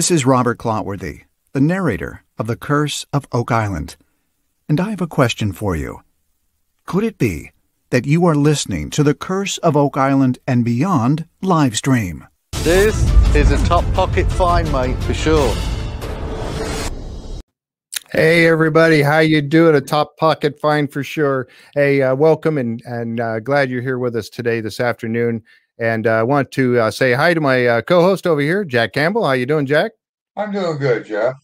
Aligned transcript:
This 0.00 0.10
is 0.10 0.24
Robert 0.24 0.56
Clotworthy, 0.56 1.24
the 1.52 1.60
narrator 1.60 2.24
of 2.38 2.46
The 2.46 2.56
Curse 2.56 3.04
of 3.12 3.26
Oak 3.32 3.52
Island. 3.52 3.96
And 4.66 4.80
I 4.80 4.88
have 4.88 5.02
a 5.02 5.06
question 5.06 5.52
for 5.52 5.76
you. 5.76 6.00
Could 6.86 7.04
it 7.04 7.18
be 7.18 7.50
that 7.90 8.06
you 8.06 8.24
are 8.24 8.34
listening 8.34 8.88
to 8.92 9.02
The 9.02 9.12
Curse 9.12 9.58
of 9.58 9.76
Oak 9.76 9.98
Island 9.98 10.38
and 10.46 10.64
Beyond 10.64 11.26
live 11.42 11.76
stream? 11.76 12.26
This 12.62 12.96
is 13.34 13.50
a 13.50 13.62
top 13.66 13.84
pocket 13.92 14.32
find, 14.32 14.72
mate, 14.72 14.96
for 15.04 15.12
sure. 15.12 15.54
Hey 18.10 18.46
everybody, 18.46 19.02
how 19.02 19.18
you 19.18 19.42
doing? 19.42 19.74
A 19.74 19.82
top 19.82 20.16
pocket 20.16 20.58
find 20.58 20.90
for 20.90 21.04
sure. 21.04 21.46
Hey, 21.74 22.00
uh, 22.00 22.14
welcome 22.14 22.56
and 22.56 22.80
and 22.86 23.20
uh, 23.20 23.40
glad 23.40 23.68
you're 23.68 23.82
here 23.82 23.98
with 23.98 24.16
us 24.16 24.30
today 24.30 24.62
this 24.62 24.80
afternoon. 24.80 25.42
And 25.80 26.06
uh, 26.06 26.10
I 26.10 26.22
want 26.22 26.50
to 26.52 26.78
uh, 26.78 26.90
say 26.90 27.14
hi 27.14 27.32
to 27.32 27.40
my 27.40 27.66
uh, 27.66 27.80
co-host 27.80 28.26
over 28.26 28.42
here, 28.42 28.64
Jack 28.66 28.92
Campbell. 28.92 29.24
How 29.24 29.32
you 29.32 29.46
doing, 29.46 29.64
Jack? 29.64 29.92
I'm 30.36 30.52
doing 30.52 30.76
good, 30.76 31.06
Jeff. 31.06 31.36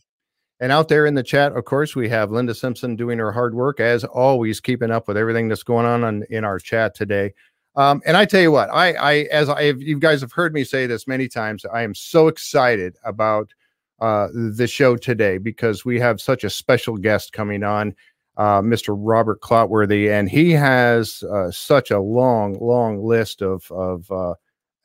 And 0.61 0.71
out 0.71 0.89
there 0.89 1.07
in 1.07 1.15
the 1.15 1.23
chat, 1.23 1.53
of 1.53 1.65
course, 1.65 1.97
we 1.97 2.09
have 2.11 2.31
Linda 2.31 2.55
Simpson 2.55 2.97
doing 2.97 3.19
her 3.19 3.33
hard 3.33 3.55
work 3.55 3.81
as 3.81 4.05
always, 4.05 4.61
keeping 4.61 4.91
up 4.91 5.09
with 5.09 5.17
everything 5.17 5.49
that's 5.49 5.63
going 5.63 5.87
on, 5.87 6.05
on 6.05 6.23
in 6.29 6.45
our 6.45 6.59
chat 6.59 6.95
today. 6.95 7.33
Um, 7.77 8.03
and 8.07 8.17
I 8.17 8.27
tell 8.27 8.41
you 8.41 8.53
what, 8.53 8.71
I, 8.71 8.93
I 8.93 9.15
as 9.31 9.49
I 9.49 9.61
you 9.61 9.99
guys 9.99 10.21
have 10.21 10.33
heard 10.33 10.55
me 10.55 10.65
say 10.65 10.87
this 10.87 11.07
many 11.07 11.29
times, 11.29 11.65
I 11.67 11.83
am 11.83 11.95
so 11.95 12.29
excited 12.29 12.97
about 13.05 13.53
uh, 14.01 14.29
the 14.33 14.67
show 14.67 14.97
today 14.97 15.39
because 15.39 15.85
we 15.85 15.99
have 16.01 16.21
such 16.21 16.45
a 16.45 16.51
special 16.51 16.97
guest 16.97 17.33
coming 17.33 17.63
on 17.63 17.95
uh, 18.37 18.61
Mr. 18.61 18.95
Robert 18.99 19.41
Clotworthy, 19.41 20.11
and 20.11 20.29
he 20.29 20.53
has 20.53 21.23
uh, 21.25 21.51
such 21.51 21.91
a 21.91 22.01
long, 22.01 22.59
long 22.61 23.05
list 23.05 23.43
of 23.43 23.71
of 23.73 24.11
uh, 24.11 24.35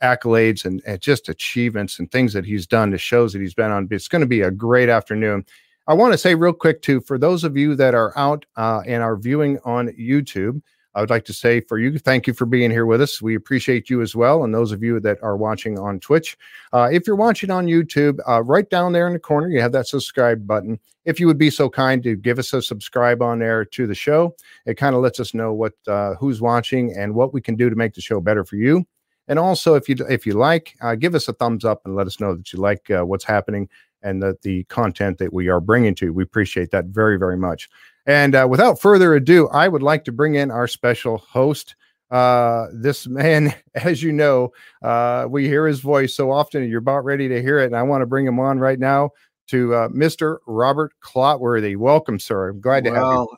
accolades 0.01 0.65
and, 0.65 0.81
and, 0.85 0.99
just 0.99 1.29
achievements 1.29 1.99
and 1.99 2.11
things 2.11 2.33
that 2.33 2.45
he's 2.45 2.65
done 2.65 2.91
to 2.91 2.97
shows 2.97 3.33
that 3.33 3.41
he's 3.41 3.53
been 3.53 3.71
on. 3.71 3.87
It's 3.91 4.07
going 4.07 4.21
to 4.21 4.27
be 4.27 4.41
a 4.41 4.51
great 4.51 4.89
afternoon. 4.89 5.45
I 5.87 5.93
want 5.93 6.13
to 6.13 6.17
say 6.17 6.35
real 6.35 6.53
quick 6.53 6.81
too, 6.81 7.01
for 7.01 7.17
those 7.17 7.43
of 7.43 7.57
you 7.57 7.75
that 7.75 7.93
are 7.93 8.17
out 8.17 8.45
uh, 8.55 8.81
and 8.87 9.03
are 9.03 9.17
viewing 9.17 9.59
on 9.65 9.89
YouTube. 9.89 10.61
I 10.93 10.99
would 11.01 11.09
like 11.09 11.25
to 11.25 11.33
say 11.33 11.61
for 11.61 11.79
you, 11.79 11.97
thank 11.97 12.27
you 12.27 12.33
for 12.33 12.45
being 12.45 12.69
here 12.69 12.85
with 12.85 13.01
us. 13.01 13.21
We 13.21 13.35
appreciate 13.35 13.89
you 13.89 14.01
as 14.01 14.15
well. 14.15 14.43
And 14.43 14.53
those 14.53 14.71
of 14.71 14.83
you 14.83 14.99
that 14.99 15.21
are 15.23 15.37
watching 15.37 15.79
on 15.79 15.99
Twitch, 15.99 16.37
uh, 16.73 16.89
if 16.91 17.07
you're 17.07 17.15
watching 17.15 17.49
on 17.49 17.65
YouTube, 17.65 18.19
uh, 18.27 18.43
right 18.43 18.69
down 18.69 18.91
there 18.91 19.07
in 19.07 19.13
the 19.13 19.19
corner, 19.19 19.47
you 19.47 19.61
have 19.61 19.71
that 19.71 19.87
subscribe 19.87 20.45
button. 20.45 20.79
If 21.05 21.19
you 21.19 21.27
would 21.27 21.37
be 21.37 21.49
so 21.49 21.69
kind 21.69 22.03
to 22.03 22.15
give 22.15 22.39
us 22.39 22.53
a 22.53 22.61
subscribe 22.61 23.21
on 23.21 23.39
there 23.39 23.63
to 23.65 23.87
the 23.87 23.95
show, 23.95 24.35
it 24.65 24.75
kind 24.75 24.95
of 24.95 25.01
lets 25.01 25.19
us 25.19 25.33
know 25.33 25.53
what 25.53 25.73
uh, 25.87 26.15
who's 26.15 26.41
watching 26.41 26.95
and 26.95 27.15
what 27.15 27.33
we 27.33 27.41
can 27.41 27.55
do 27.55 27.69
to 27.69 27.75
make 27.75 27.93
the 27.93 28.01
show 28.01 28.19
better 28.19 28.43
for 28.43 28.57
you. 28.57 28.85
And 29.27 29.39
also, 29.39 29.75
if 29.75 29.87
you 29.87 29.95
if 30.09 30.25
you 30.25 30.33
like, 30.33 30.75
uh, 30.81 30.95
give 30.95 31.15
us 31.15 31.27
a 31.27 31.33
thumbs 31.33 31.63
up 31.63 31.81
and 31.85 31.95
let 31.95 32.05
us 32.05 32.19
know 32.19 32.35
that 32.35 32.51
you 32.51 32.59
like 32.59 32.91
uh, 32.91 33.03
what's 33.03 33.23
happening 33.23 33.69
and 34.03 34.21
that 34.21 34.41
the 34.41 34.63
content 34.65 35.19
that 35.19 35.31
we 35.31 35.47
are 35.47 35.61
bringing 35.61 35.95
to 35.95 36.07
you. 36.07 36.13
We 36.13 36.23
appreciate 36.23 36.71
that 36.71 36.85
very 36.85 37.17
very 37.17 37.37
much. 37.37 37.69
And 38.05 38.35
uh, 38.35 38.47
without 38.49 38.81
further 38.81 39.13
ado, 39.13 39.47
I 39.49 39.67
would 39.67 39.83
like 39.83 40.05
to 40.05 40.11
bring 40.11 40.35
in 40.35 40.51
our 40.51 40.67
special 40.67 41.17
host. 41.17 41.75
Uh, 42.09 42.67
this 42.73 43.07
man, 43.07 43.53
as 43.75 44.01
you 44.03 44.11
know, 44.11 44.51
uh, 44.81 45.27
we 45.29 45.47
hear 45.47 45.67
his 45.67 45.79
voice 45.79 46.15
so 46.15 46.31
often, 46.31 46.67
you're 46.67 46.79
about 46.79 47.05
ready 47.05 47.27
to 47.29 47.41
hear 47.41 47.59
it. 47.59 47.65
And 47.67 47.75
I 47.75 47.83
want 47.83 48.01
to 48.01 48.07
bring 48.07 48.25
him 48.25 48.39
on 48.39 48.59
right 48.59 48.79
now 48.79 49.11
to 49.47 49.73
uh, 49.75 49.87
Mr. 49.89 50.37
Robert 50.47 50.93
Clotworthy. 51.03 51.77
Welcome, 51.77 52.19
sir. 52.19 52.49
I'm 52.49 52.61
glad 52.61 52.85
to 52.85 52.91
well, 52.91 53.09
have 53.09 53.19
you. 53.19 53.37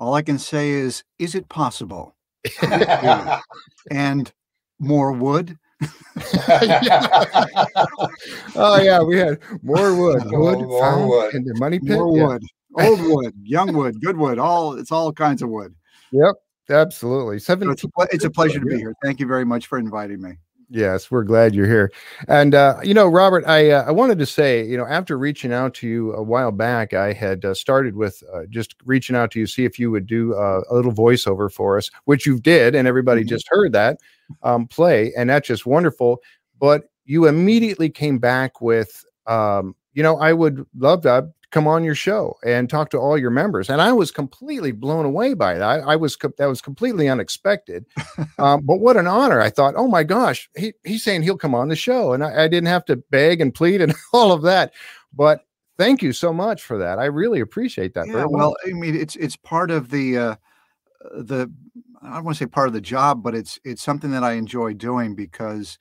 All 0.00 0.14
I 0.14 0.22
can 0.22 0.38
say 0.38 0.70
is, 0.70 1.04
is 1.18 1.34
it 1.34 1.48
possible? 1.48 2.14
and 3.90 4.32
more 4.78 5.12
wood. 5.12 5.56
oh 8.54 8.80
yeah, 8.80 9.02
we 9.02 9.18
had 9.18 9.38
more 9.62 9.94
wood, 9.94 10.22
wood, 10.26 10.60
more, 10.60 10.96
more 10.96 11.08
wood. 11.08 11.34
in 11.34 11.44
the 11.44 11.54
money 11.58 11.78
pit. 11.78 11.98
More 11.98 12.16
yeah. 12.16 12.26
wood 12.26 12.42
old 12.74 13.00
wood, 13.02 13.34
young 13.42 13.74
wood, 13.74 14.00
good 14.00 14.16
wood, 14.16 14.38
all 14.38 14.74
it's 14.74 14.92
all 14.92 15.12
kinds 15.12 15.42
of 15.42 15.48
wood. 15.48 15.74
Yep, 16.12 16.34
absolutely. 16.70 17.38
Seven. 17.38 17.68
So 17.68 17.72
it's, 17.72 17.84
a, 17.84 17.88
it's 18.12 18.24
a 18.24 18.30
pleasure 18.30 18.60
to 18.60 18.66
be 18.66 18.76
here. 18.76 18.94
Thank 19.02 19.20
you 19.20 19.26
very 19.26 19.44
much 19.44 19.66
for 19.66 19.78
inviting 19.78 20.20
me. 20.20 20.32
Yes, 20.70 21.10
we're 21.10 21.24
glad 21.24 21.54
you're 21.54 21.66
here. 21.66 21.92
And 22.26 22.54
uh, 22.54 22.78
you 22.82 22.94
know, 22.94 23.06
Robert, 23.06 23.44
I 23.46 23.70
uh, 23.70 23.84
I 23.84 23.90
wanted 23.90 24.18
to 24.18 24.26
say, 24.26 24.64
you 24.64 24.76
know, 24.76 24.86
after 24.86 25.18
reaching 25.18 25.52
out 25.52 25.74
to 25.74 25.88
you 25.88 26.12
a 26.14 26.22
while 26.22 26.52
back, 26.52 26.94
I 26.94 27.12
had 27.12 27.44
uh, 27.44 27.54
started 27.54 27.96
with 27.96 28.22
uh, 28.32 28.42
just 28.48 28.74
reaching 28.84 29.14
out 29.14 29.30
to 29.32 29.40
you, 29.40 29.46
see 29.46 29.64
if 29.64 29.78
you 29.78 29.90
would 29.90 30.06
do 30.06 30.34
uh, 30.34 30.62
a 30.70 30.74
little 30.74 30.92
voiceover 30.92 31.52
for 31.52 31.76
us, 31.76 31.90
which 32.06 32.26
you 32.26 32.40
did, 32.40 32.74
and 32.74 32.88
everybody 32.88 33.20
mm-hmm. 33.20 33.28
just 33.28 33.46
heard 33.48 33.72
that 33.72 33.98
um, 34.42 34.66
play, 34.66 35.12
and 35.16 35.30
that's 35.30 35.46
just 35.46 35.66
wonderful. 35.66 36.20
But 36.58 36.84
you 37.04 37.26
immediately 37.26 37.90
came 37.90 38.18
back 38.18 38.60
with, 38.60 39.04
um, 39.26 39.76
you 39.92 40.02
know, 40.02 40.16
I 40.16 40.32
would 40.32 40.66
love 40.76 41.02
that 41.02 41.24
come 41.54 41.68
on 41.68 41.84
your 41.84 41.94
show 41.94 42.36
and 42.44 42.68
talk 42.68 42.90
to 42.90 42.98
all 42.98 43.16
your 43.16 43.30
members. 43.30 43.70
And 43.70 43.80
I 43.80 43.92
was 43.92 44.10
completely 44.10 44.72
blown 44.72 45.06
away 45.06 45.34
by 45.34 45.54
that. 45.54 45.62
I, 45.62 45.92
I 45.92 45.96
was 45.96 46.16
that 46.16 46.46
was 46.46 46.60
completely 46.60 47.08
unexpected. 47.08 47.86
um, 48.38 48.62
but 48.66 48.80
what 48.80 48.96
an 48.96 49.06
honor! 49.06 49.40
I 49.40 49.50
thought, 49.50 49.74
oh 49.76 49.86
my 49.86 50.02
gosh, 50.02 50.50
he, 50.56 50.74
he's 50.84 51.04
saying 51.04 51.22
he'll 51.22 51.38
come 51.38 51.54
on 51.54 51.68
the 51.68 51.76
show, 51.76 52.12
and 52.12 52.24
I, 52.24 52.44
I 52.44 52.48
didn't 52.48 52.66
have 52.66 52.84
to 52.86 52.96
beg 52.96 53.40
and 53.40 53.54
plead 53.54 53.80
and 53.80 53.94
all 54.12 54.32
of 54.32 54.42
that. 54.42 54.72
But 55.12 55.46
thank 55.78 56.02
you 56.02 56.12
so 56.12 56.32
much 56.32 56.64
for 56.64 56.76
that. 56.78 56.98
I 56.98 57.04
really 57.04 57.38
appreciate 57.38 57.94
that. 57.94 58.08
Yeah, 58.08 58.26
well, 58.28 58.56
I 58.66 58.72
mean, 58.72 58.96
it's 58.96 59.14
it's 59.14 59.36
part 59.36 59.70
of 59.70 59.90
the 59.90 60.18
uh, 60.18 60.36
the 61.12 61.52
I 62.02 62.16
don't 62.16 62.24
want 62.24 62.36
to 62.36 62.44
say 62.44 62.48
part 62.48 62.66
of 62.66 62.74
the 62.74 62.80
job, 62.80 63.22
but 63.22 63.36
it's 63.36 63.60
it's 63.62 63.82
something 63.82 64.10
that 64.10 64.24
I 64.24 64.32
enjoy 64.32 64.74
doing 64.74 65.14
because 65.14 65.78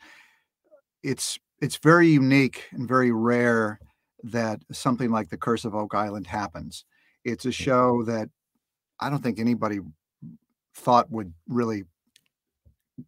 it's 1.01 1.39
it's 1.61 1.77
very 1.77 2.09
unique 2.09 2.65
and 2.73 2.87
very 2.87 3.11
rare 3.11 3.79
that 4.23 4.61
something 4.71 5.11
like 5.11 5.29
the 5.29 5.37
Curse 5.37 5.65
of 5.65 5.75
Oak 5.75 5.93
Island 5.93 6.27
happens. 6.27 6.85
It's 7.23 7.45
a 7.45 7.51
show 7.51 8.03
that 8.03 8.29
I 8.99 9.09
don't 9.09 9.21
think 9.21 9.39
anybody 9.39 9.79
thought 10.75 11.11
would 11.11 11.33
really 11.47 11.83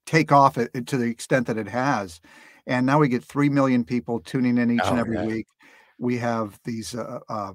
take 0.05 0.31
off 0.31 0.57
it, 0.57 0.87
to 0.87 0.97
the 0.97 1.05
extent 1.05 1.47
that 1.47 1.57
it 1.57 1.67
has. 1.67 2.21
And 2.67 2.85
now 2.85 2.99
we 2.99 3.07
get 3.07 3.23
3 3.23 3.49
million 3.49 3.83
people 3.83 4.19
tuning 4.19 4.57
in 4.57 4.71
each 4.71 4.81
oh, 4.83 4.89
and 4.89 4.99
every 4.99 5.17
yeah. 5.17 5.25
week. 5.25 5.47
We 5.99 6.17
have 6.17 6.59
these 6.65 6.95
uh, 6.95 7.19
uh, 7.29 7.53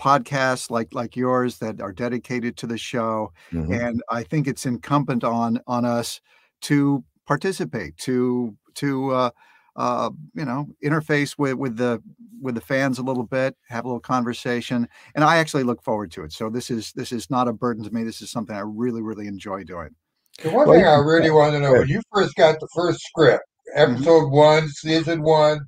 podcasts 0.00 0.70
like 0.70 0.88
like 0.92 1.16
yours 1.16 1.58
that 1.58 1.80
are 1.80 1.92
dedicated 1.92 2.56
to 2.58 2.66
the 2.66 2.76
show 2.76 3.32
mm-hmm. 3.50 3.72
and 3.72 4.02
I 4.10 4.24
think 4.24 4.46
it's 4.46 4.66
incumbent 4.66 5.24
on 5.24 5.58
on 5.66 5.84
us 5.84 6.20
to 6.62 7.02
participate 7.26 7.96
to 7.98 8.54
to 8.74 9.10
uh, 9.12 9.30
uh, 9.76 10.10
you 10.34 10.44
know, 10.44 10.66
interface 10.82 11.38
with 11.38 11.54
with 11.54 11.76
the 11.76 12.02
with 12.40 12.54
the 12.54 12.60
fans 12.60 12.98
a 12.98 13.02
little 13.02 13.24
bit, 13.24 13.56
have 13.68 13.84
a 13.84 13.88
little 13.88 14.00
conversation, 14.00 14.88
and 15.14 15.24
I 15.24 15.36
actually 15.36 15.62
look 15.62 15.82
forward 15.82 16.10
to 16.12 16.24
it. 16.24 16.32
So 16.32 16.48
this 16.50 16.70
is 16.70 16.92
this 16.92 17.12
is 17.12 17.30
not 17.30 17.48
a 17.48 17.52
burden 17.52 17.84
to 17.84 17.94
me. 17.94 18.02
This 18.02 18.22
is 18.22 18.30
something 18.30 18.56
I 18.56 18.60
really 18.60 19.02
really 19.02 19.26
enjoy 19.26 19.64
doing. 19.64 19.90
The 20.42 20.50
one 20.50 20.68
well, 20.68 20.76
thing 20.76 20.86
I 20.86 20.96
really 20.96 21.30
want 21.30 21.52
to 21.52 21.60
know 21.60 21.72
when 21.72 21.88
you 21.88 22.00
first 22.12 22.34
got 22.34 22.58
the 22.60 22.68
first 22.74 23.00
script, 23.00 23.44
mm-hmm. 23.76 23.92
episode 23.92 24.24
mm-hmm. 24.24 24.36
one, 24.36 24.68
season 24.68 25.22
one, 25.22 25.60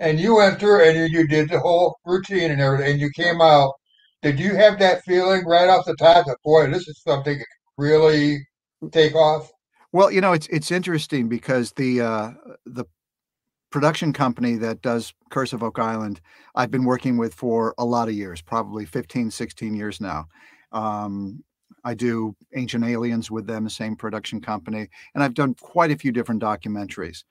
and 0.00 0.20
you 0.20 0.40
enter 0.40 0.80
and 0.82 0.96
you, 0.96 1.20
you 1.20 1.26
did 1.26 1.50
the 1.50 1.60
whole 1.60 1.98
routine 2.04 2.50
and 2.50 2.60
everything, 2.60 2.92
and 2.92 3.00
you 3.00 3.10
came 3.10 3.40
out. 3.40 3.72
Did 4.22 4.40
you 4.40 4.54
have 4.54 4.78
that 4.78 5.04
feeling 5.04 5.44
right 5.44 5.68
off 5.68 5.84
the 5.84 5.96
top 5.96 6.24
that 6.26 6.38
boy, 6.44 6.70
this 6.70 6.88
is 6.88 7.02
something 7.02 7.38
really 7.76 8.38
take 8.90 9.14
off? 9.14 9.50
Well, 9.92 10.10
you 10.10 10.20
know, 10.20 10.32
it's 10.32 10.46
it's 10.48 10.70
interesting 10.70 11.28
because 11.28 11.72
the 11.72 12.00
uh, 12.00 12.30
the 12.66 12.84
production 13.74 14.12
company 14.12 14.54
that 14.54 14.82
does 14.82 15.12
Curse 15.30 15.52
of 15.52 15.64
Oak 15.64 15.80
Island, 15.80 16.20
I've 16.54 16.70
been 16.70 16.84
working 16.84 17.16
with 17.16 17.34
for 17.34 17.74
a 17.76 17.84
lot 17.84 18.06
of 18.06 18.14
years, 18.14 18.40
probably 18.40 18.84
15, 18.84 19.32
16 19.32 19.74
years 19.74 20.00
now. 20.00 20.28
Um, 20.70 21.42
I 21.82 21.94
do 21.94 22.36
Ancient 22.54 22.84
Aliens 22.84 23.32
with 23.32 23.48
them, 23.48 23.64
the 23.64 23.70
same 23.70 23.96
production 23.96 24.40
company, 24.40 24.88
and 25.12 25.24
I've 25.24 25.34
done 25.34 25.54
quite 25.54 25.90
a 25.90 25.96
few 25.96 26.12
different 26.12 26.40
documentaries. 26.40 27.24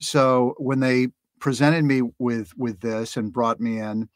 So 0.00 0.54
when 0.56 0.80
they 0.80 1.08
presented 1.40 1.84
me 1.84 2.00
with 2.18 2.56
with 2.56 2.80
this 2.80 3.18
and 3.18 3.30
brought 3.30 3.60
me 3.60 3.78
in, 3.78 4.08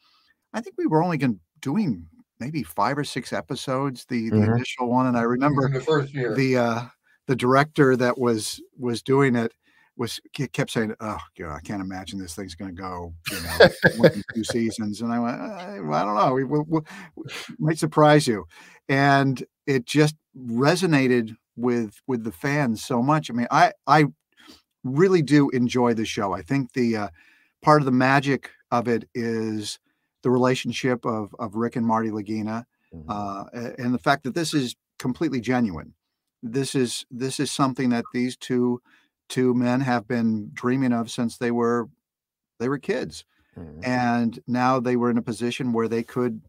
I 0.53 0.61
think 0.61 0.77
we 0.79 0.87
were 0.87 1.03
only 1.03 1.19
going 1.19 1.39
doing 1.61 2.07
maybe 2.39 2.63
five 2.63 2.97
or 2.97 3.03
six 3.03 3.31
episodes, 3.31 4.03
the, 4.05 4.31
mm-hmm. 4.31 4.41
the 4.41 4.55
initial 4.55 4.89
one, 4.89 5.05
and 5.05 5.15
I 5.15 5.21
remember 5.21 5.69
the 5.69 5.81
first 5.81 6.11
year 6.11 6.33
the 6.33 6.57
uh, 6.57 6.81
the 7.27 7.35
director 7.35 7.95
that 7.97 8.17
was 8.17 8.59
was 8.79 9.03
doing 9.03 9.35
it 9.35 9.53
was 9.97 10.19
kept 10.33 10.71
saying, 10.71 10.93
"Oh, 10.99 11.19
God, 11.37 11.55
I 11.55 11.59
can't 11.59 11.81
imagine 11.81 12.19
this 12.19 12.35
thing's 12.35 12.55
going 12.55 12.75
to 12.75 12.81
go, 12.81 13.13
you 13.31 13.37
know, 13.41 14.09
two 14.33 14.43
seasons." 14.43 15.01
And 15.01 15.11
I 15.11 15.19
went, 15.19 15.41
I, 15.41 15.77
I 15.77 16.05
don't 16.05 16.15
know, 16.15 16.33
we, 16.33 16.43
we, 16.43 16.59
we, 16.67 16.81
might 17.59 17.79
surprise 17.79 18.27
you, 18.27 18.45
and 18.87 19.43
it 19.65 19.85
just 19.85 20.15
resonated 20.37 21.35
with 21.55 21.99
with 22.07 22.23
the 22.23 22.31
fans 22.31 22.83
so 22.83 23.01
much. 23.01 23.29
I 23.29 23.33
mean, 23.33 23.47
I 23.51 23.73
I 23.87 24.05
really 24.83 25.21
do 25.21 25.49
enjoy 25.49 25.93
the 25.93 26.05
show. 26.05 26.33
I 26.33 26.41
think 26.41 26.73
the 26.73 26.95
uh, 26.95 27.07
part 27.61 27.81
of 27.81 27.85
the 27.85 27.91
magic 27.91 28.51
of 28.71 28.87
it 28.87 29.09
is 29.13 29.79
the 30.23 30.29
relationship 30.29 31.05
of 31.05 31.35
of 31.39 31.55
Rick 31.55 31.75
and 31.75 31.85
Marty 31.85 32.09
Lagina, 32.09 32.63
mm-hmm. 32.93 33.09
uh, 33.09 33.45
and 33.77 33.93
the 33.93 33.99
fact 33.99 34.23
that 34.23 34.35
this 34.35 34.53
is 34.53 34.75
completely 34.99 35.41
genuine. 35.41 35.93
This 36.43 36.75
is 36.75 37.05
this 37.09 37.39
is 37.39 37.51
something 37.51 37.89
that 37.89 38.05
these 38.13 38.37
two 38.37 38.81
two 39.29 39.53
men 39.53 39.81
have 39.81 40.07
been 40.07 40.49
dreaming 40.53 40.93
of 40.93 41.09
since 41.11 41.37
they 41.37 41.51
were 41.51 41.89
they 42.59 42.69
were 42.69 42.79
kids. 42.79 43.23
Mhm. 43.57 43.87
and 43.87 44.39
now 44.47 44.79
they 44.79 44.95
were 44.95 45.09
in 45.09 45.17
a 45.17 45.21
position 45.23 45.73
where 45.73 45.87
they 45.87 46.03
could 46.03 46.41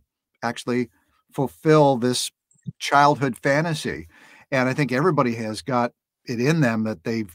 actually 0.42 0.90
fulfill 1.32 1.96
this 1.96 2.30
childhood 2.78 3.36
fantasy. 3.38 4.08
And 4.50 4.68
i 4.68 4.74
think 4.74 4.92
everybody 4.92 5.34
has 5.36 5.62
got 5.62 5.92
it 6.26 6.40
in 6.40 6.60
them 6.60 6.84
that 6.84 7.04
they've 7.04 7.34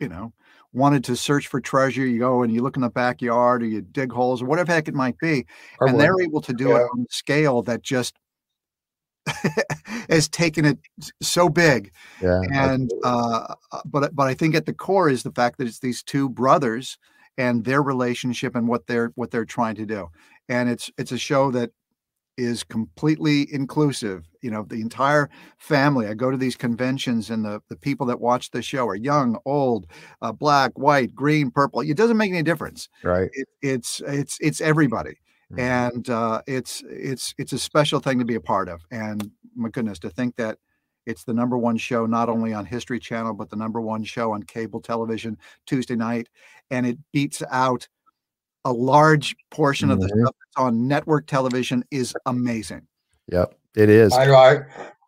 you 0.00 0.08
know 0.08 0.32
wanted 0.72 1.04
to 1.04 1.14
search 1.16 1.46
for 1.46 1.60
treasure. 1.60 2.04
You 2.04 2.18
go 2.18 2.42
and 2.42 2.52
you 2.52 2.60
look 2.60 2.74
in 2.76 2.82
the 2.82 2.90
backyard 2.90 3.62
or 3.62 3.66
you 3.66 3.80
dig 3.82 4.10
holes 4.10 4.42
or 4.42 4.46
whatever 4.46 4.72
heck 4.72 4.88
it 4.88 4.94
might 4.94 5.16
be 5.18 5.46
Or 5.78 5.86
and 5.86 6.00
they're 6.00 6.20
able 6.20 6.40
to 6.40 6.52
do 6.52 6.74
it 6.74 6.82
on 6.92 7.02
a 7.08 7.12
scale 7.12 7.62
that 7.62 7.82
just 7.82 8.16
has 10.10 10.28
taken 10.28 10.64
it 10.64 10.78
so 11.22 11.48
big 11.48 11.92
yeah, 12.20 12.42
and 12.52 12.90
uh, 13.04 13.54
uh, 13.72 13.80
but 13.84 14.14
but 14.14 14.26
I 14.26 14.34
think 14.34 14.54
at 14.54 14.66
the 14.66 14.74
core 14.74 15.08
is 15.08 15.22
the 15.22 15.32
fact 15.32 15.58
that 15.58 15.66
it's 15.66 15.78
these 15.78 16.02
two 16.02 16.28
brothers 16.28 16.98
and 17.38 17.64
their 17.64 17.82
relationship 17.82 18.54
and 18.54 18.68
what 18.68 18.86
they're 18.86 19.12
what 19.14 19.30
they're 19.30 19.44
trying 19.44 19.76
to 19.76 19.86
do, 19.86 20.08
and 20.48 20.68
it's 20.68 20.90
it's 20.98 21.12
a 21.12 21.18
show 21.18 21.50
that 21.52 21.70
is 22.36 22.64
completely 22.64 23.52
inclusive. 23.52 24.28
You 24.42 24.50
know, 24.50 24.64
the 24.68 24.80
entire 24.80 25.30
family. 25.58 26.06
I 26.06 26.14
go 26.14 26.30
to 26.30 26.36
these 26.36 26.56
conventions, 26.56 27.30
and 27.30 27.44
the 27.44 27.60
the 27.68 27.76
people 27.76 28.06
that 28.06 28.20
watch 28.20 28.50
the 28.50 28.62
show 28.62 28.86
are 28.86 28.94
young, 28.94 29.38
old, 29.44 29.86
uh, 30.22 30.32
black, 30.32 30.78
white, 30.78 31.14
green, 31.14 31.50
purple. 31.50 31.80
It 31.80 31.96
doesn't 31.96 32.16
make 32.16 32.30
any 32.30 32.42
difference. 32.42 32.88
right. 33.02 33.30
It, 33.32 33.48
it's 33.62 34.02
it's 34.06 34.38
it's 34.40 34.60
everybody 34.60 35.16
Mhm. 35.56 35.60
and 35.60 36.10
uh, 36.10 36.42
it's 36.46 36.82
it's 36.88 37.34
it's 37.38 37.52
a 37.52 37.58
special 37.58 38.00
thing 38.00 38.18
to 38.18 38.24
be 38.24 38.34
a 38.34 38.40
part 38.40 38.68
of. 38.68 38.82
And 38.90 39.30
my 39.54 39.68
goodness, 39.68 39.98
to 40.00 40.10
think 40.10 40.36
that 40.36 40.58
it's 41.06 41.24
the 41.24 41.34
number 41.34 41.58
one 41.58 41.76
show 41.76 42.06
not 42.06 42.28
only 42.28 42.52
on 42.54 42.64
History 42.64 42.98
Channel 42.98 43.34
but 43.34 43.50
the 43.50 43.56
number 43.56 43.80
one 43.80 44.04
show 44.04 44.32
on 44.32 44.42
cable 44.42 44.80
television 44.80 45.36
Tuesday 45.66 45.96
night, 45.96 46.28
and 46.70 46.86
it 46.86 46.98
beats 47.12 47.42
out 47.50 47.86
a 48.64 48.72
large 48.72 49.36
portion 49.50 49.90
of 49.90 50.00
the 50.00 50.06
Mhm. 50.06 50.22
stuff 50.22 50.34
that's 50.40 50.64
on 50.64 50.88
network 50.88 51.26
television 51.26 51.84
is 51.90 52.14
amazing. 52.26 52.86
Yep, 53.28 53.54
it 53.76 53.90
is. 53.90 54.12
I 54.14 54.24
know. 54.26 54.34
I, 54.36 54.60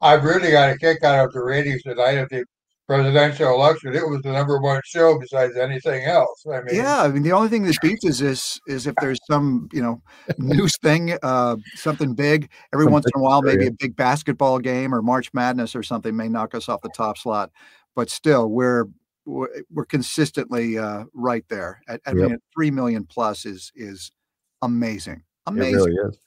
I 0.02 0.12
really 0.14 0.50
got 0.50 0.70
a 0.70 0.76
kick 0.76 1.02
out 1.02 1.24
of 1.26 1.32
the 1.32 1.42
ratings 1.42 1.82
tonight 1.82 1.96
night 1.96 2.18
of 2.18 2.28
the 2.28 2.44
presidential 2.86 3.52
election. 3.54 3.94
It 3.94 4.08
was 4.08 4.22
the 4.22 4.32
number 4.32 4.58
one 4.60 4.80
show 4.84 5.18
besides 5.18 5.56
anything 5.56 6.04
else. 6.04 6.44
I 6.50 6.62
mean, 6.62 6.76
Yeah, 6.76 7.02
I 7.02 7.08
mean 7.08 7.22
the 7.22 7.32
only 7.32 7.48
thing 7.48 7.64
that 7.64 7.80
beats 7.80 8.04
is 8.04 8.20
is 8.22 8.60
is 8.66 8.86
if 8.86 8.94
there's 9.00 9.18
some 9.26 9.68
you 9.72 9.82
know 9.82 10.00
news 10.38 10.76
thing, 10.82 11.16
uh, 11.22 11.56
something 11.74 12.14
big 12.14 12.50
every 12.72 12.84
Some 12.84 12.92
once 12.92 13.04
big 13.06 13.14
in 13.16 13.20
a 13.20 13.24
while, 13.24 13.42
maybe 13.42 13.64
area. 13.64 13.70
a 13.70 13.72
big 13.72 13.96
basketball 13.96 14.58
game 14.58 14.94
or 14.94 15.02
March 15.02 15.32
Madness 15.34 15.74
or 15.74 15.82
something 15.82 16.16
may 16.16 16.28
knock 16.28 16.54
us 16.54 16.68
off 16.68 16.82
the 16.82 16.88
top 16.90 17.18
slot, 17.18 17.50
but 17.94 18.10
still 18.10 18.48
we're 18.48 18.86
we're, 19.24 19.48
we're 19.72 19.84
consistently 19.84 20.78
uh, 20.78 21.04
right 21.12 21.44
there. 21.48 21.82
At, 21.88 22.00
I 22.06 22.10
Yep. 22.12 22.18
mean, 22.30 22.38
three 22.54 22.70
million 22.70 23.04
plus 23.04 23.44
is 23.44 23.72
is 23.74 24.12
amazing, 24.62 25.16
It 25.16 25.22
amazing. 25.50 25.78
really 25.78 25.92
is. 26.08 26.18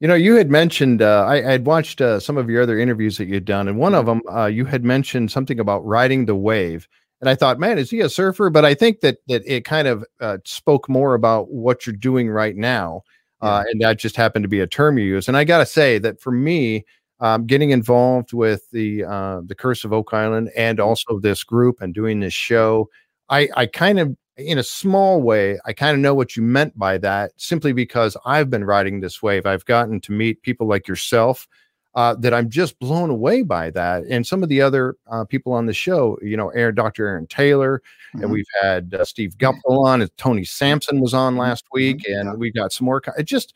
You 0.00 0.06
know, 0.06 0.14
you 0.14 0.36
had 0.36 0.50
mentioned 0.50 1.02
uh, 1.02 1.24
I, 1.26 1.36
I 1.36 1.50
had 1.52 1.66
watched 1.66 2.00
uh, 2.00 2.20
some 2.20 2.36
of 2.36 2.48
your 2.48 2.62
other 2.62 2.78
interviews 2.78 3.18
that 3.18 3.26
you'd 3.26 3.44
done, 3.44 3.66
and 3.66 3.78
one 3.78 3.94
of 3.94 4.06
them 4.06 4.22
uh, 4.32 4.46
you 4.46 4.64
had 4.64 4.84
mentioned 4.84 5.32
something 5.32 5.58
about 5.58 5.84
riding 5.84 6.26
the 6.26 6.36
wave, 6.36 6.86
and 7.20 7.28
I 7.28 7.34
thought, 7.34 7.58
man, 7.58 7.78
is 7.78 7.90
he 7.90 8.00
a 8.00 8.08
surfer? 8.08 8.48
But 8.48 8.64
I 8.64 8.74
think 8.74 9.00
that 9.00 9.18
that 9.26 9.42
it 9.44 9.64
kind 9.64 9.88
of 9.88 10.04
uh, 10.20 10.38
spoke 10.44 10.88
more 10.88 11.14
about 11.14 11.50
what 11.50 11.84
you're 11.84 11.96
doing 11.96 12.30
right 12.30 12.54
now, 12.56 13.02
uh, 13.40 13.64
and 13.68 13.80
that 13.80 13.98
just 13.98 14.14
happened 14.14 14.44
to 14.44 14.48
be 14.48 14.60
a 14.60 14.68
term 14.68 14.98
you 14.98 15.04
use. 15.04 15.26
And 15.26 15.36
I 15.36 15.42
got 15.42 15.58
to 15.58 15.66
say 15.66 15.98
that 15.98 16.20
for 16.20 16.30
me, 16.30 16.84
um, 17.18 17.44
getting 17.46 17.70
involved 17.70 18.32
with 18.32 18.70
the 18.70 19.02
uh, 19.04 19.40
the 19.46 19.56
Curse 19.56 19.84
of 19.84 19.92
Oak 19.92 20.14
Island 20.14 20.50
and 20.56 20.78
also 20.78 21.18
this 21.18 21.42
group 21.42 21.80
and 21.80 21.92
doing 21.92 22.20
this 22.20 22.34
show, 22.34 22.88
I 23.30 23.48
I 23.56 23.66
kind 23.66 23.98
of 23.98 24.16
in 24.38 24.58
a 24.58 24.62
small 24.62 25.20
way, 25.20 25.58
I 25.66 25.72
kind 25.72 25.94
of 25.94 26.00
know 26.00 26.14
what 26.14 26.36
you 26.36 26.42
meant 26.42 26.78
by 26.78 26.96
that 26.98 27.32
simply 27.36 27.72
because 27.72 28.16
I've 28.24 28.48
been 28.50 28.64
riding 28.64 29.00
this 29.00 29.20
wave. 29.22 29.46
I've 29.46 29.64
gotten 29.64 30.00
to 30.02 30.12
meet 30.12 30.42
people 30.42 30.66
like 30.68 30.86
yourself 30.86 31.48
uh, 31.96 32.14
that 32.20 32.32
I'm 32.32 32.48
just 32.48 32.78
blown 32.78 33.10
away 33.10 33.42
by 33.42 33.70
that. 33.70 34.04
And 34.04 34.24
some 34.24 34.42
of 34.44 34.48
the 34.48 34.62
other 34.62 34.94
uh, 35.08 35.24
people 35.24 35.52
on 35.52 35.66
the 35.66 35.72
show, 35.72 36.16
you 36.22 36.36
know, 36.36 36.50
Aaron, 36.50 36.74
Dr. 36.76 37.08
Aaron 37.08 37.26
Taylor, 37.26 37.82
and 38.12 38.24
Mhm. 38.24 38.30
we've 38.30 38.46
had 38.62 38.94
uh, 38.94 39.04
Steve 39.04 39.36
Guptill 39.38 39.84
on, 39.84 40.02
and 40.02 40.16
Tony 40.16 40.44
Sampson 40.44 41.00
was 41.00 41.12
on 41.14 41.36
last 41.36 41.64
week, 41.72 41.98
Mhm. 42.06 42.20
and 42.20 42.28
Yeah. 42.28 42.34
we've 42.34 42.54
got 42.54 42.72
some 42.72 42.84
more. 42.84 43.02
It 43.18 43.24
just, 43.24 43.54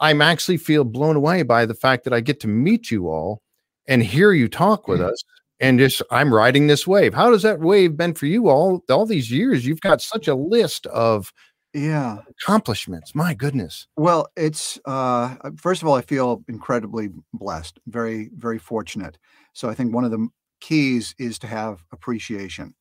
I'm 0.00 0.22
actually 0.22 0.56
feel 0.56 0.84
blown 0.84 1.16
away 1.16 1.42
by 1.42 1.66
the 1.66 1.74
fact 1.74 2.04
that 2.04 2.14
I 2.14 2.20
get 2.20 2.40
to 2.40 2.48
meet 2.48 2.90
you 2.90 3.08
all 3.08 3.42
and 3.86 4.02
hear 4.02 4.32
you 4.32 4.48
talk 4.48 4.88
with 4.88 5.02
us 5.02 5.22
and 5.60 5.78
just 5.78 6.02
I'm 6.10 6.32
riding 6.34 6.66
this 6.66 6.86
wave. 6.86 7.14
How 7.14 7.30
does 7.30 7.42
that 7.42 7.60
wave 7.60 7.96
been 7.96 8.14
for 8.14 8.26
you 8.26 8.48
all 8.48 8.82
all 8.90 9.06
these 9.06 9.30
years? 9.30 9.66
You've 9.66 9.80
got 9.80 10.00
such 10.02 10.28
a 10.28 10.34
list 10.34 10.86
of 10.86 11.32
Yeah. 11.72 12.18
accomplishments. 12.42 13.14
My 13.14 13.34
goodness. 13.34 13.86
Well, 13.96 14.28
it's 14.36 14.78
uh, 14.84 15.36
first 15.56 15.82
of 15.82 15.88
all, 15.88 15.94
I 15.94 16.02
feel 16.02 16.42
incredibly 16.48 17.10
blessed, 17.32 17.78
very, 17.86 18.30
very 18.36 18.58
fortunate. 18.58 19.18
So 19.52 19.68
I 19.68 19.74
think 19.74 19.94
one 19.94 20.04
of 20.04 20.10
the 20.10 20.28
keys 20.60 21.14
is 21.18 21.38
to 21.40 21.46
have 21.46 21.82
appreciation. 21.92 22.74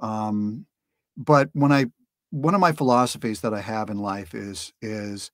Um, 0.00 0.66
but 1.16 1.48
when 1.54 1.72
I, 1.72 1.86
one 2.30 2.54
of 2.54 2.60
my 2.60 2.72
philosophies 2.72 3.40
that 3.40 3.54
I 3.54 3.60
have 3.60 3.88
in 3.90 3.98
life 3.98 4.34
is 4.34 4.72
is 4.82 5.30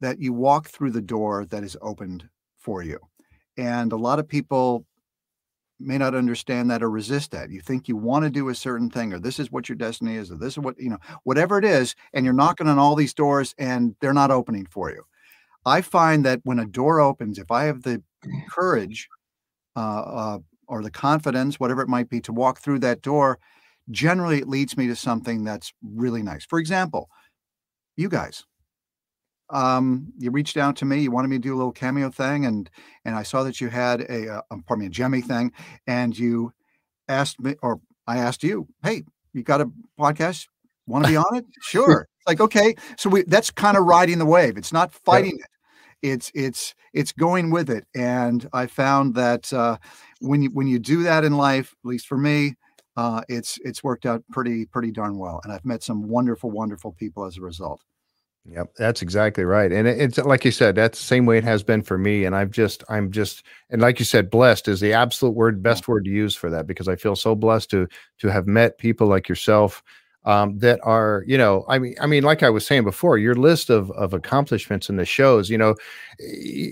that 0.00 0.20
you 0.20 0.32
walk 0.32 0.68
through 0.68 0.92
the 0.92 1.02
door 1.02 1.44
that 1.46 1.62
is 1.62 1.76
opened 1.82 2.28
for 2.56 2.82
you, 2.82 2.98
and 3.58 3.92
a 3.92 3.96
lot 3.96 4.18
of 4.18 4.26
people 4.28 4.86
may 5.80 5.98
not 5.98 6.14
understand 6.14 6.70
that 6.70 6.82
or 6.82 6.90
resist 6.90 7.30
that. 7.30 7.50
You 7.50 7.60
think 7.60 7.88
you 7.88 7.96
want 7.96 8.24
to 8.24 8.30
do 8.30 8.48
a 8.48 8.54
certain 8.54 8.90
thing, 8.90 9.12
or 9.12 9.18
this 9.18 9.38
is 9.38 9.52
what 9.52 9.68
your 9.68 9.76
destiny 9.76 10.16
is, 10.16 10.30
or 10.30 10.36
this 10.36 10.54
is 10.54 10.58
what 10.58 10.78
you 10.78 10.90
know, 10.90 10.98
whatever 11.24 11.58
it 11.58 11.64
is, 11.64 11.94
and 12.12 12.24
you're 12.24 12.34
knocking 12.34 12.68
on 12.68 12.78
all 12.78 12.94
these 12.94 13.14
doors 13.14 13.54
and 13.58 13.94
they're 14.00 14.12
not 14.12 14.30
opening 14.30 14.66
for 14.66 14.90
you. 14.90 15.04
I 15.64 15.82
find 15.82 16.24
that 16.24 16.40
when 16.44 16.58
a 16.58 16.66
door 16.66 17.00
opens, 17.00 17.38
if 17.38 17.50
I 17.50 17.64
have 17.64 17.82
the 17.82 18.02
courage 18.50 19.08
uh, 19.76 20.00
uh, 20.00 20.38
or 20.66 20.82
the 20.82 20.90
confidence, 20.90 21.60
whatever 21.60 21.82
it 21.82 21.88
might 21.88 22.08
be, 22.08 22.20
to 22.22 22.32
walk 22.32 22.60
through 22.60 22.80
that 22.80 23.02
door, 23.02 23.38
generally 23.90 24.38
it 24.38 24.48
leads 24.48 24.76
me 24.76 24.86
to 24.86 24.96
something 24.96 25.44
that's 25.44 25.72
really 25.82 26.22
nice. 26.22 26.44
For 26.44 26.58
example, 26.58 27.08
you 27.96 28.08
guys, 28.08 28.44
um, 29.50 30.12
you 30.18 30.30
reached 30.30 30.56
out 30.56 30.76
to 30.76 30.84
me, 30.84 31.00
you 31.00 31.10
wanted 31.10 31.28
me 31.28 31.36
to 31.36 31.42
do 31.42 31.54
a 31.54 31.56
little 31.56 31.72
cameo 31.72 32.10
thing, 32.10 32.44
and 32.46 32.68
and 33.04 33.14
I 33.14 33.22
saw 33.22 33.42
that 33.44 33.60
you 33.60 33.68
had 33.68 34.02
a, 34.02 34.36
uh, 34.36 34.42
um, 34.50 34.62
pardon 34.62 34.82
me, 34.82 34.86
a 34.86 34.90
Jemmy 34.90 35.20
thing, 35.20 35.52
and 35.86 36.18
you 36.18 36.52
asked 37.08 37.40
me, 37.40 37.56
or 37.62 37.80
I 38.06 38.18
asked 38.18 38.42
you, 38.42 38.68
hey, 38.82 39.04
you 39.32 39.42
got 39.42 39.60
a 39.60 39.70
podcast? 39.98 40.46
Want 40.86 41.04
to 41.04 41.10
be 41.10 41.16
on 41.16 41.36
it? 41.36 41.44
Sure. 41.62 42.06
Like 42.26 42.40
okay, 42.40 42.74
so 42.98 43.08
we 43.08 43.22
that's 43.22 43.50
kind 43.50 43.76
of 43.76 43.84
riding 43.84 44.18
the 44.18 44.26
wave. 44.26 44.58
It's 44.58 44.72
not 44.72 44.92
fighting 44.92 45.38
it. 45.38 45.46
It's 46.02 46.30
it's 46.34 46.74
it's 46.92 47.12
going 47.12 47.50
with 47.50 47.70
it, 47.70 47.86
and 47.94 48.46
I 48.52 48.66
found 48.66 49.14
that 49.14 49.50
uh, 49.52 49.78
when 50.20 50.42
you 50.42 50.50
when 50.50 50.66
you 50.66 50.78
do 50.78 51.02
that 51.04 51.24
in 51.24 51.36
life, 51.38 51.74
at 51.84 51.88
least 51.88 52.06
for 52.06 52.18
me, 52.18 52.54
uh, 52.96 53.22
it's 53.28 53.58
it's 53.64 53.82
worked 53.82 54.04
out 54.04 54.22
pretty 54.30 54.66
pretty 54.66 54.90
darn 54.90 55.18
well, 55.18 55.40
and 55.42 55.52
I've 55.52 55.64
met 55.64 55.82
some 55.82 56.06
wonderful 56.08 56.50
wonderful 56.50 56.92
people 56.92 57.24
as 57.24 57.38
a 57.38 57.40
result. 57.40 57.82
Yep, 58.50 58.74
that's 58.76 59.02
exactly 59.02 59.44
right. 59.44 59.70
And 59.70 59.86
it's 59.86 60.16
like 60.18 60.44
you 60.44 60.50
said, 60.50 60.74
that's 60.74 60.98
the 60.98 61.04
same 61.04 61.26
way 61.26 61.36
it 61.36 61.44
has 61.44 61.62
been 61.62 61.82
for 61.82 61.98
me. 61.98 62.24
And 62.24 62.34
I've 62.34 62.50
just, 62.50 62.82
I'm 62.88 63.10
just, 63.10 63.42
and 63.68 63.82
like 63.82 63.98
you 63.98 64.06
said, 64.06 64.30
blessed 64.30 64.68
is 64.68 64.80
the 64.80 64.92
absolute 64.94 65.32
word, 65.32 65.62
best 65.62 65.86
word 65.86 66.04
to 66.06 66.10
use 66.10 66.34
for 66.34 66.48
that 66.50 66.66
because 66.66 66.88
I 66.88 66.96
feel 66.96 67.14
so 67.14 67.34
blessed 67.34 67.70
to 67.70 67.88
to 68.18 68.28
have 68.28 68.46
met 68.46 68.78
people 68.78 69.06
like 69.06 69.28
yourself 69.28 69.82
um, 70.24 70.58
that 70.60 70.80
are, 70.82 71.24
you 71.26 71.36
know, 71.36 71.64
I 71.68 71.78
mean, 71.78 71.94
I 72.00 72.06
mean, 72.06 72.22
like 72.22 72.42
I 72.42 72.48
was 72.48 72.66
saying 72.66 72.84
before, 72.84 73.18
your 73.18 73.34
list 73.34 73.68
of 73.68 73.90
of 73.90 74.14
accomplishments 74.14 74.88
in 74.88 74.96
the 74.96 75.04
shows, 75.04 75.50
you 75.50 75.58
know, 75.58 75.74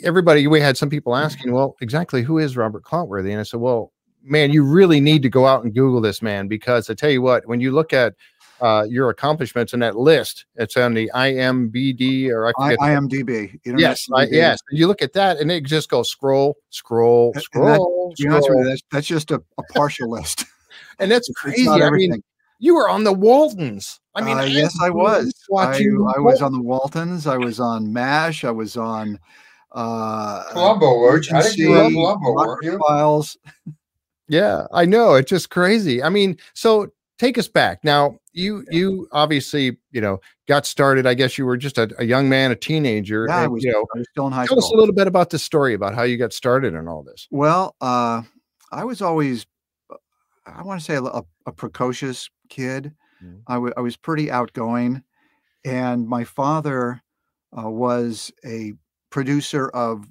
everybody. 0.02 0.47
We 0.47 0.61
had 0.61 0.76
some 0.78 0.88
people 0.90 1.14
asking, 1.14 1.52
well, 1.52 1.76
exactly 1.83 2.23
who 2.23 2.38
is 2.38 2.56
Robert 2.56 2.85
Clotworthy? 2.85 3.30
And 3.33 3.40
I 3.40 3.42
said, 3.42 3.61
well, 3.61 3.92
man, 4.23 4.50
you 4.50 4.64
really 4.64 5.00
need 5.00 5.23
to 5.23 5.28
go 5.28 5.47
out 5.47 5.62
and 5.64 5.75
Google 5.75 6.00
this 6.00 6.23
man 6.23 6.49
because 6.49 6.88
I 6.88 6.95
tell 6.95 7.11
you 7.11 7.23
what, 7.23 7.47
when 7.47 7.61
you 7.61 7.71
look 7.73 7.92
at 7.92 8.14
uh, 8.60 8.84
your 8.88 9.10
accomplishments 9.10 9.75
in 9.75 9.80
that 9.80 9.96
list. 9.96 10.46
It's 10.56 10.76
on 10.76 10.94
the 10.94 11.10
IMBD 11.14 12.30
or 12.30 12.48
I 12.48 12.52
I. 12.58 12.76
IMDb. 12.76 13.52
Internet 13.64 13.80
yes, 13.80 14.08
I, 14.14 14.26
DB. 14.26 14.32
yes. 14.32 14.60
You 14.70 14.86
look 14.86 15.02
at 15.02 15.12
that 15.14 15.38
and 15.38 15.50
it 15.50 15.64
just 15.64 15.88
goes 15.90 16.08
scroll, 16.10 16.56
scroll, 16.70 17.32
And 17.34 17.42
scroll, 17.42 18.14
To 18.16 18.22
be 18.22 18.30
scroll. 18.30 18.58
you, 18.58 18.64
that's 18.64 18.82
that's 18.90 19.06
just 19.06 19.30
a, 19.30 19.42
a 19.58 19.62
partial 19.75 20.10
list. 20.10 20.44
and 20.98 21.10
that's 21.10 21.30
crazy. 21.36 21.68
I 21.68 21.90
mean, 21.90 22.22
you 22.58 22.75
were 22.75 22.88
on 22.88 23.04
the 23.04 23.12
Waltons. 23.12 24.00
I 24.14 24.22
mean, 24.22 24.38
Uh, 24.38 24.44
yes, 24.44 24.75
I 24.80 24.88
was. 24.88 25.26
I, 25.26 25.52
watching. 25.52 26.12
I 26.16 26.18
was 26.20 26.40
on 26.40 26.52
the 26.52 26.62
Waltons. 26.62 27.26
I 27.26 27.36
was 27.36 27.60
on 27.60 27.92
MASH. 27.92 28.44
I 28.44 28.50
was 28.50 28.76
on 28.78 29.18
uh, 29.72 30.44
Columbo, 30.52 31.00
weren't? 31.00 31.30
I 31.34 31.42
think 31.42 31.58
you 31.58 31.70
were 31.70 31.82
on 31.82 31.92
Columbo. 31.92 32.78
Files. 32.88 33.36
Yeah, 34.28 34.66
I 34.72 34.86
know. 34.86 35.14
It's 35.14 35.30
just 35.30 35.50
crazy. 35.50 36.02
I 36.02 36.08
mean, 36.08 36.36
so 36.52 36.88
take 37.18 37.38
us 37.38 37.49
back. 37.49 37.80
Now, 37.82 38.18
you 38.32 38.64
you 38.70 39.08
obviously, 39.12 39.78
you 39.90 40.00
know, 40.00 40.20
got 40.49 40.66
started. 40.66 41.06
I 41.06 41.14
guess 41.14 41.38
you 41.38 41.46
were 41.46 41.56
just 41.56 41.78
a, 41.78 41.90
a 41.99 42.04
young 42.04 42.28
man, 42.28 42.50
a 42.50 42.56
teenager. 42.56 43.26
Yeah, 43.28 43.37
I 43.38 43.46
was, 43.46 43.64
you 43.64 43.73
know, 43.73 43.87
I 43.94 43.99
was 43.99 44.06
still 44.11 44.26
in 44.26 44.32
high 44.32 44.44
school. 44.46 44.56
tell 44.58 44.64
us 44.66 44.73
a 44.73 44.76
little 44.76 44.94
bit 44.94 45.06
about 45.06 45.30
the 45.30 45.38
story 45.38 45.75
about 45.75 45.94
how 45.94 46.02
you 46.02 46.16
got 46.16 46.32
started 46.32 46.75
and 46.75 46.88
all 46.88 47.02
this. 47.02 47.26
Well, 47.30 47.75
uh, 47.80 48.23
I 48.73 48.85
was 48.85 49.00
always, 49.02 49.46
I 50.46 50.62
want 50.62 50.80
to 50.80 50.85
say, 50.85 50.94
a, 50.96 51.02
a, 51.02 51.23
a 51.46 51.52
precocious 51.52 52.28
kid. 52.49 52.92
Mhm. 53.25 53.42
I 53.46 53.80
was 53.80 53.96
pretty 53.96 54.30
outgoing, 54.30 55.02
and 55.64 56.06
my 56.06 56.25
father 56.25 57.00
uh, 57.56 57.70
was 57.70 58.30
a 58.44 58.75
producer 59.11 59.68
of 59.68 60.04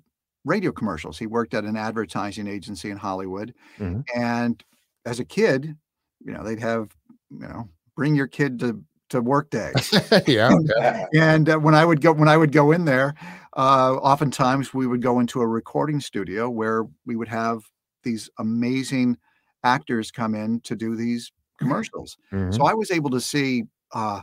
radio 0.44 0.72
commercials. 0.72 1.20
He 1.20 1.28
worked 1.28 1.54
at 1.54 1.66
an 1.66 1.78
advertising 1.78 2.48
agency 2.48 2.90
in 2.90 2.98
Hollywood, 2.98 3.54
Mhm. 3.78 4.04
and 4.16 4.64
as 5.06 5.20
a 5.20 5.26
kid, 5.26 5.76
you 6.26 6.34
know, 6.34 6.44
they'd 6.44 6.60
have 6.60 6.90
you 7.30 7.48
know 7.48 7.70
bring 7.96 8.16
your 8.16 8.28
kid 8.28 8.60
to 8.60 8.84
to 9.10 9.22
work 9.22 9.50
day. 9.50 9.72
yeah. 10.28 10.52
Yeah. 10.78 11.06
and 11.14 11.50
uh, 11.50 11.58
when 11.58 11.76
I 11.76 11.86
would 11.86 12.02
go 12.02 12.12
when 12.12 12.28
I 12.28 12.38
would 12.38 12.52
go 12.52 12.72
in 12.72 12.86
there, 12.86 13.16
uh, 13.56 13.96
oftentimes 13.96 14.74
we 14.74 14.88
would 14.88 15.02
go 15.02 15.20
into 15.20 15.42
a 15.42 15.48
recording 15.48 16.00
studio 16.00 16.50
where 16.50 16.86
we 17.06 17.16
would 17.16 17.28
have 17.28 17.64
these 18.04 18.30
amazing 18.40 19.18
actors 19.64 20.12
come 20.12 20.36
in 20.36 20.60
to 20.62 20.76
do 20.76 20.96
these 20.96 21.32
commercials. 21.60 22.18
Mhm. 22.32 22.54
So 22.54 22.66
I 22.66 22.74
was 22.74 22.92
able 22.92 23.10
to 23.12 23.22
see, 23.22 23.64
uh, 23.94 24.22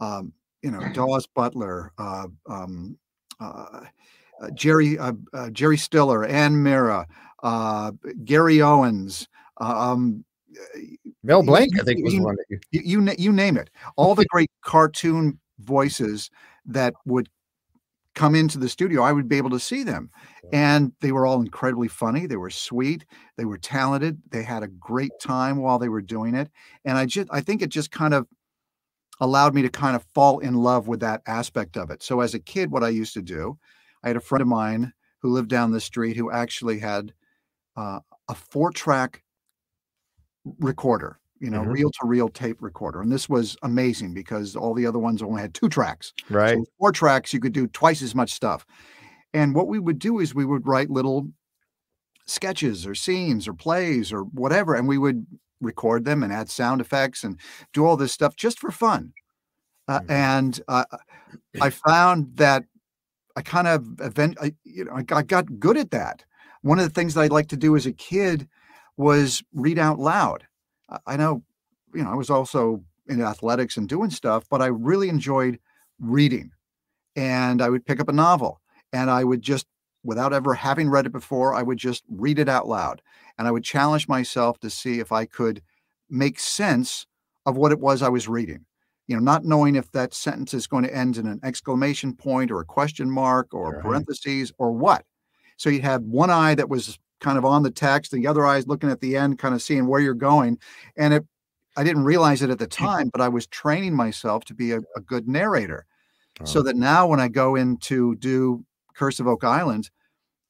um, 0.00 0.32
you 0.62 0.70
know, 0.70 0.80
Daws 0.92 1.26
Butler, 1.26 1.92
uh, 1.98 2.28
um, 2.48 2.98
uh, 3.40 3.84
uh, 4.40 4.50
Jerry 4.54 4.98
uh, 4.98 5.12
uh, 5.32 5.50
Jerry 5.50 5.76
Stiller, 5.76 6.24
Anne 6.24 6.62
Meara, 6.62 7.06
uh, 7.42 7.92
Gary 8.24 8.60
Owens. 8.60 9.28
Um, 9.58 10.24
Mel 11.22 11.40
you- 11.40 11.46
Blanc, 11.46 11.72
I 11.74 11.78
you- 11.78 11.84
think 11.84 12.04
was 12.04 12.14
you- 12.14 12.22
one 12.22 12.36
you 12.48 12.60
you, 12.84 13.14
you 13.18 13.32
name 13.32 13.56
it. 13.56 13.70
All 13.96 14.14
the 14.14 14.26
great 14.26 14.50
cartoon 14.62 15.38
voices 15.60 16.30
that 16.66 16.94
would 17.06 17.28
come 18.14 18.34
into 18.34 18.58
the 18.58 18.68
studio 18.68 19.00
i 19.02 19.10
would 19.10 19.26
be 19.26 19.38
able 19.38 19.48
to 19.50 19.58
see 19.60 19.82
them. 19.82 20.10
And 20.52 20.92
they 21.00 21.12
were 21.12 21.24
all 21.24 21.40
incredibly 21.40 21.88
funny. 21.88 22.26
They 22.26 22.36
were 22.36 22.50
sweet. 22.50 23.06
They 23.38 23.46
were 23.46 23.56
talented. 23.56 24.20
They 24.30 24.42
had 24.42 24.62
a 24.62 24.68
great 24.68 25.12
time 25.18 25.56
while 25.56 25.78
they 25.78 25.88
were 25.88 26.02
doing 26.02 26.34
it. 26.34 26.50
And 26.84 26.98
i 26.98 27.06
just 27.06 27.28
i 27.30 27.40
think 27.40 27.62
it 27.62 27.70
just 27.70 27.90
kind 27.90 28.12
of 28.12 28.26
allowed 29.20 29.54
me 29.54 29.62
to 29.62 29.70
kind 29.70 29.94
of 29.96 30.04
fall 30.14 30.40
in 30.40 30.54
love 30.54 30.88
with 30.88 31.00
that 31.00 31.22
aspect 31.26 31.76
of 31.78 31.90
it. 31.90 32.02
So 32.02 32.20
as 32.20 32.34
a 32.34 32.38
kid 32.40 32.70
what 32.70 32.84
i 32.84 32.88
used 32.90 33.14
to 33.14 33.22
do 33.22 33.56
i 34.04 34.08
had 34.08 34.16
a 34.16 34.20
friend 34.20 34.42
of 34.42 34.48
mine 34.48 34.92
who 35.20 35.30
lived 35.30 35.48
down 35.48 35.70
the 35.70 35.80
street 35.80 36.16
who 36.16 36.30
actually 36.30 36.78
had 36.80 37.14
uh, 37.76 38.00
a 38.28 38.34
four 38.34 38.70
track 38.72 39.22
recorder 40.58 41.18
you 41.40 41.50
know 41.50 41.62
reel 41.62 41.90
to 41.90 42.06
reel 42.06 42.28
tape 42.28 42.60
recorder 42.62 43.00
and 43.00 43.10
this 43.12 43.28
was 43.28 43.56
amazing 43.62 44.14
because 44.14 44.54
all 44.56 44.74
the 44.74 44.86
other 44.86 44.98
ones 44.98 45.22
only 45.22 45.40
had 45.42 45.54
two 45.54 45.68
tracks. 45.68 46.12
Right. 46.30 46.56
so 46.56 46.64
four 46.78 46.92
tracks 46.92 47.32
you 47.34 47.40
could 47.40 47.52
do 47.52 47.66
twice 47.66 48.00
as 48.02 48.14
much 48.14 48.32
stuff. 48.32 48.64
And 49.34 49.54
what 49.54 49.66
we 49.66 49.78
would 49.78 49.98
do 49.98 50.20
is 50.20 50.34
we 50.34 50.44
would 50.44 50.66
write 50.66 50.90
little 50.90 51.28
sketches 52.26 52.86
or 52.86 52.94
scenes 52.94 53.48
or 53.48 53.54
plays 53.54 54.12
or 54.12 54.22
whatever 54.24 54.74
and 54.74 54.86
we 54.86 54.98
would 54.98 55.26
record 55.60 56.04
them 56.04 56.22
and 56.22 56.32
add 56.32 56.48
sound 56.48 56.80
effects 56.80 57.24
and 57.24 57.38
do 57.72 57.84
all 57.84 57.96
this 57.96 58.12
stuff 58.12 58.36
just 58.36 58.58
for 58.60 58.70
fun. 58.70 59.12
Uh, 59.88 60.00
Mhm. 60.00 60.10
and 60.10 60.60
uh, 60.68 60.84
i 61.60 61.70
found 61.88 62.36
that 62.36 62.64
i 63.36 63.42
kind 63.42 63.66
of 63.66 64.00
event 64.00 64.36
I, 64.40 64.54
you 64.64 64.84
know 64.84 64.92
I 64.94 65.02
got, 65.02 65.16
I 65.18 65.22
got 65.22 65.58
good 65.58 65.76
at 65.76 65.90
that. 65.90 66.24
One 66.60 66.78
of 66.78 66.84
the 66.84 66.94
things 66.94 67.14
that 67.14 67.22
i 67.22 67.26
liked 67.26 67.50
to 67.50 67.56
do 67.56 67.74
as 67.74 67.86
a 67.86 67.92
kid 67.92 68.48
was 69.02 69.42
read 69.54 69.78
out 69.78 69.98
loud. 69.98 70.46
I- 71.06 71.16
know 71.16 71.42
you 71.94 72.02
know 72.04 72.10
i 72.10 72.14
was 72.14 72.30
also 72.30 72.82
in 73.08 73.20
athletics 73.22 73.76
and 73.76 73.88
doing 73.88 74.10
stuff 74.10 74.44
but 74.50 74.62
i 74.62 74.66
really 74.66 75.08
enjoyed 75.08 75.58
reading. 76.00 76.50
And 77.16 77.62
i 77.62 77.68
would 77.68 77.84
pick 77.86 78.00
up 78.00 78.08
a 78.08 78.12
novel 78.12 78.60
and 78.92 79.10
i 79.10 79.24
would 79.24 79.42
just 79.42 79.66
without 80.04 80.32
ever 80.32 80.54
having 80.54 80.88
read 80.90 81.06
it 81.06 81.12
before 81.12 81.54
i 81.54 81.62
would 81.62 81.78
just 81.78 82.04
read 82.08 82.38
it 82.38 82.48
out 82.48 82.68
loud. 82.68 83.02
And 83.38 83.48
i 83.48 83.50
would 83.50 83.64
challenge 83.64 84.08
myself 84.08 84.58
to 84.60 84.70
see 84.70 85.00
if 85.00 85.12
i 85.12 85.24
could 85.26 85.62
make 86.10 86.38
sense 86.40 87.06
of 87.46 87.56
what 87.56 87.72
it 87.72 87.80
was 87.80 88.02
i 88.02 88.08
was 88.08 88.28
reading. 88.28 88.64
You 89.08 89.16
know 89.16 89.22
not 89.22 89.44
knowing 89.44 89.76
if 89.76 89.90
that 89.92 90.14
sentence 90.14 90.54
is 90.54 90.66
going 90.66 90.84
to 90.84 90.94
end 90.96 91.16
in 91.18 91.26
an 91.26 91.40
exclamation 91.42 92.14
point 92.14 92.50
or 92.50 92.60
a 92.60 92.64
question 92.64 93.10
mark 93.10 93.52
or 93.54 93.72
Right. 93.72 93.82
parentheses 93.82 94.52
or 94.58 94.72
what. 94.72 95.04
So 95.58 95.70
you 95.70 95.82
had 95.82 96.02
one 96.02 96.30
eye 96.30 96.54
that 96.56 96.68
was 96.70 96.98
kind 97.22 97.38
of 97.38 97.44
on 97.44 97.62
the 97.62 97.70
text 97.70 98.12
and 98.12 98.22
the 98.22 98.28
other 98.28 98.44
eye's 98.44 98.66
looking 98.66 98.90
at 98.90 99.00
the 99.00 99.16
end 99.16 99.38
kind 99.38 99.54
of 99.54 99.62
seeing 99.62 99.86
where 99.86 100.00
you're 100.00 100.12
going 100.12 100.58
and 100.96 101.14
it 101.14 101.24
i 101.76 101.82
didn't 101.82 102.04
realize 102.04 102.42
it 102.42 102.50
at 102.50 102.58
the 102.58 102.66
hmm. 102.66 102.84
time 102.84 103.08
but 103.08 103.22
i 103.22 103.28
was 103.28 103.46
training 103.46 103.94
myself 103.94 104.44
to 104.44 104.54
be 104.54 104.72
a, 104.72 104.80
a 104.96 105.00
good 105.00 105.26
narrator 105.26 105.86
so 106.44 106.60
Oh. 106.60 106.62
that 106.62 106.76
now 106.76 107.06
when 107.06 107.20
I 107.20 107.28
go 107.28 107.56
in 107.56 107.76
to 107.78 108.16
do 108.16 108.64
Curse 108.94 109.20
of 109.20 109.26
Oak 109.26 109.44
Island, 109.44 109.90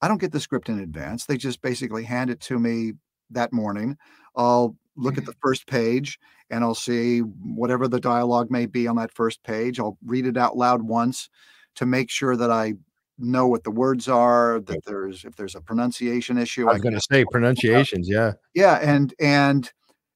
I 0.01 0.07
don't 0.07 0.19
get 0.19 0.31
the 0.31 0.39
script 0.39 0.69
in 0.69 0.79
advance. 0.79 1.25
They 1.25 1.37
just 1.37 1.61
basically 1.61 2.03
hand 2.03 2.29
it 2.29 2.39
to 2.41 2.59
me 2.59 2.93
that 3.29 3.53
morning. 3.53 3.97
I'll 4.35 4.75
look 4.95 5.17
at 5.17 5.25
the 5.25 5.31
mm-hmm. 5.31 5.47
first 5.47 5.67
page 5.67 6.19
and 6.49 6.63
I'll 6.63 6.75
see 6.75 7.19
whatever 7.19 7.87
the 7.87 7.99
dialogue 7.99 8.51
may 8.51 8.65
be 8.65 8.87
on 8.87 8.95
that 8.97 9.13
first 9.13 9.43
page. 9.43 9.79
I'll 9.79 9.97
read 10.05 10.25
it 10.25 10.37
out 10.37 10.57
loud 10.57 10.83
once 10.83 11.29
to 11.75 11.85
make 11.85 12.09
sure 12.09 12.35
that 12.35 12.51
I 12.51 12.73
know 13.17 13.47
what 13.47 13.63
the 13.63 13.71
words 13.71 14.07
are, 14.07 14.59
that 14.61 14.83
there's 14.85 15.23
if 15.23 15.35
there's 15.35 15.55
a 15.55 15.61
pronunciation 15.61 16.37
issue. 16.37 16.69
i'm 16.69 16.81
going 16.81 16.95
to 16.95 17.01
say 17.11 17.25
pronunciations. 17.31 18.09
Yeah. 18.09 18.33
yeah 18.53 18.79
and 18.81 19.13
and 19.19 19.71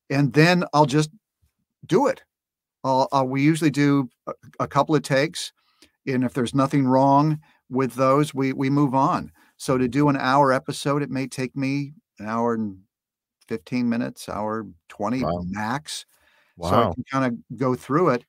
and 0.09 0.33
then 0.33 0.63
i'll 0.73 0.85
just 0.85 1.09
do 1.85 2.07
it 2.07 2.23
I'll, 2.83 3.07
I'll 3.11 3.27
we 3.27 3.41
usually 3.41 3.71
do 3.71 4.09
a, 4.27 4.33
a 4.61 4.67
couple 4.67 4.95
of 4.95 5.03
takes 5.03 5.51
and 6.05 6.23
if 6.23 6.33
there's 6.33 6.55
nothing 6.55 6.87
wrong 6.87 7.39
with 7.69 7.95
those 7.95 8.33
we 8.33 8.53
we 8.53 8.69
move 8.69 8.95
on 8.95 9.31
so 9.57 9.77
to 9.77 9.87
do 9.87 10.09
an 10.09 10.17
hour 10.17 10.51
episode 10.51 11.01
it 11.03 11.09
may 11.09 11.27
take 11.27 11.55
me 11.55 11.93
an 12.19 12.27
hour 12.27 12.53
and 12.53 12.79
15 13.47 13.87
minutes 13.87 14.27
hour 14.27 14.65
20 14.89 15.23
Wow. 15.23 15.43
max 15.47 16.05
so 16.61 16.67
I 16.89 16.93
can 16.93 17.03
kind 17.11 17.25
of 17.25 17.57
go 17.57 17.75
through 17.75 18.09
it. 18.09 18.25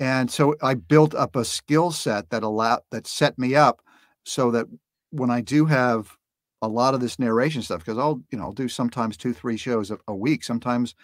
And 0.00 0.30
so 0.30 0.54
I 0.62 0.74
built 0.74 1.14
up 1.14 1.36
a 1.36 1.44
skill 1.44 1.90
set 1.90 2.30
that 2.30 2.42
allowed 2.42 2.80
that 2.92 3.06
set 3.06 3.38
me 3.38 3.54
up 3.54 3.82
so 4.28 4.50
that 4.50 4.66
when 5.10 5.30
I 5.30 5.40
do 5.40 5.64
have 5.66 6.16
a 6.60 6.68
lot 6.68 6.94
of 6.94 7.00
this 7.00 7.18
narration 7.18 7.62
stuff, 7.62 7.80
because 7.80 7.98
I'll, 7.98 8.22
you 8.30 8.38
know, 8.38 8.44
I'll 8.44 8.52
do 8.52 8.68
sometimes 8.68 9.16
two, 9.16 9.32
three 9.32 9.56
shows 9.56 9.90
a, 9.90 9.98
a 10.06 10.14
week, 10.14 10.44
sometimes 10.44 10.94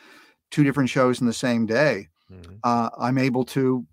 two 0.50 0.64
different 0.64 0.90
shows 0.90 1.21
in 1.21 1.26
the 1.26 1.33
same 1.33 1.66
day. 1.66 2.09
Mhm. 2.31 2.59
Uh, 2.62 2.90
I'm 2.99 3.19
able 3.19 3.45
to 3.47 3.87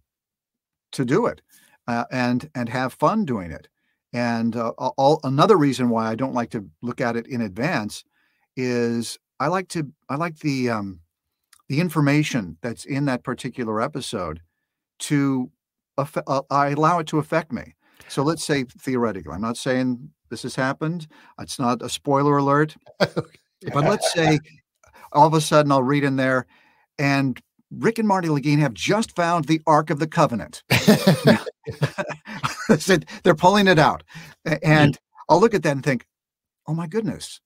to 0.92 1.06
do 1.06 1.26
it 1.26 1.42
uh, 1.88 2.06
and 2.12 2.50
and 2.56 2.70
have 2.70 2.94
fun 2.94 3.26
doing 3.26 3.52
it. 3.52 3.68
And 4.14 4.56
uh, 4.56 4.70
all, 4.78 5.22
another 5.24 5.58
reason 5.58 5.90
why 5.90 6.10
I 6.12 6.16
don't 6.16 6.34
like 6.34 6.50
to 6.52 6.70
look 6.82 7.00
at 7.00 7.16
it 7.16 7.28
in 7.28 7.42
advance 7.42 8.04
is 8.58 9.18
I 9.40 9.48
like 9.48 9.70
to 9.70 9.92
I 10.10 10.16
like 10.16 10.40
the 10.40 10.70
um, 10.70 11.00
the 11.70 11.80
information 11.80 12.58
that's 12.62 12.84
in 12.86 13.06
that 13.06 13.24
particular 13.24 13.82
episode 13.82 14.42
to 15.00 15.52
uh, 15.98 16.42
I 16.50 16.70
allow 16.70 17.00
it 17.00 17.08
to 17.08 17.20
affect 17.20 17.52
me. 17.52 17.76
So 18.12 18.24
let's 18.24 18.44
say 18.44 18.66
theoretically, 18.66 19.34
I'm 19.34 19.40
not 19.40 19.56
saying 19.56 20.10
this 20.30 20.44
has 20.44 20.54
happened. 20.54 21.08
It's 21.40 21.58
not 21.58 21.82
a 21.82 21.88
spoiler 21.88 22.38
alert, 22.38 22.76
but 23.00 23.74
let's 23.74 24.12
say 24.12 24.38
all 25.14 25.28
of 25.28 25.34
a 25.34 25.40
sudden 25.40 25.72
I'll 25.72 25.82
read 25.82 26.04
in 26.04 26.18
there, 26.18 26.46
and 27.00 27.42
Rick 27.72 28.00
and 28.00 28.08
Marty 28.08 28.28
Lagina 28.28 28.60
have 28.60 28.74
just 28.74 29.16
found 29.16 29.46
the 29.46 29.62
Ark 29.66 29.90
of 29.90 30.00
the 30.00 30.08
Covenant. 30.08 30.62
They're 33.24 33.34
pulling 33.34 33.68
it 33.68 33.80
out, 33.80 34.04
and 34.62 35.00
I'll 35.30 35.40
look 35.40 35.54
at 35.54 35.64
that 35.64 35.72
and 35.72 35.84
think, 35.84 36.06
"Oh 36.68 36.74
my 36.74 36.88
goodness, 36.88 37.40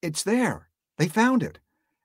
it's 0.00 0.22
there. 0.22 0.68
They 0.96 1.08
found 1.08 1.42
it." 1.42 1.58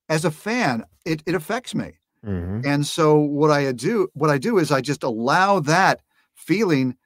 As 0.10 0.26
a 0.26 0.32
fan, 0.32 0.84
it 1.06 1.22
it 1.28 1.36
affects 1.36 1.76
me. 1.76 2.00
Mhm. 2.26 2.66
And 2.66 2.88
so 2.88 3.20
what 3.20 3.52
I 3.52 3.72
do 3.72 4.08
what 4.14 4.32
I 4.32 4.40
do 4.40 4.58
is 4.58 4.72
I 4.72 4.82
just 4.82 5.04
allow 5.04 5.60
that 5.60 6.02
feeling 6.34 6.98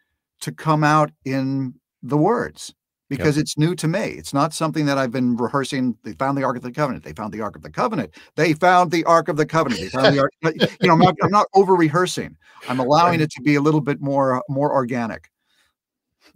to 0.42 0.52
come 0.52 0.84
out 0.84 1.12
in 1.24 1.74
the 2.04 2.18
words 2.18 2.74
because 3.10 3.38
it's 3.38 3.58
new 3.58 3.76
to 3.76 3.88
me. 3.88 4.00
It's 4.00 4.34
not 4.34 4.54
something 4.54 4.86
that 4.88 4.98
I've 4.98 5.12
been 5.12 5.36
rehearsing. 5.38 5.98
They 6.04 6.14
found 6.14 6.38
the 6.38 6.44
Ark 6.44 6.58
of 6.58 6.64
the 6.64 6.72
Covenant. 6.72 7.04
They 7.04 7.14
found 7.14 7.34
the 7.34 7.42
Ark 7.42 7.56
of 7.56 7.62
the 7.62 7.70
Covenant. 7.70 8.16
They 8.36 8.54
found 8.54 8.92
the 8.92 9.04
Ark 9.06 9.30
of 9.30 9.38
the 9.38 9.46
Covenant. 9.46 9.82
They 9.82 9.90
found 9.90 10.16
the 10.16 10.22
Ark. 10.22 10.32
You 10.44 10.88
know, 10.88 10.94
I'm 10.94 11.00
not, 11.00 11.16
I'm 11.22 11.32
not 11.32 11.48
over 11.54 11.76
rehearsing. 11.76 12.36
I'm 12.68 12.80
allowing 12.80 13.22
it 13.22 13.32
to 13.32 13.42
be 13.42 13.56
a 13.56 13.62
little 13.62 13.82
bit 13.82 14.02
more 14.02 14.44
more 14.50 14.74
organic. 14.74 15.30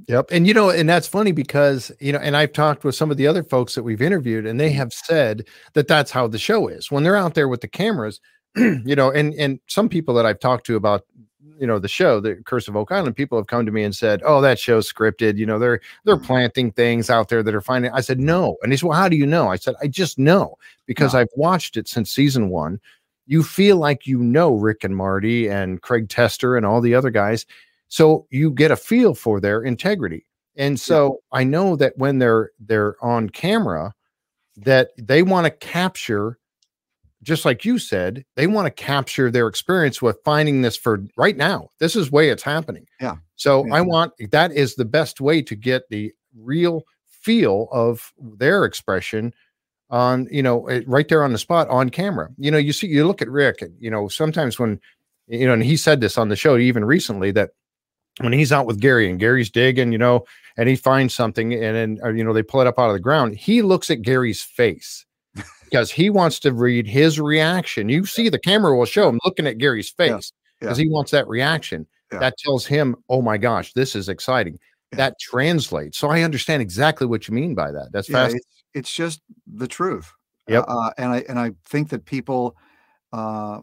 Yep. 0.08 0.27
And 0.32 0.48
you 0.48 0.53
know, 0.53 0.70
and 0.70 0.88
that's 0.88 1.08
funny 1.08 1.32
because, 1.32 1.91
you 2.00 2.13
know, 2.13 2.20
and 2.20 2.38
I've 2.38 2.53
talked 2.53 2.84
with 2.84 2.96
some 2.96 3.12
of 3.12 3.18
the 3.18 3.27
other 3.27 3.44
folks 3.44 3.75
that 3.75 3.84
we've 3.84 4.01
interviewed 4.01 4.46
and 4.46 4.60
they 4.60 4.70
mm-hmm. 4.70 4.77
have 4.77 4.94
said 4.94 5.48
that 5.74 5.88
that's 5.88 6.12
how 6.12 6.27
the 6.27 6.39
show 6.39 6.68
is. 6.68 6.89
When 6.89 7.03
they're 7.03 7.18
out 7.18 7.34
there 7.34 7.48
with 7.48 7.62
the 7.62 7.68
cameras, 7.68 8.22
you 8.56 8.96
know, 8.96 9.12
and 9.12 9.34
and 9.34 9.60
some 9.68 9.89
people 9.89 10.13
that 10.15 10.25
I've 10.25 10.39
talked 10.39 10.65
to 10.68 10.75
about 10.75 11.03
you 11.58 11.65
know 11.65 11.79
the 11.79 11.88
show 11.88 12.19
the 12.19 12.36
curse 12.46 12.67
of 12.67 12.75
oak 12.75 12.91
island 12.91 13.15
people 13.15 13.38
have 13.38 13.48
come 13.48 13.65
to 13.65 13.72
me 13.72 13.84
and 13.84 13.96
said 13.96 14.22
oh 14.25 14.41
that 14.41 14.60
show's 14.60 14.91
scripted. 14.91 15.38
You 15.38 15.46
know 15.46 15.58
they're 15.60 15.79
they're 16.03 16.17
Mhm. 16.17 16.24
planting 16.25 16.72
things 16.72 17.10
out 17.10 17.29
there 17.29 17.41
that 17.43 17.55
are 17.55 17.62
finding 17.62 17.91
i 17.91 18.01
said 18.01 18.19
no. 18.19 18.58
And 18.62 18.72
he 18.74 18.77
said 18.77 18.88
well 18.88 18.98
how 18.98 19.08
do 19.10 19.15
you 19.15 19.25
know? 19.25 19.48
I 19.50 19.55
said 19.55 19.75
i 19.81 19.88
just 19.88 20.19
know 20.19 20.55
because 20.86 21.13
No. 21.13 21.22
i've 21.22 21.29
watched 21.36 21.77
it 21.77 21.88
since 21.88 22.12
season 22.12 22.50
one. 22.50 22.79
You 23.25 23.43
feel 23.43 23.77
like 23.77 24.05
you 24.08 24.19
know 24.19 24.53
rick 24.55 24.84
and 24.84 24.96
marty 24.96 25.48
and 25.48 25.81
craig 25.81 26.10
tester 26.10 26.58
and 26.58 26.65
all 26.65 26.81
the 26.81 26.96
other 26.96 27.10
guys 27.12 27.46
so 27.88 28.27
you 28.29 28.51
get 28.51 28.72
a 28.72 28.75
feel 28.75 29.15
for 29.15 29.39
their 29.39 29.62
integrity. 29.63 30.25
And 30.58 30.77
so 30.79 31.22
i 31.31 31.43
know 31.43 31.75
that 31.77 31.98
when 31.98 32.19
they're 32.19 32.51
they're 32.60 32.96
on 33.03 33.29
camera 33.29 33.93
that 34.58 34.89
they 34.98 35.24
want 35.24 35.46
to 35.46 35.51
capture 35.51 36.38
just 37.23 37.45
like 37.45 37.65
you 37.65 37.77
said, 37.77 38.23
they 38.35 38.47
want 38.47 38.65
to 38.65 38.83
capture 38.83 39.29
their 39.29 39.47
experience 39.47 40.01
with 40.01 40.17
finding 40.23 40.61
this 40.61 40.77
for 40.77 41.03
right 41.17 41.35
now. 41.35 41.69
This 41.79 41.95
is 41.95 42.11
way 42.11 42.29
it's 42.29 42.43
happening. 42.43 42.85
Yeah. 43.01 43.17
So 43.35 43.65
Yeah. 43.65 43.75
I 43.75 43.81
want 43.81 44.13
that 44.31 44.51
is 44.51 44.75
the 44.75 44.85
best 44.85 45.19
way 45.19 45.41
to 45.41 45.55
get 45.55 45.83
the 45.89 46.13
real 46.38 46.83
feel 47.07 47.67
of 47.71 48.13
their 48.17 48.63
expression 48.63 49.33
on 49.89 50.27
you 50.31 50.43
know 50.43 50.67
eh, 50.67 50.81
right 50.85 51.07
there 51.09 51.23
on 51.23 51.31
the 51.31 51.38
spot 51.38 51.67
on 51.69 51.89
camera 51.89 52.29
you 52.38 52.51
know 52.51 52.57
you 52.57 52.71
see 52.71 52.88
you 52.88 53.05
look 53.05 53.21
at 53.21 53.29
rick 53.29 53.61
and 53.61 53.73
you 53.79 53.89
know 53.89 54.07
sometimes 54.07 54.59
when 54.59 54.79
you 55.27 55.45
know 55.45 55.53
and 55.53 55.63
he 55.63 55.75
said 55.75 55.99
this 55.99 56.17
on 56.17 56.29
the 56.29 56.35
show 56.35 56.57
even 56.57 56.85
recently 56.85 57.31
that 57.31 57.51
when 58.19 58.33
he's 58.33 58.51
out 58.51 58.67
with 58.67 58.79
gary 58.79 59.09
and 59.09 59.19
gary's 59.19 59.49
digging 59.49 59.91
you 59.91 59.97
know 59.97 60.23
and 60.57 60.69
he 60.69 60.75
finds 60.75 61.13
something 61.13 61.53
and 61.53 61.75
then 61.75 61.99
uh, 62.03 62.09
you 62.09 62.23
know 62.23 62.33
they 62.33 62.43
pull 62.43 62.61
it 62.61 62.67
up 62.67 62.77
out 62.77 62.89
of 62.89 62.93
the 62.93 62.99
ground 62.99 63.35
he 63.35 63.61
looks 63.61 63.89
at 63.89 64.01
gary's 64.01 64.43
face 64.43 65.05
because 65.69 65.91
he 65.91 66.09
wants 66.09 66.39
to 66.39 66.51
read 66.53 66.88
his 66.88 67.19
reaction 67.19 67.89
you 67.89 68.05
see 68.05 68.29
the 68.29 68.39
camera 68.39 68.75
will 68.77 68.85
show 68.85 69.07
him 69.09 69.19
looking 69.25 69.47
at 69.47 69.57
gary's 69.57 69.89
face 69.89 70.31
because 70.59 70.77
he 70.77 70.89
wants 70.89 71.11
that 71.11 71.27
reaction 71.27 71.85
Yeah. 72.11 72.19
that 72.19 72.38
tells 72.38 72.65
him 72.65 72.95
oh 73.09 73.21
my 73.21 73.38
gosh 73.38 73.73
this 73.73 73.95
is 73.95 74.09
exciting 74.09 74.57
Yeah. 74.91 74.97
that 74.97 75.19
translates 75.19 75.97
so 75.97 76.09
i 76.09 76.21
understand 76.23 76.61
exactly 76.61 77.07
what 77.07 77.27
you 77.27 77.33
mean 77.33 77.55
by 77.55 77.71
that 77.71 77.89
that's 77.91 78.09
yeah, 78.09 78.23
fast 78.25 78.35
it's, 78.35 78.45
it's 78.73 78.93
just 78.93 79.21
the 79.47 79.67
truth. 79.67 80.11
Yep. 80.47 80.65
Uh, 80.67 80.91
and 80.97 81.11
I 81.11 81.23
and 81.29 81.39
I 81.39 81.51
think 81.65 81.89
that 81.89 82.05
people, 82.05 82.55
uh, 83.13 83.61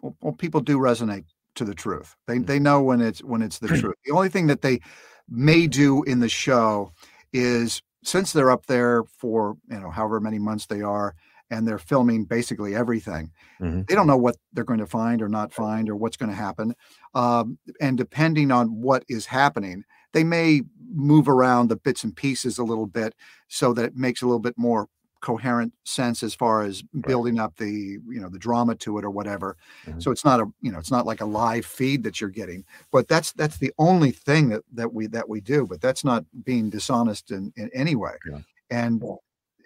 well, 0.00 0.16
well, 0.20 0.32
people 0.32 0.60
do 0.60 0.78
resonate 0.78 1.24
to 1.54 1.64
the 1.64 1.74
truth. 1.74 2.16
They 2.26 2.38
Mm. 2.38 2.46
they 2.46 2.58
know 2.58 2.82
when 2.82 3.00
it's 3.00 3.22
when 3.22 3.42
it's 3.42 3.58
the 3.58 3.68
truth. 3.80 3.94
The 4.04 4.12
only 4.12 4.28
thing 4.28 4.46
that 4.48 4.62
they 4.62 4.80
may 5.28 5.66
do 5.68 6.02
in 6.04 6.18
the 6.20 6.28
show 6.28 6.92
is 7.32 7.80
since 8.02 8.32
they're 8.32 8.50
up 8.50 8.66
there 8.66 9.04
for 9.04 9.56
you 9.70 9.78
know 9.80 9.90
however 9.90 10.18
many 10.20 10.38
months 10.38 10.66
they 10.66 10.82
are 10.82 11.14
and 11.50 11.66
they're 11.66 11.78
filming 11.78 12.24
basically 12.24 12.74
everything 12.74 13.30
Mhm. 13.60 13.86
they 13.88 13.94
don't 13.94 14.06
know 14.06 14.16
what 14.16 14.36
they're 14.52 14.64
going 14.64 14.80
to 14.80 14.86
find 14.86 15.22
or 15.22 15.28
not 15.28 15.52
find 15.52 15.88
or 15.88 15.96
what's 15.96 16.16
going 16.16 16.30
to 16.30 16.36
happen 16.36 16.74
um, 17.14 17.58
and 17.80 17.96
depending 17.98 18.50
on 18.50 18.80
what 18.80 19.04
is 19.08 19.26
happening 19.26 19.84
they 20.12 20.24
may 20.24 20.62
move 20.92 21.28
around 21.28 21.68
the 21.68 21.76
bits 21.76 22.04
and 22.04 22.16
pieces 22.16 22.58
a 22.58 22.64
little 22.64 22.86
bit 22.86 23.14
so 23.48 23.72
that 23.72 23.84
it 23.84 23.96
makes 23.96 24.22
a 24.22 24.26
little 24.26 24.40
bit 24.40 24.56
more 24.56 24.88
coherent 25.20 25.72
sense 25.84 26.22
as 26.22 26.34
far 26.34 26.62
as 26.62 26.82
building 27.06 27.38
up 27.38 27.56
the 27.56 27.98
you 28.08 28.20
know 28.20 28.28
the 28.28 28.38
drama 28.38 28.74
to 28.74 28.98
it 28.98 29.04
or 29.04 29.10
whatever 29.10 29.56
Mhm. 29.86 30.02
so 30.02 30.10
it's 30.10 30.24
not 30.24 30.40
a 30.40 30.46
you 30.60 30.70
know 30.70 30.78
it's 30.78 30.90
not 30.90 31.06
like 31.06 31.20
a 31.20 31.24
live 31.26 31.64
feed 31.66 32.02
that 32.04 32.20
you're 32.20 32.30
getting 32.30 32.64
but 32.92 33.08
that's 33.08 33.32
that's 33.32 33.58
the 33.58 33.72
only 33.78 34.10
thing 34.10 34.50
that 34.50 34.62
that 34.72 34.92
we 34.92 35.06
that 35.08 35.28
we 35.28 35.40
do 35.40 35.66
but 35.66 35.80
that's 35.80 36.04
not 36.04 36.24
being 36.44 36.70
dishonest 36.70 37.30
in 37.30 37.52
in 37.56 37.70
any 37.72 37.94
way 37.96 38.14
Yeah. 38.30 38.40
and 38.70 39.02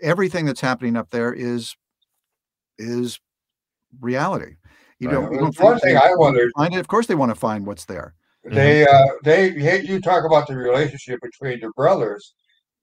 everything 0.03 0.45
that's 0.47 0.61
happening 0.61 0.97
up 0.97 1.11
there 1.11 1.33
is 1.33 1.75
is 2.79 3.21
reality 4.01 4.57
you 4.99 5.09
Right. 5.09 5.15
don't, 5.15 5.33
you 5.33 5.39
don't 5.39 5.61
one 5.61 5.79
thing 5.81 5.97
I 5.97 6.15
wondered. 6.15 6.51
find 6.57 6.75
it 6.75 6.79
of 6.81 6.89
course 6.89 7.07
they 7.07 7.15
want 7.15 7.31
to 7.31 7.39
find 7.39 7.67
what's 7.67 7.85
there 7.87 8.15
They 8.45 8.87
uh 8.87 9.07
they 9.23 9.51
hey, 9.51 9.83
you 9.83 10.01
talk 10.01 10.25
about 10.25 10.47
the 10.49 10.57
relationship 10.57 11.21
between 11.21 11.61
the 11.61 11.71
brothers. 11.77 12.35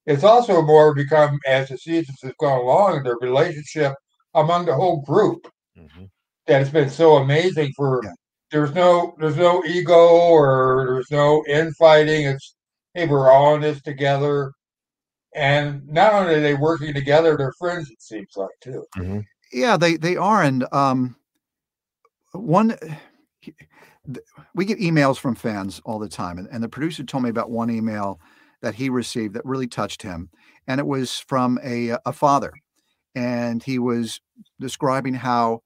It's 0.06 0.24
also 0.24 0.62
more 0.62 0.94
become 0.94 1.40
as 1.48 1.70
the 1.70 1.78
seasons 1.78 2.20
have 2.24 2.38
gone 2.38 2.60
along, 2.62 3.04
the 3.04 3.18
relationship 3.22 3.94
among 4.36 4.66
the 4.68 4.76
whole 4.76 5.02
group 5.02 5.48
Mhm. 5.78 6.10
that 6.46 6.60
has 6.60 6.70
been 6.70 6.90
so 6.90 7.18
amazing 7.18 7.74
for 7.76 8.02
Yeah. 8.04 8.12
there's 8.52 8.74
no 8.74 9.16
there's 9.20 9.36
no 9.36 9.64
ego 9.66 10.10
or 10.36 10.86
there's 10.88 11.12
no 11.12 11.44
infighting. 11.48 12.28
It's 12.28 12.56
hey, 12.94 13.08
we're 13.08 13.32
all 13.32 13.56
in 13.56 13.62
this 13.62 13.82
together. 13.82 14.54
And 15.36 15.88
not 15.88 16.14
only 16.14 16.36
are 16.36 16.42
they 16.42 16.54
working 16.54 16.94
together, 16.94 17.38
they're 17.38 17.54
friends, 17.60 17.90
it 17.92 18.02
seems 18.02 18.36
like 18.36 18.50
too. 18.62 18.86
Mhm. 18.96 19.26
Yeah, 19.52 19.78
they 19.78 19.98
they 19.98 20.16
are, 20.16 20.44
and 20.44 20.66
um, 20.72 21.16
one 22.34 22.76
we 24.56 24.66
get 24.66 24.80
emails 24.80 25.18
from 25.18 25.36
fans 25.36 25.82
all 25.86 26.00
the 26.00 26.10
time, 26.10 26.38
and, 26.38 26.48
and 26.52 26.64
the 26.64 26.70
producer 26.70 27.04
told 27.04 27.24
me 27.24 27.30
about 27.30 27.50
one 27.50 27.70
email 27.70 28.20
that 28.62 28.76
he 28.76 28.90
received 28.90 29.36
that 29.36 29.46
really 29.46 29.68
touched 29.68 30.02
him, 30.02 30.30
and 30.68 30.80
it 30.80 30.88
was 30.88 31.20
from 31.20 31.60
a 31.64 31.98
a 32.06 32.14
father, 32.14 32.54
and 33.16 33.64
he 33.64 33.80
was 33.80 34.20
describing 34.60 35.14
how 35.14 35.62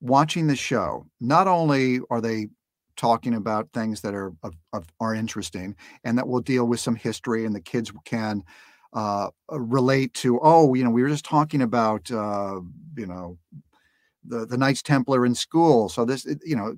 watching 0.00 0.46
the 0.46 0.56
show 0.56 1.06
not 1.20 1.46
only 1.46 2.00
are 2.10 2.20
they 2.20 2.48
talking 2.96 3.34
about 3.34 3.68
things 3.72 4.00
that 4.02 4.14
are 4.14 4.32
of, 4.42 4.54
of, 4.72 4.86
are 5.00 5.14
interesting 5.14 5.74
and 6.04 6.16
that 6.16 6.28
will 6.28 6.40
deal 6.40 6.66
with 6.66 6.78
some 6.78 6.94
history 6.94 7.44
and 7.44 7.54
the 7.54 7.60
kids 7.60 7.90
can 8.04 8.42
uh, 8.94 9.28
relate 9.50 10.14
to 10.14 10.38
oh 10.42 10.74
you 10.74 10.84
know 10.84 10.90
we 10.90 11.02
were 11.02 11.08
just 11.08 11.24
talking 11.24 11.62
about 11.62 12.10
uh, 12.10 12.60
you 12.96 13.06
know 13.06 13.38
the 14.24 14.46
the 14.46 14.56
Knights 14.56 14.82
Templar 14.82 15.26
in 15.26 15.34
school 15.34 15.88
so 15.88 16.04
this 16.04 16.26
you 16.44 16.56
know 16.56 16.74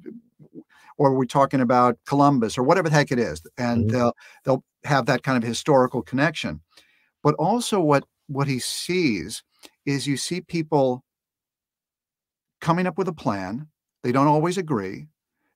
or 0.99 1.15
we're 1.15 1.27
talking 1.27 1.61
about 1.61 1.99
Columbus 2.07 2.57
or 2.57 2.63
whatever 2.63 2.89
the 2.89 2.95
heck 2.95 3.13
it 3.13 3.19
is 3.19 3.43
and 3.59 3.87
Mhm. 3.87 3.93
they'll 3.93 4.17
they'll 4.45 4.65
have 4.85 5.07
that 5.07 5.23
kind 5.23 5.37
of 5.43 5.47
historical 5.47 6.03
connection 6.03 6.61
but 7.23 7.35
also 7.37 7.81
what 7.81 8.05
what 8.29 8.49
he 8.49 8.59
sees 8.59 9.43
is 9.85 10.07
you 10.07 10.17
see 10.17 10.41
people 10.41 11.05
coming 12.61 12.87
up 12.87 12.99
with 12.99 13.09
a 13.09 13.13
plan 13.13 13.69
they 14.03 14.13
don't 14.13 14.27
always 14.27 14.59
agree 14.59 15.09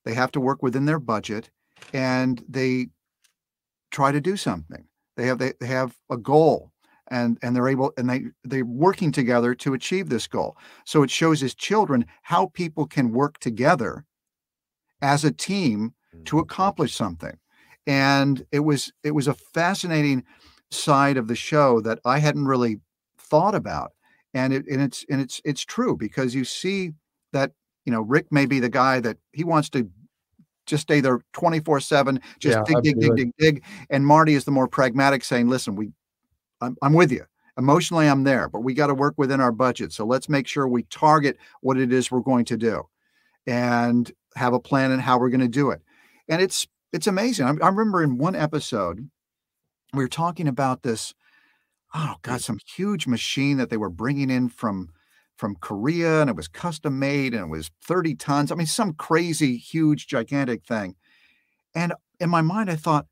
they 0.04 0.14
have 0.14 0.30
to 0.32 0.40
work 0.40 0.62
within 0.62 0.84
their 0.84 0.98
budget 1.00 1.50
and 1.92 2.44
they 2.48 2.88
try 3.90 4.12
to 4.12 4.20
do 4.20 4.36
something 4.36 4.84
they 5.20 5.26
have 5.26 5.38
they, 5.38 5.52
they 5.60 5.66
have 5.66 5.94
a 6.10 6.16
goal 6.16 6.72
and 7.08 7.38
and 7.42 7.54
they're 7.54 7.68
able 7.68 7.92
and 7.98 8.08
they 8.08 8.24
they're 8.44 8.64
working 8.64 9.12
together 9.12 9.54
to 9.56 9.74
achieve 9.74 10.08
this 10.08 10.26
goal. 10.26 10.56
So 10.86 11.02
it 11.02 11.10
shows 11.10 11.40
his 11.40 11.54
children 11.54 12.06
how 12.22 12.46
people 12.46 12.86
can 12.86 13.12
work 13.12 13.38
together 13.38 14.06
as 15.02 15.24
a 15.24 15.30
team 15.30 15.94
to 16.24 16.36
mm-hmm. 16.36 16.38
accomplish 16.38 16.94
something. 16.94 17.36
And 17.86 18.46
it 18.50 18.60
was 18.60 18.92
it 19.04 19.10
was 19.10 19.28
a 19.28 19.34
fascinating 19.34 20.24
side 20.70 21.16
of 21.16 21.26
the 21.26 21.34
show 21.34 21.80
that 21.80 21.98
i 22.04 22.18
hadn't 22.18 22.46
really 22.46 22.80
thought 23.18 23.54
about. 23.54 23.92
And 24.32 24.54
it 24.54 24.64
and 24.68 24.80
it's 24.80 25.04
and 25.10 25.20
it's 25.20 25.42
it's 25.44 25.64
true 25.64 25.96
because 25.96 26.34
you 26.34 26.44
see 26.44 26.92
that 27.32 27.52
you 27.84 27.92
know 27.92 28.00
rick 28.00 28.26
may 28.30 28.46
be 28.46 28.60
the 28.60 28.68
guy 28.70 29.00
that 29.00 29.18
he 29.32 29.44
wants 29.44 29.68
to 29.70 29.90
just 30.70 30.82
stay 30.82 31.00
there 31.00 31.20
24 31.32 31.80
7 31.80 32.20
just 32.38 32.58
Yeah, 32.58 32.64
dig 32.64 32.82
dig 32.82 33.00
dig 33.00 33.16
dig 33.16 33.32
dig. 33.38 33.64
And 33.90 34.06
marty 34.06 34.34
is 34.34 34.44
the 34.44 34.50
more 34.50 34.68
pragmatic 34.68 35.24
saying 35.24 35.48
listen 35.48 35.76
we 35.76 35.92
i'm, 36.60 36.76
I'm 36.82 36.94
with 36.94 37.12
you. 37.12 37.24
Emotionally 37.58 38.08
i'm 38.08 38.24
there 38.24 38.48
but 38.48 38.60
we 38.60 38.72
got 38.72 38.86
to 38.86 38.94
work 38.94 39.14
within 39.18 39.40
our 39.40 39.52
budget. 39.52 39.92
So 39.92 40.06
let's 40.06 40.28
make 40.28 40.46
sure 40.46 40.66
we 40.66 40.84
target 40.84 41.36
what 41.60 41.76
it 41.76 41.92
is 41.92 42.10
we're 42.10 42.20
going 42.20 42.46
to 42.46 42.56
do 42.56 42.84
and 43.46 44.10
have 44.36 44.54
a 44.54 44.60
plan 44.60 44.92
and 44.92 45.02
how 45.02 45.18
we're 45.18 45.30
going 45.30 45.40
to 45.40 45.48
do 45.48 45.70
it. 45.70 45.82
And 46.28 46.40
it's 46.40 46.66
it's 46.92 47.06
amazing. 47.06 47.46
I, 47.46 47.50
I 47.64 47.68
remember 47.68 48.02
in 48.02 48.18
one 48.18 48.36
episode 48.36 49.10
we 49.92 50.04
were 50.04 50.08
talking 50.08 50.48
about 50.48 50.82
this 50.82 51.14
oh 51.94 52.14
god 52.22 52.40
some 52.40 52.58
huge 52.64 53.06
machine 53.06 53.56
that 53.56 53.70
they 53.70 53.76
were 53.76 53.90
bringing 53.90 54.30
in 54.30 54.48
from 54.48 54.90
from 55.40 55.56
korea 55.60 56.20
and 56.20 56.28
it 56.28 56.36
was 56.36 56.48
custom 56.48 56.98
made 56.98 57.32
and 57.34 57.44
it 57.46 57.50
was 57.50 57.70
30 57.82 58.14
tons. 58.14 58.52
I 58.52 58.54
mean 58.56 58.66
some 58.66 58.92
crazy 58.92 59.56
huge 59.56 60.06
gigantic 60.06 60.64
thing. 60.66 60.96
And 61.74 61.94
in 62.20 62.28
my 62.30 62.42
mind 62.42 62.70
i 62.70 62.76
thought 62.76 63.06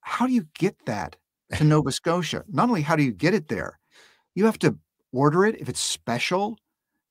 how 0.00 0.26
do 0.26 0.32
you 0.32 0.46
get 0.58 0.76
that 0.86 1.16
to 1.56 1.64
nova 1.72 1.92
scotia? 1.92 2.44
Not 2.48 2.68
only 2.68 2.82
how 2.82 2.96
do 2.96 3.02
you 3.02 3.12
get 3.12 3.34
it 3.34 3.48
there 3.48 3.78
you 4.34 4.46
have 4.46 4.58
to 4.60 4.76
order 5.12 5.44
it 5.44 5.56
if 5.60 5.68
it's 5.68 5.80
special. 5.80 6.56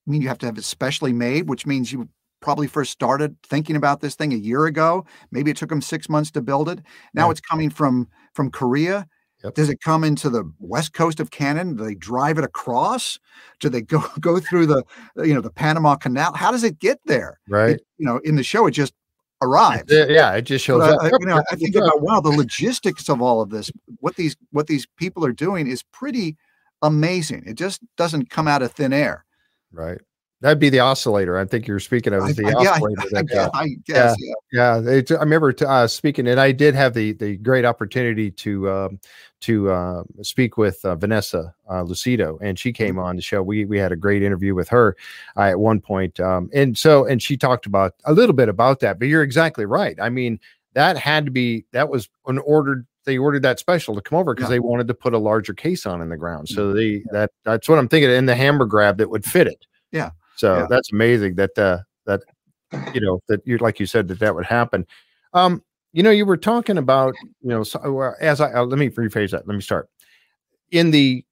I 0.08 0.12
mean 0.12 0.22
you 0.24 0.28
have 0.30 0.40
to 0.40 0.46
have 0.48 0.58
it 0.58 0.64
specially 0.64 1.14
made 1.14 1.48
which 1.50 1.66
means 1.66 1.92
you 1.94 2.10
probably 2.42 2.68
first 2.68 2.92
started 2.92 3.36
thinking 3.44 3.76
about 3.76 4.00
this 4.02 4.16
thing 4.16 4.32
a 4.34 4.38
year 4.38 4.66
ago. 4.68 5.06
Maybe 5.32 5.52
it 5.52 5.58
took 5.58 5.70
them 5.70 5.82
six 5.82 6.08
months 6.10 6.32
to 6.32 6.42
build 6.42 6.70
it. 6.70 6.80
Now 7.14 7.26
Yeah. 7.28 7.32
it's 7.32 7.42
coming 7.42 7.70
from 7.70 8.08
from 8.34 8.52
korea 8.52 9.08
Yep. 9.44 9.54
does 9.54 9.70
it 9.70 9.82
come 9.82 10.04
into 10.04 10.30
the 10.30 10.52
west 10.60 10.94
coast 10.94 11.20
of 11.20 11.30
canada 11.32 11.74
do 11.76 11.84
they 11.86 11.94
drive 11.96 12.38
it 12.40 12.44
across 12.44 13.20
do 13.60 13.70
they 13.70 13.82
go 13.82 14.04
go 14.20 14.40
through 14.40 14.66
the 14.66 14.84
uh, 15.18 15.24
you 15.24 15.34
know 15.34 15.42
the 15.42 15.52
panama 15.52 15.96
canal 15.96 16.34
how 16.34 16.52
does 16.52 16.64
it 16.64 16.80
get 16.80 17.00
there 17.06 17.40
right 17.48 17.76
It- 17.76 17.86
you 17.98 18.06
know 18.06 18.18
in 18.20 18.36
the 18.36 18.44
show 18.44 18.66
it 18.68 18.72
just 18.72 18.94
arrives 19.44 19.84
Yeah, 19.94 20.06
yeah, 20.10 20.34
it 20.34 20.42
just 20.42 20.66
shows 20.66 20.80
but 20.82 21.00
up. 21.14 21.20
You 21.20 21.28
know, 21.28 21.44
I 21.52 21.56
think 21.56 21.76
about 21.76 22.02
wow, 22.02 22.20
the 22.20 22.30
logistics 22.32 23.08
of 23.08 23.22
all 23.22 23.40
of 23.40 23.52
this, 23.52 23.72
what 24.00 24.16
these 24.16 24.36
what 24.50 24.66
these 24.66 24.88
people 24.98 25.24
are 25.24 25.32
doing 25.32 25.68
is 25.68 25.84
pretty 25.84 26.36
amazing. 26.82 27.44
It 27.46 27.54
just 27.54 27.82
doesn't 27.98 28.32
come 28.32 28.48
out 28.48 28.64
of 28.64 28.72
thin 28.72 28.94
air. 28.94 29.26
right. 29.72 30.00
That'd 30.42 30.60
be 30.60 30.70
the 30.70 30.80
oscillator. 30.82 31.36
I 31.40 31.46
think 31.46 31.66
you're 31.66 31.80
speaking 31.80 32.14
of 32.14 32.36
the 32.36 32.46
I- 32.46 32.62
yeah, 32.62 32.70
oscillator. 32.72 33.02
I, 33.18 33.22
guess, 33.24 33.38
uh, 33.38 33.50
I 33.56 33.68
guess, 33.86 34.16
yeah. 34.20 34.34
Yeah, 34.52 34.92
it, 34.92 35.12
I 35.12 35.16
remember 35.16 35.54
uh, 35.66 35.88
speaking, 35.88 36.28
and 36.28 36.40
I 36.40 36.52
did 36.52 36.76
have 36.76 36.94
the 36.94 37.14
the 37.14 37.38
great 37.38 37.66
opportunity 37.66 38.30
to 38.30 38.70
um, 38.70 39.00
to 39.42 39.72
uh, 39.72 40.04
speak 40.22 40.56
with 40.56 40.84
uh, 40.86 40.96
Vanessa 40.96 41.56
uh, 41.68 41.84
Lucido, 41.84 42.38
and 42.40 42.60
she 42.60 42.72
came 42.72 43.00
on 43.00 43.16
the 43.16 43.22
show. 43.22 43.42
We 43.42 43.66
we 43.66 43.80
had 43.80 43.92
a 43.92 43.96
great 43.96 44.22
interview 44.22 44.54
with 44.54 44.70
her 44.70 44.96
uh, 45.36 45.42
at 45.42 45.60
one 45.60 45.82
point, 45.82 46.20
um, 46.20 46.52
and 46.54 46.78
so 46.78 47.06
and 47.06 47.20
she 47.22 47.36
talked 47.36 47.66
about 47.66 47.96
a 48.06 48.14
little 48.14 48.36
bit 48.36 48.48
about 48.48 48.80
that. 48.82 49.00
But 49.00 49.08
you're 49.08 49.24
exactly 49.24 49.66
right. 49.66 49.98
I 50.00 50.10
mean, 50.10 50.40
that 50.74 50.98
had 50.98 51.26
to 51.26 51.32
be 51.32 51.66
that 51.72 51.90
was 51.90 52.10
an 52.28 52.38
ordered. 52.40 52.86
They 53.06 53.18
ordered 53.18 53.42
that 53.42 53.58
special 53.58 53.96
to 53.96 54.02
come 54.02 54.20
over 54.20 54.36
because 54.36 54.50
Yeah. 54.50 54.56
they 54.56 54.60
wanted 54.60 54.88
to 54.90 54.94
put 54.94 55.14
a 55.16 55.18
larger 55.18 55.54
case 55.56 55.88
on 55.88 56.00
in 56.02 56.10
the 56.10 56.18
ground. 56.18 56.48
So 56.48 56.74
they 56.74 57.04
that 57.12 57.32
that's 57.44 57.68
what 57.68 57.80
I'm 57.80 57.88
thinking. 57.88 58.12
In 58.12 58.28
the 58.28 58.36
hammer 58.36 58.66
grab 58.66 58.98
that 59.00 59.10
would 59.10 59.26
fit 59.26 59.48
it. 59.48 59.66
Yeah. 59.92 60.12
So 60.38 60.60
Yeah. 60.60 60.68
that's 60.70 60.92
amazing 60.92 61.36
that 61.36 61.58
uh, 61.58 61.80
that 62.06 62.22
you 62.94 63.02
know 63.02 63.20
that 63.28 63.46
you 63.46 63.58
like 63.58 63.80
you 63.80 63.86
said 63.86 64.08
that 64.08 64.20
that 64.20 64.36
would 64.36 64.46
happen. 64.46 64.86
Um, 65.34 65.64
you 65.94 66.04
know, 66.04 66.12
you 66.12 66.26
were 66.26 66.38
talking 66.38 66.78
about 66.78 67.14
you 67.42 67.50
know 67.50 67.64
so, 67.64 68.14
as 68.22 68.40
I 68.42 68.54
uh, 68.54 68.64
let 68.66 68.80
me 68.80 68.90
rephrase 68.90 69.32
that. 69.32 69.48
Let 69.48 69.56
me 69.56 69.62
start 69.62 69.90
in 70.72 70.92
the 70.92 71.26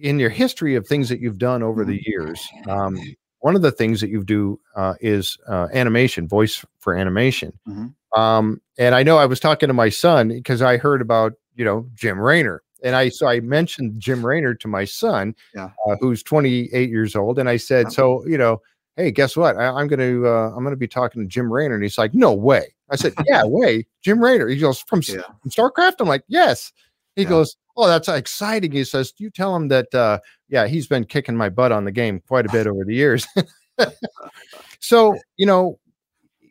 in 0.00 0.18
your 0.18 0.30
history 0.30 0.76
of 0.76 0.86
things 0.86 1.08
that 1.08 1.20
you've 1.20 1.38
done 1.38 1.62
over 1.62 1.84
the 1.84 2.00
years. 2.06 2.48
Um, 2.68 2.96
one 3.40 3.56
of 3.56 3.62
the 3.62 3.72
things 3.72 4.00
that 4.00 4.10
you 4.10 4.24
do 4.24 4.60
uh, 4.76 4.94
is 5.00 5.36
uh, 5.48 5.68
animation, 5.72 6.28
voice 6.28 6.64
for 6.78 6.94
animation. 6.94 7.52
Mhm. 7.68 7.94
Um, 8.16 8.60
and 8.78 8.94
I 8.94 9.02
know 9.02 9.18
I 9.18 9.26
was 9.26 9.40
talking 9.40 9.66
to 9.68 9.74
my 9.74 9.88
son 9.90 10.28
because 10.28 10.62
I 10.62 10.76
heard 10.76 11.02
about 11.02 11.34
you 11.54 11.64
know 11.64 11.88
Jim 11.94 12.18
Raynor, 12.18 12.62
and 12.82 12.94
I 12.96 13.08
so 13.08 13.26
I 13.26 13.40
mentioned 13.40 14.00
Jim 14.00 14.24
Raynor 14.24 14.54
to 14.54 14.68
my 14.68 14.84
son, 14.84 15.34
Yeah. 15.54 15.70
uh, 15.86 15.96
who's 16.00 16.22
28 16.22 16.88
years 16.90 17.16
old, 17.16 17.38
and 17.38 17.48
I 17.48 17.56
said, 17.56 17.86
Yeah. 17.86 17.90
so 17.90 18.26
you 18.26 18.38
know, 18.38 18.60
hey, 18.96 19.10
guess 19.10 19.36
what? 19.36 19.56
I, 19.56 19.68
I'm 19.68 19.86
going 19.88 20.00
to 20.00 20.26
uh, 20.28 20.48
I'm 20.50 20.62
going 20.64 20.70
to 20.70 20.76
be 20.76 20.88
talking 20.88 21.22
to 21.22 21.28
Jim 21.28 21.52
Raynor, 21.52 21.74
and 21.74 21.82
he's 21.82 21.98
like, 21.98 22.14
no 22.14 22.32
way. 22.34 22.74
I 22.90 22.96
said, 22.96 23.12
yeah, 23.26 23.44
way, 23.44 23.86
Jim 24.02 24.22
Raynor. 24.22 24.48
He 24.48 24.56
goes 24.58 24.80
from, 24.80 25.02
Yeah. 25.06 25.22
from 25.42 25.50
StarCraft. 25.50 25.96
I'm 26.00 26.08
like, 26.08 26.24
yes. 26.28 26.72
He 27.16 27.24
goes, 27.24 27.56
oh, 27.76 27.88
that's 27.88 28.06
exciting. 28.08 28.70
He 28.70 28.84
says, 28.84 29.10
Do 29.10 29.24
you 29.24 29.30
tell 29.30 29.54
him 29.56 29.66
that, 29.68 29.92
uh, 29.92 30.20
yeah, 30.48 30.68
he's 30.68 30.86
been 30.86 31.04
kicking 31.04 31.36
my 31.36 31.48
butt 31.48 31.72
on 31.72 31.84
the 31.84 31.90
game 31.90 32.22
quite 32.28 32.46
a 32.46 32.52
bit 32.52 32.66
over 32.68 32.84
the 32.84 32.94
years. 32.94 33.26
so 34.80 35.16
you 35.36 35.46
know, 35.46 35.78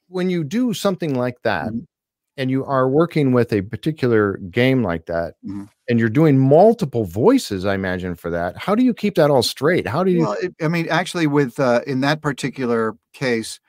when 0.09 0.29
you 0.29 0.43
do 0.43 0.73
something 0.73 1.15
like 1.15 1.41
that, 1.43 1.67
Mhm. 1.69 1.85
and 2.37 2.51
you 2.51 2.65
are 2.65 2.89
working 2.89 3.31
with 3.31 3.51
a 3.53 3.61
particular 3.61 4.37
game 4.51 4.83
like 4.83 5.05
that, 5.07 5.35
Mhm. 5.45 5.69
And 5.89 5.99
you're 5.99 6.09
doing 6.09 6.37
multiple 6.37 7.05
voices, 7.05 7.65
I 7.65 7.73
imagine 7.73 8.15
for 8.15 8.29
that. 8.29 8.57
How 8.57 8.75
do 8.75 8.83
you 8.83 8.93
keep 8.93 9.15
that 9.15 9.29
all 9.31 9.43
straight? 9.43 9.87
How 9.87 10.03
do 10.03 10.11
you? 10.11 10.19
Well, 10.23 10.35
it, 10.41 10.53
I 10.61 10.67
mean, 10.67 10.87
actually, 10.89 11.27
with 11.27 11.59
uh, 11.59 11.81
in 11.87 12.01
that 12.01 12.21
particular 12.21 12.97
case, 13.13 13.59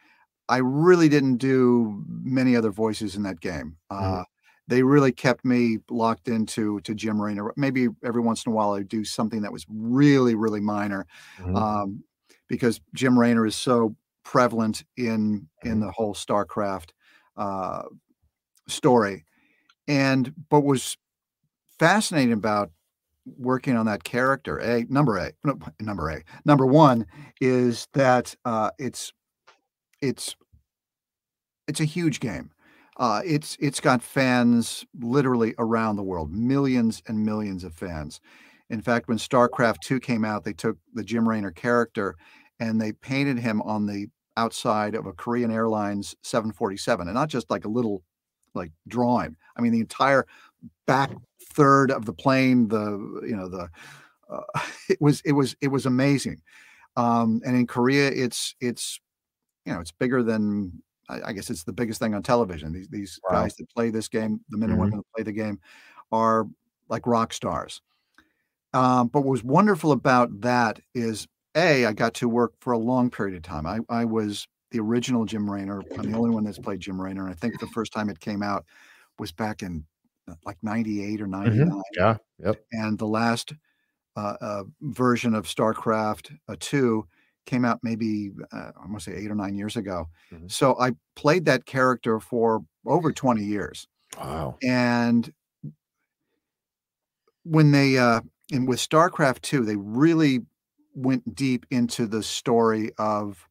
I 0.49 0.59
really 0.59 1.09
didn't 1.09 1.37
do 1.37 2.03
many 2.09 2.57
other 2.57 2.71
voices 2.71 3.15
in 3.15 3.23
that 3.25 3.41
game. 3.41 3.77
Uh, 3.91 4.25
They 4.67 4.83
really 4.83 5.13
kept 5.13 5.45
me 5.45 5.79
locked 5.91 6.29
into 6.29 6.81
to 6.81 6.95
Jim 6.95 7.23
Raynor. 7.23 7.53
Maybe 7.57 7.89
every 8.05 8.21
once 8.21 8.45
in 8.45 8.53
a 8.53 8.55
while 8.55 8.73
i'd 8.75 8.89
do 8.89 9.05
something 9.05 9.43
that 9.43 9.53
was 9.53 9.65
really, 9.71 10.35
really 10.35 10.61
minor, 10.61 11.07
Mhm. 11.39 11.57
um, 11.57 12.05
because 12.49 12.81
Jim 12.95 13.19
Raynor 13.19 13.47
is 13.47 13.57
so 13.57 13.95
prevalent 14.25 14.85
in 14.97 15.49
Mm-hmm. 15.65 15.69
in 15.71 15.81
the 15.81 15.91
whole 15.93 16.15
StarCraft 16.15 16.91
uh, 17.37 17.85
story. 18.69 19.25
And 19.87 20.35
but 20.51 20.63
was 20.65 20.97
fascinating 21.79 22.33
about 22.33 22.71
working 23.37 23.77
on 23.77 23.87
that 23.87 24.05
character. 24.05 24.59
A 24.59 24.85
number 24.89 25.19
A, 25.19 25.33
number 25.81 26.11
A, 26.11 26.23
number 26.45 26.67
one 26.67 27.07
is 27.41 27.87
that 27.93 28.35
uh, 28.45 28.71
it's 28.79 29.13
it's 30.01 30.37
it's 31.67 31.81
a 31.81 31.85
huge 31.85 32.21
game. 32.21 32.51
Uh, 32.97 33.23
it's 33.25 33.57
it's 33.61 33.81
got 33.81 34.03
fans 34.03 34.85
literally 35.01 35.55
around 35.59 35.97
the 35.97 36.03
world, 36.03 36.33
millions 36.33 37.03
and 37.07 37.25
millions 37.25 37.65
of 37.65 37.75
fans. 37.75 38.21
In 38.71 38.83
fact, 38.83 39.09
when 39.09 39.19
StarCraft 39.19 39.79
Two 39.83 40.01
came 40.01 40.25
out, 40.25 40.45
they 40.45 40.53
took 40.53 40.79
the 40.95 41.05
Jim 41.05 41.29
raynor 41.29 41.53
character 41.53 42.17
and 42.61 42.81
they 42.81 42.93
painted 42.93 43.39
him 43.39 43.63
on 43.63 43.87
the 43.87 44.09
outside 44.37 44.95
of 44.95 45.07
a 45.07 45.13
Korean 45.13 45.51
Airlines 45.51 46.15
747, 46.23 47.09
and 47.09 47.15
not 47.15 47.29
just 47.29 47.51
like 47.51 47.65
a 47.65 47.69
little 47.69 48.03
like 48.55 48.73
drawing. 48.87 49.37
I 49.57 49.61
mean, 49.61 49.73
the 49.73 49.81
entire 49.81 50.27
back 50.87 51.11
third 51.53 51.91
of 51.91 52.05
the 52.07 52.13
plane, 52.13 52.69
the 52.69 53.21
you 53.27 53.37
know 53.37 53.49
the 53.49 53.69
uh, 54.31 54.61
it 54.89 55.01
was 55.01 55.21
it 55.25 55.33
was 55.33 55.57
it 55.61 55.69
was 55.69 55.87
amazing. 55.87 56.43
Um, 56.97 57.41
and 57.47 57.57
in 57.57 57.67
Korea, 57.67 58.09
it's 58.11 58.55
it's 58.61 59.01
you 59.65 59.73
know 59.73 59.81
it's 59.81 59.93
bigger 59.93 60.23
than 60.23 60.83
I, 61.09 61.23
I 61.29 61.33
guess 61.33 61.51
it's 61.51 61.65
the 61.65 61.73
biggest 61.73 62.01
thing 62.01 62.15
on 62.15 62.23
television. 62.23 62.73
These 62.73 62.89
these 62.89 63.21
Wow. 63.25 63.43
guys 63.43 63.57
that 63.57 63.71
play 63.71 63.91
this 63.91 64.09
game, 64.09 64.41
the 64.51 64.59
men 64.59 64.71
and 64.71 64.79
Mhm. 64.79 64.83
women 64.83 64.99
that 64.99 65.13
play 65.15 65.25
the 65.25 65.33
game, 65.33 65.61
are 66.13 66.47
like 66.89 67.07
rock 67.07 67.33
stars. 67.33 67.81
Um, 68.75 69.09
but 69.09 69.21
what 69.23 69.31
was 69.31 69.45
wonderful 69.45 69.93
about 69.93 70.41
that 70.43 70.81
is 70.95 71.27
a 71.57 71.87
I 71.87 71.93
got 71.93 72.15
to 72.15 72.29
work 72.29 72.53
for 72.61 72.73
a 72.73 72.79
long 72.79 73.11
period 73.11 73.37
of 73.37 73.43
time. 73.43 73.67
I 73.67 73.81
I 73.89 74.05
was 74.05 74.47
the 74.71 74.81
original 74.81 75.25
Jim 75.25 75.51
Raynor. 75.51 75.83
I'm 75.99 76.11
the 76.11 76.17
only 76.17 76.31
one 76.31 76.45
that's 76.45 76.59
played 76.59 76.81
Jim 76.81 77.01
Raynor, 77.01 77.23
and 77.25 77.31
I 77.31 77.35
think 77.35 77.59
the 77.59 77.67
first 77.69 77.93
time 77.93 78.11
it 78.11 78.21
came 78.21 78.43
out 78.43 78.67
was 79.19 79.33
back 79.33 79.63
in 79.63 79.87
like 80.45 80.59
'98 80.63 81.21
or 81.21 81.27
'99 81.27 81.83
Yeah. 81.97 82.17
Yep. 82.39 82.65
and 82.73 82.99
the 82.99 83.07
last 83.07 83.53
uh, 84.17 84.37
uh, 84.41 84.65
version 84.83 85.35
of 85.35 85.47
StarCraft 85.47 86.37
uh, 86.49 86.57
two 86.59 87.07
came 87.47 87.65
out 87.65 87.79
maybe 87.83 88.31
uh, 88.53 88.73
I 88.77 88.87
want 88.87 88.99
to 89.01 89.11
say 89.11 89.17
eight 89.17 89.31
or 89.31 89.35
nine 89.35 89.57
years 89.57 89.77
ago. 89.77 90.09
Mhm. 90.33 90.51
So 90.51 90.79
I 90.81 90.93
played 91.17 91.45
that 91.47 91.67
character 91.67 92.21
for 92.21 92.65
over 92.87 93.13
twenty 93.13 93.45
years, 93.45 93.87
Wow. 94.19 94.57
and 94.63 95.33
when 97.45 97.71
they 97.71 97.99
uh, 97.99 98.21
and 98.53 98.69
with 98.69 98.79
StarCraft 98.79 99.41
two, 99.43 99.65
they 99.65 99.77
really 99.77 100.41
went 100.95 101.35
deep 101.35 101.67
into 101.71 102.07
the 102.07 102.23
story 102.23 102.91
of 102.99 103.49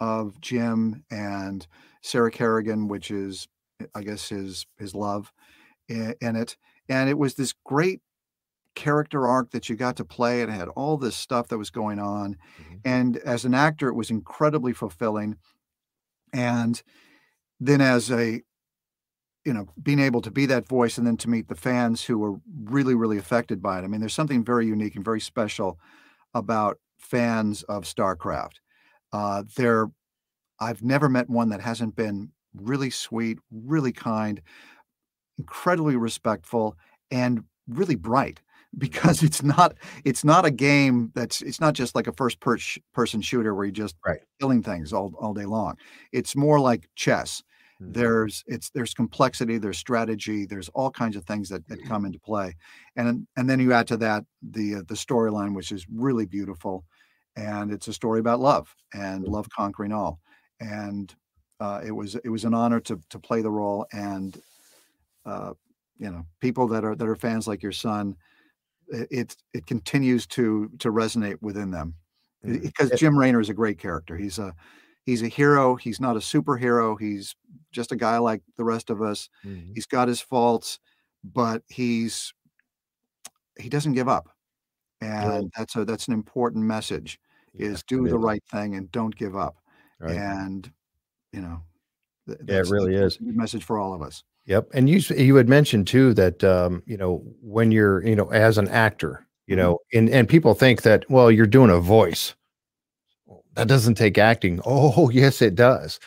of 0.00 0.40
Jim 0.40 1.04
and 1.10 1.66
Sarah 2.02 2.30
Kerrigan, 2.30 2.88
which 2.88 3.10
is 3.10 3.48
I 3.94 4.02
guess 4.02 4.28
his 4.28 4.66
his 4.78 4.94
love 4.94 5.32
in, 5.88 6.14
in 6.20 6.36
it, 6.36 6.56
and 6.88 7.08
it 7.10 7.18
was 7.18 7.34
this 7.34 7.52
great 7.64 8.00
character 8.74 9.26
arc 9.28 9.50
that 9.52 9.68
you 9.68 9.76
got 9.76 9.96
to 9.96 10.04
play. 10.04 10.42
It 10.42 10.48
had 10.48 10.68
all 10.68 10.96
this 10.96 11.16
stuff 11.16 11.48
that 11.48 11.58
was 11.58 11.70
going 11.70 11.98
on, 11.98 12.36
Mhm. 12.60 12.80
and 12.84 13.16
as 13.18 13.44
an 13.44 13.54
actor, 13.54 13.88
it 13.88 13.94
was 13.94 14.10
incredibly 14.10 14.72
fulfilling. 14.72 15.36
And 16.32 16.82
then 17.60 17.80
as 17.80 18.10
a 18.10 18.42
you 19.44 19.52
know 19.52 19.68
being 19.82 19.98
able 20.00 20.22
to 20.22 20.30
be 20.30 20.46
that 20.46 20.66
voice 20.66 20.96
and 20.98 21.06
then 21.06 21.16
to 21.18 21.28
meet 21.28 21.48
the 21.48 21.54
fans 21.54 22.04
who 22.04 22.18
were 22.18 22.36
really 22.64 22.94
really 22.94 23.18
affected 23.18 23.60
by 23.62 23.78
it 23.78 23.84
i 23.84 23.86
mean 23.86 24.00
there's 24.00 24.14
something 24.14 24.44
very 24.44 24.66
unique 24.66 24.96
and 24.96 25.04
very 25.04 25.20
special 25.20 25.78
about 26.34 26.78
fans 26.98 27.62
of 27.64 27.84
starcraft 27.84 28.54
uh 29.12 29.42
they're 29.56 29.88
i've 30.60 30.82
never 30.82 31.08
met 31.08 31.28
one 31.28 31.50
that 31.50 31.60
hasn't 31.60 31.94
been 31.94 32.32
really 32.54 32.90
sweet 32.90 33.38
really 33.50 33.92
kind 33.92 34.40
incredibly 35.38 35.96
respectful 35.96 36.76
and 37.10 37.44
really 37.68 37.94
bright 37.96 38.40
because 38.78 39.22
it's 39.22 39.42
not 39.42 39.76
it's 40.04 40.24
not 40.24 40.44
a 40.44 40.50
game 40.50 41.12
that's 41.14 41.40
it's 41.42 41.60
not 41.60 41.74
just 41.74 41.94
like 41.94 42.06
a 42.08 42.12
first 42.12 42.40
per- 42.40 42.58
person 42.92 43.20
shooter 43.20 43.54
where 43.54 43.64
you're 43.66 43.72
just 43.72 43.96
Right. 44.04 44.20
killing 44.40 44.62
things 44.62 44.92
all, 44.92 45.14
all 45.20 45.32
day 45.34 45.44
long. 45.46 45.76
It's 46.12 46.34
more 46.36 46.60
like 46.60 46.88
chess. 46.96 47.42
Mhm. 47.82 47.94
there's 47.94 48.44
it's 48.46 48.70
there's 48.70 48.94
complexity 48.94 49.58
there's 49.58 49.78
strategy 49.78 50.46
there's 50.46 50.68
all 50.70 50.90
kinds 50.92 51.16
of 51.16 51.24
things 51.24 51.48
that, 51.48 51.66
that 51.68 51.84
come 51.84 52.04
into 52.04 52.20
play. 52.20 52.54
And 52.96 53.26
and 53.36 53.50
then 53.50 53.58
you 53.60 53.72
add 53.72 53.88
to 53.88 53.96
that 53.98 54.24
the 54.42 54.76
uh, 54.76 54.82
the 54.86 54.94
storyline 54.94 55.54
which 55.56 55.72
is 55.72 55.84
really 55.92 56.24
beautiful 56.26 56.84
and 57.36 57.72
it's 57.72 57.88
a 57.88 57.92
story 57.92 58.20
about 58.20 58.38
love 58.40 58.72
and 58.92 59.24
love 59.26 59.48
conquering 59.50 59.92
all. 59.92 60.20
And 60.60 61.12
uh, 61.60 61.80
it 61.84 61.90
was 61.92 62.14
it 62.14 62.28
was 62.28 62.44
an 62.44 62.54
honor 62.54 62.78
to 62.80 63.00
to 63.10 63.18
play 63.18 63.42
the 63.42 63.50
role 63.50 63.86
and 63.92 64.40
uh, 65.24 65.52
you 65.98 66.10
know 66.10 66.24
people 66.40 66.66
that 66.68 66.84
are 66.84 66.94
that 66.96 67.08
are 67.08 67.16
fans 67.16 67.46
like 67.48 67.62
your 67.62 67.72
son 67.72 68.16
it 68.88 69.36
it, 69.54 69.66
continues 69.66 70.26
to 70.26 70.68
to 70.78 70.90
resonate 70.90 71.40
within 71.40 71.70
them 71.70 71.94
Mhm. 72.44 72.62
because 72.62 72.90
Jim 72.98 73.18
Raynor 73.18 73.40
is 73.40 73.48
a 73.48 73.54
great 73.54 73.78
character. 73.78 74.16
He's 74.16 74.38
a 74.38 74.54
he's 75.06 75.22
a 75.22 75.28
hero. 75.28 75.76
He's 75.76 76.00
not 76.00 76.16
a 76.16 76.20
superhero. 76.20 76.98
He's 77.00 77.34
just 77.72 77.92
a 77.92 77.96
guy 77.96 78.18
like 78.18 78.42
the 78.56 78.64
rest 78.64 78.90
of 78.90 79.00
us. 79.00 79.30
Mhm. 79.44 79.72
He's 79.74 79.86
got 79.86 80.08
his 80.08 80.20
faults, 80.20 80.78
but 81.24 81.62
he's 81.68 82.34
he 83.58 83.68
doesn't 83.68 83.94
give 83.94 84.08
up. 84.08 84.28
And 85.00 85.50
that's 85.56 85.76
a 85.76 85.84
that's 85.84 86.08
an 86.08 86.14
important 86.14 86.64
message 86.64 87.18
Yeah, 87.54 87.68
is 87.68 87.82
do 87.84 88.06
the 88.08 88.16
is. 88.18 88.22
right 88.24 88.42
thing 88.50 88.74
and 88.76 88.90
don't 88.92 89.14
give 89.16 89.36
up. 89.36 89.56
Right. 89.98 90.16
And 90.16 90.70
you 91.32 91.40
know 91.40 91.62
th- 92.26 92.40
Yeah, 92.48 92.58
it 92.60 92.68
really 92.70 92.94
is. 92.94 93.18
message 93.20 93.64
for 93.64 93.78
all 93.78 93.94
of 93.94 94.02
us. 94.02 94.22
Yep. 94.46 94.68
And 94.74 94.88
you 94.90 95.00
you 95.16 95.36
had 95.36 95.48
mentioned 95.48 95.86
too 95.86 96.12
that 96.14 96.44
um, 96.44 96.82
you 96.86 96.96
know 96.96 97.22
when 97.40 97.70
you're 97.72 98.04
you 98.06 98.14
know 98.16 98.30
as 98.30 98.58
an 98.58 98.68
actor, 98.68 99.26
you 99.46 99.54
Mhm. 99.56 99.58
know, 99.58 99.78
and 99.94 100.10
and 100.10 100.28
people 100.28 100.54
think 100.54 100.82
that 100.82 101.08
well 101.10 101.30
you're 101.30 101.46
doing 101.46 101.70
a 101.70 101.78
voice. 101.80 102.34
That 103.54 103.68
doesn't 103.68 103.94
take 103.94 104.18
acting. 104.18 104.60
Oh 104.66 105.10
yes, 105.10 105.40
it 105.42 105.54
does. 105.54 105.98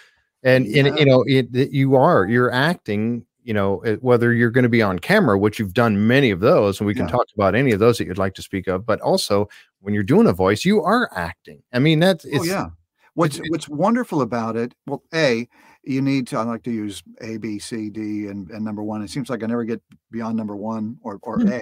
And 0.44 0.66
and 0.68 0.98
you 1.00 1.06
know 1.06 1.24
it, 1.28 1.48
it- 1.56 1.72
you 1.72 1.96
are 1.96 2.26
you're 2.28 2.52
acting. 2.52 3.26
You 3.44 3.54
know 3.54 3.82
it- 3.82 4.04
whether 4.04 4.34
you're 4.34 4.52
going 4.52 4.64
to 4.64 4.70
be 4.70 4.82
on 4.84 5.00
camera, 5.00 5.38
which 5.40 5.58
you've 5.58 5.74
done 5.74 6.06
many 6.08 6.30
of 6.32 6.40
those, 6.42 6.80
and 6.80 6.86
we 6.88 6.94
can 6.94 7.06
Yeah. 7.08 7.12
talk 7.14 7.26
about 7.36 7.56
any 7.56 7.72
of 7.72 7.80
those 7.80 7.98
that 7.98 8.06
you'd 8.06 8.18
like 8.20 8.36
to 8.36 8.42
speak 8.44 8.68
of. 8.68 8.86
But 8.86 9.02
also 9.02 9.50
when 9.82 9.94
you're 9.96 10.04
doing 10.04 10.28
a 10.28 10.34
voice, 10.34 10.64
you 10.66 10.84
are 10.84 11.10
acting. 11.16 11.64
I 11.74 11.80
mean 11.80 12.00
that's 12.00 12.24
it's 12.26 12.40
oh 12.42 12.44
yeah. 12.44 12.68
What's 13.16 13.38
it's- 13.38 13.50
what's 13.50 13.68
wonderful 13.70 14.22
about 14.22 14.56
it? 14.58 14.76
Well, 14.86 15.02
a 15.14 15.48
you 15.88 16.02
need 16.02 16.28
to. 16.28 16.38
I 16.38 16.44
like 16.44 16.64
to 16.64 16.72
use 16.72 17.02
A, 17.22 17.38
B, 17.38 17.60
C, 17.60 17.90
D, 17.90 18.28
and, 18.28 18.50
and 18.52 18.64
number 18.64 18.84
one. 18.84 19.02
It 19.02 19.10
seems 19.10 19.30
like 19.30 19.44
I 19.44 19.48
never 19.48 19.64
get 19.64 19.82
beyond 20.12 20.36
number 20.38 20.56
one 20.56 20.98
or 21.02 21.20
or 21.24 21.40
Hmm. 21.40 21.54
A. 21.54 21.62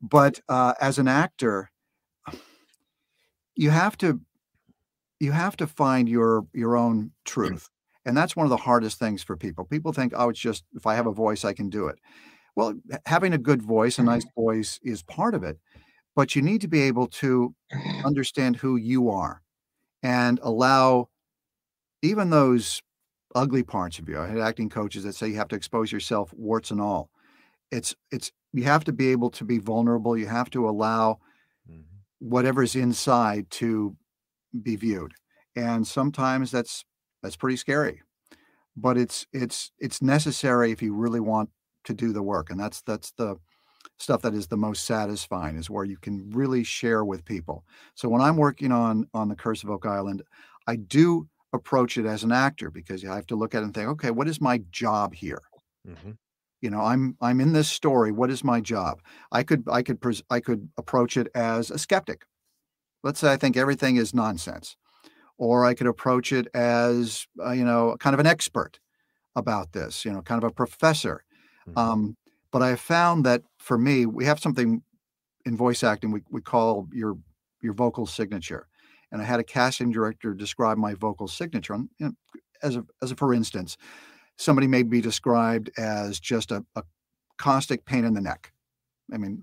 But 0.00 0.40
uh, 0.48 0.74
as 0.80 0.98
an 0.98 1.08
actor, 1.08 1.70
you 3.54 3.70
have 3.70 3.96
to 3.98 4.20
you 5.18 5.32
have 5.32 5.56
to 5.56 5.66
find 5.66 6.08
your 6.08 6.46
your 6.52 6.76
own 6.76 7.12
truth. 7.24 7.68
And 8.04 8.16
that's 8.16 8.36
one 8.36 8.46
of 8.46 8.50
the 8.50 8.56
hardest 8.56 9.00
things 9.00 9.24
for 9.24 9.36
people. 9.36 9.64
People 9.64 9.92
think, 9.92 10.12
oh, 10.14 10.28
it's 10.28 10.38
just 10.38 10.64
if 10.74 10.86
I 10.86 10.94
have 10.94 11.06
a 11.06 11.12
voice, 11.12 11.44
I 11.44 11.52
can 11.52 11.68
do 11.68 11.88
it. 11.88 11.98
Well, 12.54 12.74
having 13.04 13.32
a 13.32 13.38
good 13.38 13.62
voice, 13.62 13.98
a 13.98 14.02
nice 14.02 14.24
voice 14.36 14.78
is 14.82 15.02
part 15.02 15.34
of 15.34 15.42
it, 15.42 15.58
but 16.14 16.36
you 16.36 16.42
need 16.42 16.60
to 16.60 16.68
be 16.68 16.82
able 16.82 17.08
to 17.08 17.54
understand 18.04 18.56
who 18.56 18.76
you 18.76 19.10
are 19.10 19.42
and 20.02 20.38
allow 20.42 21.08
even 22.02 22.30
those 22.30 22.80
ugly 23.36 23.64
parts 23.64 24.00
of 24.00 24.08
you. 24.10 24.20
I 24.20 24.28
had 24.28 24.40
acting 24.40 24.70
coaches 24.70 25.04
that 25.04 25.14
say 25.14 25.28
you 25.28 25.36
have 25.36 25.48
to 25.50 25.56
expose 25.56 25.92
yourself, 25.92 26.34
warts 26.34 26.72
and 26.72 26.82
all. 26.82 27.10
It's 27.72 27.94
it's 28.12 28.32
you 28.52 28.64
have 28.64 28.84
to 28.84 28.92
be 28.94 29.08
able 29.08 29.30
to 29.32 29.44
be 29.44 29.58
vulnerable. 29.58 30.16
You 30.18 30.26
have 30.28 30.50
to 30.52 30.68
allow 30.68 31.20
Mhm. 31.66 32.06
whatever's 32.18 32.74
inside 32.76 33.50
to 33.50 33.96
be 34.62 34.76
viewed. 34.76 35.14
And 35.56 35.86
sometimes 35.86 36.50
that's 36.50 36.84
that's 37.22 37.36
pretty 37.36 37.56
scary. 37.56 38.02
But 38.76 38.98
it's 38.98 39.26
it's 39.32 39.72
it's 39.78 40.02
necessary 40.02 40.72
if 40.72 40.82
you 40.82 40.94
really 40.94 41.20
want 41.20 41.50
to 41.84 41.94
do 41.94 42.12
the 42.12 42.22
work. 42.22 42.50
And 42.50 42.60
that's 42.60 42.82
that's 42.82 43.12
the 43.12 43.36
stuff 43.98 44.22
that 44.22 44.34
is 44.34 44.48
the 44.48 44.56
most 44.58 44.84
satisfying 44.86 45.56
is 45.56 45.70
where 45.70 45.84
you 45.84 45.98
can 45.98 46.30
really 46.30 46.64
share 46.64 47.04
with 47.04 47.24
people. 47.24 47.64
So 47.94 48.08
when 48.08 48.22
I'm 48.22 48.36
working 48.36 48.72
on 48.72 49.08
on 49.14 49.28
the 49.28 49.36
Curse 49.36 49.64
of 49.64 49.70
Oak 49.70 49.86
Island, 49.86 50.22
I 50.66 50.76
do 50.76 51.28
approach 51.52 51.98
it 51.98 52.06
as 52.06 52.24
an 52.24 52.32
actor 52.32 52.70
because 52.70 53.04
I 53.04 53.14
have 53.16 53.26
to 53.28 53.36
look 53.36 53.54
at 53.54 53.62
it 53.62 53.66
and 53.66 53.74
think, 53.74 53.88
okay, 53.90 54.10
what 54.10 54.28
is 54.28 54.40
my 54.40 54.58
job 54.70 55.14
here? 55.14 55.42
Mhm. 55.84 56.16
You 56.62 56.70
know, 56.70 56.80
I'm 56.80 57.16
I'm 57.20 57.40
in 57.40 57.52
this 57.52 57.68
story. 57.68 58.10
What 58.12 58.30
is 58.30 58.42
my 58.42 58.60
job? 58.60 59.02
I 59.30 59.42
could 59.42 59.64
I 59.70 59.82
could 59.82 60.00
pres- 60.00 60.22
I 60.30 60.40
could 60.40 60.70
approach 60.78 61.16
it 61.16 61.28
as 61.34 61.70
a 61.70 61.78
skeptic. 61.78 62.24
Let's 63.02 63.20
say 63.20 63.32
I 63.32 63.36
think 63.36 63.56
everything 63.56 63.96
is 63.96 64.14
nonsense, 64.14 64.76
or 65.38 65.64
I 65.64 65.74
could 65.74 65.88
approach 65.88 66.32
it 66.32 66.48
as 66.54 67.26
uh, 67.44 67.52
you 67.52 67.64
know 67.64 67.96
kind 68.00 68.14
of 68.14 68.20
an 68.20 68.26
expert 68.26 68.80
about 69.36 69.72
this. 69.72 70.04
You 70.04 70.12
know, 70.12 70.22
kind 70.22 70.42
of 70.42 70.50
a 70.50 70.54
professor. 70.54 71.24
Mhm. 71.66 71.76
Um, 71.76 72.16
but 72.52 72.62
I 72.62 72.70
have 72.70 72.80
found 72.80 73.26
that 73.26 73.42
for 73.58 73.78
me, 73.78 74.06
we 74.06 74.24
have 74.26 74.40
something 74.40 74.82
in 75.46 75.56
voice 75.56 75.84
acting 75.84 76.10
we, 76.12 76.22
we 76.30 76.42
call 76.42 76.88
your 76.92 77.18
your 77.62 77.74
vocal 77.74 78.06
signature. 78.06 78.68
And 79.12 79.22
I 79.22 79.24
had 79.24 79.40
a 79.40 79.44
casting 79.44 79.90
director 79.92 80.34
describe 80.34 80.78
my 80.78 80.94
vocal 80.94 81.28
signature. 81.28 81.76
You 81.98 82.06
know, 82.06 82.12
as 82.62 82.76
a 82.76 82.84
as 83.02 83.12
a 83.12 83.16
for 83.16 83.32
instance, 83.34 83.76
somebody 84.38 84.66
may 84.66 84.82
be 84.82 85.00
described 85.00 85.70
as 85.78 86.20
just 86.20 86.50
a, 86.52 86.64
a 86.76 86.82
caustic 87.38 87.84
pain 87.86 88.04
in 88.04 88.14
the 88.14 88.20
neck. 88.20 88.52
I 89.12 89.18
mean, 89.18 89.42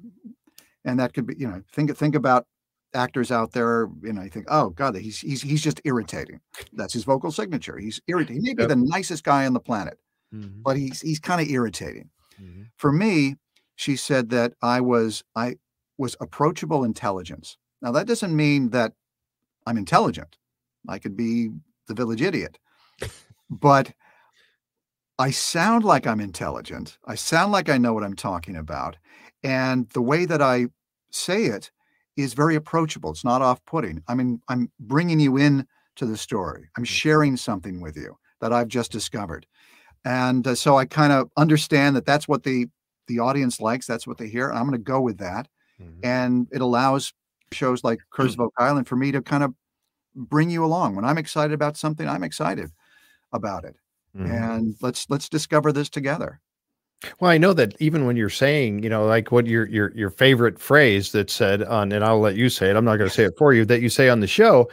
and 0.86 1.00
that 1.00 1.14
could 1.14 1.26
be, 1.28 1.36
you 1.38 1.48
know, 1.48 1.64
think 1.74 1.96
think 1.98 2.16
about 2.16 2.48
actors 2.94 3.32
out 3.32 3.54
there, 3.54 3.90
you 4.04 4.14
know, 4.14 4.22
you 4.24 4.30
think, 4.30 4.46
oh 4.50 4.70
God, 4.72 4.96
he's 4.96 5.20
he's 5.20 5.42
he's 5.42 5.62
just 5.64 5.82
irritating. 5.86 6.42
That's 6.74 6.94
his 6.94 7.06
vocal 7.06 7.32
signature. 7.32 7.78
He's 7.78 8.02
irritating. 8.08 8.44
He 8.44 8.50
may 8.50 8.54
be 8.56 8.64
Yep. 8.64 8.70
the 8.70 8.76
nicest 8.76 9.24
guy 9.24 9.46
on 9.46 9.54
the 9.54 9.60
planet, 9.60 10.00
Mhm. 10.34 10.64
but 10.64 10.78
he's 10.78 11.02
he's 11.02 11.20
kind 11.20 11.42
of 11.42 11.48
irritating 11.48 12.10
Mhm. 12.42 12.68
for 12.78 12.92
me 12.92 13.36
she 13.76 13.96
said 13.96 14.30
that 14.30 14.54
i 14.62 14.82
was 14.82 15.24
i 15.36 15.56
was 15.98 16.16
approachable 16.20 16.84
intelligence 16.84 17.58
now 17.82 17.92
that 17.92 18.08
doesn't 18.08 18.36
mean 18.36 18.70
that 18.72 18.94
i'm 19.66 19.78
intelligent. 19.78 20.38
I 20.88 21.00
could 21.00 21.16
be 21.16 21.50
the 21.88 21.94
village 21.94 22.22
idiot. 22.22 22.58
But 23.50 23.94
i 25.20 25.32
sound 25.32 25.84
like 25.84 26.08
i'm 26.08 26.20
intelligent. 26.20 26.98
I 27.06 27.16
sound 27.16 27.52
like 27.52 27.70
i 27.70 27.78
know 27.78 27.94
what 27.94 28.04
i'm 28.04 28.16
talking 28.16 28.56
about. 28.56 28.98
And 29.44 29.90
the 29.90 30.02
way 30.02 30.26
that 30.26 30.42
i 30.42 30.68
say 31.12 31.46
it 31.46 31.72
is 32.18 32.34
very 32.34 32.56
approachable. 32.56 33.10
It's 33.12 33.24
not 33.24 33.42
off-putting. 33.42 34.04
I 34.08 34.16
mean 34.16 34.42
i'm 34.50 34.72
bringing 34.80 35.20
you 35.20 35.38
in 35.38 35.68
to 35.98 36.06
the 36.06 36.18
story. 36.18 36.70
I'm 36.78 36.84
sharing 36.84 37.38
something 37.38 37.82
with 37.82 37.96
you 37.96 38.18
that 38.42 38.52
i've 38.54 38.68
just 38.68 38.92
discovered. 38.92 39.46
And 40.06 40.46
uh, 40.48 40.56
so 40.56 40.78
I 40.78 40.86
kind 40.86 41.14
of 41.14 41.30
understand 41.38 41.96
that 41.96 42.06
that's 42.06 42.28
what 42.28 42.44
the 42.44 42.68
the 43.08 43.20
audience 43.20 43.60
likes. 43.62 43.86
That's 43.86 44.08
what 44.08 44.18
they 44.18 44.28
hear. 44.28 44.50
And 44.50 44.58
I'm 44.58 44.66
going 44.66 44.78
to 44.80 44.92
go 44.92 45.00
with 45.02 45.18
that, 45.20 45.48
Mhm. 45.82 46.00
and 46.04 46.48
it 46.52 46.62
allows 46.62 47.14
shows 47.54 47.84
like 47.84 48.00
Curse 48.10 48.34
of 48.34 48.42
Oak 48.42 48.54
Island 48.58 48.88
for 48.88 48.96
me 48.96 49.12
to 49.12 49.22
kind 49.22 49.44
of 49.44 49.54
bring 50.16 50.50
you 50.50 50.64
along. 50.66 50.96
When 50.96 51.06
I'm 51.06 51.18
excited 51.18 51.54
about 51.54 51.78
something, 51.78 52.08
I'm 52.08 52.24
excited 52.24 52.70
about 53.32 53.66
it, 53.66 53.76
Mhm. 54.18 54.30
and 54.30 54.76
let's 54.82 55.10
let's 55.10 55.30
discover 55.30 55.72
this 55.72 55.90
together. 55.90 56.40
Well, 57.20 57.32
I 57.32 57.38
know 57.38 57.54
that 57.54 57.76
even 57.80 58.06
when 58.06 58.16
you're 58.16 58.30
saying, 58.30 58.84
you 58.84 58.90
know, 58.90 59.06
like 59.06 59.32
what 59.32 59.46
your 59.48 59.68
your 59.68 59.92
your 59.96 60.10
favorite 60.10 60.60
phrase 60.60 61.12
that 61.12 61.30
said 61.30 61.64
on, 61.64 61.92
and 61.92 62.04
I'll 62.04 62.20
let 62.20 62.36
you 62.36 62.50
say 62.50 62.70
it. 62.70 62.76
I'm 62.76 62.86
not 62.86 62.98
going 62.98 63.10
to 63.10 63.16
say 63.16 63.26
it 63.26 63.38
for 63.38 63.54
you. 63.54 63.66
That 63.66 63.82
you 63.82 63.90
say 63.90 64.08
on 64.08 64.20
the 64.22 64.28
show, 64.28 64.70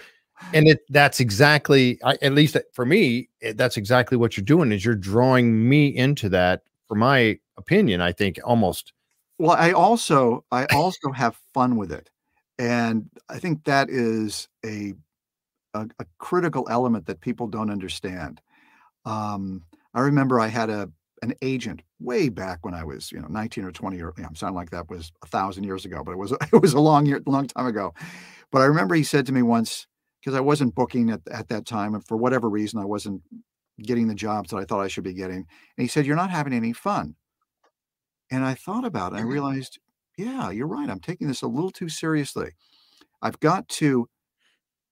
and 0.54 0.68
it 0.68 0.80
that's 0.90 1.18
exactly, 1.20 1.98
I, 2.04 2.16
at 2.22 2.32
least 2.32 2.56
for 2.72 2.86
me, 2.86 3.28
it, 3.40 3.56
that's 3.56 3.76
exactly 3.76 4.16
what 4.16 4.36
you're 4.36 4.44
doing. 4.44 4.70
Is 4.72 4.84
you're 4.84 4.94
drawing 4.94 5.68
me 5.68 5.88
into 5.88 6.28
that. 6.28 6.62
For 6.86 6.94
my 6.96 7.38
opinion, 7.56 8.00
I 8.00 8.12
think 8.12 8.38
almost. 8.44 8.92
Well, 9.38 9.52
I 9.52 9.72
also 9.72 10.44
I 10.52 10.66
also 10.66 11.12
have 11.12 11.36
fun 11.54 11.76
with 11.76 11.90
it, 11.92 12.10
and 12.60 13.08
I 13.30 13.38
think 13.38 13.64
that 13.64 13.88
is 13.88 14.46
a 14.64 14.92
a, 15.72 15.86
a 15.98 16.04
critical 16.18 16.66
element 16.68 17.06
that 17.06 17.20
people 17.20 17.46
don't 17.46 17.70
understand. 17.70 18.40
Um, 19.04 19.62
I 19.94 20.00
remember 20.00 20.38
I 20.38 20.48
had 20.48 20.68
a 20.68 20.90
an 21.22 21.34
agent 21.42 21.82
way 22.00 22.28
back 22.28 22.58
when 22.62 22.74
I 22.74 22.84
was 22.84 23.10
you 23.12 23.20
know 23.20 23.28
19 23.28 23.64
or 23.64 23.72
20 23.72 24.00
or 24.02 24.12
I'm 24.18 24.34
sounding 24.34 24.56
like 24.56 24.70
that 24.70 24.90
was 24.90 25.10
a 25.22 25.26
thousand 25.26 25.64
years 25.64 25.86
ago, 25.86 26.02
but 26.04 26.12
it 26.12 26.18
was 26.18 26.32
it 26.52 26.60
was 26.60 26.74
a 26.74 26.80
long 26.80 27.06
year 27.06 27.22
long 27.26 27.46
time 27.46 27.66
ago. 27.66 27.94
But 28.52 28.60
I 28.60 28.66
remember 28.66 28.94
he 28.94 29.04
said 29.04 29.24
to 29.26 29.32
me 29.32 29.42
once 29.42 29.86
because 30.20 30.36
I 30.36 30.40
wasn't 30.40 30.74
booking 30.74 31.10
at 31.10 31.22
at 31.30 31.48
that 31.48 31.64
time, 31.64 31.94
and 31.94 32.06
for 32.06 32.18
whatever 32.18 32.50
reason 32.50 32.78
I 32.78 32.84
wasn't 32.84 33.22
getting 33.80 34.06
the 34.06 34.14
jobs 34.14 34.50
that 34.50 34.58
I 34.58 34.66
thought 34.66 34.82
I 34.82 34.88
should 34.88 35.04
be 35.04 35.14
getting, 35.14 35.36
and 35.38 35.46
he 35.78 35.86
said, 35.86 36.04
"You're 36.04 36.16
not 36.16 36.30
having 36.30 36.52
any 36.52 36.74
fun." 36.74 37.16
And 38.30 38.44
I 38.44 38.54
thought 38.54 38.84
about 38.84 39.12
it. 39.14 39.16
I 39.16 39.22
realized, 39.22 39.80
yeah, 40.20 40.50
you're 40.50 40.66
right. 40.66 40.90
I'm 40.90 41.00
taking 41.00 41.28
this 41.28 41.42
a 41.42 41.48
little 41.48 41.70
too 41.70 41.88
seriously. 41.88 42.52
I've 43.22 43.40
got 43.40 43.68
to 43.70 44.08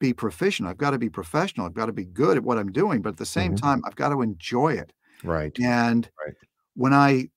be 0.00 0.12
proficient. 0.14 0.68
I've 0.68 0.78
got 0.78 0.92
to 0.92 0.98
be 0.98 1.10
professional. 1.10 1.66
I've 1.66 1.74
got 1.74 1.86
to 1.86 1.92
be 1.92 2.04
good 2.04 2.36
at 2.36 2.44
what 2.44 2.58
I'm 2.58 2.72
doing. 2.72 3.02
But 3.02 3.10
at 3.10 3.16
the 3.18 3.26
same 3.26 3.52
Mhm. 3.52 3.56
time, 3.56 3.82
I've 3.86 3.96
got 3.96 4.10
to 4.10 4.22
enjoy 4.22 4.74
it. 4.74 4.92
Right. 5.22 5.60
And 5.62 6.10
Right. 6.18 6.34
when 6.74 6.94
I 6.94 7.30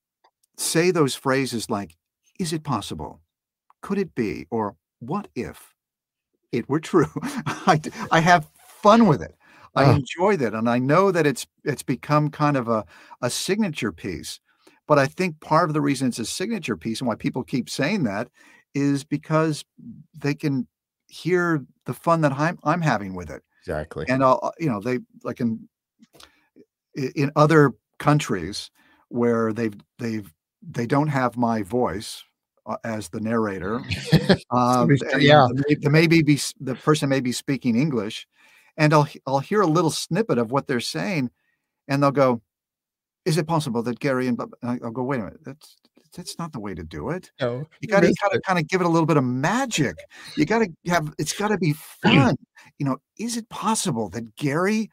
say 0.58 0.91
those 0.91 1.15
phrases 1.15 1.69
like, 1.69 1.97
is 2.39 2.54
it 2.54 2.63
possible? 2.63 3.21
Could 3.82 3.99
it 3.99 4.15
be? 4.15 4.47
Or 4.51 4.75
what 4.99 5.30
if 5.36 5.75
it 6.51 6.69
were 6.69 6.80
true? 6.80 7.08
I, 7.23 7.80
I 8.12 8.19
have 8.19 8.49
fun 8.67 9.08
with 9.08 9.21
it. 9.21 9.36
I 9.75 9.86
Oh. 9.86 9.86
enjoy 9.86 10.38
that. 10.38 10.54
And 10.54 10.69
I 10.69 10.80
know 10.80 11.12
that 11.12 11.25
it's 11.25 11.47
it's 11.63 11.84
become 11.84 12.30
kind 12.30 12.58
of 12.58 12.67
a, 12.67 12.86
a 13.21 13.30
signature 13.30 13.91
piece. 13.91 14.39
But 14.91 14.99
I 14.99 15.06
think 15.06 15.39
part 15.39 15.69
of 15.69 15.73
the 15.73 15.80
reason 15.80 16.10
it's 16.10 16.19
a 16.19 16.25
signature 16.25 16.75
piece 16.75 16.99
and 16.99 17.08
why 17.08 17.15
people 17.15 17.45
keep 17.45 17.69
saying 17.69 18.04
that 18.04 18.27
is 18.75 19.06
because 19.06 19.63
they 20.13 20.34
can 20.34 20.67
hear 21.08 21.65
the 21.86 21.93
fun 21.93 22.19
that 22.19 22.34
I'm 22.34 22.60
I'm 22.65 22.82
having 22.82 23.15
with 23.15 23.30
it 23.30 23.41
Exactly. 23.62 24.06
and 24.10 24.21
I'll, 24.21 24.51
you 24.60 24.69
know 24.69 24.82
they 24.82 24.99
like 25.23 25.39
in 25.39 25.69
in 26.93 27.32
other 27.38 27.71
countries 27.99 28.69
where 29.08 29.54
they've 29.54 29.75
they've 29.97 30.30
they 30.62 30.88
don't 30.88 31.08
have 31.08 31.38
my 31.38 31.62
voice 31.62 32.25
uh, 32.65 32.75
as 32.84 33.08
the 33.08 33.21
narrator 33.21 33.77
um, 34.51 34.89
and 35.13 35.23
yeah. 35.23 35.47
the, 35.54 35.77
the 35.84 35.89
maybe 35.89 36.21
be 36.21 36.38
the 36.60 36.75
person 36.75 37.08
may 37.08 37.21
be 37.21 37.32
speaking 37.32 37.77
english 37.77 38.27
and 38.75 38.93
i'll 38.93 39.08
i'll 39.25 39.39
hear 39.39 39.62
a 39.62 39.67
little 39.67 39.89
snippet 39.89 40.38
of 40.38 40.51
what 40.51 40.67
they're 40.67 40.82
saying 40.82 41.32
and 41.88 42.04
they'll 42.04 42.12
go 42.12 42.41
is 43.25 43.38
it 43.38 43.47
possible 43.47 43.81
that 43.84 43.99
gary 43.99 44.27
and 44.27 44.38
Bob-" 44.38 44.53
and 44.62 44.71
I- 44.71 44.79
i'll 44.84 44.91
go 44.91 45.03
wait 45.03 45.19
a 45.19 45.23
minute 45.23 45.43
that's 45.43 45.77
that's 46.15 46.38
not 46.38 46.51
the 46.51 46.60
way 46.60 46.73
to 46.73 46.84
do 46.84 47.10
it 47.10 47.31
No, 47.39 47.65
you 47.79 47.88
got 47.88 48.01
to 48.01 48.07
kind 48.21 48.36
of 48.36 48.41
kind 48.41 48.60
of 48.60 48.67
give 48.67 48.81
it 48.81 48.86
a 48.86 48.89
little 48.89 49.05
bit 49.05 49.15
of 49.15 49.23
magic. 49.23 49.95
You 50.36 50.45
got 50.45 50.60
to 50.60 50.69
have 50.91 51.13
it's 51.17 51.31
got 51.31 51.47
to 51.49 51.57
be 51.57 51.71
fun. 51.73 52.36
You 52.79 52.86
know, 52.86 52.97
is 53.17 53.38
it 53.38 53.47
possible 53.47 54.10
that 54.10 54.36
Gary 54.36 54.89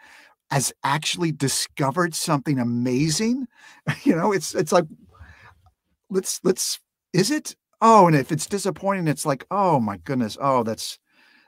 has 0.52 0.72
actually 0.84 1.32
discovered 1.32 2.14
something 2.14 2.60
amazing? 2.60 3.48
You 4.04 4.14
know, 4.14 4.30
it's 4.32 4.54
it's 4.54 4.70
like 4.70 4.84
let's 6.08 6.40
let's 6.44 6.78
is 7.12 7.30
it? 7.32 7.56
Oh, 7.80 8.06
and 8.06 8.14
if 8.16 8.30
it's 8.32 8.46
disappointing, 8.46 9.08
it's 9.08 9.26
like, 9.26 9.44
oh 9.50 9.80
my 9.80 9.96
goodness, 9.98 10.36
oh 10.40 10.62
that's 10.62 10.98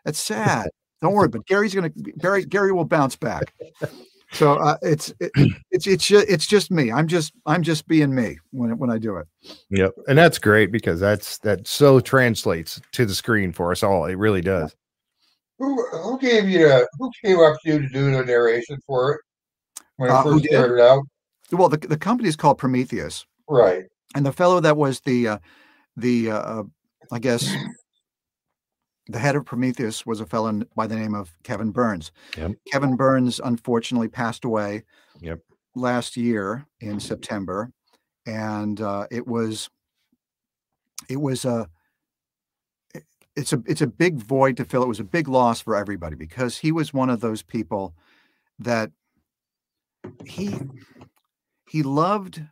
that's 0.05 0.19
sad. 0.19 0.69
Don't 1.01 1.15
worry, 1.15 1.29
but 1.29 1.47
Gary's 1.47 1.75
gonna 1.75 1.91
Gary 1.91 2.45
Gary 2.45 2.73
will 2.73 2.85
bounce 2.85 3.15
back. 3.17 3.55
So 4.33 4.55
uh, 4.55 4.77
it's 4.83 5.13
it, 5.21 5.33
it's 5.71 5.87
it's 5.87 6.07
just, 6.07 6.29
it's 6.29 6.47
just 6.47 6.71
me. 6.71 6.93
I'm 6.93 7.09
just 7.09 7.33
I'm 7.47 7.63
just 7.63 7.89
being 7.89 8.15
me 8.15 8.39
when 8.53 8.77
when 8.79 8.91
I 8.91 8.99
do 8.99 9.17
it. 9.17 9.27
Yep. 9.71 9.93
And 10.09 10.17
that's 10.17 10.39
great 10.39 10.71
because 10.71 11.01
that's 11.01 11.39
that 11.39 11.67
so 11.67 12.01
translates 12.01 12.81
to 12.93 13.05
the 13.07 13.15
screen 13.15 13.53
for 13.53 13.73
us 13.73 13.83
all. 13.83 14.05
It 14.05 14.15
really 14.19 14.41
does. 14.41 14.75
Who 15.59 15.85
who 15.91 16.19
gave 16.21 16.49
you 16.49 16.61
the 16.69 16.89
who 16.99 17.11
came 17.25 17.41
up 17.41 17.57
to 17.65 17.73
you 17.73 17.81
to 17.81 17.89
do 17.89 18.11
the 18.13 18.25
narration 18.25 18.79
for 18.87 19.15
it 19.15 19.21
when 19.97 20.11
it 20.11 20.13
Uh, 20.13 20.23
who 20.23 20.33
first 20.35 20.45
did? 20.45 20.53
started 20.53 20.81
out? 20.83 21.03
Well, 21.53 21.69
the 21.69 21.79
the 21.79 21.99
company 21.99 22.29
is 22.29 22.37
called 22.37 22.59
Prometheus. 22.59 23.27
Right. 23.49 23.85
and 24.15 24.25
the 24.25 24.33
fellow 24.33 24.61
that 24.61 24.77
was 24.77 25.01
the 25.01 25.27
uh, 25.27 25.39
the 25.97 26.31
uh, 26.31 26.39
uh, 26.39 26.63
I 27.11 27.19
guess 27.19 27.53
the 29.11 29.19
head 29.19 29.37
of 29.37 29.45
Prometheus 29.45 30.07
was 30.07 30.21
a 30.21 30.27
fellow 30.27 30.61
by 30.77 30.87
the 30.87 30.97
name 30.97 31.15
of 31.15 31.35
Kevin 31.43 31.71
Burns. 31.71 32.13
Yep. 32.37 32.53
Kevin 32.71 32.97
Burns 32.97 33.41
unfortunately 33.43 34.09
passed 34.09 34.45
away. 34.45 34.85
Yep. 35.21 35.41
Last 35.75 36.17
year 36.17 36.67
in 36.81 36.99
September, 36.99 37.71
and 38.27 38.81
uh, 38.81 39.07
it 39.11 39.27
was 39.27 39.71
it 41.09 41.17
was 41.17 41.45
a 41.45 41.69
it's 43.37 43.53
a 43.53 43.63
it's 43.67 43.81
a 43.81 43.87
big 43.87 44.17
void 44.17 44.57
to 44.57 44.65
fill. 44.65 44.83
It 44.83 44.89
was 44.89 45.01
a 45.01 45.05
big 45.05 45.29
loss 45.29 45.61
for 45.61 45.77
everybody 45.77 46.17
because 46.17 46.59
he 46.59 46.73
was 46.73 46.93
one 46.93 47.09
of 47.09 47.21
those 47.21 47.43
people 47.43 47.95
that 48.59 48.91
he 50.27 50.59
he 51.69 51.83
loved 51.85 52.43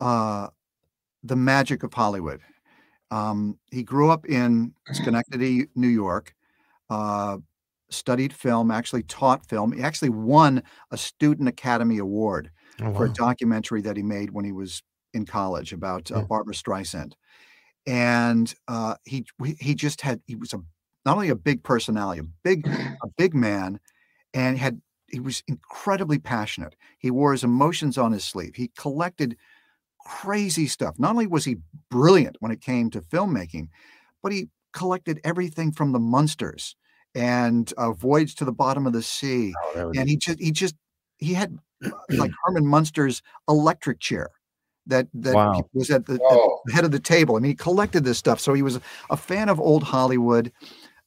uh, 0.00 0.48
the 1.22 1.36
magic 1.36 1.82
of 1.82 1.94
Hollywood. 1.94 2.40
Um, 3.10 3.58
he 3.70 3.82
grew 3.82 4.10
up 4.10 4.26
in 4.26 4.74
Schenectady, 4.92 5.68
New 5.74 5.88
York, 5.88 6.34
uh, 6.90 7.38
studied 7.90 8.32
film, 8.34 8.70
actually 8.70 9.04
taught 9.04 9.46
film. 9.48 9.72
He 9.72 9.82
actually 9.82 10.10
won 10.10 10.62
a 10.90 10.98
Student 10.98 11.48
Academy 11.48 11.98
Award 11.98 12.50
Oh, 12.80 12.90
for 12.92 13.06
a 13.06 13.10
documentary 13.12 13.82
that 13.82 13.96
he 13.96 14.02
made 14.04 14.32
when 14.32 14.44
he 14.46 14.52
was 14.52 14.82
in 15.14 15.26
college 15.26 15.72
about 15.72 16.10
uh, 16.12 16.22
Yeah. 16.22 16.26
Barbra 16.28 16.54
Streisand. 16.54 17.14
And 17.86 18.54
uh, 18.66 18.96
he 19.04 19.24
he 19.58 19.74
just 19.74 20.02
had 20.02 20.20
he 20.26 20.34
was 20.36 20.52
a 20.52 20.58
not 21.06 21.14
only 21.16 21.30
a 21.30 21.36
big 21.36 21.62
personality, 21.64 22.20
a 22.20 22.24
big 22.44 22.66
a 23.02 23.08
big 23.16 23.34
man, 23.34 23.80
and 24.34 24.58
had 24.58 24.82
he 25.10 25.20
was 25.20 25.42
incredibly 25.48 26.18
passionate. 26.18 26.76
He 26.98 27.10
wore 27.12 27.32
his 27.32 27.44
emotions 27.44 27.98
on 27.98 28.12
his 28.12 28.24
sleeve. 28.24 28.56
He 28.56 28.72
collected 28.78 29.38
crazy 30.08 30.66
stuff. 30.66 30.98
Not 30.98 31.10
only 31.10 31.26
was 31.26 31.44
he 31.44 31.56
brilliant 31.90 32.36
when 32.40 32.50
it 32.50 32.60
came 32.62 32.90
to 32.90 33.02
filmmaking, 33.02 33.68
but 34.22 34.32
he 34.32 34.48
collected 34.72 35.20
everything 35.22 35.70
from 35.72 35.92
the 35.92 35.98
Munsters 35.98 36.74
and 37.14 37.72
uh, 37.76 37.92
Voyage 37.92 38.34
to 38.36 38.44
the 38.44 38.52
Bottom 38.52 38.86
of 38.86 38.92
the 38.92 39.02
Sea 39.02 39.52
Oh, 39.74 39.92
and 39.94 40.08
he 40.08 40.16
just 40.16 40.40
he 40.40 40.50
just 40.50 40.74
he 41.18 41.34
had 41.34 41.58
uh, 41.84 41.90
like 42.16 42.30
Herman 42.44 42.66
Munster's 42.66 43.22
electric 43.48 44.00
chair 44.00 44.30
that 44.86 45.08
that 45.14 45.34
Wow. 45.34 45.68
was 45.74 45.90
at 45.90 46.06
the, 46.06 46.14
at 46.14 46.20
Oh, 46.30 46.60
the 46.64 46.72
head 46.72 46.84
of 46.84 46.90
the 46.90 47.00
table. 47.00 47.36
I 47.36 47.40
mean, 47.40 47.50
he 47.50 47.54
collected 47.54 48.04
this 48.04 48.18
stuff, 48.18 48.40
so 48.40 48.54
he 48.54 48.62
was 48.62 48.80
a 49.10 49.16
fan 49.16 49.48
of 49.48 49.60
old 49.60 49.82
Hollywood, 49.82 50.52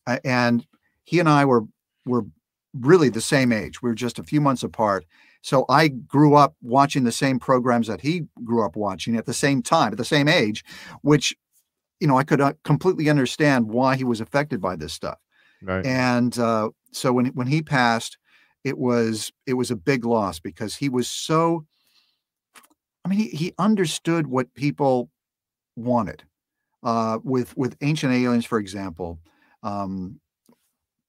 uh, 0.07 0.19
and 0.23 0.65
he 1.03 1.19
and 1.19 1.27
I 1.29 1.45
were 1.45 1.63
were 2.05 2.25
really 2.73 3.09
the 3.09 3.21
same 3.21 3.51
age. 3.51 3.81
We 3.81 3.89
were 3.89 3.95
just 3.95 4.19
a 4.19 4.23
few 4.23 4.41
months 4.41 4.63
apart. 4.63 5.05
So 5.41 5.65
I 5.69 5.87
grew 5.87 6.35
up 6.35 6.55
watching 6.61 7.03
the 7.03 7.11
same 7.11 7.39
programs 7.39 7.87
that 7.87 8.01
he 8.01 8.23
grew 8.43 8.63
up 8.63 8.75
watching 8.75 9.15
at 9.17 9.25
the 9.25 9.33
same 9.33 9.61
time, 9.63 9.91
at 9.91 9.97
the 9.97 10.05
same 10.05 10.27
age, 10.27 10.63
which 11.01 11.35
you 11.99 12.07
know 12.07 12.17
I 12.17 12.23
could 12.23 12.41
uh, 12.41 12.53
completely 12.63 13.09
understand 13.09 13.67
why 13.67 13.95
he 13.95 14.03
was 14.03 14.21
affected 14.21 14.61
by 14.61 14.75
this 14.75 14.93
stuff 14.93 15.17
right. 15.61 15.85
and 15.85 16.37
uh, 16.37 16.69
so 16.91 17.13
when 17.13 17.27
when 17.27 17.47
he 17.47 17.61
passed 17.61 18.17
it 18.63 18.77
was 18.77 19.31
it 19.45 19.53
was 19.53 19.71
a 19.71 19.75
big 19.75 20.05
loss 20.05 20.39
because 20.39 20.75
he 20.75 20.89
was 20.89 21.09
so 21.09 21.65
i 23.05 23.09
mean 23.09 23.19
he, 23.19 23.29
he 23.29 23.53
understood 23.57 24.27
what 24.27 24.53
people 24.53 25.09
wanted 25.75 26.23
uh, 26.83 27.19
with 27.23 27.55
with 27.57 27.77
ancient 27.81 28.13
aliens 28.13 28.45
for 28.45 28.59
example 28.59 29.19
um, 29.63 30.19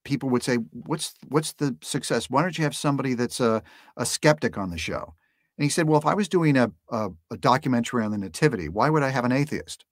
people 0.04 0.28
would 0.30 0.42
say 0.42 0.56
what's 0.86 1.14
what's 1.28 1.52
the 1.54 1.76
success? 1.82 2.30
Why 2.30 2.42
don't 2.42 2.56
you 2.58 2.64
have 2.64 2.76
somebody 2.76 3.14
that's 3.14 3.40
a, 3.40 3.62
a 3.96 4.06
skeptic 4.06 4.58
on 4.58 4.70
the 4.70 4.78
show? 4.78 5.14
And 5.58 5.64
he 5.64 5.68
said 5.68 5.88
well 5.88 5.98
if 5.98 6.06
i 6.06 6.14
was 6.14 6.28
doing 6.28 6.56
a, 6.56 6.70
a, 6.90 7.10
a 7.30 7.36
documentary 7.36 8.04
on 8.04 8.10
the 8.10 8.18
nativity 8.18 8.68
why 8.68 8.88
would 8.90 9.02
i 9.02 9.10
have 9.10 9.24
an 9.24 9.32
atheist? 9.32 9.84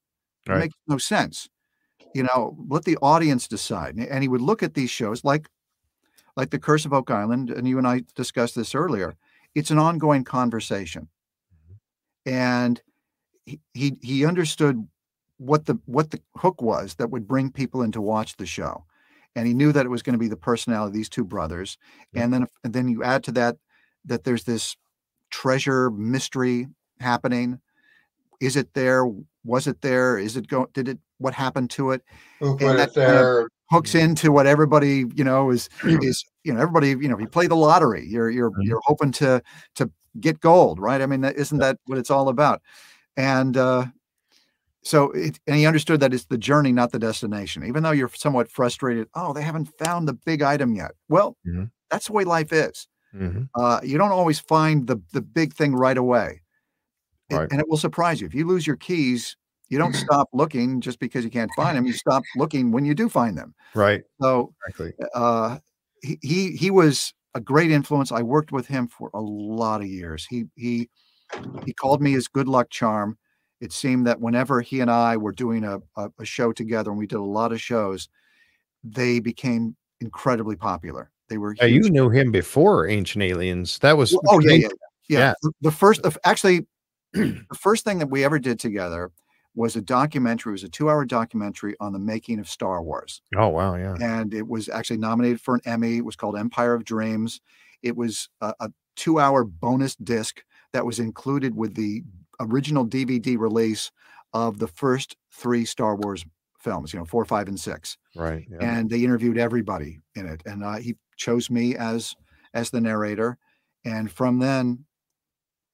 It 0.46 0.58
makes 0.58 0.74
no 0.88 0.98
sense. 0.98 1.48
You 2.14 2.24
know 2.24 2.56
let 2.68 2.84
the 2.84 2.96
audience 3.02 3.46
decide. 3.46 3.94
And 3.96 4.06
and 4.06 4.22
he 4.22 4.28
would 4.28 4.40
look 4.40 4.62
at 4.62 4.74
these 4.74 4.90
shows 4.90 5.24
like 5.24 5.48
like 6.36 6.50
the 6.50 6.58
curse 6.58 6.84
of 6.84 6.92
oak 6.92 7.10
island 7.10 7.50
and 7.50 7.68
you 7.68 7.78
and 7.78 7.86
i 7.86 8.02
discussed 8.14 8.54
this 8.54 8.74
earlier. 8.74 9.14
It's 9.54 9.70
an 9.70 9.78
ongoing 9.78 10.24
conversation. 10.24 11.08
Mm-hmm. 11.54 12.32
And 12.32 12.82
he 13.46 13.60
he, 13.74 13.96
he 14.02 14.24
understood 14.24 14.86
what 15.38 15.66
the 15.66 15.78
what 15.86 16.10
the 16.10 16.20
hook 16.36 16.60
was 16.62 16.94
that 16.94 17.10
would 17.10 17.26
bring 17.28 17.50
people 17.50 17.82
in 17.82 17.92
to 17.92 18.00
watch 18.00 18.36
the 18.36 18.46
show 18.46 18.84
and 19.36 19.46
he 19.46 19.54
knew 19.54 19.72
that 19.72 19.86
it 19.86 19.90
was 19.90 20.02
going 20.02 20.14
to 20.14 20.18
be 20.18 20.28
the 20.28 20.36
personality 20.36 20.88
of 20.90 20.94
these 20.94 21.08
two 21.08 21.24
brothers 21.24 21.78
Yeah. 22.12 22.24
and 22.24 22.32
then 22.32 22.46
and 22.64 22.72
then 22.72 22.88
you 22.88 23.02
add 23.02 23.22
to 23.24 23.32
that 23.32 23.56
that 24.06 24.24
there's 24.24 24.44
this 24.44 24.76
treasure 25.30 25.90
mystery 25.90 26.66
happening. 27.00 27.60
Is 28.40 28.56
it 28.56 28.72
there? 28.74 29.04
Was 29.44 29.66
it 29.66 29.80
there? 29.82 30.18
Is 30.18 30.36
it 30.36 30.48
go 30.48 30.66
did 30.72 30.88
it 30.88 30.98
what 31.18 31.34
happened 31.34 31.70
to 31.70 31.90
it? 31.92 32.02
Who 32.40 32.50
and 32.52 32.58
put 32.58 32.76
that 32.76 32.88
it 32.90 32.94
kind 32.94 33.06
of- 33.08 33.14
there? 33.24 33.48
hooks 33.70 33.94
into 33.94 34.32
what 34.32 34.46
everybody 34.48 35.04
you 35.14 35.22
know 35.22 35.50
is 35.50 35.68
is 35.84 36.24
you 36.42 36.52
know 36.52 36.60
everybody 36.60 36.88
you 36.88 37.06
know 37.08 37.14
if 37.14 37.20
you 37.20 37.28
play 37.28 37.46
the 37.46 37.54
lottery 37.54 38.04
you're 38.04 38.28
you're 38.28 38.50
Mhm. 38.50 38.64
you're 38.64 38.80
hoping 38.84 39.12
to 39.12 39.40
to 39.76 39.88
get 40.18 40.40
gold 40.40 40.80
right? 40.80 41.00
I 41.00 41.06
mean 41.06 41.20
that 41.20 41.36
isn't 41.36 41.58
that 41.58 41.78
what 41.86 41.96
it's 41.98 42.10
all 42.10 42.28
about? 42.28 42.62
And 43.16 43.56
uh 43.56 43.86
so 44.82 45.10
it, 45.12 45.38
and 45.46 45.56
he 45.56 45.66
understood 45.66 46.00
that 46.00 46.14
it's 46.14 46.26
the 46.26 46.38
journey 46.38 46.72
not 46.72 46.90
the 46.92 46.98
destination 46.98 47.64
even 47.64 47.82
though 47.82 47.90
you're 47.90 48.10
somewhat 48.14 48.48
frustrated 48.50 49.06
oh 49.14 49.32
they 49.32 49.42
haven't 49.42 49.66
found 49.78 50.08
the 50.08 50.12
big 50.12 50.42
item 50.42 50.74
yet 50.74 50.92
well 51.08 51.36
Mhm. 51.46 51.70
that's 51.90 52.06
the 52.06 52.12
way 52.12 52.24
life 52.24 52.52
is 52.52 52.88
Mhm. 53.14 53.48
uh 53.58 53.80
you 53.82 53.98
don't 53.98 54.12
always 54.12 54.40
find 54.40 54.86
the 54.86 55.00
the 55.12 55.20
big 55.22 55.52
thing 55.54 55.74
right 55.74 55.98
away 55.98 56.40
It- 57.28 57.36
Right. 57.36 57.48
and 57.52 57.60
it 57.60 57.68
will 57.68 57.76
surprise 57.78 58.20
you 58.20 58.26
if 58.26 58.34
you 58.34 58.46
lose 58.46 58.66
your 58.66 58.76
keys 58.76 59.36
you 59.68 59.78
don't 59.78 59.92
stop 60.06 60.28
looking 60.32 60.80
just 60.80 60.98
because 60.98 61.24
you 61.24 61.30
can't 61.30 61.50
find 61.56 61.76
them 61.76 61.86
you 61.86 61.92
stop 61.92 62.22
looking 62.36 62.72
when 62.72 62.84
you 62.84 62.94
do 62.94 63.08
find 63.08 63.36
them 63.38 63.54
Right. 63.74 64.02
so 64.20 64.54
Exactly. 64.68 64.94
uh, 65.14 65.58
he, 66.02 66.18
he 66.22 66.52
he 66.56 66.70
was 66.70 67.12
a 67.34 67.40
great 67.40 67.70
influence. 67.70 68.10
I 68.10 68.22
worked 68.22 68.50
with 68.50 68.66
him 68.66 68.88
for 68.88 69.10
a 69.14 69.20
lot 69.20 69.82
of 69.82 69.86
years. 69.86 70.26
He 70.28 70.46
he 70.56 70.88
he 71.64 71.72
called 71.74 72.02
me 72.02 72.10
his 72.12 72.26
good 72.26 72.48
luck 72.48 72.70
charm. 72.70 73.18
It 73.60 73.72
seemed 73.72 74.06
that 74.06 74.20
whenever 74.20 74.60
he 74.60 74.80
and 74.80 74.90
I 74.90 75.16
were 75.16 75.32
doing 75.32 75.64
a, 75.64 75.78
a, 75.96 76.10
a 76.18 76.24
show 76.24 76.52
together, 76.52 76.90
and 76.90 76.98
we 76.98 77.06
did 77.06 77.18
a 77.18 77.22
lot 77.22 77.52
of 77.52 77.60
shows, 77.60 78.08
they 78.82 79.20
became 79.20 79.76
incredibly 80.00 80.56
popular. 80.56 81.10
They 81.28 81.38
were 81.38 81.54
Now, 81.60 81.66
you 81.66 81.88
knew 81.90 82.08
him 82.08 82.32
before 82.32 82.88
Ancient 82.88 83.22
Aliens. 83.22 83.78
That 83.80 83.96
was 83.96 84.12
Well, 84.12 84.22
oh 84.28 84.40
yeah, 84.40 84.52
yeah, 84.52 84.68
yeah. 85.08 85.18
Yeah. 85.18 85.34
The, 85.42 85.52
the 85.60 85.70
first, 85.70 86.02
the, 86.02 86.16
actually, 86.24 86.66
the 87.12 87.44
first 87.56 87.84
thing 87.84 87.98
that 87.98 88.08
we 88.08 88.24
ever 88.24 88.38
did 88.38 88.58
together 88.58 89.12
was 89.54 89.76
a 89.76 89.82
documentary. 89.82 90.52
It 90.52 90.54
was 90.54 90.64
a 90.64 90.68
two-hour 90.68 91.04
documentary 91.04 91.76
on 91.80 91.92
the 91.92 91.98
making 91.98 92.38
of 92.38 92.48
Star 92.48 92.82
Wars. 92.82 93.20
Oh 93.36 93.48
wow, 93.48 93.74
yeah. 93.74 93.96
and 94.00 94.32
it 94.32 94.46
was 94.46 94.68
actually 94.68 94.98
nominated 94.98 95.40
for 95.40 95.56
an 95.56 95.60
Emmy. 95.64 95.98
It 95.98 96.04
was 96.04 96.16
called 96.16 96.38
Empire 96.38 96.74
of 96.74 96.84
Dreams. 96.84 97.40
It 97.82 97.96
was 97.96 98.28
a, 98.40 98.54
a 98.60 98.70
two 98.96 99.18
hour 99.18 99.44
bonus 99.44 99.96
disc 99.96 100.42
that 100.72 100.86
was 100.86 101.00
included 101.00 101.56
with 101.56 101.74
the 101.74 102.02
original 102.40 102.86
DVD 102.86 103.38
release 103.38 103.90
of 104.32 104.58
the 104.58 104.68
first 104.68 105.16
three 105.32 105.64
Star 105.64 105.96
Wars 105.96 106.24
films, 106.58 106.92
you 106.92 106.98
know, 106.98 107.04
four, 107.04 107.24
five, 107.24 107.48
and 107.48 107.58
six. 107.58 107.96
Right. 108.14 108.46
Yeah. 108.50 108.58
And 108.60 108.90
they 108.90 109.04
interviewed 109.04 109.38
everybody 109.38 110.00
in 110.14 110.26
it. 110.26 110.42
And 110.46 110.64
uh, 110.64 110.76
he 110.76 110.96
chose 111.16 111.50
me 111.50 111.76
as 111.76 112.14
as 112.52 112.70
the 112.70 112.80
narrator. 112.80 113.38
And 113.84 114.10
from 114.10 114.40
then, 114.40 114.84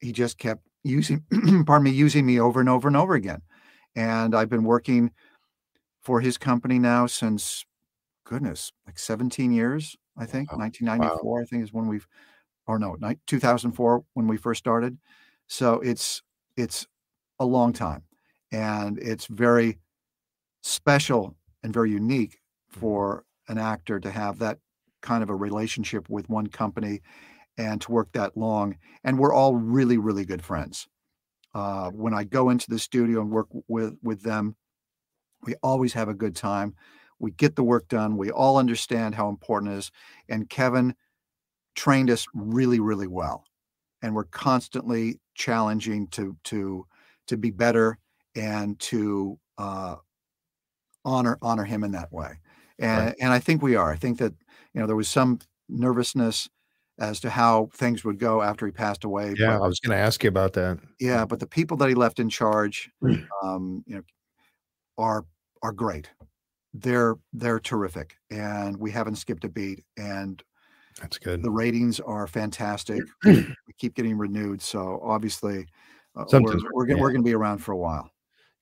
he 0.01 0.13
just 0.13 0.39
kept 0.39 0.63
using, 0.85 1.25
pardon 1.67 1.85
me, 1.85 1.91
using 1.91 2.27
me 2.27 2.39
over 2.39 2.61
and 2.61 2.69
over 2.69 2.87
and 2.87 2.97
over 2.97 3.15
again. 3.15 3.43
And 3.95 4.35
I've 4.35 4.51
been 4.51 4.65
working 4.65 5.11
for 6.03 6.21
his 6.21 6.39
company 6.39 6.79
now 6.79 7.07
since 7.07 7.65
goodness, 8.25 8.73
like 8.87 8.99
17 8.99 9.53
years, 9.53 9.97
I 10.17 10.27
think. 10.27 10.53
Wow. 10.53 10.59
1994, 10.59 11.41
I 11.41 11.45
think 11.45 11.65
is 11.65 11.73
when 11.73 11.89
we've 11.89 12.07
or 12.67 12.79
no, 12.79 12.97
2004 13.27 14.05
when 14.15 14.27
we 14.27 14.37
first 14.37 14.59
started. 14.59 14.99
So 15.47 15.81
it's 15.81 16.23
it's 16.57 16.87
a 17.39 17.45
long 17.45 17.73
time 17.73 18.03
and 18.53 18.99
it's 18.99 19.27
very 19.27 19.79
special 20.63 21.37
and 21.63 21.73
very 21.73 21.91
unique 21.91 22.39
for 22.69 23.25
an 23.49 23.59
actor 23.59 24.01
to 24.01 24.11
have 24.11 24.39
that 24.39 24.59
kind 25.03 25.23
of 25.23 25.31
a 25.31 25.35
relationship 25.35 26.09
with 26.09 26.29
one 26.29 26.47
company 26.47 27.01
and 27.59 27.81
to 27.81 27.93
work 27.93 28.11
that 28.13 28.37
long 28.37 28.77
and 29.05 29.19
we're 29.19 29.33
all 29.33 29.55
really 29.55 29.99
really 29.99 30.25
good 30.25 30.45
friends. 30.45 30.89
Uh, 31.55 31.91
when 31.91 32.13
i 32.13 32.23
go 32.25 32.51
into 32.51 32.69
the 32.69 32.79
studio 32.79 33.21
and 33.21 33.31
work 33.31 33.49
with 33.69 33.97
with 34.03 34.23
them 34.23 34.57
we 35.43 35.55
always 35.63 35.93
have 35.93 36.09
a 36.09 36.15
good 36.15 36.35
time. 36.35 36.75
We 37.19 37.31
get 37.31 37.57
the 37.57 37.63
work 37.63 37.89
done. 37.89 38.17
We 38.17 38.31
all 38.31 38.57
understand 38.59 39.15
how 39.15 39.29
important 39.29 39.73
it 39.73 39.79
is 39.79 39.91
and 40.29 40.49
kevin 40.49 40.95
trained 41.75 42.11
us 42.11 42.27
really 42.35 42.81
really 42.81 43.07
well 43.07 43.45
and 44.03 44.15
we're 44.15 44.25
constantly 44.25 45.21
challenging 45.35 46.07
to 46.09 46.37
to 46.45 46.87
to 47.27 47.37
be 47.37 47.51
better 47.51 47.99
and 48.35 48.79
to 48.79 49.39
uh, 49.59 49.97
honor 51.05 51.39
honor 51.43 51.65
him 51.65 51.85
in 51.85 51.93
that 51.93 52.13
way 52.13 52.39
and 52.79 53.15
and 53.21 53.33
i 53.33 53.39
think 53.39 53.63
we 53.63 53.77
are 53.77 53.93
i 53.93 53.97
think 53.97 54.19
that 54.19 54.33
you 54.75 54.81
know 54.81 54.87
there 54.87 54.97
was 54.97 55.09
some 55.09 55.39
nervousness 55.69 56.49
as 56.99 57.21
to 57.21 57.29
how 57.31 57.69
things 57.75 58.05
would 58.05 58.19
go 58.19 58.43
after 58.43 58.65
he 58.67 58.73
passed 58.73 59.05
away 59.05 59.35
yeah, 59.39 59.59
but- 59.59 59.65
I 59.65 59.69
was 59.69 59.81
going 59.81 59.97
to 59.97 60.03
ask 60.03 60.25
you 60.25 60.29
about 60.29 60.55
that. 60.55 60.79
yeah, 60.99 61.27
but 61.27 61.41
the 61.41 61.47
people 61.47 61.77
that 61.77 61.91
he 61.91 61.95
left 61.95 62.19
in 62.19 62.31
charge, 62.31 62.91
Mm. 63.05 63.27
um, 63.43 63.85
you 63.87 63.97
know, 63.97 64.03
are 64.97 65.27
are 65.63 65.73
great. 65.73 66.09
they're 66.73 67.17
they're 67.35 67.61
terrific, 67.61 68.17
and 68.31 68.79
we 68.79 68.91
haven't 68.93 69.17
skipped 69.17 69.45
a 69.45 69.49
beat. 69.51 69.85
And 69.99 70.43
That's 71.01 71.19
good. 71.19 71.43
the 71.43 71.51
ratings 71.51 72.01
are 72.01 72.27
fantastic. 72.27 73.03
we 73.25 73.55
keep 73.77 73.95
getting 73.95 74.17
renewed, 74.17 74.63
so 74.63 75.01
obviously, 75.03 75.67
uh, 76.17 76.25
we're 76.33 76.57
we're, 76.73 76.89
yeah. 76.89 76.95
we're 76.95 77.11
going 77.11 77.23
to 77.23 77.27
be 77.27 77.35
around 77.35 77.59
for 77.59 77.73
a 77.73 77.77
while. 77.77 78.11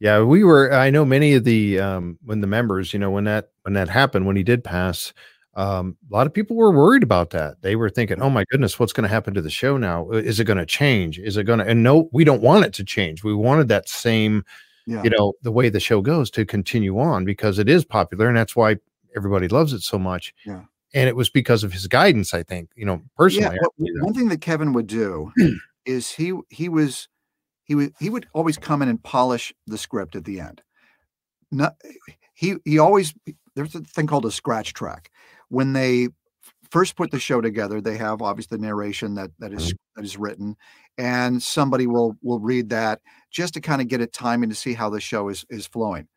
Yeah, 0.01 0.23
we 0.23 0.43
were. 0.43 0.73
I 0.73 0.91
know 0.91 1.05
many 1.05 1.35
of 1.35 1.45
the 1.45 1.79
um, 1.79 2.19
when 2.25 2.41
the 2.41 2.47
members, 2.47 2.93
you 2.93 2.99
know, 2.99 3.11
when 3.11 3.25
that 3.25 3.51
when 3.63 3.75
that 3.75 3.89
happened, 3.89 4.27
when 4.27 4.37
he 4.37 4.43
did 4.43 4.65
pass, 4.65 5.13
um, 5.55 5.97
a 6.11 6.15
lot 6.15 6.27
of 6.27 6.35
people 6.35 6.57
were 6.57 6.73
worried 6.73 7.05
about 7.05 7.31
that. 7.31 7.63
They 7.63 7.77
were 7.77 7.89
thinking, 7.89 8.21
"Oh 8.21 8.31
my 8.31 8.45
goodness, 8.51 8.79
what's 8.79 8.93
going 8.93 9.09
to 9.09 9.15
happen 9.15 9.35
to 9.35 9.43
the 9.43 9.51
show 9.51 9.77
now? 9.77 10.11
Is 10.11 10.41
it 10.41 10.45
going 10.45 10.59
to 10.59 10.67
change? 10.67 11.19
Is 11.21 11.37
it 11.37 11.45
going 11.45 11.61
to?" 11.61 11.67
And 11.67 11.83
no, 11.85 12.09
we 12.13 12.25
don't 12.25 12.43
want 12.43 12.65
it 12.65 12.73
to 12.75 12.85
change. 12.85 13.23
We 13.23 13.35
wanted 13.35 13.69
that 13.69 13.89
same, 13.89 14.45
Yeah, 14.87 15.05
you 15.05 15.11
know, 15.11 15.35
the 15.43 15.53
way 15.53 15.69
the 15.69 15.81
show 15.81 16.01
goes 16.01 16.31
to 16.33 16.45
continue 16.45 16.99
on 16.99 17.25
because 17.25 17.61
it 17.61 17.69
is 17.69 17.85
popular, 17.85 18.27
and 18.27 18.37
that's 18.37 18.57
why 18.57 18.77
everybody 19.15 19.47
loves 19.47 19.73
it 19.73 19.83
so 19.83 19.99
much. 19.99 20.35
Yeah. 20.45 20.63
And 20.95 21.09
it 21.09 21.17
was 21.17 21.29
because 21.29 21.65
of 21.65 21.73
his 21.73 21.87
guidance. 21.87 22.33
I 22.33 22.43
think, 22.43 22.71
you 22.77 22.87
know, 22.87 23.03
personally. 23.17 23.57
Yeah, 23.57 23.61
I 23.61 23.63
but 23.63 23.77
believe 23.77 23.95
that. 23.95 24.05
one 24.05 24.15
thing 24.15 24.29
that 24.29 24.41
Kevin 24.41 24.73
would 24.73 24.87
do 24.87 25.33
is 25.85 26.11
he 26.11 26.33
he 26.49 26.69
was 26.69 27.09
he 27.65 27.75
would 27.75 27.93
he 27.99 28.09
would 28.09 28.27
always 28.33 28.57
come 28.57 28.81
in 28.81 28.89
and 28.89 29.03
polish 29.03 29.53
the 29.67 29.77
script 29.77 30.17
at 30.17 30.25
the 30.25 30.41
end. 30.41 30.63
Not 31.51 31.77
he 32.35 32.57
he 32.65 32.79
always 32.79 33.15
there's 33.55 33.75
a 33.75 33.81
thing 33.81 34.07
called 34.07 34.27
a 34.27 34.31
scratch 34.31 34.73
track. 34.73 35.11
When 35.49 35.73
they 35.73 36.09
first 36.71 36.97
put 36.97 37.11
the 37.11 37.21
show 37.21 37.41
together, 37.41 37.81
they 37.81 37.97
have 37.97 38.23
obviously 38.23 38.57
the 38.57 38.63
narration 38.67 39.15
that 39.15 39.31
that 39.39 39.53
is 39.53 39.69
mm-hmm. 39.69 39.77
that 39.97 40.05
is 40.05 40.17
written, 40.17 40.57
and 40.99 41.43
somebody 41.43 41.87
will 41.87 42.17
will 42.23 42.41
read 42.41 42.69
that 42.71 43.01
just 43.31 43.55
to 43.55 43.61
kind 43.61 43.83
of 43.83 43.89
get 43.89 44.01
it 44.01 44.13
timing 44.13 44.49
to 44.49 44.55
see 44.55 44.75
how 44.75 44.91
the 44.91 45.01
show 45.01 45.29
is 45.29 45.45
is 45.51 45.67
flowing. 45.67 46.09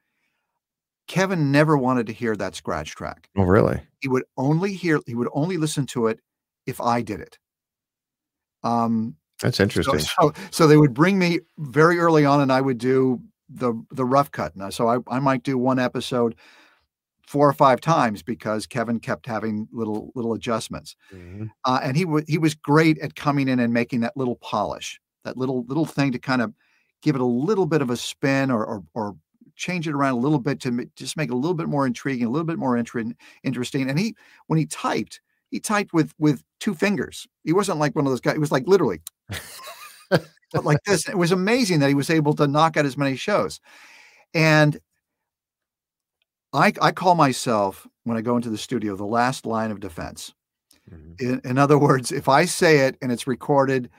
Kevin 1.07 1.51
never 1.51 1.77
wanted 1.77 2.07
to 2.07 2.13
hear 2.13 2.35
that 2.35 2.55
scratch 2.55 2.91
track 2.95 3.29
oh, 3.37 3.43
really? 3.43 3.79
he 3.99 4.07
would 4.07 4.23
only 4.37 4.73
hear 4.73 4.99
he 5.05 5.15
would 5.15 5.29
only 5.33 5.57
listen 5.57 5.85
to 5.87 6.07
it 6.07 6.19
if 6.65 6.81
I 6.81 7.01
did 7.01 7.21
it. 7.21 7.37
Um 8.63 9.15
That's 9.41 9.59
interesting. 9.59 9.99
so 9.99 10.33
so 10.51 10.67
they 10.67 10.77
would 10.77 10.93
bring 10.93 11.17
me 11.17 11.39
very 11.57 11.99
early 11.99 12.25
on 12.25 12.41
and 12.41 12.51
I 12.51 12.61
would 12.61 12.77
do 12.77 13.21
the 13.49 13.73
the 13.91 14.05
rough 14.05 14.31
cut. 14.31 14.55
Now 14.55 14.69
so 14.69 14.87
I, 14.87 14.97
I 15.07 15.19
might 15.19 15.43
do 15.43 15.57
one 15.57 15.79
episode 15.79 16.35
four 17.27 17.47
or 17.47 17.53
five 17.53 17.81
times 17.81 18.23
because 18.23 18.65
Kevin 18.65 18.99
kept 18.99 19.25
having 19.25 19.67
little 19.71 20.11
little 20.15 20.33
adjustments. 20.33 20.95
Mhm. 21.13 21.49
Uh, 21.65 21.79
and 21.83 21.95
he 21.97 22.05
would 22.05 22.25
he 22.27 22.37
was 22.37 22.55
great 22.55 22.97
at 22.99 23.15
coming 23.15 23.47
in 23.47 23.59
and 23.59 23.73
making 23.73 23.99
that 24.01 24.17
little 24.17 24.37
polish, 24.37 24.99
that 25.23 25.37
little 25.37 25.63
little 25.67 25.85
thing 25.85 26.11
to 26.13 26.19
kind 26.19 26.41
of 26.41 26.53
give 27.01 27.15
it 27.15 27.21
a 27.21 27.25
little 27.25 27.65
bit 27.65 27.81
of 27.81 27.89
a 27.89 27.97
spin 27.97 28.49
or 28.49 28.65
or, 28.65 28.83
or 28.93 29.15
change 29.57 29.87
it 29.87 29.93
around 29.95 30.13
a 30.13 30.19
little 30.19 30.39
bit 30.39 30.61
to 30.61 30.71
ma- 30.71 30.83
just 30.95 31.17
make 31.17 31.29
it 31.29 31.33
a 31.33 31.37
little 31.37 31.55
bit 31.55 31.69
more 31.69 31.87
intriguing, 31.87 32.27
a 32.27 32.29
little 32.31 32.45
bit 32.47 32.59
more 32.59 32.77
inter- 32.77 33.05
interesting. 33.43 33.89
And 33.89 33.99
he 33.99 34.15
when 34.47 34.59
he 34.59 34.65
typed, 34.67 35.21
he 35.51 35.59
typed 35.59 35.93
with 35.93 36.13
with 36.19 36.43
two 36.59 36.75
fingers. 36.75 37.27
He 37.43 37.53
wasn't 37.53 37.79
like 37.79 37.95
one 37.95 38.05
of 38.05 38.11
those 38.11 38.21
guys. 38.21 38.35
It 38.35 38.39
was 38.41 38.51
like 38.53 38.67
literally 38.67 39.01
but 40.53 40.63
like 40.65 40.79
this. 40.85 41.07
It 41.09 41.17
was 41.17 41.31
amazing 41.31 41.79
that 41.79 41.89
he 41.89 41.95
was 41.95 42.09
able 42.09 42.33
to 42.35 42.47
knock 42.47 42.77
out 42.77 42.85
as 42.85 42.97
many 42.97 43.15
shows. 43.15 43.59
And 44.33 44.79
I 46.53 46.73
I 46.81 46.91
call 46.91 47.15
myself 47.15 47.87
when 48.03 48.17
I 48.17 48.21
go 48.21 48.35
into 48.35 48.49
the 48.49 48.57
studio 48.57 48.95
the 48.95 49.05
last 49.05 49.45
line 49.45 49.71
of 49.71 49.79
defense. 49.79 50.33
Mhm. 50.91 51.21
In, 51.21 51.41
in 51.43 51.57
other 51.57 51.77
words, 51.77 52.11
if 52.11 52.29
I 52.29 52.45
say 52.45 52.79
it 52.87 52.97
and 53.01 53.11
it's 53.11 53.27
recorded, 53.27 53.89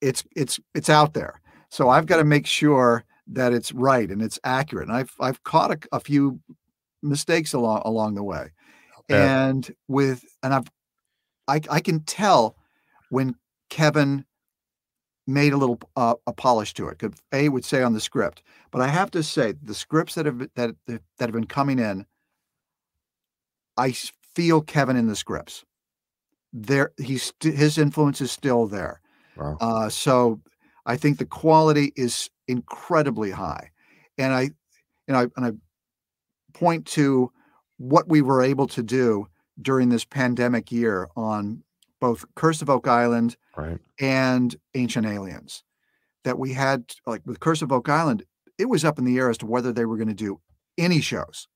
it's 0.00 0.24
it's 0.36 0.60
it's 0.74 0.90
out 0.90 1.14
there. 1.14 1.40
So 1.70 1.88
I've 1.90 2.06
got 2.06 2.18
to 2.18 2.24
make 2.24 2.46
sure 2.46 3.04
that 3.28 3.52
it's 3.52 3.72
right 3.72 4.10
and 4.10 4.20
it's 4.22 4.38
accurate. 4.44 4.88
And 4.88 4.96
I've 4.96 5.12
I've 5.20 5.42
caught 5.44 5.70
a, 5.70 5.78
a 5.92 6.00
few 6.00 6.40
mistakes 7.02 7.52
along 7.52 7.82
along 7.84 8.14
the 8.14 8.22
way. 8.22 8.52
bet. 9.08 9.28
And 9.28 9.74
with 9.88 10.24
and 10.42 10.54
I've 10.54 10.70
I 11.48 11.60
I 11.70 11.80
can 11.80 12.00
tell 12.00 12.56
when 13.10 13.36
Kevin 13.70 14.24
made 15.26 15.52
a 15.52 15.56
little 15.56 15.80
uh, 15.96 16.14
a 16.26 16.32
polish 16.32 16.74
to 16.74 16.88
it. 16.88 16.98
Could 16.98 17.14
A 17.32 17.48
would 17.48 17.64
say 17.64 17.82
on 17.82 17.92
the 17.92 18.00
script, 18.00 18.42
but 18.70 18.80
I 18.80 18.88
have 18.88 19.10
to 19.12 19.22
say 19.22 19.54
the 19.62 19.74
scripts 19.74 20.14
that 20.14 20.26
have 20.26 20.48
that 20.54 20.74
that 20.86 21.00
have 21.18 21.32
been 21.32 21.46
coming 21.46 21.78
in, 21.78 22.06
I 23.76 23.92
feel 24.34 24.60
Kevin 24.60 24.96
in 24.96 25.06
the 25.06 25.16
scripts. 25.16 25.64
There, 26.52 26.92
he's 26.98 27.32
his 27.40 27.78
influence 27.78 28.20
is 28.20 28.30
still 28.30 28.66
there. 28.66 29.00
Wow. 29.36 29.56
Uh, 29.60 29.88
so 29.88 30.40
I 30.86 30.96
think 30.96 31.18
the 31.18 31.24
quality 31.24 31.92
is 31.96 32.30
incredibly 32.48 33.30
high, 33.30 33.70
and 34.18 34.32
I, 34.32 34.42
you 34.42 34.50
know, 35.08 35.20
I, 35.20 35.26
and 35.36 35.46
I 35.46 35.52
point 36.52 36.86
to 36.86 37.30
what 37.78 38.08
we 38.08 38.22
were 38.22 38.42
able 38.42 38.66
to 38.68 38.82
do 38.82 39.26
during 39.60 39.88
this 39.88 40.04
pandemic 40.04 40.70
year 40.72 41.08
on 41.16 41.62
both 42.00 42.24
Curse 42.36 42.62
of 42.62 42.70
Oak 42.70 42.86
Island 42.88 43.36
Right. 43.56 43.78
and 44.00 44.54
Ancient 44.74 45.06
Aliens. 45.06 45.62
That 46.24 46.38
we 46.38 46.52
had, 46.54 46.94
like 47.06 47.20
with 47.26 47.40
Curse 47.40 47.60
of 47.62 47.70
Oak 47.70 47.88
Island, 47.88 48.24
it 48.56 48.66
was 48.66 48.84
up 48.84 48.98
in 48.98 49.04
the 49.04 49.18
air 49.18 49.28
as 49.28 49.38
to 49.38 49.46
whether 49.46 49.72
they 49.72 49.84
were 49.84 49.96
going 49.96 50.08
to 50.08 50.14
do 50.14 50.40
any 50.78 51.00
shows. 51.00 51.48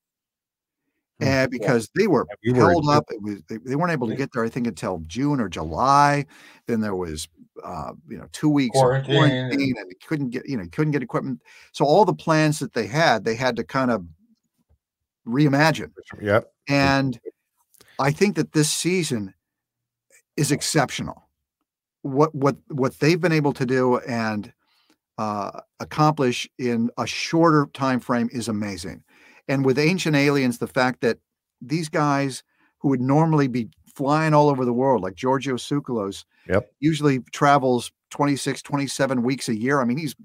Hmm. 1.19 1.25
And 1.27 1.51
because 1.51 1.89
they 1.95 2.07
were 2.07 2.27
we 2.45 2.53
were- 2.53 2.69
held 2.69 2.87
up, 2.87 3.05
it 3.09 3.21
was 3.21 3.41
they, 3.49 3.57
they 3.57 3.75
weren't 3.75 3.91
able 3.91 4.07
to 4.07 4.15
get 4.15 4.29
there. 4.33 4.43
I 4.43 4.49
think 4.49 4.67
until 4.67 5.01
June 5.07 5.39
or 5.39 5.49
July. 5.49 6.25
Then 6.67 6.81
there 6.81 6.95
was, 6.95 7.27
uh, 7.63 7.93
you 8.07 8.17
know, 8.17 8.27
two 8.31 8.49
weeks 8.49 8.77
Quarantine 8.77 9.15
and- 9.15 9.31
quarantine, 9.31 9.75
and 9.77 9.93
couldn't 10.07 10.29
get, 10.29 10.47
you 10.47 10.57
know, 10.57 10.65
couldn't 10.71 10.91
get 10.91 11.03
equipment. 11.03 11.41
So 11.71 11.85
all 11.85 12.05
the 12.05 12.13
plans 12.13 12.59
that 12.59 12.73
they 12.73 12.87
had, 12.87 13.23
they 13.23 13.35
had 13.35 13.55
to 13.57 13.63
kind 13.63 13.91
of 13.91 14.05
reimagine. 15.27 15.91
Yep. 16.21 16.51
And 16.67 17.19
I 17.99 18.11
think 18.11 18.35
that 18.35 18.53
this 18.53 18.69
season 18.69 19.33
is 20.37 20.51
exceptional. 20.51 21.29
What 22.01 22.33
what 22.33 22.55
what 22.69 22.97
they've 22.99 23.19
been 23.19 23.33
able 23.33 23.53
to 23.53 23.65
do 23.65 23.97
and 23.99 24.53
uh, 25.17 25.59
accomplish 25.81 26.49
in 26.57 26.89
a 26.97 27.05
shorter 27.05 27.67
time 27.73 27.99
frame 27.99 28.29
is 28.31 28.47
amazing. 28.47 29.03
And 29.49 29.65
with 29.65 29.77
Ancient 29.77 30.15
Aliens, 30.15 30.59
the 30.59 30.67
fact 30.67 31.01
that 31.01 31.17
these 31.61 31.89
guys 31.89 32.43
who 32.77 32.87
would 32.87 33.01
normally 33.01 33.49
be 33.49 33.69
flying 33.99 34.33
all 34.33 34.49
over 34.49 34.63
the 34.63 34.73
world, 34.73 35.03
like 35.03 35.15
Giorgio 35.15 35.55
Tsoukalos, 35.55 36.23
Yep. 36.47 36.71
usually 36.79 37.19
travels 37.33 37.91
26, 38.11 38.61
27 38.61 39.21
weeks 39.23 39.49
a 39.49 39.55
year. 39.55 39.81
I 39.81 39.83
mean, 39.85 39.97
he's 39.97 40.15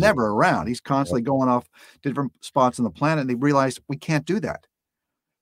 never 0.00 0.28
around. 0.28 0.68
He's 0.68 0.80
constantly 0.80 1.20
going 1.22 1.48
off 1.48 1.68
to 2.02 2.08
different 2.08 2.32
spots 2.40 2.78
on 2.78 2.84
the 2.84 2.90
planet. 2.90 3.22
And 3.22 3.28
they 3.30 3.34
realized 3.34 3.80
we 3.88 3.96
can't 3.96 4.24
do 4.24 4.38
that. 4.40 4.66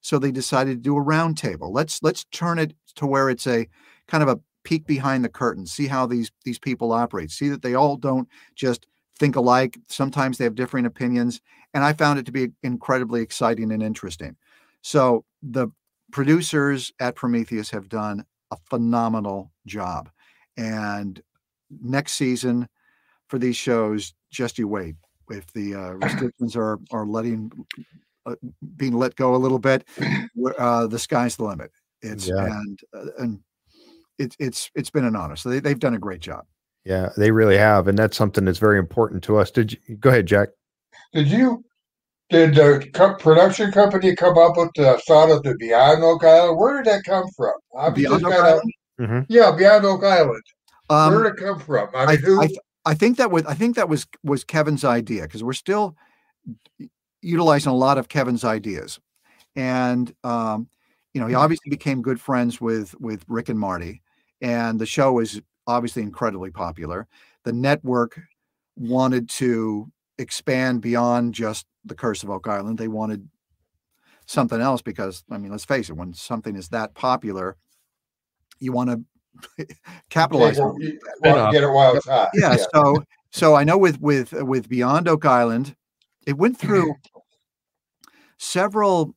So 0.00 0.18
they 0.18 0.32
decided 0.32 0.70
to 0.70 0.80
do 0.82 0.96
a 0.96 1.00
round 1.02 1.36
table. 1.36 1.70
Let's 1.70 2.02
let's 2.02 2.24
turn 2.32 2.58
it 2.58 2.74
to 2.96 3.06
where 3.06 3.28
it's 3.28 3.46
a 3.46 3.68
kind 4.08 4.22
of 4.22 4.28
a 4.30 4.40
peek 4.64 4.86
behind 4.86 5.22
the 5.22 5.28
curtain, 5.28 5.66
see 5.66 5.86
how 5.86 6.06
these 6.06 6.32
these 6.44 6.58
people 6.58 6.92
operate, 6.92 7.30
see 7.30 7.50
that 7.50 7.62
they 7.62 7.74
all 7.74 7.96
don't 7.96 8.26
just 8.56 8.86
think 9.18 9.36
alike. 9.36 9.78
Sometimes 9.88 10.38
they 10.38 10.44
have 10.44 10.54
differing 10.56 10.86
opinions. 10.86 11.40
And 11.74 11.84
I 11.84 11.92
found 11.92 12.18
it 12.18 12.26
to 12.26 12.32
be 12.32 12.48
incredibly 12.62 13.20
exciting 13.22 13.70
and 13.70 13.82
interesting. 13.82 14.34
So 14.80 15.24
the 15.42 15.68
producers 16.12 16.92
at 17.00 17.16
Prometheus 17.16 17.70
have 17.70 17.88
done 17.88 18.24
a 18.50 18.56
phenomenal 18.70 19.50
job. 19.66 20.10
And 20.56 21.20
next 21.82 22.12
season 22.12 22.68
for 23.28 23.38
these 23.38 23.56
shows, 23.56 24.14
just 24.30 24.58
you 24.58 24.68
wait. 24.68 24.94
If 25.30 25.52
the 25.52 25.74
uh, 25.74 25.90
restrictions 25.92 26.54
are 26.54 26.78
are 26.92 27.06
letting 27.06 27.50
uh, 28.26 28.36
being 28.76 28.92
let 28.92 29.16
go 29.16 29.34
a 29.34 29.38
little 29.38 29.58
bit, 29.58 29.88
uh, 30.58 30.86
the 30.86 30.98
sky's 30.98 31.36
the 31.36 31.44
limit. 31.44 31.70
It's 32.02 32.28
Yeah. 32.28 32.46
and 32.46 32.80
uh, 32.94 33.06
and 33.18 33.40
it's 34.18 34.36
it's 34.38 34.70
it's 34.74 34.90
been 34.90 35.04
an 35.04 35.16
honor. 35.16 35.36
So 35.36 35.48
they, 35.48 35.60
they've 35.60 35.78
done 35.78 35.94
a 35.94 35.98
great 35.98 36.20
job. 36.20 36.44
Yeah, 36.84 37.10
they 37.16 37.30
really 37.30 37.56
have, 37.56 37.86
and 37.86 37.96
that's 37.96 38.16
something 38.16 38.44
that's 38.44 38.58
very 38.58 38.78
important 38.78 39.22
to 39.24 39.38
us. 39.38 39.50
Did 39.50 39.78
you 39.86 39.96
go 39.96 40.10
ahead, 40.10 40.26
Jack? 40.26 40.48
Did 41.12 41.28
you? 41.28 41.64
Did 42.32 42.54
the 42.54 42.88
co- 42.94 43.14
production 43.16 43.70
company 43.72 44.16
come 44.16 44.38
up 44.38 44.56
with 44.56 44.70
the 44.74 44.98
thought 45.06 45.30
of 45.30 45.42
the 45.42 45.54
Beyond 45.56 46.02
Oak 46.02 46.24
Island? 46.24 46.58
Where 46.58 46.82
did 46.82 46.90
that 46.90 47.04
come 47.04 47.26
from? 47.36 47.52
I 47.78 47.90
was 47.90 47.94
Beyond 47.94 48.24
Oak 48.24 48.32
kinda- 48.32 48.48
Island? 48.48 48.72
Mhm. 48.98 49.26
Yeah, 49.28 49.52
Beyond 49.52 49.84
Oak 49.84 50.02
Island. 50.02 50.42
Um, 50.88 51.12
Where 51.14 51.24
did 51.24 51.34
it 51.34 51.36
come 51.36 51.58
from? 51.60 51.88
I 51.94 52.04
I, 52.04 52.16
who? 52.16 52.42
I, 52.42 52.48
I 52.86 52.94
think 52.94 53.18
that 53.18 53.30
was 53.30 53.44
I 53.44 53.52
think 53.52 53.76
that 53.76 53.88
was 53.90 54.06
was 54.24 54.44
Kevin's 54.44 54.82
idea 54.82 55.22
because 55.22 55.44
we're 55.44 55.52
still 55.52 55.94
utilizing 57.20 57.70
a 57.70 57.76
lot 57.76 57.98
of 57.98 58.08
Kevin's 58.08 58.44
ideas, 58.44 58.98
and 59.54 60.14
um, 60.24 60.68
you 61.12 61.20
know 61.20 61.26
he 61.26 61.34
obviously 61.34 61.68
became 61.68 62.00
good 62.00 62.20
friends 62.20 62.60
with 62.62 62.98
with 63.00 63.24
Rick 63.28 63.50
and 63.50 63.58
Marty, 63.60 64.00
and 64.40 64.80
the 64.80 64.86
show 64.86 65.18
is 65.18 65.40
obviously 65.66 66.02
incredibly 66.02 66.50
popular. 66.50 67.06
The 67.44 67.52
network 67.52 68.18
wanted 68.76 69.28
to 69.30 69.90
expand 70.18 70.80
beyond 70.80 71.34
just 71.34 71.66
the 71.84 71.94
Curse 71.94 72.22
of 72.22 72.30
Oak 72.30 72.48
Island. 72.48 72.78
They 72.78 72.88
wanted 72.88 73.28
something 74.26 74.60
else 74.60 74.82
because 74.82 75.24
I 75.30 75.38
mean, 75.38 75.50
let's 75.50 75.64
face 75.64 75.90
it, 75.90 75.96
when 75.96 76.14
something 76.14 76.56
is 76.56 76.68
that 76.68 76.94
popular, 76.94 77.56
you 78.58 78.72
want 78.72 78.90
to 78.90 79.66
capitalize 80.10 80.58
on 80.58 80.76
it 80.80 80.92
you 80.92 80.98
want 81.22 81.52
get 81.52 81.62
it 81.62 81.68
while 81.68 81.96
it's 81.96 82.06
hot. 82.06 82.28
yeah, 82.34 82.54
so 82.74 83.02
so 83.30 83.54
i 83.54 83.64
know 83.64 83.78
with 83.78 83.98
with 83.98 84.32
with 84.34 84.68
beyond 84.68 85.08
oak 85.08 85.24
island 85.24 85.74
it 86.26 86.36
went 86.36 86.58
through 86.58 86.94
several 88.36 89.14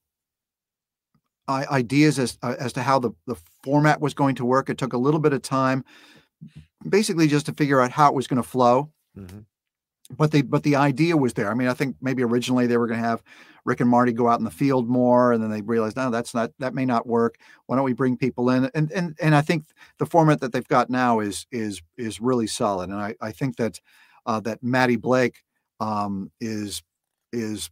ideas 1.50 2.18
as 2.18 2.38
uh, 2.42 2.56
as 2.60 2.74
to 2.74 2.82
how 2.82 3.00
the 3.00 3.12
the 3.28 3.36
format 3.64 4.02
was 4.02 4.14
going 4.14 4.36
to 4.36 4.46
work. 4.46 4.70
It 4.70 4.78
took 4.78 4.94
a 4.94 4.98
little 4.98 5.20
bit 5.20 5.34
of 5.34 5.42
time, 5.42 5.84
basically 6.88 7.28
just 7.28 7.46
to 7.48 7.54
figure 7.54 7.82
out 7.82 7.92
how 7.92 8.10
it 8.10 8.16
was 8.16 8.28
going 8.28 8.42
to 8.42 8.48
flow. 8.48 8.92
Mhm. 9.18 9.46
But 10.12 10.32
the 10.32 10.44
but 10.44 10.64
the 10.64 10.76
idea 10.76 11.18
was 11.18 11.34
there. 11.34 11.50
I 11.50 11.56
mean, 11.56 11.68
I 11.68 11.74
think 11.74 11.96
maybe 12.00 12.24
originally 12.24 12.68
they 12.68 12.78
were 12.78 12.88
going 12.88 13.02
to 13.02 13.08
have 13.08 13.24
Rick 13.66 13.80
and 13.80 13.90
Marty 13.90 14.14
go 14.14 14.30
out 14.30 14.38
in 14.38 14.46
the 14.46 14.52
field 14.52 14.88
more, 14.88 15.34
and 15.34 15.42
then 15.42 15.50
they 15.50 15.62
realized, 15.62 15.98
no, 15.98 16.12
that's 16.12 16.34
not 16.36 16.52
that 16.60 16.76
may 16.76 16.86
not 16.86 17.08
work. 17.08 17.38
Why 17.66 17.76
don't 17.76 17.86
we 17.86 17.94
bring 17.94 18.16
people 18.16 18.52
in? 18.52 18.70
And 18.76 18.92
and 18.92 19.16
and 19.20 19.36
I 19.36 19.42
think 19.42 19.66
the 19.98 20.06
format 20.06 20.42
that 20.42 20.54
they've 20.54 20.68
got 20.68 20.90
now 20.92 21.20
is 21.20 21.48
is 21.52 21.82
is 21.98 22.22
really 22.22 22.46
solid. 22.46 22.90
And 22.92 23.00
I 23.00 23.16
I 23.20 23.32
think 23.32 23.58
that 23.58 23.82
uh, 24.28 24.40
that 24.42 24.62
Matty 24.62 24.96
Blake 24.96 25.42
um, 25.80 26.32
is 26.40 26.84
is 27.34 27.72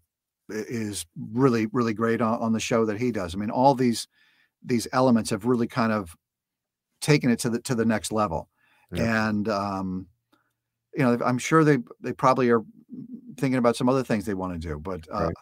is 0.50 1.06
really 1.32 1.68
really 1.68 1.94
great 1.94 2.20
on, 2.20 2.40
on 2.40 2.52
the 2.52 2.60
show 2.60 2.86
that 2.86 3.00
he 3.00 3.12
does. 3.12 3.36
I 3.36 3.38
mean, 3.38 3.52
all 3.52 3.76
these 3.76 4.08
these 4.64 4.88
elements 4.92 5.30
have 5.30 5.46
really 5.46 5.68
kind 5.68 5.92
of 5.92 6.16
taken 7.00 7.30
it 7.30 7.40
to 7.40 7.50
the 7.52 7.62
to 7.62 7.76
the 7.76 7.86
next 7.86 8.12
level. 8.12 8.50
Yeah. 8.92 9.28
And 9.30 9.48
um, 9.50 10.08
you 10.96 11.04
know, 11.04 11.18
I'm 11.26 11.38
sure 11.38 11.64
they 11.64 11.78
they 12.02 12.14
probably 12.14 12.50
are 12.50 12.62
thinking 13.38 13.58
about 13.58 13.76
some 13.76 13.90
other 13.90 14.04
things 14.04 14.26
they 14.26 14.34
want 14.34 14.54
to 14.54 14.60
do. 14.60 14.80
But 14.80 15.08
uh, 15.14 15.26
Right. 15.26 15.34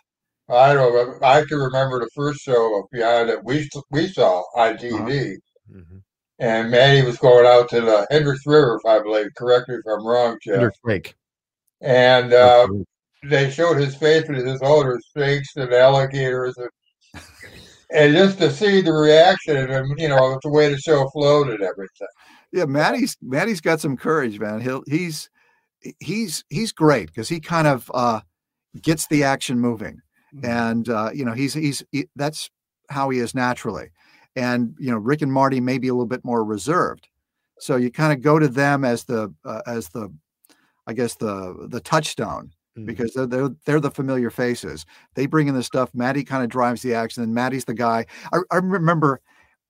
I 0.49 0.74
don't 0.74 0.93
know. 0.93 1.26
I 1.28 1.43
can 1.45 1.60
remember 1.60 1.99
the 1.99 2.10
first 2.16 2.41
show 2.41 2.80
of 2.80 2.86
Beyond 2.91 3.30
that 3.30 3.43
we 3.43 3.70
we 3.91 4.08
saw 4.08 4.43
on 4.56 4.74
Uh-huh. 4.76 4.78
TV, 4.84 5.36
Mhm. 5.74 6.02
and 6.39 6.70
Manny 6.72 7.06
was 7.06 7.18
going 7.18 7.45
out 7.45 7.70
to 7.70 7.82
the 7.82 8.06
Hendricks 8.12 8.45
River, 8.45 8.78
if 8.84 8.89
I 8.89 8.99
believe. 9.02 9.28
Correct 9.38 9.70
me 9.70 9.76
if 9.76 9.82
I'm 9.88 10.06
wrong, 10.06 10.38
Jeff. 10.43 10.56
Hendrick 10.56 10.76
Lake. 10.84 11.16
And 11.82 12.34
uh, 12.34 12.68
they 13.24 13.49
showed 13.49 13.78
his 13.78 13.95
face 13.95 14.28
with 14.28 14.45
his 14.45 14.62
older 14.62 14.99
snakes 15.14 15.56
and 15.56 15.74
alligators, 15.74 16.58
and, 16.58 16.70
and 17.93 18.14
just 18.14 18.38
to 18.39 18.52
see 18.52 18.82
the 18.82 18.91
reaction, 18.91 19.58
and 19.58 19.99
you 19.99 20.10
know, 20.10 20.38
the 20.43 20.49
way 20.49 20.70
the 20.70 20.78
show 20.80 21.10
flowed 21.12 21.49
and 21.49 21.62
everything. 21.64 22.08
yeah, 22.52 22.66
Matty's 22.66 23.16
Matty's 23.22 23.62
got 23.62 23.80
some 23.80 23.95
courage, 23.95 24.38
man. 24.39 24.60
He'll 24.60 24.84
he's 24.88 25.30
he's 26.00 26.44
he's 26.50 26.72
great 26.72 27.08
because 27.08 27.30
he 27.30 27.40
kind 27.40 27.68
of 27.68 27.90
uh, 27.94 28.22
gets 28.82 29.08
the 29.08 29.24
action 29.24 29.60
moving, 29.60 30.02
and 30.44 30.90
uh, 30.90 31.10
you 31.14 31.26
know 31.26 31.34
he's 31.34 31.54
he's 31.54 31.84
he, 31.92 32.08
that's 32.16 32.50
how 32.90 33.10
he 33.10 33.20
is 33.20 33.34
naturally. 33.36 33.90
And 34.36 34.76
you 34.80 34.92
know 34.92 34.98
Rick 34.98 35.22
and 35.22 35.32
Marty 35.34 35.60
may 35.60 35.78
be 35.78 35.88
a 35.88 35.94
little 35.94 36.06
bit 36.08 36.24
more 36.24 36.44
reserved, 36.44 37.08
so 37.60 37.76
you 37.76 37.92
kind 37.92 38.14
of 38.14 38.22
go 38.22 38.40
to 38.40 38.48
them 38.48 38.86
as 38.86 39.04
the 39.06 39.34
uh, 39.46 39.62
as 39.68 39.90
the 39.90 40.10
I 40.88 40.94
guess 40.94 41.16
the 41.16 41.68
the 41.70 41.80
touchstone 41.82 42.52
Mhm. 42.78 42.86
because 42.86 43.14
they're, 43.14 43.26
they're 43.28 43.50
they're 43.66 43.80
the 43.82 43.92
familiar 43.92 44.30
faces. 44.30 44.86
They 45.16 45.26
bring 45.26 45.50
in 45.50 45.56
the 45.56 45.64
stuff. 45.64 45.90
Matty 45.94 46.24
kind 46.24 46.42
of 46.42 46.50
drives 46.50 46.82
the 46.82 46.94
action, 46.94 47.22
and 47.22 47.34
Matty's 47.34 47.66
the 47.66 47.74
guy. 47.74 48.06
I, 48.32 48.40
I 48.50 48.58
remember 48.58 49.20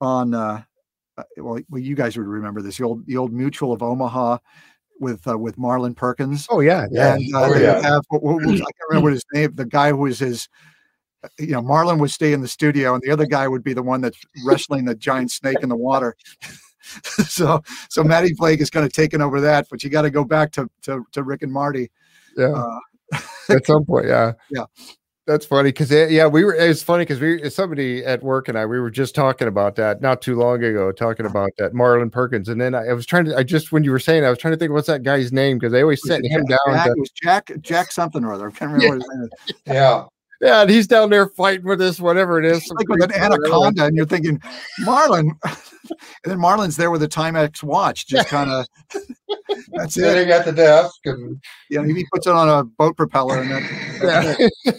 on 0.00 0.34
uh, 0.34 0.62
uh, 1.18 1.24
well, 1.38 1.58
well, 1.68 1.82
you 1.82 1.96
guys 1.96 2.16
would 2.16 2.28
remember 2.28 2.62
this 2.62 2.76
the 2.78 2.84
old 2.84 3.04
the 3.06 3.16
old 3.16 3.32
Mutual 3.32 3.72
of 3.72 3.82
Omaha 3.82 4.38
with 5.02 5.26
uh, 5.28 5.36
with 5.36 5.58
Marlin 5.58 5.94
Perkins. 5.94 6.46
Oh 6.48 6.60
yeah, 6.60 6.86
yeah. 6.90 7.14
And 7.16 7.34
uh, 7.34 7.42
Oh, 7.44 7.54
yeah. 7.58 7.82
have 7.82 8.02
what, 8.08 8.22
what 8.22 8.44
I 8.44 8.48
can't 8.56 8.66
remember 8.88 9.10
his 9.10 9.24
name. 9.34 9.54
The 9.54 9.66
guy 9.66 9.90
who 9.90 9.98
was 9.98 10.20
his, 10.20 10.48
uh, 11.24 11.28
you 11.38 11.52
know, 11.52 11.60
Marlin 11.60 11.98
would 11.98 12.10
stay 12.10 12.32
in 12.32 12.40
the 12.40 12.48
studio, 12.48 12.94
and 12.94 13.02
the 13.02 13.10
other 13.10 13.26
guy 13.26 13.48
would 13.48 13.64
be 13.64 13.74
the 13.74 13.82
one 13.82 14.00
that's 14.00 14.18
wrestling 14.46 14.84
the 14.86 14.94
giant 14.94 15.30
snake 15.30 15.58
in 15.62 15.68
the 15.68 15.76
water. 15.76 16.16
so 17.04 17.62
so 17.90 18.02
Matty 18.04 18.32
Blake 18.34 18.60
is 18.60 18.70
kind 18.70 18.86
of 18.86 18.92
taking 18.92 19.20
over 19.20 19.40
that, 19.40 19.66
but 19.70 19.84
you 19.84 19.90
got 19.90 20.02
to 20.02 20.10
go 20.10 20.24
back 20.24 20.52
to 20.52 20.70
to 20.82 21.04
to 21.12 21.22
Rick 21.22 21.42
and 21.42 21.52
Marty. 21.52 21.90
yeah. 22.36 22.52
Uh, 22.52 22.78
at 23.50 23.66
some 23.66 23.84
point 23.84 24.06
yeah 24.06 24.32
Yeah. 24.50 24.64
That's 25.24 25.46
funny 25.46 25.68
because 25.68 25.92
yeah 25.92 26.26
we 26.26 26.42
were 26.44 26.52
it's 26.52 26.82
funny 26.82 27.02
because 27.02 27.20
we 27.20 27.48
somebody 27.48 28.04
at 28.04 28.24
work 28.24 28.48
and 28.48 28.58
i 28.58 28.66
we 28.66 28.80
were 28.80 28.90
just 28.90 29.14
talking 29.14 29.46
about 29.46 29.76
that 29.76 30.00
not 30.00 30.20
too 30.20 30.34
long 30.34 30.64
ago 30.64 30.90
talking 30.90 31.26
about 31.26 31.50
that 31.58 31.74
marlin 31.74 32.10
perkins 32.10 32.48
and 32.48 32.60
then 32.60 32.74
i, 32.74 32.86
I 32.88 32.92
was 32.92 33.06
trying 33.06 33.26
to 33.26 33.36
i 33.36 33.44
just 33.44 33.70
when 33.70 33.84
you 33.84 33.92
were 33.92 34.00
saying 34.00 34.24
i 34.24 34.30
was 34.30 34.38
trying 34.40 34.54
to 34.54 34.58
think 34.58 34.72
what's 34.72 34.88
that 34.88 35.04
guy's 35.04 35.32
name 35.32 35.58
because 35.58 35.70
they 35.70 35.82
always 35.82 36.04
set 36.04 36.24
him 36.24 36.44
Jack- 36.48 36.58
down 36.66 36.74
Jack, 36.74 36.86
to, 36.86 36.94
was 36.96 37.10
Jack 37.10 37.52
Jack 37.60 37.92
something 37.92 38.24
or 38.24 38.32
other. 38.32 38.48
I 38.48 38.50
can't 38.50 38.72
remember 38.72 38.98
what 38.98 39.02
his 39.02 39.10
name 39.14 39.28
is. 39.48 39.54
Yeah, 39.66 40.04
yeah 40.40 40.62
and 40.62 40.70
he's 40.70 40.86
down 40.86 41.10
there 41.10 41.28
fighting 41.28 41.66
with 41.66 41.78
this 41.78 42.00
whatever 42.00 42.38
it 42.38 42.44
is 42.44 42.66
like 42.68 42.88
with 42.88 43.02
an 43.02 43.12
anaconda, 43.12 43.86
and 43.86 43.96
you're 43.96 44.06
thinking, 44.06 44.40
Marlin, 44.80 45.36
and 45.44 45.56
then 46.24 46.38
Marlin's 46.38 46.76
there 46.76 46.90
with 46.90 47.02
a 47.02 47.08
Timex 47.08 47.62
watch, 47.62 48.06
just 48.06 48.28
kind 48.28 48.50
of. 48.50 48.66
That's 49.72 49.96
it. 49.96 50.00
sitting 50.00 50.30
at 50.30 50.44
the 50.44 50.52
desk, 50.52 50.96
and 51.04 51.40
know, 51.70 51.82
he 51.82 52.06
puts 52.12 52.26
it 52.26 52.32
on 52.32 52.48
a 52.48 52.64
boat 52.64 52.96
propeller, 52.96 53.40
and 53.40 53.50
then 53.50 54.48
yeah. 54.66 54.72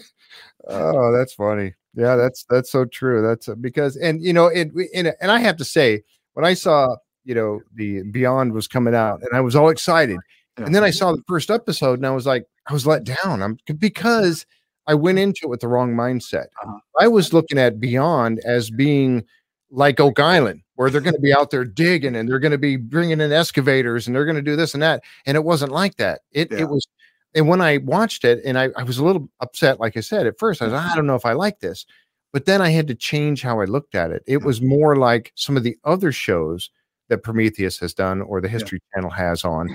Oh, 0.68 1.11
that's 1.11 1.34
funny. 1.34 1.74
Yeah, 1.95 2.16
that's 2.16 2.45
that's 2.49 2.72
so 2.72 2.86
true. 2.86 3.22
That's 3.22 3.47
uh, 3.49 3.55
because 3.55 3.95
and 3.97 4.24
you 4.24 4.34
know 4.34 4.47
it 4.47 4.72
and, 4.95 5.14
and 5.22 5.32
I 5.32 5.39
have 5.39 5.57
to 5.57 5.66
say 5.66 6.03
when 6.34 6.45
I 6.45 6.53
saw 6.53 6.95
you 7.24 7.36
know 7.36 7.61
the 7.76 8.03
Beyond 8.03 8.53
was 8.53 8.68
coming 8.68 8.95
out 8.95 9.22
and 9.22 9.30
I 9.34 9.41
was 9.41 9.55
all 9.55 9.70
excited 9.70 10.18
and 10.57 10.74
then 10.74 10.84
I 10.84 10.89
saw 10.91 11.11
the 11.11 11.24
first 11.28 11.49
episode 11.49 11.99
and 11.99 12.05
I 12.05 12.11
was 12.11 12.26
like 12.26 12.45
I 12.68 12.74
was 12.74 12.88
let 12.88 13.03
down. 13.03 13.41
I'm 13.41 13.57
because 13.78 14.45
I 14.88 14.95
went 14.95 15.20
into 15.20 15.41
it 15.43 15.49
with 15.49 15.61
the 15.61 15.68
wrong 15.68 15.93
mindset. 15.93 16.47
Uh-huh. 16.64 16.80
I 16.99 17.07
was 17.07 17.34
looking 17.34 17.57
at 17.57 17.80
Beyond 17.80 18.39
as 18.45 18.70
being 18.70 19.24
like 19.72 19.99
Oak 19.99 20.20
Island, 20.20 20.61
where 20.76 20.89
they're 20.89 21.01
going 21.01 21.16
to 21.16 21.22
be 21.22 21.34
out 21.34 21.51
there 21.51 21.66
digging 21.66 22.16
and 22.16 22.28
they're 22.28 22.39
going 22.39 22.51
to 22.51 22.57
be 22.57 22.76
bringing 22.76 23.22
in 23.22 23.32
excavators 23.32 24.07
and 24.07 24.16
they're 24.16 24.26
going 24.26 24.36
to 24.36 24.41
do 24.41 24.55
this 24.55 24.74
and 24.74 24.84
that. 24.84 25.03
And 25.26 25.36
it 25.36 25.43
wasn't 25.43 25.72
like 25.72 25.95
that. 25.97 26.22
It 26.32 26.51
Yeah. 26.51 26.61
it 26.61 26.70
was. 26.70 26.88
And 27.36 27.48
when 27.48 27.62
I 27.62 27.78
watched 27.78 28.26
it, 28.26 28.42
and 28.46 28.58
I, 28.58 28.70
I 28.76 28.84
was 28.84 28.98
a 28.98 29.04
little 29.04 29.30
upset, 29.40 29.80
like 29.80 29.98
I 29.98 30.02
said 30.02 30.28
at 30.28 30.38
first, 30.38 30.62
I 30.62 30.66
was 30.66 30.74
I 30.74 30.96
don't 30.96 31.08
know 31.08 31.16
if 31.16 31.26
I 31.26 31.34
like 31.34 31.60
this, 31.60 31.86
but 32.32 32.46
then 32.46 32.62
I 32.62 32.70
had 32.70 32.88
to 32.88 32.96
change 32.96 33.42
how 33.42 33.60
I 33.60 33.66
looked 33.66 33.96
at 33.96 34.12
it. 34.12 34.24
It 34.28 34.40
mm. 34.40 34.46
was 34.46 34.62
more 34.62 34.96
like 34.96 35.32
some 35.36 35.58
of 35.58 35.64
the 35.64 35.78
other 35.84 36.12
shows 36.12 36.70
that 37.10 37.24
Prometheus 37.24 37.80
has 37.80 37.94
done 37.94 38.22
or 38.22 38.42
the 38.42 38.48
History 38.48 38.80
Channel 38.94 39.10
has 39.12 39.44
on 39.44 39.70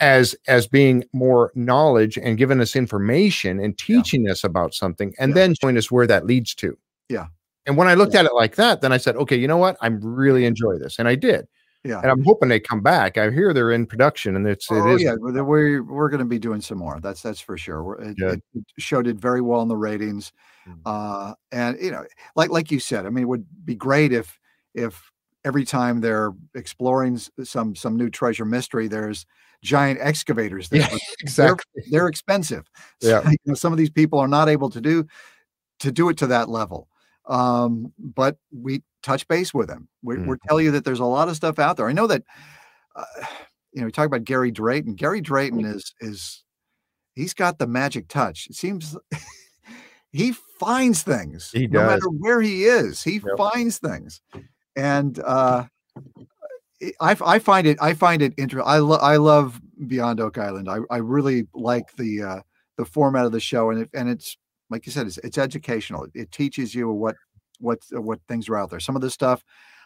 as 0.00 0.34
as 0.48 0.66
being 0.66 1.04
more 1.12 1.52
knowledge 1.54 2.16
and 2.16 2.38
giving 2.38 2.60
us 2.60 2.74
information 2.74 3.60
and 3.60 3.76
teaching 3.76 4.28
us 4.28 4.44
about 4.44 4.74
something 4.74 5.14
and 5.18 5.30
Yeah. 5.30 5.34
then 5.34 5.54
showing 5.60 5.76
us 5.76 5.90
where 5.90 6.06
that 6.06 6.26
leads 6.26 6.54
to. 6.56 6.76
Yeah. 7.08 7.26
And 7.66 7.76
when 7.76 7.88
I 7.88 7.94
looked 7.94 8.14
at 8.14 8.24
it 8.24 8.34
like 8.34 8.56
that, 8.56 8.80
then 8.80 8.92
I 8.92 8.96
said, 8.96 9.16
okay, 9.16 9.36
you 9.36 9.46
know 9.46 9.58
what? 9.58 9.76
I'm 9.82 10.00
really 10.00 10.46
enjoy 10.46 10.78
this. 10.78 10.98
And 10.98 11.06
I 11.06 11.14
did. 11.14 11.46
Yeah. 11.84 12.00
And 12.00 12.10
I'm 12.10 12.22
hoping 12.24 12.48
they 12.48 12.60
come 12.60 12.82
back. 12.82 13.16
I 13.16 13.30
hear 13.30 13.52
they're 13.54 13.70
in 13.72 13.86
production 13.86 14.36
and 14.36 14.46
it's 14.46 14.70
Oh 14.70 14.88
it 14.88 14.94
is 14.96 15.02
yeah, 15.02 15.14
we're 15.18 15.82
we're, 15.82 16.08
going 16.08 16.18
to 16.18 16.24
be 16.26 16.38
doing 16.38 16.60
some 16.60 16.78
more. 16.78 17.00
That's 17.00 17.22
that's 17.22 17.40
for 17.40 17.56
sure. 17.56 17.82
We're, 17.82 18.00
it, 18.00 18.16
Good. 18.18 18.42
it 18.54 18.64
show 18.78 19.02
did 19.02 19.20
very 19.20 19.40
well 19.40 19.62
in 19.62 19.68
the 19.68 19.76
ratings, 19.76 20.32
Mhm. 20.68 20.80
uh, 20.84 21.34
and 21.52 21.78
you 21.80 21.90
know, 21.90 22.04
like 22.36 22.50
like 22.50 22.70
you 22.70 22.80
said, 22.80 23.06
I 23.06 23.10
mean, 23.10 23.22
it 23.22 23.28
would 23.28 23.46
be 23.64 23.74
great 23.74 24.12
if 24.12 24.38
if 24.74 25.10
every 25.44 25.64
time 25.64 26.00
they're 26.00 26.32
exploring 26.54 27.18
some 27.44 27.74
some 27.74 27.96
new 27.96 28.10
treasure 28.10 28.44
mystery, 28.44 28.86
there's 28.88 29.24
giant 29.62 29.98
excavators 30.02 30.68
there. 30.68 30.80
Yeah, 30.80 30.98
exactly. 31.20 31.82
they're 31.90 32.08
expensive. 32.08 32.64
Yeah. 33.00 33.22
So, 33.22 33.30
you 33.30 33.36
know, 33.46 33.54
some 33.54 33.72
of 33.72 33.78
these 33.78 33.90
people 33.90 34.18
are 34.18 34.28
not 34.28 34.48
able 34.50 34.68
to 34.70 34.80
do 34.80 35.06
to 35.80 35.90
do 35.90 36.10
it 36.10 36.18
to 36.18 36.26
that 36.26 36.50
level. 36.50 36.88
Um, 37.30 37.92
but 37.98 38.36
we 38.52 38.82
touch 39.02 39.26
base 39.28 39.54
with 39.54 39.68
them. 39.68 39.88
We, 40.02 40.16
We're 40.16 40.36
Mm-hmm. 40.36 40.48
telling 40.48 40.64
you 40.66 40.70
that 40.72 40.84
there's 40.84 41.00
a 41.00 41.04
lot 41.06 41.28
of 41.28 41.36
stuff 41.36 41.58
out 41.58 41.76
there. 41.78 41.88
I 41.88 41.92
know 41.92 42.06
that. 42.08 42.22
Uh, 42.94 43.04
you 43.72 43.80
know, 43.80 43.86
we 43.86 43.92
talk 43.92 44.06
about 44.06 44.24
Gary 44.24 44.50
Drayton. 44.50 44.94
Gary 44.96 45.20
Drayton 45.20 45.64
is 45.64 45.94
is 46.00 46.42
he's 47.14 47.34
got 47.34 47.58
the 47.58 47.68
magic 47.68 48.08
touch. 48.08 48.48
It 48.50 48.56
seems 48.56 48.96
he 50.12 50.32
finds 50.58 51.02
things. 51.04 51.52
He 51.52 51.68
no 51.68 51.86
matter 51.86 52.08
where 52.08 52.40
he 52.40 52.64
is. 52.64 53.02
He 53.04 53.20
Yep. 53.20 53.36
finds 53.38 53.78
things, 53.78 54.20
and 54.74 55.16
uh, 55.20 55.66
I 57.00 57.16
I 57.24 57.38
find 57.38 57.66
it 57.66 57.78
I 57.80 57.94
find 57.94 58.22
it 58.22 58.34
interesting. 58.36 58.68
I 58.68 58.78
lo- 58.78 58.98
I 59.00 59.16
love 59.18 59.60
Beyond 59.86 60.20
Oak 60.20 60.38
Island. 60.38 60.68
I 60.68 60.78
I 60.90 60.96
really 60.96 61.46
like 61.54 61.94
the 61.96 62.22
uh, 62.22 62.40
the 62.76 62.84
format 62.84 63.24
of 63.26 63.32
the 63.32 63.40
show, 63.40 63.70
and 63.70 63.82
it, 63.82 63.90
and 63.94 64.08
it's 64.08 64.36
like 64.70 64.86
you 64.86 64.92
said, 64.92 65.06
it's 65.06 65.18
it's 65.18 65.38
educational. 65.38 66.04
It, 66.04 66.10
it 66.14 66.32
teaches 66.32 66.74
you 66.74 66.90
what 66.90 67.16
what 67.58 67.78
what 67.90 68.20
things 68.28 68.48
are 68.48 68.56
out 68.56 68.70
there. 68.70 68.80
Some 68.80 68.96
of 68.96 69.02
the 69.02 69.10
stuff 69.10 69.44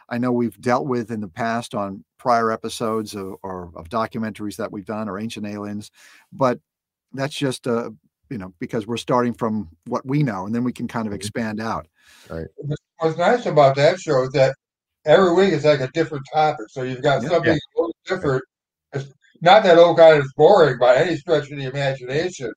I 0.08 0.18
know 0.18 0.30
we've 0.32 0.60
dealt 0.60 0.86
with 0.86 1.10
in 1.10 1.20
the 1.20 1.28
past 1.28 1.74
on 1.74 2.04
prior 2.18 2.52
episodes 2.52 3.14
of, 3.14 3.34
or 3.42 3.70
of 3.74 3.88
documentaries 3.88 4.56
that 4.56 4.70
we've 4.70 4.84
done 4.84 5.08
or 5.08 5.18
Ancient 5.18 5.46
Aliens, 5.46 5.90
but 6.32 6.60
that's 7.12 7.34
just 7.34 7.66
uh 7.66 7.90
you 8.30 8.38
know 8.38 8.52
because 8.60 8.86
we're 8.86 8.96
starting 8.96 9.32
from 9.34 9.68
what 9.86 10.06
we 10.06 10.22
know, 10.22 10.46
and 10.46 10.54
then 10.54 10.64
we 10.64 10.72
can 10.72 10.86
kind 10.88 11.06
of 11.06 11.12
Mhm. 11.12 11.16
expand 11.16 11.60
out. 11.60 11.86
Right. 12.30 12.46
what's 12.98 13.18
nice 13.18 13.46
about 13.46 13.76
that 13.76 13.98
show 14.00 14.22
is 14.24 14.30
that 14.32 14.54
every 15.04 15.34
week 15.34 15.52
it's 15.52 15.64
like 15.64 15.80
a 15.80 15.88
different 15.92 16.24
topic. 16.32 16.66
So 16.70 16.82
you've 16.82 17.02
got 17.02 17.22
Yeah. 17.22 17.30
something 17.30 17.52
a 17.52 17.80
little 17.80 17.94
different. 18.06 18.42
It's 18.92 19.12
not 19.42 19.62
that 19.64 19.76
old 19.78 19.98
Island 20.00 20.24
is 20.24 20.32
boring 20.36 20.78
by 20.78 20.96
any 20.96 21.16
stretch 21.16 21.50
of 21.50 21.58
the 21.58 21.64
imagination, 21.64 22.52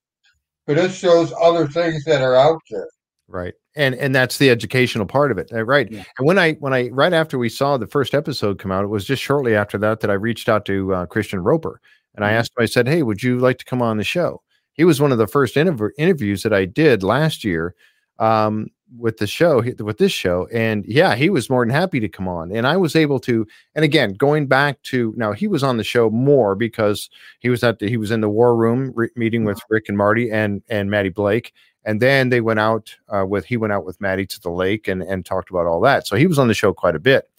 but 0.68 0.78
it 0.78 0.92
shows 0.92 1.34
other 1.42 1.68
things 1.68 2.04
that 2.06 2.22
are 2.22 2.36
out 2.36 2.62
there. 2.70 2.88
right 3.28 3.54
and 3.76 3.96
and 3.96 4.14
that's 4.16 4.38
the 4.38 4.50
educational 4.50 5.06
part 5.06 5.32
of 5.32 5.38
it 5.38 5.50
uh, 5.54 5.64
right 5.64 5.92
Yeah. 5.92 6.04
and 6.18 6.28
when 6.28 6.38
i 6.38 6.54
when 6.54 6.74
i 6.74 6.90
right 6.90 7.14
after 7.14 7.38
we 7.38 7.50
saw 7.50 7.78
the 7.78 7.88
first 7.88 8.14
episode 8.14 8.60
come 8.60 8.72
out 8.72 8.84
it 8.84 8.88
was 8.88 9.06
just 9.06 9.22
shortly 9.24 9.56
after 9.56 9.78
that 9.80 10.00
that 10.02 10.10
i 10.12 10.14
reached 10.14 10.48
out 10.50 10.66
to 10.66 10.94
uh, 10.94 11.06
christian 11.08 11.40
roper 11.44 11.82
and 12.16 12.24
i 12.26 12.30
Mhm. 12.32 12.34
asked 12.40 12.52
him 12.58 12.64
i 12.64 12.66
said 12.68 12.88
hey 12.88 13.04
would 13.04 13.22
you 13.24 13.38
like 13.40 13.58
to 13.60 13.66
come 13.66 13.82
on 13.82 13.98
the 13.98 14.04
show 14.04 14.42
he 14.74 14.84
was 14.86 15.02
one 15.02 15.12
of 15.12 15.18
the 15.18 15.28
first 15.28 15.56
interv- 15.56 15.90
interviews 15.98 16.44
that 16.44 16.54
i 16.54 16.64
did 16.66 17.04
last 17.04 17.44
year 17.44 17.76
um 18.20 18.68
with 18.98 19.18
the 19.18 19.28
show 19.28 19.62
with 19.80 19.98
this 19.98 20.12
show 20.14 20.48
and 20.54 20.86
yeah 20.86 21.14
he 21.16 21.30
was 21.30 21.50
more 21.50 21.66
than 21.66 21.74
happy 21.74 22.00
to 22.00 22.08
come 22.08 22.28
on. 22.28 22.52
And 22.52 22.66
i 22.66 22.78
was 22.78 22.96
able 22.96 23.20
to 23.22 23.46
and 23.76 23.84
again 23.84 24.14
going 24.14 24.48
back 24.48 24.82
to 24.84 25.14
now 25.18 25.34
he 25.34 25.48
was 25.48 25.62
on 25.64 25.78
the 25.78 25.84
show 25.84 26.10
more 26.10 26.56
because 26.56 27.10
he 27.40 27.50
was 27.50 27.64
at 27.64 27.80
the, 27.80 27.90
he 27.90 27.98
was 27.98 28.12
in 28.12 28.22
the 28.22 28.30
war 28.30 28.56
room 28.56 28.94
re- 28.96 29.10
meeting 29.16 29.44
with 29.44 29.58
Mm-hmm. 29.58 29.74
rick 29.74 29.86
and 29.90 29.98
marty 29.98 30.32
and 30.32 30.62
and 30.70 30.90
matty 30.90 31.10
blake 31.10 31.54
and 31.84 32.02
then 32.02 32.30
they 32.30 32.42
went 32.42 32.60
out 32.60 32.94
uh, 33.10 33.26
with 33.26 33.46
he 33.46 33.56
went 33.58 33.74
out 33.74 33.86
with 33.86 34.00
matty 34.02 34.26
to 34.26 34.40
the 34.42 34.50
lake 34.52 34.88
and 34.88 35.02
and 35.02 35.26
talked 35.26 35.50
about 35.50 35.66
all 35.68 35.80
that. 35.82 36.06
So 36.06 36.16
he 36.18 36.28
was 36.28 36.38
on 36.38 36.48
the 36.50 36.54
show 36.54 36.74
quite 36.74 36.96
a 36.96 37.00
bit. 37.00 37.30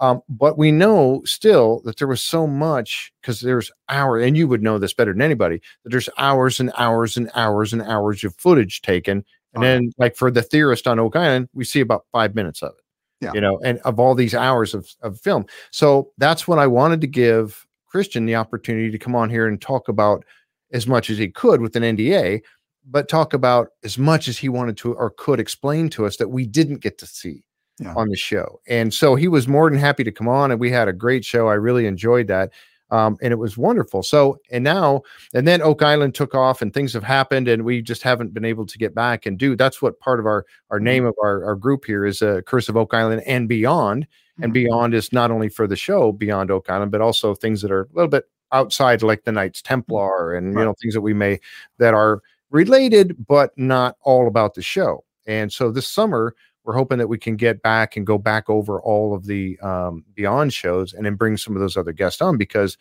Um, 0.00 0.22
but 0.28 0.56
we 0.56 0.70
know 0.70 1.22
still 1.24 1.80
that 1.84 1.96
there 1.98 2.06
was 2.06 2.22
so 2.22 2.46
much 2.46 3.12
because 3.20 3.40
there's 3.40 3.72
hour 3.88 4.20
and 4.20 4.36
you 4.36 4.46
would 4.46 4.62
know 4.62 4.78
this 4.78 4.94
better 4.94 5.12
than 5.12 5.22
anybody 5.22 5.60
that 5.82 5.90
there's 5.90 6.08
hours 6.18 6.60
and 6.60 6.70
hours 6.78 7.16
and 7.16 7.28
hours 7.34 7.72
and 7.72 7.82
hours 7.82 8.22
of 8.22 8.36
footage 8.36 8.80
taken 8.80 9.24
and 9.54 9.62
then, 9.62 9.92
like 9.98 10.16
for 10.16 10.30
the 10.30 10.42
theorist 10.42 10.86
on 10.86 10.98
Oak 10.98 11.16
Island, 11.16 11.48
we 11.52 11.64
see 11.64 11.80
about 11.80 12.04
five 12.12 12.34
minutes 12.34 12.62
of 12.62 12.70
it. 12.70 13.24
Yeah. 13.24 13.32
You 13.34 13.40
know, 13.40 13.58
and 13.64 13.78
of 13.80 13.98
all 13.98 14.14
these 14.14 14.34
hours 14.34 14.74
of, 14.74 14.88
of 15.02 15.18
film. 15.20 15.46
So 15.72 16.12
that's 16.18 16.46
what 16.46 16.58
I 16.60 16.66
wanted 16.68 17.00
to 17.00 17.06
give 17.08 17.66
Christian 17.86 18.26
the 18.26 18.36
opportunity 18.36 18.90
to 18.90 18.98
come 18.98 19.16
on 19.16 19.28
here 19.28 19.48
and 19.48 19.60
talk 19.60 19.88
about 19.88 20.24
as 20.72 20.86
much 20.86 21.10
as 21.10 21.18
he 21.18 21.28
could 21.28 21.60
with 21.60 21.74
an 21.74 21.82
NDA, 21.82 22.42
but 22.88 23.08
talk 23.08 23.32
about 23.34 23.70
as 23.82 23.98
much 23.98 24.28
as 24.28 24.38
he 24.38 24.48
wanted 24.48 24.76
to 24.76 24.94
or 24.94 25.10
could 25.10 25.40
explain 25.40 25.88
to 25.90 26.06
us 26.06 26.16
that 26.18 26.28
we 26.28 26.46
didn't 26.46 26.78
get 26.80 26.98
to 26.98 27.06
see 27.06 27.42
Yeah. 27.80 27.94
on 27.94 28.08
the 28.08 28.16
show. 28.16 28.60
And 28.68 28.92
so 28.94 29.14
he 29.16 29.26
was 29.28 29.48
more 29.48 29.68
than 29.68 29.78
happy 29.78 30.04
to 30.04 30.12
come 30.12 30.28
on, 30.28 30.50
and 30.52 30.60
we 30.60 30.70
had 30.70 30.86
a 30.88 30.92
great 30.92 31.24
show. 31.24 31.48
I 31.48 31.54
really 31.54 31.86
enjoyed 31.86 32.28
that. 32.28 32.52
Um, 32.90 33.16
and 33.20 33.32
it 33.32 33.36
was 33.36 33.58
wonderful. 33.58 34.02
So, 34.02 34.38
and 34.50 34.64
now, 34.64 35.02
and 35.34 35.46
then 35.46 35.60
Oak 35.60 35.82
Island 35.82 36.14
took 36.14 36.34
off, 36.34 36.62
and 36.62 36.72
things 36.72 36.92
have 36.94 37.04
happened, 37.04 37.46
and 37.48 37.64
we 37.64 37.82
just 37.82 38.02
haven't 38.02 38.32
been 38.32 38.44
able 38.44 38.64
to 38.66 38.78
get 38.78 38.94
back 38.94 39.26
and 39.26 39.38
do. 39.38 39.56
That's 39.56 39.82
what 39.82 40.00
part 40.00 40.20
of 40.20 40.26
our 40.26 40.46
our 40.70 40.80
name 40.80 41.04
of 41.04 41.14
our, 41.22 41.44
our 41.44 41.54
group 41.54 41.84
here 41.84 42.06
is 42.06 42.22
uh, 42.22 42.40
Curse 42.46 42.68
of 42.68 42.76
Oak 42.76 42.94
Island 42.94 43.22
and 43.26 43.48
Beyond. 43.48 44.06
And 44.40 44.52
Mhm. 44.52 44.54
Beyond 44.54 44.94
is 44.94 45.12
not 45.12 45.30
only 45.30 45.48
for 45.48 45.66
the 45.66 45.76
show 45.76 46.12
Beyond 46.12 46.50
Oak 46.50 46.70
Island, 46.70 46.92
but 46.92 47.00
also 47.00 47.34
things 47.34 47.60
that 47.62 47.70
are 47.72 47.82
a 47.82 47.86
little 47.92 48.08
bit 48.08 48.24
outside, 48.52 49.02
like 49.02 49.24
the 49.24 49.32
Knights 49.32 49.60
Templar, 49.62 50.32
and 50.34 50.54
you 50.54 50.64
know 50.64 50.74
things 50.80 50.94
that 50.94 51.00
we 51.02 51.12
may 51.12 51.40
that 51.78 51.92
are 51.94 52.22
related, 52.50 53.26
but 53.26 53.50
not 53.58 53.96
all 54.02 54.26
about 54.28 54.54
the 54.54 54.62
show. 54.62 55.04
And 55.26 55.52
so 55.52 55.70
this 55.70 55.86
summer, 55.88 56.34
we're 56.68 56.74
hoping 56.74 56.98
that 56.98 57.08
we 57.08 57.16
can 57.16 57.34
get 57.34 57.62
back 57.62 57.96
and 57.96 58.06
go 58.06 58.18
back 58.18 58.50
over 58.50 58.78
all 58.82 59.14
of 59.14 59.24
the 59.24 59.58
um, 59.60 60.04
Beyond 60.14 60.52
shows 60.52 60.92
and 60.92 61.06
then 61.06 61.14
bring 61.14 61.38
some 61.38 61.56
of 61.56 61.60
those 61.60 61.78
other 61.78 61.92
guests 61.92 62.20
on 62.20 62.36
because 62.36 62.76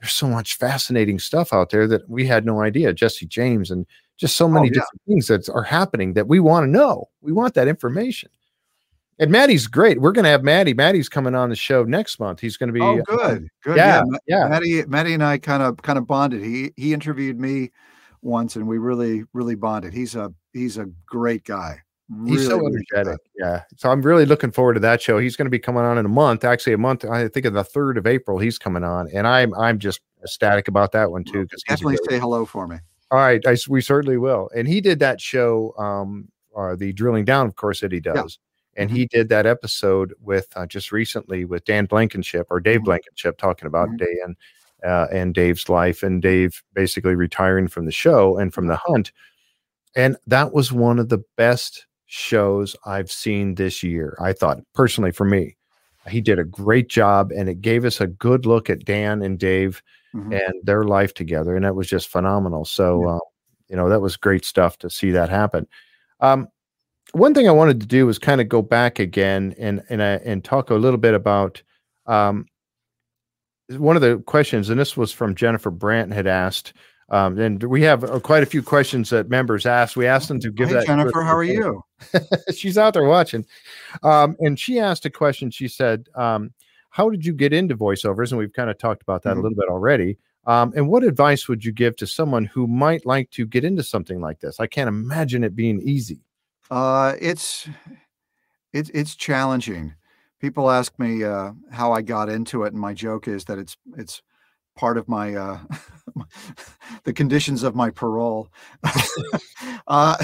there's 0.00 0.12
so 0.12 0.28
much 0.28 0.54
fascinating 0.54 1.18
stuff 1.18 1.52
out 1.52 1.70
there 1.70 1.88
that 1.88 2.08
we 2.08 2.24
had 2.24 2.46
no 2.46 2.62
idea. 2.62 2.92
Jesse 2.92 3.26
James 3.26 3.68
and 3.68 3.84
just 4.16 4.36
so 4.36 4.46
many 4.46 4.68
yeah. 4.68 4.74
different 4.74 5.02
things 5.08 5.26
that 5.26 5.48
are 5.48 5.64
happening 5.64 6.12
that 6.12 6.28
we 6.28 6.38
want 6.38 6.62
to 6.66 6.70
know. 6.70 7.08
We 7.20 7.32
want 7.32 7.54
that 7.54 7.66
information. 7.66 8.30
And 9.18 9.32
Matty's 9.32 9.66
great. 9.66 10.00
We're 10.00 10.12
going 10.12 10.22
to 10.22 10.30
have 10.30 10.44
Matty. 10.44 10.72
Matty's 10.72 11.08
coming 11.08 11.34
on 11.34 11.50
the 11.50 11.56
show 11.56 11.82
next 11.82 12.20
month. 12.20 12.38
He's 12.38 12.56
going 12.56 12.68
to 12.68 12.72
be 12.72 12.80
Oh, 12.80 13.00
uh, 13.00 13.02
good, 13.02 13.48
good. 13.64 13.76
yeah, 13.76 14.02
Ma- 14.06 14.18
yeah. 14.28 14.46
Matty, 14.46 14.84
Matty 14.84 15.14
and 15.14 15.24
I 15.24 15.38
kind 15.38 15.64
of 15.64 15.78
kind 15.78 15.98
of 15.98 16.06
bonded. 16.06 16.44
He 16.44 16.70
he 16.76 16.94
interviewed 16.94 17.40
me 17.40 17.72
once, 18.22 18.54
and 18.54 18.68
we 18.68 18.78
really 18.78 19.24
really 19.32 19.56
bonded. 19.56 19.92
He's 19.94 20.14
a 20.14 20.32
he's 20.52 20.78
a 20.78 20.86
great 21.06 21.42
guy. 21.42 21.82
He's 22.26 22.46
so 22.46 22.56
Really, 22.58 22.72
really 22.72 22.84
good 22.90 22.98
energetic. 22.98 23.20
Yeah. 23.38 23.62
So 23.76 23.90
I'm 23.90 24.02
really 24.02 24.26
looking 24.26 24.50
forward 24.52 24.74
to 24.74 24.80
that 24.80 25.00
show. 25.00 25.18
He's 25.18 25.36
going 25.36 25.46
to 25.46 25.50
be 25.50 25.58
coming 25.58 25.82
on 25.82 25.98
in 25.98 26.04
a 26.06 26.08
month. 26.10 26.44
Actually, 26.44 26.74
a 26.74 26.78
month. 26.78 27.04
I 27.04 27.28
think 27.28 27.46
of 27.46 27.54
the 27.54 27.64
third 27.64 27.96
of 27.98 28.06
April. 28.06 28.38
He's 28.38 28.58
coming 28.58 28.84
on, 28.84 29.08
and 29.14 29.26
I'm 29.26 29.54
I'm 29.54 29.78
just 29.78 30.00
ecstatic 30.22 30.68
about 30.68 30.92
that 30.92 31.10
one 31.10 31.24
too. 31.24 31.42
Because 31.42 31.62
Definitely 31.62 31.98
say 32.08 32.18
hello 32.18 32.44
for 32.44 32.66
me. 32.66 32.76
All 33.10 33.18
right, 33.18 33.40
I, 33.46 33.56
we 33.68 33.80
certainly 33.80 34.16
will. 34.18 34.48
And 34.56 34.66
he 34.66 34.80
did 34.80 34.98
that 35.00 35.20
show, 35.20 35.74
um, 35.78 36.28
uh, 36.56 36.76
the 36.76 36.92
drilling 36.94 37.24
down, 37.26 37.46
of 37.46 37.56
course, 37.56 37.80
that 37.80 37.92
he 37.92 38.00
does. 38.00 38.38
And 38.76 38.88
Mhm. 38.88 38.94
he 38.94 39.06
did 39.06 39.28
that 39.28 39.44
episode 39.44 40.14
with 40.20 40.48
uh, 40.56 40.64
just 40.66 40.92
recently 40.92 41.44
with 41.44 41.64
Dan 41.66 41.84
Blankenship 41.84 42.46
or 42.50 42.58
Dave 42.60 42.80
Mhm. 42.80 42.84
Blankenship 42.84 43.36
talking 43.36 43.66
about 43.66 43.90
Mhm. 43.90 43.98
Dan 43.98 44.36
uh, 44.84 45.06
and 45.12 45.34
Dave's 45.34 45.68
life 45.68 46.02
and 46.02 46.22
Dave 46.22 46.62
basically 46.74 47.14
retiring 47.14 47.68
from 47.68 47.84
the 47.84 47.92
show 47.92 48.38
and 48.38 48.52
from 48.54 48.66
the 48.66 48.76
hunt. 48.76 49.12
And 49.94 50.16
that 50.26 50.54
was 50.54 50.72
one 50.72 50.98
of 50.98 51.10
the 51.10 51.22
best 51.36 51.86
shows 52.14 52.76
I've 52.84 53.10
seen 53.10 53.54
this 53.54 53.82
year. 53.82 54.14
I 54.20 54.34
thought 54.34 54.58
personally 54.74 55.12
for 55.12 55.24
me, 55.24 55.56
he 56.08 56.20
did 56.20 56.38
a 56.38 56.44
great 56.44 56.88
job 56.88 57.32
and 57.32 57.48
it 57.48 57.62
gave 57.62 57.86
us 57.86 58.02
a 58.02 58.06
good 58.06 58.44
look 58.44 58.68
at 58.68 58.84
Dan 58.84 59.22
and 59.22 59.38
Dave 59.38 59.82
Mhm. 60.14 60.38
and 60.46 60.54
their 60.62 60.84
life 60.84 61.14
together 61.14 61.56
and 61.56 61.64
that 61.64 61.74
was 61.74 61.88
just 61.88 62.08
phenomenal 62.08 62.66
so 62.66 63.00
Yeah. 63.00 63.14
uh, 63.14 63.18
you 63.68 63.76
know 63.76 63.88
that 63.88 64.02
was 64.02 64.18
great 64.18 64.44
stuff 64.44 64.76
to 64.80 64.90
see 64.90 65.10
that 65.12 65.30
happen 65.30 65.66
um, 66.20 66.48
one 67.12 67.32
thing 67.32 67.48
i 67.48 67.50
wanted 67.52 67.80
to 67.80 67.86
do 67.86 68.04
was 68.04 68.18
kind 68.18 68.38
of 68.42 68.46
go 68.46 68.60
back 68.60 68.98
again 68.98 69.54
and 69.58 69.82
and 69.88 70.02
uh, 70.02 70.18
and 70.22 70.44
talk 70.44 70.68
a 70.68 70.74
little 70.74 70.98
bit 70.98 71.14
about 71.14 71.62
um, 72.04 72.44
one 73.78 73.96
of 73.96 74.02
the 74.02 74.18
questions 74.26 74.68
and 74.68 74.78
this 74.78 74.98
was 74.98 75.12
from 75.12 75.34
jennifer 75.34 75.70
brandt 75.70 76.12
had 76.12 76.26
asked 76.26 76.74
um, 77.12 77.38
and 77.38 77.62
we 77.62 77.82
have 77.82 78.02
uh, 78.02 78.18
quite 78.18 78.42
a 78.42 78.46
few 78.46 78.62
questions 78.62 79.10
that 79.10 79.28
members 79.28 79.66
asked 79.66 79.96
we 79.96 80.06
asked 80.06 80.28
them 80.28 80.40
to 80.40 80.50
give 80.50 80.68
Hey, 80.68 80.74
that 80.74 80.86
Jennifer, 80.86 81.22
how 81.22 81.36
are 81.36 81.44
you? 81.44 81.84
she's 82.54 82.76
out 82.76 82.94
there 82.94 83.04
watching. 83.04 83.46
Um, 84.02 84.34
and 84.40 84.58
she 84.58 84.80
asked 84.80 85.06
a 85.06 85.10
question. 85.10 85.50
She 85.50 85.68
said, 85.68 86.08
um, 86.16 86.52
How 86.90 87.08
did 87.10 87.24
you 87.24 87.32
get 87.32 87.52
into 87.52 87.76
voiceovers? 87.76 88.30
And 88.30 88.38
we've 88.38 88.52
kind 88.52 88.70
of 88.70 88.78
talked 88.78 89.02
about 89.02 89.22
that 89.22 89.34
a 89.34 89.36
Mhm. 89.36 89.42
little 89.42 89.56
bit 89.56 89.68
already. 89.68 90.18
Um, 90.44 90.72
and 90.74 90.88
what 90.88 91.04
advice 91.04 91.46
would 91.46 91.64
you 91.64 91.70
give 91.70 91.94
to 91.96 92.06
someone 92.06 92.46
who 92.46 92.66
might 92.66 93.06
like 93.06 93.30
to 93.30 93.46
get 93.46 93.62
into 93.64 93.84
something 93.84 94.20
like 94.20 94.40
this? 94.40 94.58
I 94.58 94.66
can't 94.66 94.88
imagine 94.88 95.44
it 95.44 95.54
being 95.54 95.80
easy. 95.82 96.18
Uh, 96.70 97.14
it's 97.20 97.68
it's 98.72 98.90
it's 98.90 99.14
challenging. 99.14 99.94
People 100.40 100.70
ask 100.70 100.98
me 100.98 101.22
uh, 101.22 101.52
how 101.70 101.92
I 101.92 102.02
got 102.02 102.28
into 102.28 102.64
it, 102.64 102.72
and 102.72 102.80
my 102.80 102.94
joke 102.94 103.28
is 103.28 103.44
that 103.44 103.58
it's 103.58 103.76
it's 103.96 104.22
part 104.76 104.96
of 104.96 105.08
my 105.08 105.34
uh, 105.34 105.58
the 107.04 107.12
conditions 107.12 107.62
of 107.62 107.74
my 107.74 107.90
parole. 107.90 108.48
uh, 109.86 110.16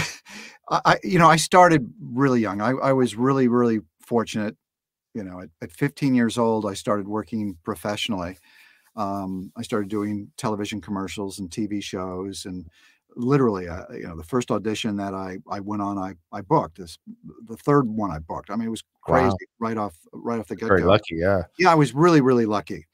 I 0.70 0.98
you 1.02 1.18
know 1.18 1.28
I 1.28 1.36
started 1.36 1.92
really 2.00 2.40
young. 2.40 2.60
I, 2.60 2.70
I 2.70 2.92
was 2.92 3.16
really 3.16 3.48
really 3.48 3.80
fortunate. 4.00 4.56
You 5.14 5.24
know, 5.24 5.40
at, 5.40 5.48
at 5.62 5.72
15 5.72 6.14
years 6.14 6.38
old, 6.38 6.66
I 6.66 6.74
started 6.74 7.08
working 7.08 7.56
professionally. 7.64 8.36
Um, 8.94 9.50
I 9.56 9.62
started 9.62 9.88
doing 9.88 10.30
television 10.36 10.80
commercials 10.80 11.38
and 11.38 11.50
TV 11.50 11.82
shows, 11.82 12.44
and 12.44 12.68
literally, 13.16 13.68
uh, 13.68 13.84
you 13.92 14.06
know, 14.06 14.16
the 14.16 14.22
first 14.22 14.50
audition 14.50 14.96
that 14.96 15.14
I 15.14 15.38
I 15.50 15.60
went 15.60 15.82
on, 15.82 15.98
I 15.98 16.14
I 16.32 16.42
booked 16.42 16.78
this, 16.78 16.98
the 17.46 17.56
third 17.56 17.88
one 17.88 18.10
I 18.10 18.18
booked. 18.18 18.50
I 18.50 18.56
mean, 18.56 18.68
it 18.68 18.70
was 18.70 18.84
Wow. 19.08 19.20
crazy 19.20 19.50
right 19.58 19.78
off 19.78 19.96
right 20.12 20.38
off 20.38 20.48
the 20.48 20.56
get 20.56 20.68
Very 20.68 20.82
lucky. 20.84 21.16
Yeah. 21.16 21.44
Yeah, 21.58 21.72
I 21.72 21.74
was 21.74 21.94
really 21.94 22.20
really 22.20 22.46
lucky, 22.46 22.86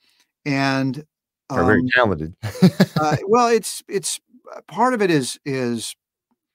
and 0.47 1.05
Very 1.53 1.81
um, 1.81 1.89
talented. 1.95 2.35
uh, 3.01 3.17
well, 3.27 3.49
it's 3.49 3.83
it's 3.89 4.21
uh, 4.55 4.61
part 4.69 4.95
of 4.95 5.03
it 5.03 5.11
is 5.11 5.39
is 5.45 5.95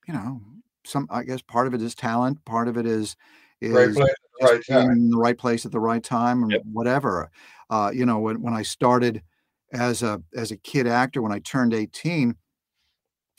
you 0.07 0.13
know 0.13 0.41
some 0.85 1.07
I 1.09 1.23
guess 1.23 1.41
part 1.41 1.67
of 1.67 1.73
it 1.73 1.81
is 1.81 1.95
talent, 1.95 2.43
part 2.45 2.67
of 2.67 2.77
it 2.77 2.85
is 2.85 3.15
is 3.61 3.95
Right 3.97 4.07
place 4.39 4.51
right 4.51 4.61
being 4.67 4.91
in 4.91 5.09
the 5.09 5.17
right 5.17 5.37
place 5.37 5.65
at 5.65 5.71
the 5.71 5.79
right 5.79 6.03
time 6.03 6.43
and 6.43 6.51
Yep. 6.51 6.61
whatever. 6.71 7.29
Uh, 7.69 7.91
you 7.93 8.05
know, 8.05 8.19
when 8.19 8.41
when 8.41 8.53
I 8.53 8.63
started 8.63 9.21
as 9.73 10.01
a 10.01 10.21
as 10.35 10.51
a 10.51 10.57
kid 10.57 10.87
actor, 10.87 11.21
when 11.21 11.31
I 11.31 11.39
turned 11.39 11.73
18, 11.73 12.35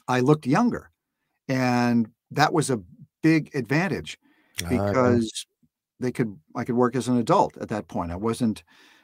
I 0.08 0.20
looked 0.20 0.46
younger. 0.46 0.90
And 1.48 2.10
that 2.30 2.52
was 2.52 2.70
a 2.70 2.80
big 3.22 3.54
advantage 3.54 4.18
Ah, 4.62 4.68
because 4.68 5.46
they 5.98 6.12
could 6.12 6.38
I 6.54 6.64
could 6.64 6.76
work 6.76 6.94
as 6.94 7.08
an 7.08 7.16
adult 7.16 7.56
at 7.58 7.68
that 7.68 7.88
point. 7.88 8.12
I 8.12 8.16
wasn't 8.16 8.62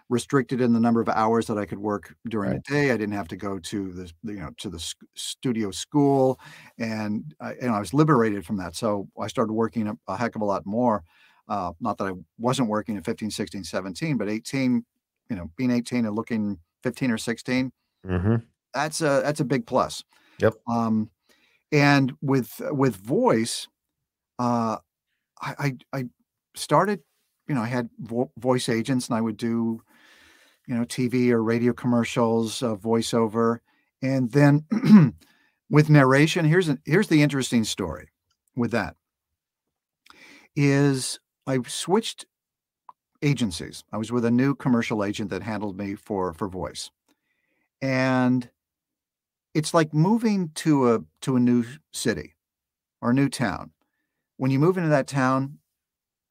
restricted 0.09 0.61
in 0.61 0.73
the 0.73 0.81
number 0.81 1.01
of 1.01 1.09
hours 1.09 1.47
that 1.49 1.59
I 1.59 1.67
could 1.67 1.79
work 1.79 2.15
during 2.29 2.51
Right. 2.51 2.61
the 2.67 2.73
day. 2.73 2.91
I 2.93 2.97
didn't 2.97 3.15
have 3.15 3.29
to 3.29 3.37
go 3.37 3.59
to 3.59 3.93
the 3.93 4.13
you 4.25 4.35
know 4.41 4.51
to 4.59 4.71
the 4.71 4.95
studio 5.15 5.71
school, 5.71 6.39
and 6.79 7.35
I, 7.41 7.55
and 7.55 7.71
I 7.73 7.79
was 7.81 7.93
liberated 7.95 8.47
from 8.47 8.57
that. 8.59 8.77
So 8.77 9.09
I 9.21 9.27
started 9.29 9.53
working 9.53 9.89
a, 9.89 9.95
a 10.09 10.17
heck 10.17 10.37
of 10.37 10.43
a 10.43 10.45
lot 10.45 10.65
more. 10.67 11.05
Uh, 11.49 11.73
not 11.81 11.99
that 11.99 12.07
I 12.09 12.13
wasn't 12.39 12.69
working 12.69 12.97
at 12.97 13.05
15, 13.05 13.31
16, 13.31 13.65
17, 13.65 14.17
but 14.19 14.29
18. 14.29 14.85
You 15.29 15.37
know, 15.37 15.51
being 15.57 15.71
18 15.73 16.07
and 16.07 16.15
looking 16.15 16.61
15 16.85 17.11
or 17.11 17.19
16 17.19 17.73
Mhm. 18.05 18.47
that's 18.75 19.01
a 19.01 19.23
that's 19.25 19.41
a 19.41 19.45
big 19.45 19.67
plus. 19.67 20.05
Yep. 20.39 20.55
Um, 20.69 21.11
and 21.73 22.15
with 22.23 22.61
with 22.73 22.97
voice, 22.97 23.69
uh, 24.39 24.79
I 25.41 25.55
I, 25.93 25.99
I 26.01 26.05
started, 26.57 27.03
you 27.49 27.55
know, 27.55 27.63
I 27.63 27.67
had 27.67 27.91
vo- 27.99 28.33
voice 28.39 28.69
agents, 28.69 29.09
and 29.09 29.17
I 29.17 29.21
would 29.21 29.37
do, 29.39 29.83
you 30.67 30.75
know, 30.75 30.85
TV 30.85 31.31
or 31.31 31.43
radio 31.43 31.73
commercials, 31.73 32.63
uh, 32.63 32.75
voiceover, 32.75 33.59
and 34.03 34.33
then 34.33 34.65
with 35.71 35.91
narration. 35.91 36.45
Here's 36.45 36.69
an, 36.69 36.81
here's 36.85 37.09
the 37.09 37.23
interesting 37.23 37.65
story. 37.65 38.09
With 38.57 38.71
that, 38.71 38.97
is 40.55 41.19
I 41.47 41.59
switched 41.67 42.27
agencies. 43.23 43.85
I 43.93 43.99
was 43.99 44.13
with 44.13 44.25
a 44.25 44.31
new 44.31 44.55
commercial 44.55 45.05
agent 45.05 45.31
that 45.31 45.43
handled 45.43 45.79
me 45.79 45.95
for 45.95 46.33
for 46.33 46.49
voice 46.49 46.91
and 47.83 48.51
it's 49.55 49.75
like 49.75 49.93
moving 49.95 50.51
to 50.55 50.95
a 50.95 51.01
to 51.23 51.37
a 51.37 51.41
new 51.41 51.65
city 51.93 52.35
or 53.01 53.11
a 53.11 53.15
new 53.15 53.29
town 53.29 53.71
when 54.37 54.51
you 54.51 54.59
move 54.59 54.77
into 54.77 54.91
that 54.91 55.07
town, 55.07 55.59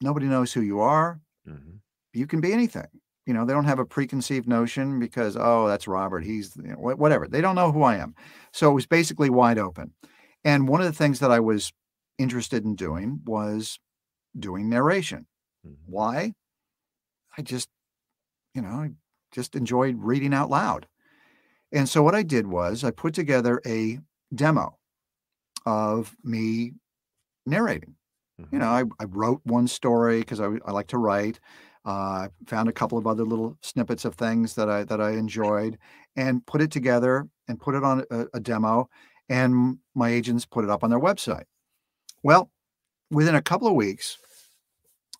nobody 0.00 0.26
knows 0.26 0.52
who 0.52 0.60
you 0.60 0.80
are. 0.80 1.20
Mhm. 1.48 1.80
You 2.12 2.26
can 2.26 2.40
be 2.40 2.52
anything. 2.52 2.86
You 3.26 3.34
know, 3.34 3.44
they 3.44 3.52
don't 3.52 3.64
have 3.64 3.80
a 3.80 3.84
preconceived 3.84 4.48
notion 4.48 5.00
because, 5.00 5.36
oh, 5.38 5.66
that's 5.66 5.88
Robert. 5.88 6.24
He's, 6.24 6.56
you 6.56 6.70
know, 6.70 6.76
whatever. 6.76 7.26
They 7.26 7.40
don't 7.40 7.56
know 7.56 7.72
who 7.72 7.82
I 7.82 7.96
am. 7.96 8.14
So 8.52 8.70
it 8.70 8.74
was 8.74 8.86
basically 8.86 9.30
wide 9.30 9.58
open. 9.58 9.92
And 10.44 10.68
one 10.68 10.80
of 10.80 10.86
the 10.86 10.92
things 10.92 11.18
that 11.20 11.32
I 11.32 11.40
was 11.40 11.72
interested 12.18 12.64
in 12.64 12.76
doing 12.76 13.20
was 13.26 13.78
doing 14.38 14.68
narration. 14.68 15.26
Mhm. 15.66 15.76
Why? 15.86 16.34
I 17.36 17.42
just, 17.42 17.68
you 18.54 18.62
know, 18.62 18.68
I 18.68 18.90
just 19.32 19.56
enjoyed 19.56 19.96
reading 19.98 20.34
out 20.34 20.50
loud. 20.50 20.86
And 21.72 21.88
so 21.88 22.02
what 22.02 22.14
I 22.14 22.22
did 22.22 22.46
was 22.46 22.84
I 22.84 22.90
put 22.90 23.14
together 23.14 23.60
a 23.66 24.00
demo 24.34 24.78
of 25.66 26.16
me 26.24 26.74
narrating. 27.46 27.96
You 28.52 28.58
know, 28.60 28.66
I, 28.68 28.84
I 29.00 29.04
wrote 29.06 29.40
one 29.44 29.68
story 29.68 30.20
because 30.20 30.40
I, 30.40 30.46
I 30.66 30.72
like 30.72 30.88
to 30.88 30.98
write. 30.98 31.40
Uh, 31.86 32.28
found 32.46 32.68
a 32.68 32.72
couple 32.72 32.98
of 32.98 33.06
other 33.06 33.24
little 33.24 33.56
snippets 33.62 34.04
of 34.04 34.16
things 34.16 34.54
that 34.56 34.68
I 34.68 34.84
that 34.84 35.00
I 35.00 35.12
enjoyed, 35.12 35.78
and 36.16 36.44
put 36.44 36.60
it 36.60 36.72
together 36.72 37.28
and 37.46 37.60
put 37.60 37.76
it 37.76 37.84
on 37.84 38.04
a, 38.10 38.26
a 38.34 38.40
demo. 38.40 38.90
And 39.28 39.78
my 39.94 40.10
agents 40.10 40.46
put 40.46 40.64
it 40.64 40.70
up 40.70 40.82
on 40.84 40.90
their 40.90 41.00
website. 41.00 41.44
Well, 42.22 42.50
within 43.10 43.36
a 43.36 43.42
couple 43.42 43.68
of 43.68 43.74
weeks, 43.74 44.18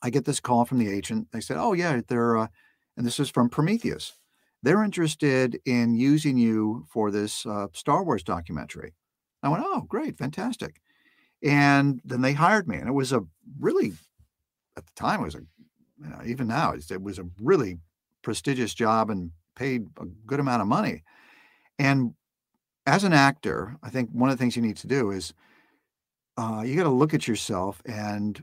I 0.03 0.11
get 0.11 0.25
this 0.25 0.41
call 0.41 0.64
from 0.64 0.79
the 0.79 0.91
agent. 0.91 1.29
They 1.33 1.41
said, 1.41 1.57
"Oh 1.57 1.73
yeah, 1.73 2.01
they're," 2.09 2.37
uh, 2.37 2.49
and 2.97 3.07
this 3.07 3.21
is 3.21 3.31
from 3.31 3.49
Prometheus. 3.49 4.14
They're 4.62 4.83
interested 4.83 5.61
in 5.64 5.95
using 5.95 6.37
you 6.37 6.85
for 6.89 7.11
this 7.12 7.47
uh, 7.47 7.69
Star 7.73 8.03
Wars 8.03 8.25
documentary. 8.25 8.95
I 9.43 9.49
went, 9.49 9.62
"Oh, 9.64 9.83
great, 9.83 10.19
fantastic!" 10.19 10.81
And 11.43 12.01
then 12.05 12.23
they 12.23 12.33
hired 12.33 12.67
me, 12.67 12.77
and 12.77 12.89
it 12.89 12.93
was 12.93 13.12
a 13.12 13.23
really, 13.61 13.93
at 14.77 14.87
the 14.87 14.93
time, 14.97 15.21
it 15.21 15.25
was 15.25 15.35
a, 15.37 15.43
you 16.03 16.09
know, 16.09 16.20
even 16.24 16.47
now, 16.47 16.74
it 16.74 17.03
was 17.03 17.18
a 17.18 17.28
really 17.40 17.78
prestigious 18.22 18.74
job 18.74 19.11
and 19.11 19.30
paid 19.55 19.86
a 20.01 20.05
good 20.26 20.40
amount 20.40 20.62
of 20.62 20.68
money. 20.68 21.03
And 21.78 22.14
as 22.86 23.05
an 23.05 23.12
actor, 23.12 23.76
I 23.82 23.90
think 23.90 24.11
one 24.11 24.30
of 24.30 24.36
the 24.36 24.42
things 24.42 24.57
you 24.57 24.62
need 24.62 24.76
to 24.78 24.86
do 24.86 25.11
is 25.11 25.32
uh, 26.36 26.62
you 26.64 26.76
got 26.76 26.84
to 26.84 26.90
look 26.90 27.14
at 27.14 27.26
yourself 27.26 27.82
and 27.86 28.42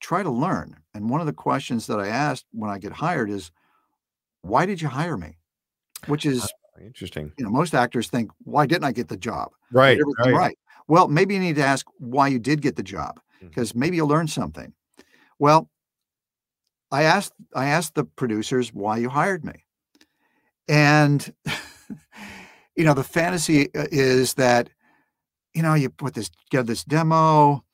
try 0.00 0.22
to 0.22 0.30
learn. 0.30 0.76
And 0.94 1.08
one 1.08 1.20
of 1.20 1.26
the 1.26 1.32
questions 1.32 1.86
that 1.86 1.98
I 1.98 2.08
asked 2.08 2.46
when 2.52 2.70
I 2.70 2.78
get 2.78 2.92
hired 2.92 3.30
is, 3.30 3.50
why 4.42 4.66
did 4.66 4.80
you 4.80 4.88
hire 4.88 5.16
me? 5.16 5.38
Which 6.06 6.26
is, 6.26 6.52
Interesting. 6.80 7.32
you 7.38 7.44
know, 7.44 7.50
most 7.50 7.74
actors 7.74 8.08
think, 8.08 8.30
why 8.44 8.66
didn't 8.66 8.84
I 8.84 8.92
get 8.92 9.08
the 9.08 9.16
job? 9.16 9.50
Right. 9.72 9.98
Right. 10.18 10.34
right. 10.34 10.58
Well, 10.88 11.08
maybe 11.08 11.34
you 11.34 11.40
need 11.40 11.56
to 11.56 11.64
ask 11.64 11.86
why 11.98 12.28
you 12.28 12.38
did 12.38 12.60
get 12.62 12.76
the 12.76 12.82
job 12.82 13.18
because 13.40 13.74
maybe 13.74 13.96
you'll 13.96 14.08
learn 14.08 14.28
something. 14.28 14.72
Well, 15.38 15.68
I 16.90 17.02
asked 17.02 17.32
I 17.54 17.66
asked 17.66 17.94
the 17.94 18.04
producers 18.04 18.72
why 18.72 18.98
you 18.98 19.08
hired 19.08 19.44
me. 19.44 19.64
And 20.68 21.32
you 22.76 22.84
know, 22.84 22.94
the 22.94 23.04
fantasy 23.04 23.74
uh, 23.74 23.86
is 23.90 24.34
that 24.34 24.70
you 25.54 25.62
know, 25.62 25.74
you 25.74 25.88
put 25.88 26.14
this 26.14 26.30
get 26.50 26.66
this 26.66 26.84
demo, 26.84 27.64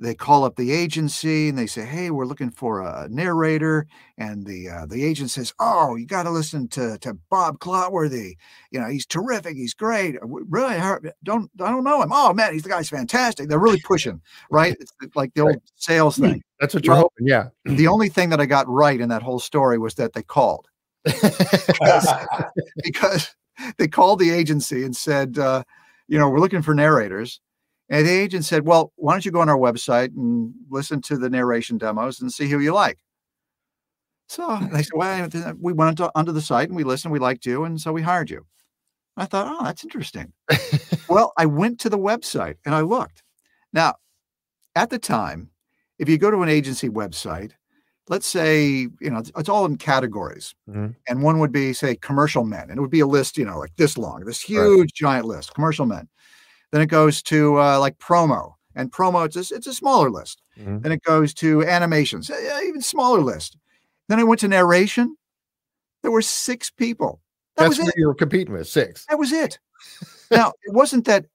they 0.00 0.14
call 0.14 0.44
up 0.44 0.56
the 0.56 0.70
agency 0.72 1.48
and 1.48 1.58
they 1.58 1.66
say, 1.66 1.84
"Hey, 1.84 2.10
we're 2.10 2.24
looking 2.26 2.50
for 2.50 2.80
a 2.82 3.08
narrator." 3.10 3.86
And 4.16 4.46
the 4.46 4.68
uh, 4.68 4.86
the 4.86 5.04
agent 5.04 5.30
says, 5.30 5.52
"Oh, 5.58 5.96
you 5.96 6.06
got 6.06 6.22
to 6.24 6.30
listen 6.30 6.68
to 6.68 6.96
to 6.98 7.14
Bob 7.30 7.58
Clotworthy. 7.58 8.34
You 8.70 8.80
know, 8.80 8.88
he's 8.88 9.06
terrific. 9.06 9.56
He's 9.56 9.74
great. 9.74 10.16
Uh, 10.16 10.26
Really, 10.26 10.76
don't 11.24 11.50
I 11.60 11.70
don't 11.70 11.84
know 11.84 12.00
him. 12.02 12.10
Oh 12.12 12.32
man, 12.32 12.52
he's 12.52 12.62
the 12.62 12.68
guy's 12.68 12.88
fantastic. 12.88 13.48
They're 13.48 13.58
really 13.58 13.80
pushing, 13.80 14.20
right? 14.50 14.76
It's 14.78 14.92
like 15.16 15.34
the 15.34 15.42
old 15.42 15.56
sales 15.76 16.16
thing. 16.18 16.42
That's 16.60 16.74
what 16.74 16.84
you're 16.84 16.94
Well- 16.94 17.02
hoping. 17.16 17.26
Yeah. 17.26 17.48
The 17.76 17.86
only 17.88 18.08
thing 18.08 18.30
that 18.30 18.40
I 18.40 18.46
got 18.46 18.68
right 18.68 19.00
in 19.00 19.08
that 19.10 19.22
whole 19.22 19.38
story 19.40 19.78
was 19.78 19.94
that 19.96 20.12
they 20.12 20.22
called 20.22 20.66
because 22.82 23.34
they 23.78 23.88
called 23.88 24.18
the 24.20 24.30
agency 24.30 24.84
and 24.84 24.96
said, 24.96 25.38
uh, 25.38 25.62
you 26.08 26.18
know, 26.18 26.28
we're 26.28 26.40
looking 26.40 26.62
for 26.62 26.74
narrators. 26.74 27.40
And 27.90 28.06
the 28.06 28.10
agent 28.12 28.44
said, 28.44 28.66
well, 28.66 28.92
why 28.96 29.12
don't 29.14 29.24
you 29.24 29.30
go 29.32 29.40
on 29.40 29.48
our 29.48 29.56
website 29.56 30.14
and 30.14 30.52
listen 30.68 31.00
to 31.02 31.16
the 31.16 31.30
narration 31.30 31.78
demos 31.78 32.20
and 32.20 32.32
see 32.32 32.48
who 32.48 32.58
you 32.60 32.74
like? 32.74 32.98
So 34.28 34.58
they 34.72 34.82
said, 34.82 34.92
well, 34.94 35.28
we 35.58 35.72
went 35.72 36.00
onto, 36.00 36.32
the 36.32 36.42
site 36.42 36.68
and 36.68 36.76
we 36.76 36.84
listened, 36.84 37.12
we 37.12 37.18
liked 37.18 37.46
you, 37.46 37.64
and 37.64 37.80
so 37.80 37.92
we 37.92 38.02
hired 38.02 38.28
you. 38.28 38.44
I 39.16 39.24
thought, 39.24 39.46
oh, 39.48 39.64
that's 39.64 39.82
interesting. 39.84 40.32
well, 41.08 41.32
I 41.38 41.46
went 41.46 41.80
to 41.80 41.88
the 41.88 41.98
website 41.98 42.56
and 42.66 42.74
I 42.74 42.82
looked. 42.82 43.22
Now, 43.72 43.94
at 44.76 44.90
the 44.90 44.98
time, 44.98 45.50
if 45.98 46.08
you 46.08 46.18
go 46.18 46.30
to 46.30 46.42
an 46.42 46.48
agency 46.48 46.88
website, 46.90 47.52
let's 48.08 48.26
say, 48.26 48.66
you 49.00 49.10
know, 49.10 49.22
it's, 49.36 49.48
all 49.48 49.64
in 49.64 49.76
categories. 49.76 50.54
Mhm. 50.68 50.94
And 51.08 51.22
one 51.22 51.38
would 51.40 51.52
be, 51.52 51.72
say, 51.72 51.96
commercial 51.96 52.44
men. 52.44 52.70
And 52.70 52.78
it 52.78 52.80
would 52.80 52.90
be 52.90 53.00
a 53.00 53.06
list, 53.06 53.38
you 53.38 53.44
know, 53.44 53.58
like 53.58 53.74
this 53.76 53.98
long, 53.98 54.24
this 54.24 54.48
Right. 54.48 54.56
huge 54.62 54.92
giant 54.92 55.26
list, 55.26 55.54
commercial 55.54 55.86
men. 55.86 56.08
Then 56.72 56.80
it 56.82 56.86
goes 56.86 57.22
to 57.24 57.58
uh, 57.60 57.78
like 57.78 57.98
promo. 57.98 58.54
And 58.74 58.92
promo, 58.92 59.24
it's 59.26 59.36
a, 59.36 59.54
it's 59.54 59.66
a 59.66 59.74
smaller 59.74 60.10
list. 60.10 60.42
Mhm. 60.58 60.82
Then 60.82 60.92
it 60.92 61.02
goes 61.02 61.34
to 61.34 61.64
animations, 61.64 62.30
even 62.64 62.80
smaller 62.80 63.20
list. 63.20 63.56
Then 64.08 64.20
I 64.20 64.24
went 64.24 64.40
to 64.40 64.48
narration. 64.48 65.16
There 66.02 66.10
were 66.12 66.22
six 66.22 66.70
people. 66.70 67.20
That 67.56 67.64
That's 67.64 67.78
was 67.78 67.86
what 67.86 67.94
it. 67.94 67.98
you 68.00 68.06
were 68.06 68.14
competing 68.14 68.52
with. 68.54 68.68
Six. 68.68 69.04
That 69.08 69.18
was 69.18 69.32
it. 69.32 69.58
now, 70.30 70.52
it 70.62 70.72
wasn't 70.74 71.06
that 71.06 71.26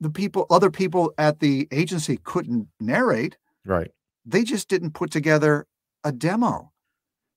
the 0.00 0.10
people, 0.10 0.46
other 0.50 0.70
people 0.70 1.12
at 1.18 1.40
the 1.40 1.66
agency 1.72 2.18
couldn't 2.24 2.68
narrate 2.80 3.36
Right. 3.64 3.90
they 4.26 4.42
just 4.44 4.68
didn't 4.68 4.92
put 4.92 5.10
together 5.12 5.66
a 6.04 6.10
demo. 6.12 6.72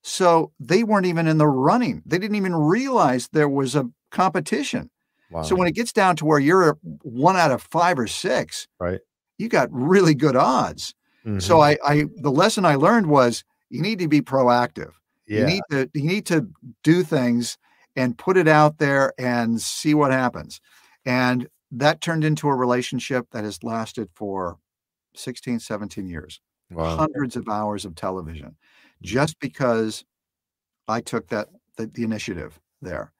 So 0.03 0.51
they 0.59 0.83
weren't 0.83 1.05
even 1.07 1.27
in 1.27 1.37
the 1.39 1.47
running. 1.47 2.03
They 2.05 2.17
didn't 2.19 2.35
even 2.35 2.55
realize 2.55 3.27
there 3.29 3.49
was 3.49 3.75
a 3.75 3.89
competition. 4.11 4.89
Wow. 5.31 5.41
So 5.43 5.55
when 5.55 5.67
it 5.67 5.75
gets 5.75 5.91
down 5.91 6.15
to 6.17 6.25
where 6.25 6.39
you're 6.39 6.77
one 7.01 7.35
out 7.35 7.51
of 7.51 7.61
five 7.63 7.97
or 7.99 8.07
six, 8.07 8.67
Right. 8.79 8.99
you 9.37 9.49
got 9.49 9.69
really 9.71 10.15
good 10.15 10.35
odds. 10.35 10.93
So 11.39 11.57
Mhm. 11.57 11.63
I, 11.63 11.77
I, 11.83 12.05
the 12.17 12.31
lesson 12.31 12.65
I 12.65 12.75
learned 12.75 13.07
was 13.07 13.43
you 13.69 13.81
need 13.81 13.97
to 13.99 14.07
be 14.07 14.21
proactive. 14.21 14.93
Yeah. 15.27 15.39
You 15.39 15.45
need 15.45 15.63
to, 15.71 15.89
you 15.95 16.03
need 16.03 16.25
to 16.27 16.47
do 16.83 17.03
things 17.03 17.57
and 17.95 18.15
put 18.17 18.37
it 18.37 18.47
out 18.47 18.77
there 18.77 19.13
and 19.17 19.59
see 19.59 19.93
what 19.95 20.11
happens. 20.11 20.61
And 21.03 21.47
that 21.71 21.99
turned 22.01 22.23
into 22.23 22.47
a 22.47 22.55
relationship 22.55 23.27
that 23.31 23.43
has 23.43 23.63
lasted 23.63 24.09
for 24.13 24.59
16, 25.15 25.59
17 25.59 26.07
years 26.07 26.39
Wow. 26.71 26.97
hundreds 26.97 27.35
of 27.35 27.49
hours 27.49 27.85
of 27.85 27.95
television 27.95 28.55
just 29.01 29.39
because 29.39 30.05
I 30.87 31.01
took 31.01 31.27
that 31.29 31.49
the, 31.77 31.87
the 31.87 32.03
initiative 32.03 32.59
there. 32.81 33.11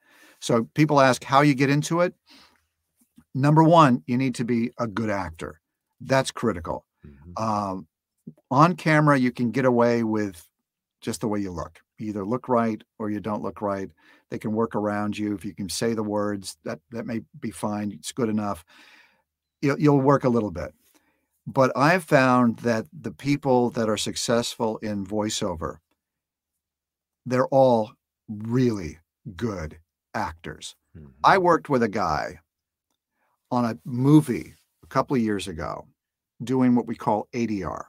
So 0.46 0.70
people 0.76 1.02
ask 1.02 1.24
how 1.24 1.42
you 1.42 1.56
get 1.56 1.72
into 1.72 2.02
it. 2.02 2.14
Number 3.34 3.64
one, 3.64 4.04
you 4.06 4.16
need 4.16 4.36
to 4.36 4.46
be 4.46 4.70
a 4.78 4.86
good 4.86 5.10
actor. 5.10 5.60
That's 6.00 6.30
critical. 6.30 6.86
Mhm. 7.04 7.42
Um, 7.42 7.88
on 8.52 8.76
camera, 8.76 9.18
you 9.18 9.32
can 9.32 9.50
get 9.50 9.66
away 9.66 10.04
with 10.04 10.48
just 11.02 11.22
the 11.22 11.28
way 11.28 11.40
you 11.40 11.50
look. 11.50 11.80
You 11.98 12.10
either 12.10 12.24
look 12.24 12.48
right 12.48 12.80
or 13.00 13.10
you 13.10 13.20
don't 13.20 13.42
look 13.42 13.60
right. 13.60 13.90
They 14.30 14.38
can 14.38 14.54
work 14.54 14.76
around 14.76 15.18
you. 15.18 15.34
If 15.34 15.46
you 15.46 15.56
can 15.56 15.68
say 15.68 15.96
the 15.96 16.04
words, 16.04 16.58
that 16.64 16.80
that 16.92 17.08
may 17.08 17.22
be 17.40 17.50
fine. 17.50 17.92
It's 17.92 18.12
good 18.12 18.30
enough. 18.30 18.64
You'll, 19.64 19.80
you'll 19.80 20.02
work 20.02 20.26
a 20.26 20.30
little 20.30 20.52
bit. 20.52 20.76
But 21.48 21.76
I've 21.76 22.04
found 22.04 22.60
that 22.60 22.86
the 22.94 23.12
people 23.12 23.72
that 23.72 23.90
are 23.90 23.98
successful 23.98 24.78
in 24.78 25.08
voiceover, 25.08 25.78
they're 27.26 27.48
all 27.48 27.94
really 28.28 29.00
good 29.36 29.80
actors. 30.16 30.76
Mhm. 30.98 31.12
I 31.24 31.38
worked 31.38 31.70
with 31.70 31.84
a 31.84 31.90
guy 31.90 32.40
on 33.52 33.66
a 33.66 33.78
movie 33.86 34.56
a 34.84 34.88
couple 34.88 35.16
of 35.16 35.22
years 35.22 35.48
ago 35.48 35.88
doing 36.44 36.76
what 36.76 36.88
we 36.88 36.96
call 36.96 37.28
ADR, 37.34 37.88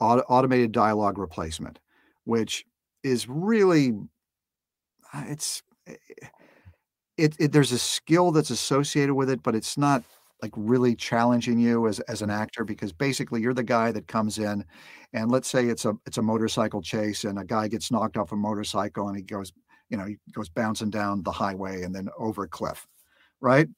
auto- 0.00 0.24
automated 0.28 0.72
dialogue 0.72 1.18
replacement, 1.18 1.80
which 2.24 2.64
is 3.02 3.28
really 3.28 3.94
uh, 5.14 5.24
it's 5.28 5.62
it, 7.16 7.34
it 7.38 7.52
there's 7.52 7.72
a 7.72 7.78
skill 7.78 8.30
that's 8.32 8.50
associated 8.50 9.14
with 9.14 9.30
it, 9.30 9.42
but 9.42 9.54
it's 9.54 9.76
not 9.76 10.02
like 10.40 10.52
really 10.56 10.96
challenging 10.96 11.58
you 11.58 11.86
as 11.86 12.00
as 12.00 12.22
an 12.22 12.30
actor 12.30 12.64
because 12.64 12.92
basically 12.92 13.40
you're 13.40 13.54
the 13.54 13.62
guy 13.62 13.92
that 13.92 14.08
comes 14.08 14.38
in 14.38 14.64
and 15.12 15.30
let's 15.30 15.46
say 15.48 15.66
it's 15.66 15.84
a 15.84 15.94
it's 16.04 16.18
a 16.18 16.22
motorcycle 16.22 16.82
chase 16.82 17.22
and 17.22 17.38
a 17.38 17.44
guy 17.44 17.68
gets 17.68 17.92
knocked 17.92 18.16
off 18.16 18.32
a 18.32 18.36
motorcycle 18.36 19.06
and 19.06 19.16
he 19.16 19.22
goes 19.22 19.52
you 19.92 19.98
know 19.98 20.06
he 20.06 20.16
goes 20.32 20.48
bouncing 20.48 20.90
down 20.90 21.22
the 21.22 21.30
highway 21.30 21.82
and 21.82 21.94
then 21.94 22.08
over 22.18 22.44
a 22.44 22.48
cliff 22.48 22.88
right 23.40 23.68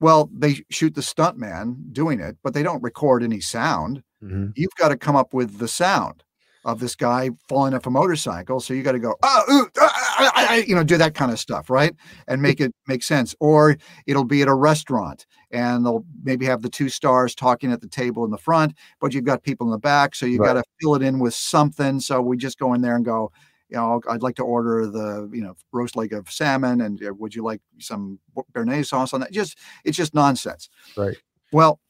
well 0.00 0.30
they 0.32 0.64
shoot 0.70 0.94
the 0.94 1.02
stuntman 1.02 1.92
doing 1.92 2.20
it 2.20 2.36
but 2.42 2.54
they 2.54 2.62
don't 2.62 2.82
record 2.82 3.22
any 3.22 3.40
sound 3.40 4.02
Mhm. 4.22 4.52
you've 4.56 4.74
got 4.78 4.88
to 4.88 4.96
come 4.96 5.16
up 5.16 5.34
with 5.34 5.58
the 5.58 5.68
sound 5.68 6.24
of 6.64 6.80
this 6.80 6.96
guy 6.96 7.30
falling 7.48 7.72
off 7.72 7.86
a 7.86 7.90
motorcycle. 7.90 8.58
So 8.60 8.74
you 8.74 8.82
got 8.82 8.92
to 8.92 8.98
go, 8.98 9.14
oh, 9.22 9.42
ooh, 9.50 9.68
ah, 9.80 10.16
ah, 10.18 10.32
ah, 10.34 10.54
you 10.56 10.74
know, 10.74 10.82
do 10.84 10.98
that 10.98 11.14
kind 11.14 11.30
of 11.30 11.38
stuff, 11.38 11.70
right? 11.70 11.94
And 12.26 12.42
make 12.42 12.60
it 12.60 12.74
make 12.88 13.04
sense. 13.04 13.34
Or 13.40 13.76
it'll 14.06 14.24
be 14.24 14.42
at 14.42 14.48
a 14.48 14.54
restaurant 14.54 15.24
and 15.52 15.86
they'll 15.86 16.04
maybe 16.24 16.44
have 16.46 16.62
the 16.62 16.68
two 16.68 16.88
stars 16.88 17.34
talking 17.34 17.72
at 17.72 17.80
the 17.80 17.88
table 17.88 18.24
in 18.24 18.30
the 18.32 18.38
front, 18.38 18.74
but 19.00 19.14
you've 19.14 19.24
got 19.24 19.44
people 19.44 19.68
in 19.68 19.70
the 19.70 19.78
back. 19.78 20.14
So 20.16 20.26
you 20.26 20.38
Right. 20.40 20.48
got 20.48 20.54
to 20.54 20.64
fill 20.80 20.96
it 20.96 21.02
in 21.02 21.20
with 21.20 21.34
something. 21.34 22.00
So 22.00 22.20
we 22.20 22.36
just 22.36 22.58
go 22.58 22.74
in 22.74 22.82
there 22.82 22.96
and 22.96 23.04
go, 23.04 23.30
you 23.68 23.76
know, 23.76 24.00
I'd 24.08 24.22
like 24.22 24.36
to 24.36 24.42
order 24.42 24.86
the, 24.86 25.28
you 25.32 25.42
know, 25.42 25.54
roast 25.72 25.96
leg 25.96 26.12
of 26.12 26.30
salmon 26.30 26.80
and 26.80 27.02
uh, 27.04 27.12
would 27.14 27.34
you 27.34 27.42
like 27.42 27.60
some 27.78 28.18
béarnaise 28.54 28.86
sauce 28.86 29.12
on 29.12 29.20
that? 29.20 29.32
Just, 29.32 29.58
it's 29.84 29.96
just 29.96 30.14
nonsense. 30.14 30.68
Right. 30.96 31.16
Well, 31.52 31.80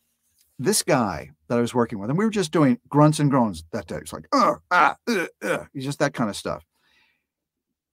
this 0.59 0.83
guy 0.83 1.31
that 1.49 1.59
I 1.59 1.61
was 1.61 1.75
working 1.75 1.99
with, 1.99 2.11
and 2.11 2.19
we 2.19 2.25
were 2.25 2.31
just 2.31 2.51
doing 2.53 2.79
grunts 2.89 3.21
and 3.21 3.31
groans 3.31 3.65
that 3.73 3.87
day. 3.87 3.97
It's 3.97 4.13
like, 4.13 4.27
uh, 4.33 4.57
ah, 4.71 4.97
uh, 5.07 5.27
uh, 5.43 5.65
just 5.77 6.01
that 6.01 6.15
kind 6.15 6.29
of 6.29 6.37
stuff. 6.37 6.65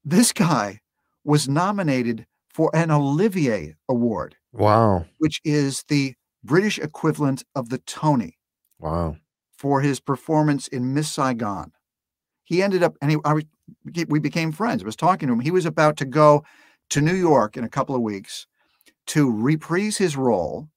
This 0.03 0.33
guy 0.33 0.81
was 1.23 1.47
nominated 1.47 2.25
for 2.53 2.71
an 2.75 2.91
Olivier 2.91 3.75
Award, 3.89 4.36
Wow. 4.51 5.05
which 5.19 5.41
is 5.43 5.83
the 5.89 6.15
British 6.43 6.79
equivalent 6.79 7.43
of 7.55 7.69
the 7.69 7.79
Tony 7.79 8.38
Wow. 8.79 9.17
for 9.57 9.81
his 9.81 9.99
performance 9.99 10.67
in 10.67 10.93
Miss 10.93 11.11
Saigon. 11.11 11.71
He 12.43 12.61
ended 12.61 12.83
up, 12.83 12.95
and 13.01 13.11
he, 13.11 13.17
I 13.25 13.33
was, 13.33 13.43
we 14.07 14.20
became 14.20 14.51
friends. 14.51 14.84
I 14.84 14.86
was 14.86 14.95
talking 14.95 15.28
to 15.28 15.34
him. 15.34 15.39
He 15.39 15.51
was 15.51 15.66
about 15.66 15.97
to 15.97 16.05
go 16.05 16.43
to 16.89 17.01
New 17.01 17.16
York 17.16 17.57
in 17.57 17.63
a 17.63 17.70
couple 17.70 17.95
of 17.95 18.01
weeks 18.01 18.47
to 19.07 19.32
reprise 19.32 19.97
his 19.97 20.18
role 20.18 20.70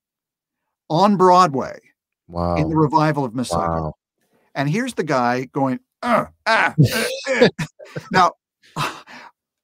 on 0.91 1.17
Broadway 1.17 1.79
Wow. 2.29 2.57
in 2.57 2.69
the 2.69 2.77
revival 2.77 3.25
of 3.25 3.35
Messiah. 3.35 3.83
Wow. 3.83 3.95
And 4.55 4.69
here's 4.69 4.95
the 4.95 5.05
guy 5.05 5.47
going, 5.47 5.81
uh, 6.03 6.27
ah, 6.47 6.75
uh, 6.77 7.05
uh." 7.29 7.49
now 8.13 8.33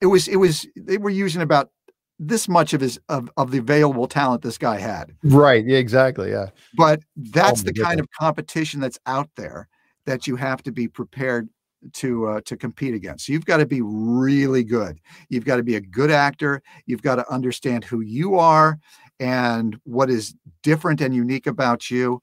it 0.00 0.06
was 0.06 0.28
it 0.28 0.36
was 0.36 0.66
they 0.76 0.98
were 0.98 1.10
using 1.10 1.42
about 1.42 1.70
this 2.18 2.48
much 2.48 2.74
of 2.74 2.80
his 2.80 2.98
of, 3.08 3.30
of 3.36 3.50
the 3.50 3.58
available 3.58 4.06
talent 4.06 4.42
this 4.42 4.58
guy 4.58 4.78
had. 4.78 5.14
Right. 5.22 5.64
Yeah, 5.66 5.78
exactly. 5.78 6.30
Yeah. 6.30 6.50
But 6.76 7.00
that's 7.16 7.64
my 7.64 7.72
the 7.72 7.82
kind 7.82 8.00
of 8.00 8.06
competition 8.18 8.80
that's 8.80 8.98
out 9.06 9.28
there 9.36 9.68
that 10.06 10.26
you 10.26 10.36
have 10.36 10.62
to 10.64 10.72
be 10.72 10.88
prepared 10.88 11.48
to 11.94 12.26
uh, 12.26 12.40
to 12.42 12.56
compete 12.56 12.94
against. 12.94 13.26
So 13.26 13.32
you've 13.32 13.44
got 13.46 13.58
to 13.58 13.66
be 13.66 13.80
really 13.82 14.64
good. 14.64 15.00
You've 15.28 15.44
got 15.44 15.56
to 15.56 15.62
be 15.62 15.76
a 15.76 15.80
good 15.80 16.10
actor. 16.10 16.62
You've 16.86 17.02
got 17.02 17.16
to 17.16 17.30
understand 17.30 17.84
who 17.84 18.00
you 18.00 18.36
are 18.38 18.78
and 19.20 19.78
what 19.84 20.10
is 20.10 20.34
different 20.62 21.00
and 21.00 21.14
unique 21.14 21.46
about 21.46 21.90
you, 21.90 22.22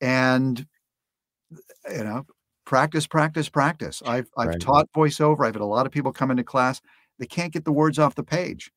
and 0.00 0.66
you 1.90 2.04
know, 2.04 2.26
practice, 2.64 3.06
practice, 3.06 3.48
practice. 3.48 4.02
I've 4.04 4.30
I've 4.36 4.48
Right. 4.48 4.58
taught 4.58 4.88
voiceover. 4.96 5.46
I've 5.46 5.54
had 5.54 5.62
a 5.62 5.66
lot 5.66 5.86
of 5.86 5.92
people 5.92 6.12
come 6.12 6.30
into 6.30 6.44
class. 6.44 6.80
They 7.18 7.26
can't 7.26 7.52
get 7.52 7.64
the 7.64 7.72
words 7.72 7.98
off 7.98 8.14
the 8.14 8.22
page. 8.24 8.70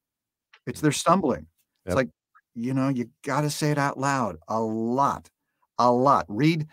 It's 0.68 0.82
they're 0.82 0.92
stumbling. 0.92 1.48
It's 1.86 1.96
like 1.96 2.10
you 2.56 2.74
know 2.74 2.90
you 2.90 3.10
got 3.24 3.42
to 3.42 3.50
say 3.50 3.72
it 3.72 3.78
out 3.78 4.00
loud 4.00 4.38
a 4.48 4.62
lot, 4.62 5.30
a 5.80 5.92
lot. 5.92 6.26
Read 6.30 6.68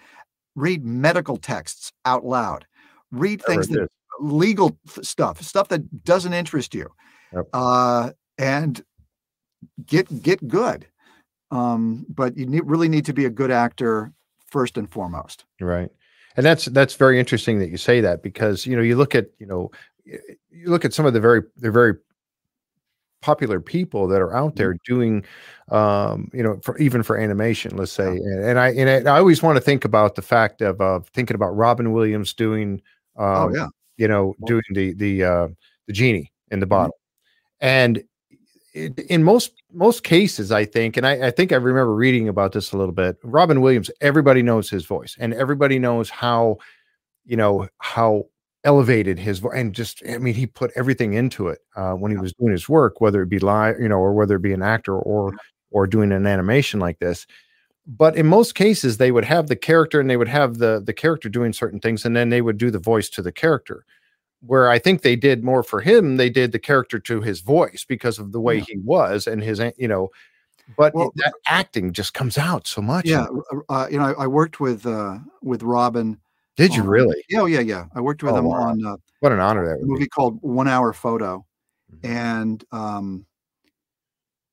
read 0.56 0.84
medical 0.84 1.36
texts 1.36 1.92
out 2.04 2.24
loud. 2.24 2.66
Read 3.10 3.42
things 3.42 3.68
that 3.68 3.88
legal 4.20 4.78
stuff, 5.02 5.42
stuff 5.42 5.68
that 5.68 6.04
doesn't 6.04 6.32
interest 6.32 6.74
you, 6.74 6.88
Yep. 7.32 7.46
uh, 7.52 8.10
and 8.38 8.84
get 9.86 10.22
get 10.22 10.46
good. 10.46 10.86
Um, 11.50 12.06
but 12.08 12.36
you 12.36 12.46
need, 12.46 12.62
really 12.64 12.88
need 12.88 13.04
to 13.06 13.12
be 13.12 13.24
a 13.24 13.30
good 13.30 13.50
actor 13.50 14.12
first 14.46 14.76
and 14.76 14.88
foremost. 14.90 15.44
Right. 15.60 15.90
And 16.36 16.46
that's 16.46 16.66
that's 16.66 16.94
very 16.94 17.18
interesting 17.18 17.58
that 17.58 17.70
you 17.70 17.76
say 17.76 18.00
that 18.00 18.22
because 18.22 18.66
you 18.66 18.76
know 18.76 18.82
you 18.82 18.96
look 18.96 19.14
at 19.14 19.26
you 19.38 19.46
know 19.46 19.70
you 20.04 20.66
look 20.66 20.84
at 20.84 20.94
some 20.94 21.06
of 21.06 21.12
the 21.12 21.20
very 21.20 21.42
the 21.56 21.70
very 21.70 21.94
popular 23.20 23.60
people 23.60 24.08
that 24.08 24.20
are 24.20 24.34
out 24.34 24.56
there 24.56 24.76
doing 24.86 25.22
um 25.70 26.30
you 26.32 26.42
know 26.42 26.58
for 26.62 26.78
even 26.78 27.02
for 27.02 27.18
animation 27.18 27.76
let's 27.76 27.92
say 27.92 28.06
and, 28.06 28.44
and 28.44 28.58
i 28.58 28.70
and 28.70 29.08
I, 29.08 29.14
I 29.14 29.18
always 29.18 29.42
want 29.42 29.56
to 29.56 29.60
think 29.60 29.84
about 29.84 30.14
the 30.14 30.22
fact 30.22 30.62
of 30.62 30.80
of 30.80 31.06
thinking 31.08 31.34
about 31.34 31.50
robin 31.50 31.92
williams 31.92 32.32
doing 32.32 32.80
um 33.16 33.26
oh 33.26 33.54
yeah, 33.54 33.68
you 33.96 34.08
know 34.08 34.34
doing 34.46 34.62
the 34.72 34.94
the 34.94 35.24
uh 35.24 35.48
the 35.86 35.92
genie 35.92 36.30
in 36.50 36.60
the 36.60 36.66
Mhm. 36.66 36.70
bottle. 36.70 36.96
And 37.60 38.02
it, 38.74 38.98
in 39.00 39.24
most 39.24 39.52
most 39.72 40.04
cases 40.04 40.52
i 40.52 40.64
think 40.64 40.96
and 40.96 41.06
I, 41.06 41.28
I 41.28 41.30
think 41.32 41.52
i 41.52 41.56
remember 41.56 41.94
reading 41.94 42.28
about 42.28 42.52
this 42.52 42.72
a 42.72 42.76
little 42.76 42.94
bit 42.94 43.16
robin 43.24 43.60
williams 43.60 43.90
everybody 44.00 44.42
knows 44.42 44.70
his 44.70 44.84
voice 44.86 45.16
and 45.18 45.34
everybody 45.34 45.78
knows 45.78 46.08
how 46.08 46.58
you 47.24 47.36
know 47.36 47.68
how 47.78 48.26
elevated 48.64 49.18
his 49.18 49.40
voice 49.40 49.54
and 49.56 49.74
just 49.74 50.02
i 50.08 50.18
mean 50.18 50.34
he 50.34 50.46
put 50.46 50.70
everything 50.76 51.14
into 51.14 51.48
it 51.48 51.58
uh, 51.76 51.92
when 51.94 52.12
he 52.12 52.16
was 52.18 52.32
doing 52.34 52.52
his 52.52 52.68
work 52.68 53.00
whether 53.00 53.22
it 53.22 53.28
be 53.28 53.38
live 53.40 53.76
you 53.80 53.88
know 53.88 53.98
or 53.98 54.12
whether 54.12 54.36
it 54.36 54.42
be 54.42 54.52
an 54.52 54.62
actor 54.62 54.96
or 54.98 55.34
or 55.72 55.86
doing 55.86 56.12
an 56.12 56.26
animation 56.26 56.78
like 56.80 56.98
this 57.00 57.26
but 57.98 58.16
in 58.16 58.26
most 58.26 58.54
cases 58.54 58.96
they 58.96 59.10
would 59.10 59.24
have 59.24 59.48
the 59.48 59.56
character 59.56 59.98
and 60.00 60.08
they 60.08 60.16
would 60.16 60.28
have 60.28 60.58
the 60.58 60.80
the 60.84 60.92
character 60.92 61.28
doing 61.28 61.52
certain 61.52 61.80
things 61.80 62.04
and 62.04 62.14
then 62.16 62.28
they 62.30 62.40
would 62.42 62.56
do 62.58 62.70
the 62.70 62.78
voice 62.78 63.08
to 63.10 63.20
the 63.22 63.32
character 63.32 63.84
where 64.46 64.68
i 64.70 64.78
think 64.78 65.02
they 65.02 65.16
did 65.16 65.42
more 65.42 65.62
for 65.62 65.80
him 65.80 66.16
they 66.16 66.30
did 66.30 66.52
the 66.52 66.58
character 66.58 66.98
to 67.00 67.20
his 67.20 67.40
voice 67.40 67.84
because 67.88 68.18
of 68.18 68.30
the 68.32 68.40
way 68.40 68.58
Yeah. 68.58 68.64
he 68.68 68.78
was 68.78 69.26
and 69.26 69.42
his 69.42 69.60
you 69.76 69.88
know 69.88 70.08
but 70.76 70.94
Well- 70.94 71.10
that 71.16 71.34
acting 71.46 71.92
just 71.92 72.14
comes 72.14 72.38
out 72.38 72.66
so 72.66 72.80
much 72.80 73.04
yeah. 73.06 73.26
Uh, 73.68 73.88
you 73.90 73.98
know, 73.98 74.04
I, 74.04 74.24
I 74.24 74.26
worked 74.28 74.60
with 74.60 74.86
uh, 74.86 75.18
with 75.42 75.62
Robin. 75.64 76.16
did 76.56 76.74
you 76.76 76.82
on- 76.82 76.88
really 76.88 77.24
Yeah, 77.28 77.40
oh, 77.40 77.46
yeah, 77.46 77.58
yeah. 77.60 77.86
I 77.96 78.00
worked 78.00 78.22
with 78.22 78.34
Oh, 78.34 78.36
him 78.38 78.44
wow. 78.44 78.68
on 78.68 78.86
uh, 78.86 78.96
what 79.18 79.32
an 79.32 79.40
honor 79.40 79.66
that 79.66 79.74
a 79.74 79.78
would 79.78 79.86
be 79.86 79.92
movie 79.94 80.06
called 80.06 80.38
One 80.42 80.68
Hour 80.68 80.92
Photo, 80.92 81.44
Mhm. 81.92 82.08
and 82.08 82.64
um, 82.70 83.26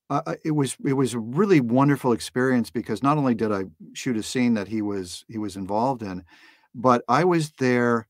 uh, 0.09 0.35
it 0.43 0.51
was 0.51 0.77
it 0.85 0.93
was 0.93 1.13
a 1.13 1.19
really 1.19 1.59
wonderful 1.59 2.13
experience 2.13 2.69
because 2.69 3.03
not 3.03 3.17
only 3.17 3.35
did 3.35 3.51
I 3.51 3.65
shoot 3.93 4.17
a 4.17 4.23
scene 4.23 4.53
that 4.53 4.67
he 4.67 4.81
was 4.81 5.25
he 5.27 5.37
was 5.37 5.55
involved 5.55 6.01
in, 6.01 6.23
but 6.73 7.03
I 7.07 7.23
was 7.23 7.51
there 7.59 8.07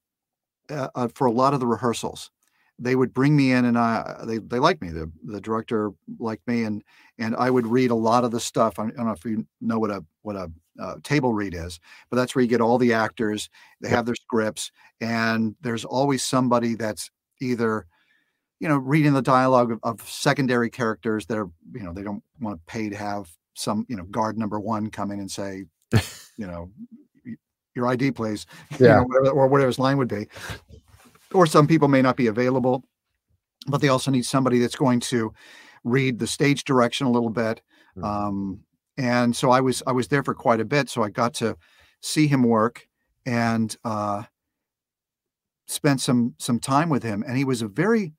uh, 0.70 0.90
uh, 0.96 1.08
for 1.16 1.28
a 1.28 1.32
lot 1.32 1.54
of 1.54 1.60
the 1.60 1.68
rehearsals. 1.68 2.30
They 2.80 2.96
would 2.96 3.14
bring 3.14 3.36
me 3.36 3.52
in, 3.52 3.66
and 3.66 3.78
I 3.78 4.24
they 4.26 4.38
they 4.38 4.60
liked 4.60 4.82
me. 4.84 4.90
The 4.90 5.12
the 5.24 5.42
director 5.42 5.92
liked 6.20 6.48
me, 6.48 6.64
and 6.64 6.84
and 7.18 7.36
I 7.36 7.50
would 7.50 7.66
read 7.66 7.90
a 7.90 7.96
lot 7.96 8.24
of 8.24 8.30
the 8.32 8.40
stuff. 8.40 8.78
I 8.78 8.84
don't 8.84 9.06
know 9.06 9.12
if 9.12 9.26
you 9.26 9.48
know 9.62 9.80
what 9.80 9.90
a 9.90 10.06
what 10.22 10.36
a 10.36 10.52
uh, 10.80 10.96
table 11.04 11.34
read 11.34 11.56
is, 11.56 11.80
but 12.12 12.18
that's 12.18 12.36
where 12.36 12.44
you 12.44 12.48
get 12.50 12.62
all 12.62 12.78
the 12.78 12.94
actors. 12.94 13.50
They 13.82 13.90
have 13.90 14.06
their 14.06 14.14
scripts, 14.16 14.72
and 15.02 15.56
there's 15.62 15.86
always 15.86 16.22
somebody 16.22 16.76
that's 16.76 17.10
either 17.42 17.88
you 18.60 18.68
know 18.68 18.78
reading 18.78 19.14
the 19.14 19.22
dialogue 19.22 19.72
of, 19.72 19.80
of 19.84 20.02
secondary 20.10 20.70
characters 20.70 21.26
that 21.28 21.38
are 21.38 21.50
you 21.74 21.84
know 21.84 21.94
they 21.94 22.04
don't 22.04 22.24
want 22.40 22.58
to 22.60 22.72
pay 22.72 22.90
to 22.90 22.96
have 22.96 23.30
some 23.54 23.86
you 23.90 23.96
know 23.96 24.04
guard 24.06 24.38
number 24.38 24.60
one 24.60 24.90
come 24.90 25.12
in 25.12 25.20
and 25.20 25.32
say 25.32 25.66
you 26.38 26.48
know 26.48 26.72
your 27.76 27.88
id 27.88 28.12
please 28.12 28.46
you 28.80 28.86
Yeah. 28.86 28.96
know, 28.96 29.04
whatever, 29.04 29.30
or 29.36 29.48
whatever 29.48 29.68
his 29.68 29.80
line 29.80 29.98
would 29.98 30.08
be 30.08 30.28
or 31.34 31.46
some 31.46 31.68
people 31.68 31.88
may 31.88 32.02
not 32.02 32.18
be 32.18 32.28
available 32.28 32.84
but 33.68 33.82
they 33.82 33.90
also 33.90 34.12
need 34.12 34.26
somebody 34.26 34.60
that's 34.60 34.76
going 34.76 35.00
to 35.02 35.34
read 35.84 36.20
the 36.20 36.28
stage 36.28 36.64
direction 36.64 37.06
a 37.08 37.12
little 37.12 37.30
bit 37.30 37.62
Mhm. 37.98 38.04
um, 38.04 38.60
and 38.98 39.36
so 39.36 39.52
i 39.52 39.62
was 39.62 39.84
i 39.88 39.92
was 39.92 40.08
there 40.08 40.24
for 40.24 40.34
quite 40.34 40.60
a 40.60 40.66
bit 40.66 40.90
so 40.90 41.04
i 41.04 41.10
got 41.10 41.34
to 41.36 41.56
see 42.02 42.28
him 42.28 42.44
work 42.44 42.88
and 43.26 43.78
uh 43.84 44.24
spent 45.68 46.00
some 46.02 46.34
some 46.38 46.60
time 46.60 46.90
with 46.90 47.04
him 47.04 47.24
and 47.28 47.38
he 47.38 47.44
was 47.44 47.62
a 47.62 47.68
very 47.68 48.14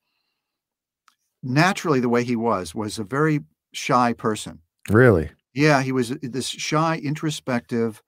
naturally 1.43 1.99
the 1.99 2.09
way 2.09 2.23
he 2.23 2.35
was 2.35 2.73
was 2.75 2.99
a 2.99 3.03
very 3.03 3.41
shy 3.73 4.13
person. 4.13 4.59
Really? 4.89 5.29
Yeah 5.53 5.81
he 5.81 5.91
was 5.91 6.09
this 6.21 6.47
shy 6.47 6.97
introspective 7.03 8.01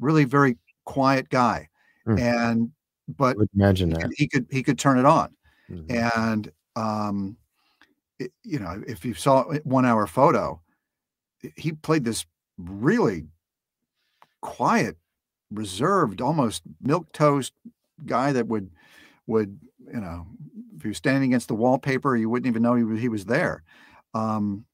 really 0.00 0.24
very 0.24 0.56
quiet 0.84 1.28
guy. 1.30 1.68
Hmm. 2.06 2.18
and 2.18 2.70
but 3.16 3.36
imagine 3.54 3.90
that. 3.90 4.10
he 4.16 4.26
could 4.28 4.46
he 4.50 4.62
could 4.62 4.78
turn 4.78 4.98
it 4.98 5.04
on. 5.06 5.34
Mhm. 5.70 5.90
and 6.16 6.52
um 6.76 7.36
it- 8.18 8.32
you 8.42 8.58
know 8.58 8.82
if 8.86 9.04
you 9.04 9.14
saw 9.14 9.44
one 9.64 9.84
hour 9.86 10.06
photo 10.06 10.60
he 11.56 11.72
played 11.72 12.04
this 12.04 12.26
really 12.58 13.26
quiet 14.40 14.96
reserved 15.50 16.20
almost 16.20 16.62
milk 16.80 17.10
toast 17.12 17.52
guy 18.06 18.32
that 18.32 18.46
would 18.46 18.70
would 19.26 19.58
you 19.92 20.00
know 20.00 20.26
if 20.84 20.86
he 20.86 20.90
was 20.90 20.98
standing 20.98 21.30
against 21.30 21.48
the 21.48 21.54
wallpaper 21.54 22.14
you 22.14 22.28
wouldn't 22.28 22.46
even 22.46 22.62
know 22.62 22.74
he 22.74 22.84
was, 22.84 23.00
he 23.00 23.08
was 23.08 23.24
there 23.24 23.62
um 24.12 24.66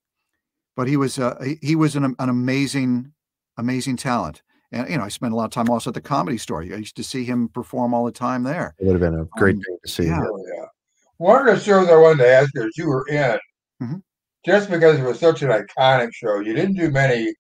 but 0.76 0.88
he 0.88 0.96
was 0.96 1.20
uh, 1.20 1.40
he, 1.40 1.56
he 1.62 1.76
was 1.76 1.94
an, 1.94 2.16
an 2.18 2.28
amazing 2.28 3.12
amazing 3.58 3.96
talent 3.96 4.42
and 4.72 4.90
you 4.90 4.98
know 4.98 5.04
i 5.04 5.08
spent 5.08 5.32
a 5.32 5.36
lot 5.36 5.44
of 5.44 5.52
time 5.52 5.70
also 5.70 5.90
at 5.90 5.94
the 5.94 6.00
comedy 6.00 6.36
store 6.36 6.62
i 6.62 6.64
used 6.64 6.96
to 6.96 7.04
see 7.04 7.22
him 7.22 7.48
perform 7.48 7.94
all 7.94 8.04
the 8.04 8.10
time 8.10 8.42
there 8.42 8.74
it 8.80 8.86
would 8.86 9.00
have 9.00 9.12
been 9.12 9.20
a 9.20 9.24
great 9.38 9.54
Um, 9.54 9.62
thing 9.62 9.76
to 9.84 9.90
see 9.90 10.06
yeah. 10.06 10.20
Oh, 10.20 10.44
yeah. 10.52 10.64
One 11.18 11.46
of 11.46 11.54
the 11.54 11.60
shows 11.62 11.88
I 11.88 11.96
wanted 11.96 12.24
to 12.24 12.28
ask 12.28 12.50
you 12.54 12.62
is 12.62 12.72
you 12.78 12.88
were 12.88 13.06
in, 13.08 13.38
Mhm. 13.80 14.02
just 14.44 14.68
because 14.70 14.98
it 14.98 15.04
was 15.04 15.20
such 15.20 15.42
an 15.42 15.50
iconic 15.50 16.08
show. 16.14 16.40
You 16.40 16.54
didn't 16.54 16.76
do 16.76 16.90
many 16.90 17.34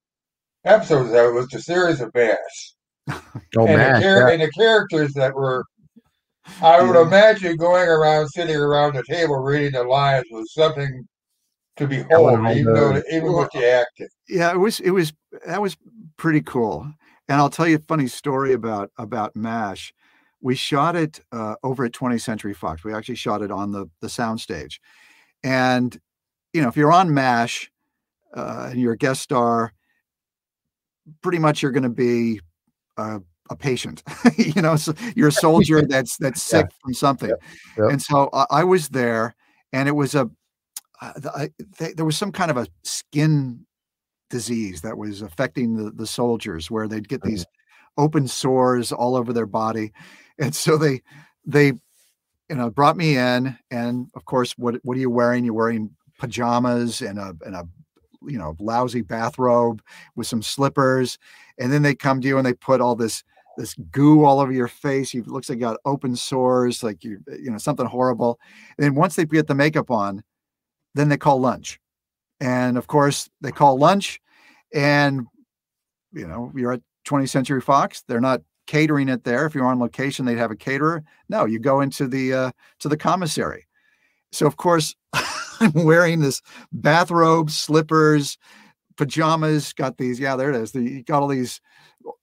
episodes 0.66 1.08
of 1.10 1.16
it. 1.16 1.32
Was 1.32 1.48
the 1.48 1.62
series 1.62 2.02
of 2.02 2.12
Bass 2.12 2.74
oh 3.56 3.66
and, 3.66 3.78
man 3.78 3.94
the 3.94 4.00
char- 4.02 4.28
and 4.28 4.42
the 4.42 4.50
characters 4.50 5.14
that 5.14 5.34
were 5.34 5.64
I 6.62 6.82
would 6.82 6.96
imagine 6.96 7.56
going 7.56 7.88
around, 7.88 8.28
sitting 8.28 8.56
around 8.56 8.94
the 8.94 9.04
table 9.04 9.36
reading 9.36 9.72
the 9.72 9.84
lines 9.84 10.24
was 10.30 10.52
something 10.52 11.06
to 11.76 11.86
behold, 11.86 12.40
all 12.40 12.52
even 12.52 12.74
though 12.74 13.02
even 13.10 13.32
with 13.32 13.50
the 13.52 13.70
acting. 13.70 14.08
yeah, 14.28 14.50
it 14.52 14.58
was 14.58 14.80
it 14.80 14.90
was 14.90 15.12
that 15.46 15.60
was 15.60 15.76
pretty 16.16 16.42
cool. 16.42 16.92
And 17.28 17.38
I'll 17.38 17.50
tell 17.50 17.68
you 17.68 17.76
a 17.76 17.80
funny 17.80 18.08
story 18.08 18.52
about 18.52 18.90
about 18.98 19.36
MASH. 19.36 19.94
We 20.40 20.54
shot 20.54 20.96
it 20.96 21.20
uh, 21.32 21.56
over 21.62 21.84
at 21.84 21.92
20th 21.92 22.22
Century 22.22 22.54
Fox. 22.54 22.82
We 22.82 22.94
actually 22.94 23.16
shot 23.16 23.42
it 23.42 23.50
on 23.50 23.72
the 23.72 23.86
the 24.00 24.08
soundstage. 24.08 24.78
And 25.42 25.98
you 26.52 26.62
know, 26.62 26.68
if 26.68 26.76
you're 26.76 26.92
on 26.92 27.14
MASH 27.14 27.70
uh, 28.34 28.68
and 28.70 28.80
you're 28.80 28.94
a 28.94 28.98
guest 28.98 29.22
star, 29.22 29.72
pretty 31.22 31.38
much 31.38 31.62
you're 31.62 31.72
going 31.72 31.82
to 31.84 31.88
be 31.88 32.40
a, 32.96 33.20
a 33.50 33.56
patient. 33.56 34.02
you 34.36 34.62
know, 34.62 34.76
so 34.76 34.94
you're 35.14 35.28
a 35.28 35.32
soldier 35.32 35.82
that's 35.86 36.16
that's 36.16 36.40
Yeah. 36.52 36.60
sick 36.60 36.70
from 36.82 36.94
something. 36.94 37.30
Yep. 37.76 37.90
And 37.90 38.00
so 38.02 38.30
I, 38.32 38.46
I 38.50 38.64
was 38.64 38.88
there, 38.88 39.34
and 39.72 39.88
it 39.88 39.92
was 39.96 40.14
a 40.14 40.30
uh, 41.02 41.12
the- 41.16 41.32
I, 41.36 41.50
they, 41.78 41.92
there 41.92 42.04
was 42.06 42.16
some 42.16 42.32
kind 42.32 42.50
of 42.50 42.56
a 42.56 42.66
skin 42.84 43.66
disease 44.30 44.80
that 44.82 44.96
was 44.96 45.22
affecting 45.22 45.74
the, 45.76 45.90
the 45.90 46.06
soldiers 46.06 46.70
where 46.70 46.86
they'd 46.86 47.08
get 47.08 47.22
these 47.22 47.44
open 47.98 48.28
sores 48.28 48.92
all 48.92 49.16
over 49.16 49.32
their 49.32 49.46
body 49.46 49.92
and 50.38 50.54
so 50.54 50.78
they 50.78 51.02
they 51.44 51.66
you 52.48 52.54
know 52.54 52.70
brought 52.70 52.96
me 52.96 53.16
in 53.16 53.58
and 53.72 54.06
of 54.14 54.24
course 54.26 54.52
what 54.56 54.76
what 54.84 54.96
are 54.96 55.00
you 55.00 55.10
wearing 55.10 55.44
you're 55.44 55.52
wearing 55.52 55.90
pajamas 56.18 57.02
and 57.02 57.18
a 57.18 57.34
and 57.44 57.56
a 57.56 57.66
you 58.22 58.38
know 58.38 58.54
lousy 58.60 59.02
bathrobe 59.02 59.82
with 60.14 60.28
some 60.28 60.42
slippers 60.42 61.18
and 61.58 61.72
then 61.72 61.82
they 61.82 61.94
come 61.94 62.20
to 62.20 62.28
you 62.28 62.38
and 62.38 62.46
they 62.46 62.54
put 62.54 62.80
all 62.80 62.94
this 62.94 63.24
this 63.60 63.74
goo 63.90 64.24
all 64.24 64.40
over 64.40 64.50
your 64.50 64.68
face 64.68 65.12
you 65.12 65.22
looks 65.24 65.50
like 65.50 65.56
you 65.56 65.60
got 65.60 65.76
open 65.84 66.16
sores 66.16 66.82
like 66.82 67.04
you 67.04 67.18
you 67.38 67.50
know 67.50 67.58
something 67.58 67.86
horrible. 67.86 68.40
And 68.78 68.84
then 68.84 68.94
once 68.94 69.16
they 69.16 69.26
get 69.26 69.46
the 69.46 69.54
makeup 69.54 69.90
on 69.90 70.24
then 70.94 71.08
they 71.08 71.18
call 71.18 71.40
lunch. 71.40 71.78
And 72.40 72.78
of 72.78 72.86
course 72.86 73.28
they 73.42 73.52
call 73.52 73.78
lunch 73.78 74.18
and 74.72 75.26
you 76.12 76.26
know 76.26 76.50
you're 76.56 76.72
at 76.72 76.80
20th 77.06 77.28
century 77.28 77.60
fox 77.60 78.02
they're 78.08 78.20
not 78.20 78.40
catering 78.66 79.10
it 79.10 79.24
there. 79.24 79.44
If 79.44 79.54
you're 79.54 79.66
on 79.66 79.78
location 79.78 80.24
they'd 80.24 80.38
have 80.38 80.50
a 80.50 80.56
caterer. 80.56 81.04
No 81.28 81.44
you 81.44 81.58
go 81.58 81.82
into 81.82 82.08
the 82.08 82.32
uh 82.32 82.50
to 82.78 82.88
the 82.88 82.96
commissary. 82.96 83.66
So 84.32 84.46
of 84.46 84.56
course 84.56 84.94
i'm 85.60 85.72
wearing 85.74 86.20
this 86.20 86.40
bathrobe 86.72 87.50
slippers 87.50 88.38
pajamas 88.96 89.74
got 89.74 89.98
these 89.98 90.18
yeah 90.18 90.36
there 90.36 90.50
it 90.50 90.56
is 90.56 90.72
the, 90.72 90.80
you 90.82 91.02
got 91.02 91.20
all 91.20 91.28
these 91.28 91.60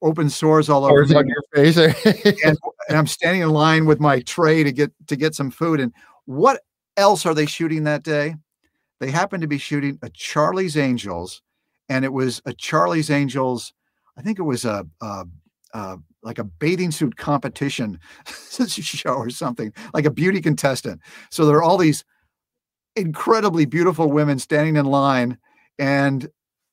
open 0.02 0.30
sores 0.30 0.70
all 0.70 0.86
over 0.86 1.02
on 1.16 1.28
your 1.28 1.44
face. 1.54 1.78
and, 2.44 2.58
and 2.90 2.98
I'm 2.98 3.08
standing 3.08 3.42
in 3.42 3.50
line 3.50 3.86
with 3.86 4.00
my 4.00 4.22
tray 4.22 4.64
to 4.64 4.72
get 4.72 4.92
to 5.08 5.16
get 5.16 5.36
some 5.36 5.52
food. 5.52 5.80
And 5.80 5.94
what 6.26 6.62
else 6.96 7.26
are 7.26 7.34
they 7.34 7.46
shooting 7.46 7.84
that 7.84 8.04
day? 8.04 8.36
They 9.00 9.12
happen 9.12 9.42
to 9.42 9.48
be 9.48 9.58
shooting 9.58 10.00
a 10.02 10.10
Charlie's 10.10 10.78
Angels, 10.78 11.42
and 11.90 12.04
it 12.04 12.14
was 12.14 12.42
a 12.46 12.54
Charlie's 12.54 13.10
Angels. 13.10 13.74
I 14.18 14.22
think 14.22 14.40
it 14.40 14.44
was 14.44 14.66
a, 14.66 14.86
a, 15.02 15.26
a 15.74 15.98
like 16.24 16.40
a 16.40 16.44
bathing 16.44 16.92
suit 16.92 17.16
competition 17.16 18.00
show 18.68 19.14
or 19.14 19.30
something, 19.30 19.72
like 19.94 20.06
a 20.06 20.12
beauty 20.12 20.42
contestant. 20.42 21.02
So 21.30 21.46
there 21.46 21.58
are 21.58 21.64
all 21.64 21.78
these 21.78 22.04
incredibly 22.96 23.66
beautiful 23.66 24.12
women 24.12 24.40
standing 24.40 24.76
in 24.76 24.86
line, 24.86 25.38
and 25.78 26.28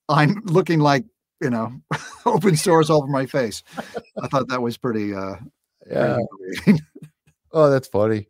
I'm 0.09 0.41
looking 0.47 0.81
like 0.81 1.05
you 1.45 1.51
know 1.51 1.73
open 2.27 2.57
sores 2.57 2.91
all 2.91 3.03
over 3.03 3.13
my 3.13 3.27
face. 3.27 3.63
I 4.21 4.27
thought 4.29 4.49
that 4.49 4.63
was 4.63 4.77
pretty. 4.77 5.15
uh 5.15 5.37
yeah. 5.89 6.19
pretty 6.65 6.81
Oh, 7.53 7.71
that's 7.71 7.87
funny. 7.87 8.27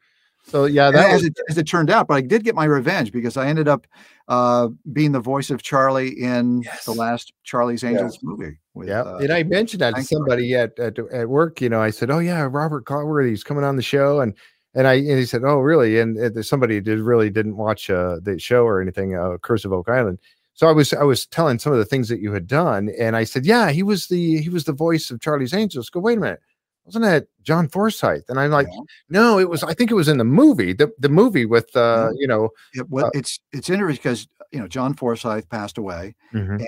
So 0.47 0.67
yeah, 0.67 0.91
that 0.91 1.07
as, 1.11 1.23
was 1.23 1.25
it, 1.25 1.39
as 1.49 1.57
it 1.57 1.65
turned 1.65 1.89
out, 1.89 2.07
but 2.07 2.15
I 2.15 2.21
did 2.21 2.45
get 2.45 2.55
my 2.55 2.67
revenge 2.67 3.11
because 3.11 3.39
I 3.39 3.47
ended 3.47 3.67
up 3.67 3.87
uh, 4.29 4.69
being 4.93 5.13
the 5.13 5.21
voice 5.21 5.49
of 5.49 5.63
Charlie 5.63 6.11
in 6.11 6.61
Yes. 6.61 6.85
the 6.85 6.93
last 6.93 7.33
Charlie's 7.45 7.83
Angels 7.83 8.19
movie. 8.23 8.59
With, 8.75 8.89
yeah. 8.89 9.01
uh, 9.01 9.17
and 9.23 9.33
I 9.33 9.45
mentioned 9.45 9.81
that 9.81 9.95
to 9.95 10.03
somebody 10.03 10.55
at, 10.55 10.79
at 10.79 10.99
at 10.99 11.31
work. 11.31 11.63
You 11.63 11.71
know, 11.71 11.81
I 11.81 11.89
said, 11.89 12.11
"Oh 12.11 12.19
yeah, 12.19 12.47
Robert 12.51 12.85
Clotworthy's 12.85 13.43
coming 13.43 13.65
on 13.65 13.77
the 13.77 13.83
show," 13.83 14.21
and 14.21 14.35
and 14.75 14.87
I 14.87 14.95
and 14.95 15.19
he 15.19 15.25
said, 15.25 15.43
"Oh 15.45 15.61
really?" 15.61 15.99
And, 15.99 16.19
and 16.19 16.45
somebody 16.45 16.79
did 16.83 16.99
really 16.99 17.31
didn't 17.31 17.57
watch 17.57 17.89
uh, 17.89 18.19
the 18.23 18.39
show 18.39 18.65
or 18.65 18.83
anything, 18.83 19.17
uh, 19.17 19.39
Curse 19.41 19.65
of 19.65 19.73
Oak 19.73 19.89
Island. 19.89 20.19
So 20.55 20.69
I 20.69 20.73
was 20.73 20.93
I 20.93 21.03
was 21.03 21.27
telling 21.27 21.59
some 21.59 21.73
of 21.73 21.79
the 21.79 21.85
things 21.85 22.09
that 22.09 22.21
you 22.21 22.33
had 22.33 22.47
done, 22.47 22.91
and 22.99 23.17
I 23.17 23.25
said, 23.25 23.45
"Yeah, 23.45 23.71
he 23.71 23.83
was 23.83 24.07
the 24.07 24.41
he 24.41 24.49
was 24.49 24.65
the 24.65 24.73
voice 24.73 25.11
of 25.11 25.21
Charlie's 25.21 25.53
Angels." 25.53 25.91
Go, 25.91 26.01
wait 26.01 26.17
a 26.19 26.21
minute, 26.21 26.41
wasn't 26.85 27.05
that 27.05 27.27
John 27.43 27.69
Forsythe? 27.69 28.23
And 28.29 28.39
I'm 28.39 28.51
like, 28.53 28.69
Yeah. 28.71 28.81
no, 29.09 29.39
it 29.41 29.51
was. 29.51 29.63
I 29.65 29.75
think 29.75 29.91
it 29.91 29.95
was 29.95 30.07
in 30.09 30.19
the 30.19 30.25
movie, 30.25 30.73
the 30.73 30.93
the 30.99 31.09
movie 31.09 31.45
with 31.45 31.75
uh, 31.77 32.11
you 32.17 32.27
know, 32.29 32.51
it, 32.73 32.89
what, 32.89 33.07
uh, 33.07 33.11
it's 33.15 33.41
it's 33.53 33.69
interesting 33.69 34.01
because 34.03 34.29
you 34.53 34.61
know 34.61 34.69
John 34.69 34.95
Forsythe 34.95 35.49
passed 35.49 35.77
away, 35.77 36.15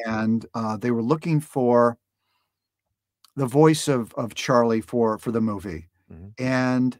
and 0.07 0.45
uh, 0.55 0.76
they 0.76 0.91
were 0.91 1.03
looking 1.03 1.39
for 1.41 1.97
the 3.37 3.47
voice 3.47 3.87
of 3.87 4.12
of 4.14 4.34
Charlie 4.34 4.80
for 4.80 5.16
for 5.18 5.30
the 5.30 5.41
movie, 5.41 5.89
Mhm. 6.12 6.32
and 6.39 6.99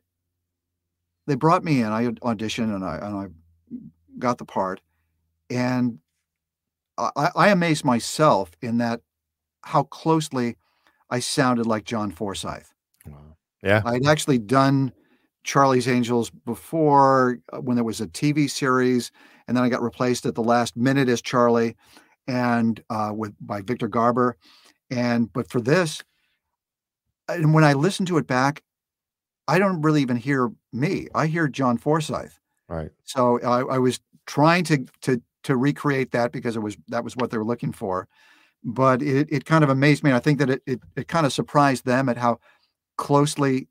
they 1.27 1.35
brought 1.35 1.65
me 1.65 1.81
in. 1.81 1.89
I 1.89 2.05
auditioned 2.07 2.73
and 2.75 2.85
I 2.85 2.97
and 2.99 3.17
I 3.17 3.27
got 4.21 4.39
the 4.39 4.45
part, 4.45 4.81
and 5.51 5.99
I, 6.99 7.31
I- 7.35 7.49
amazed 7.49 7.85
myself 7.85 8.51
in 8.63 8.79
that 8.79 9.01
how 9.63 9.85
closely 9.85 10.57
I 11.11 11.21
sounded 11.21 11.67
like 11.67 11.85
John 11.85 12.11
Forsythe. 12.11 12.67
Wow. 13.07 13.37
Yeah. 13.63 13.83
I'd 13.85 14.07
actually 14.07 14.39
done 14.39 14.93
Charlie's 15.45 15.89
Angels 15.89 16.31
before 16.31 17.39
uh, 17.53 17.59
when 17.61 17.77
there 17.77 17.85
was 17.85 18.01
a 18.01 18.07
TV 18.07 18.51
series, 18.51 19.11
and 19.47 19.57
then 19.57 19.65
I 19.65 19.69
got 19.69 19.83
replaced 19.83 20.27
at 20.27 20.35
the 20.35 20.43
last 20.43 20.77
minute 20.77 21.09
as 21.09 21.23
Charlie, 21.23 21.77
and 22.27 22.83
uh, 22.91 23.13
with 23.15 23.35
by 23.41 23.61
Victor 23.61 23.89
Garber, 23.89 24.37
and 24.91 25.33
but 25.33 25.49
for 25.51 25.61
this, 25.61 26.03
and 27.29 27.55
when 27.55 27.65
I 27.65 27.73
listen 27.75 28.07
to 28.07 28.19
it 28.19 28.27
back, 28.27 28.63
I 29.49 29.59
don't 29.59 29.83
really 29.83 30.03
even 30.03 30.17
hear 30.17 30.51
me. 30.73 31.09
I 31.15 31.27
hear 31.27 31.49
John 31.49 31.77
Forsythe. 31.79 32.33
Right. 32.69 32.91
So 33.05 33.41
I, 33.43 33.77
I 33.77 33.79
was 33.79 34.01
trying 34.27 34.65
to 34.65 34.85
to 35.03 35.23
to 35.47 35.57
recreate 35.57 36.11
that 36.13 36.31
because 36.33 36.55
it 36.57 36.61
was 36.63 36.77
that 36.89 37.03
was 37.05 37.17
what 37.17 37.31
they 37.31 37.39
were 37.39 37.45
looking 37.45 37.73
for, 37.73 38.07
but 38.63 39.03
it, 39.03 39.29
it 39.31 39.45
kind 39.45 39.65
of 39.65 39.71
amazed 39.71 40.03
me. 40.05 40.13
I 40.13 40.21
think 40.21 40.39
that 40.39 40.51
it, 40.51 40.63
it 40.67 40.81
it 40.97 41.09
kind 41.09 41.27
of 41.27 41.33
surprised 41.33 41.85
them 41.85 42.09
at 42.09 42.17
how 42.19 42.39
closely 42.99 43.69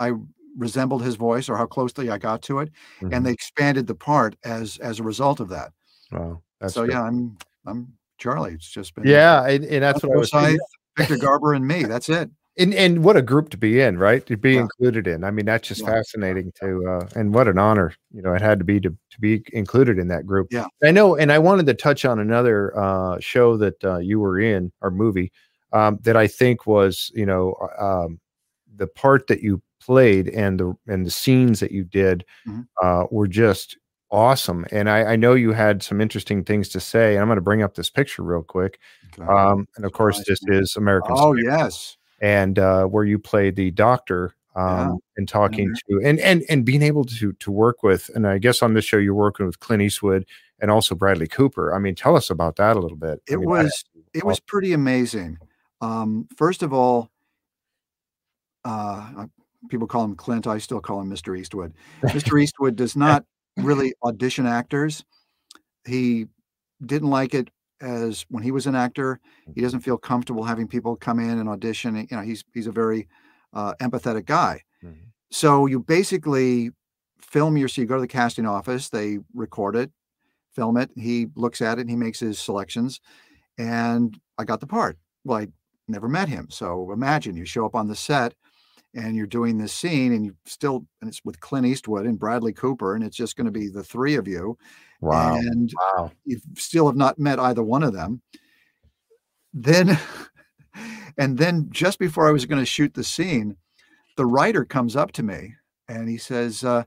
I 0.00 0.12
resembled 0.56 1.02
his 1.02 1.16
voice 1.16 1.48
or 1.48 1.56
how 1.56 1.66
closely 1.66 2.10
I 2.10 2.18
got 2.18 2.42
to 2.42 2.60
it, 2.60 2.70
Mhm. 3.00 3.14
and 3.14 3.26
they 3.26 3.32
expanded 3.32 3.86
the 3.86 3.94
part 3.94 4.36
as 4.44 4.78
as 4.78 4.98
a 5.00 5.02
result 5.02 5.40
of 5.40 5.48
that. 5.50 5.72
Wow. 6.12 6.42
That's 6.60 6.74
so 6.74 6.84
great. 6.84 6.94
yeah, 6.94 7.02
I'm 7.02 7.36
I'm 7.66 7.92
Charlie. 8.18 8.54
It's 8.54 8.70
just 8.70 8.94
been 8.94 9.06
Yeah, 9.06 9.46
and, 9.46 9.64
and 9.64 9.82
that's 9.82 10.02
what 10.02 10.12
I 10.12 10.16
was. 10.52 10.58
Victor 10.96 11.18
Garber, 11.18 11.52
and 11.52 11.66
me. 11.66 11.82
That's 11.84 12.08
it. 12.08 12.30
And 12.58 12.72
and 12.74 13.04
what 13.04 13.16
a 13.16 13.22
group 13.22 13.50
to 13.50 13.58
be 13.58 13.80
in, 13.80 13.98
right? 13.98 14.24
To 14.26 14.36
be 14.36 14.54
Yeah. 14.54 14.60
included 14.62 15.06
in. 15.06 15.24
I 15.24 15.30
mean, 15.30 15.44
that's 15.44 15.68
just 15.68 15.82
Yeah. 15.82 15.88
fascinating 15.88 16.52
to 16.60 16.86
uh 16.88 17.08
and 17.14 17.34
what 17.34 17.48
an 17.48 17.58
honor, 17.58 17.92
you 18.10 18.22
know, 18.22 18.32
it 18.32 18.40
had 18.40 18.58
to 18.60 18.64
be 18.64 18.80
to 18.80 18.90
to 18.90 19.20
be 19.20 19.42
included 19.52 19.98
in 19.98 20.08
that 20.08 20.24
group. 20.26 20.48
Yeah. 20.50 20.66
I 20.82 20.90
know, 20.90 21.16
and 21.16 21.30
I 21.30 21.38
wanted 21.38 21.66
to 21.66 21.74
touch 21.74 22.04
on 22.06 22.18
another 22.18 22.76
uh 22.78 23.18
show 23.20 23.56
that 23.58 23.84
uh 23.84 23.98
you 23.98 24.20
were 24.20 24.40
in 24.40 24.72
or 24.80 24.90
movie 24.90 25.32
um 25.72 25.98
that 26.02 26.16
I 26.16 26.26
think 26.26 26.66
was, 26.66 27.10
you 27.14 27.26
know, 27.26 27.52
uh, 27.78 28.04
um 28.04 28.20
the 28.74 28.86
part 28.86 29.26
that 29.26 29.42
you 29.42 29.60
played 29.80 30.28
and 30.30 30.58
the 30.58 30.74
and 30.86 31.04
the 31.04 31.10
scenes 31.10 31.60
that 31.60 31.72
you 31.72 31.84
did 31.84 32.24
Mhm. 32.48 32.66
uh 32.82 33.06
were 33.10 33.28
just 33.28 33.76
awesome. 34.10 34.64
And 34.72 34.88
I, 34.88 35.12
I 35.14 35.16
know 35.16 35.34
you 35.34 35.52
had 35.52 35.82
some 35.82 36.00
interesting 36.00 36.44
things 36.44 36.68
to 36.70 36.80
say. 36.80 37.14
And 37.14 37.20
I'm 37.22 37.28
going 37.28 37.36
to 37.36 37.42
bring 37.42 37.62
up 37.62 37.74
this 37.74 37.90
picture 37.90 38.22
real 38.22 38.42
quick. 38.44 38.78
Okay. 39.20 39.24
Um, 39.30 39.66
and 39.76 39.84
of 39.84 39.92
course, 39.92 40.22
this 40.26 40.38
is 40.48 40.76
American 40.76 41.14
oh 41.18 41.34
Psycho 41.34 41.34
yes, 41.36 41.96
and 42.20 42.58
uh, 42.58 42.84
where 42.86 43.04
you 43.04 43.18
played 43.18 43.56
the 43.56 43.70
doctor 43.70 44.34
um, 44.54 44.98
and 45.16 45.28
talking 45.28 45.68
Mm-hmm. 45.68 45.98
to 46.00 46.08
and 46.08 46.18
and 46.20 46.42
and 46.48 46.64
being 46.64 46.82
able 46.82 47.04
to 47.04 47.32
to 47.34 47.50
work 47.50 47.82
with 47.82 48.10
and 48.14 48.26
I 48.26 48.38
guess 48.38 48.62
on 48.62 48.72
this 48.74 48.84
show 48.86 48.96
you're 48.96 49.14
working 49.14 49.44
with 49.46 49.60
Clint 49.60 49.82
Eastwood 49.82 50.24
and 50.60 50.70
also 50.70 50.94
Bradley 50.94 51.26
Cooper. 51.28 51.74
I 51.74 51.78
mean, 51.78 51.94
tell 51.94 52.16
us 52.16 52.30
about 52.30 52.56
that 52.56 52.76
a 52.76 52.80
little 52.80 52.96
bit. 52.96 53.20
I 53.28 53.34
it 53.34 53.36
mean, 53.38 53.50
that- 53.52 53.64
was 53.64 53.84
it 54.14 54.24
was 54.24 54.40
pretty 54.40 54.72
amazing. 54.72 55.36
Um, 55.82 56.26
first 56.38 56.62
of 56.62 56.72
all, 56.72 57.10
uh, 58.64 59.26
people 59.68 59.86
call 59.86 60.04
him 60.04 60.14
Clint. 60.16 60.46
I 60.46 60.56
still 60.58 60.80
call 60.80 61.00
him 61.00 61.10
Mr. 61.10 61.38
Eastwood. 61.38 61.74
Mr. 62.02 62.40
Eastwood 62.42 62.76
does 62.76 62.96
not 62.96 63.24
really 63.58 63.92
audition 64.02 64.46
actors. 64.46 65.04
He 65.86 66.26
didn't 66.84 67.10
like 67.10 67.34
it 67.34 67.50
as 67.80 68.24
when 68.28 68.42
he 68.42 68.50
was 68.50 68.66
an 68.66 68.74
actor. 68.74 69.20
He 69.54 69.60
doesn't 69.60 69.80
feel 69.80 69.98
comfortable 69.98 70.44
having 70.44 70.68
people 70.68 70.96
come 70.96 71.18
in 71.18 71.38
and 71.38 71.48
audition. 71.48 71.96
You 71.96 72.16
know, 72.16 72.22
he's 72.22 72.44
he's 72.54 72.66
a 72.66 72.72
very 72.72 73.08
uh, 73.52 73.74
empathetic 73.80 74.26
guy. 74.26 74.62
Mhm. 74.84 74.96
So 75.30 75.66
you 75.66 75.80
basically 75.80 76.70
film 77.20 77.56
your. 77.56 77.68
So 77.68 77.80
you 77.80 77.86
go 77.86 77.96
to 77.96 78.00
the 78.00 78.06
casting 78.08 78.46
office. 78.46 78.88
They 78.88 79.18
record 79.34 79.76
it, 79.76 79.90
film 80.54 80.76
it. 80.76 80.90
He 80.96 81.26
looks 81.36 81.60
at 81.60 81.78
it 81.78 81.82
and 81.82 81.90
he 81.90 81.96
makes 81.96 82.20
his 82.20 82.38
selections. 82.38 83.00
And 83.58 84.18
I 84.38 84.44
got 84.44 84.60
the 84.60 84.66
part. 84.66 84.98
Well, 85.24 85.38
I 85.38 85.48
never 85.88 86.08
met 86.08 86.28
him. 86.28 86.48
So 86.50 86.92
imagine 86.92 87.36
you 87.36 87.44
show 87.44 87.64
up 87.66 87.74
on 87.74 87.88
the 87.88 87.96
set 87.96 88.34
and 88.96 89.14
you're 89.14 89.26
doing 89.26 89.58
this 89.58 89.74
scene 89.74 90.12
and 90.12 90.24
you 90.24 90.34
still 90.46 90.86
and 91.00 91.08
it's 91.08 91.20
with 91.24 91.38
Clint 91.38 91.66
Eastwood 91.66 92.06
and 92.06 92.18
Bradley 92.18 92.52
Cooper 92.52 92.94
and 92.94 93.04
it's 93.04 93.16
just 93.16 93.36
going 93.36 93.44
to 93.44 93.50
be 93.52 93.68
the 93.68 93.84
three 93.84 94.14
of 94.16 94.26
you 94.26 94.56
Wow. 95.02 95.36
and 95.36 95.70
wow. 95.94 96.10
you 96.24 96.40
still 96.56 96.86
have 96.86 96.96
not 96.96 97.18
met 97.18 97.38
either 97.38 97.62
one 97.62 97.82
of 97.82 97.92
them 97.92 98.22
then 99.52 99.98
and 101.18 101.36
then 101.38 101.68
just 101.70 101.98
before 101.98 102.26
I 102.26 102.32
was 102.32 102.46
going 102.46 102.60
to 102.60 102.66
shoot 102.66 102.94
the 102.94 103.04
scene 103.04 103.56
the 104.16 104.26
writer 104.26 104.64
comes 104.64 104.96
up 104.96 105.12
to 105.12 105.22
me 105.22 105.54
and 105.88 106.08
he 106.08 106.16
says 106.16 106.64
uh, 106.64 106.84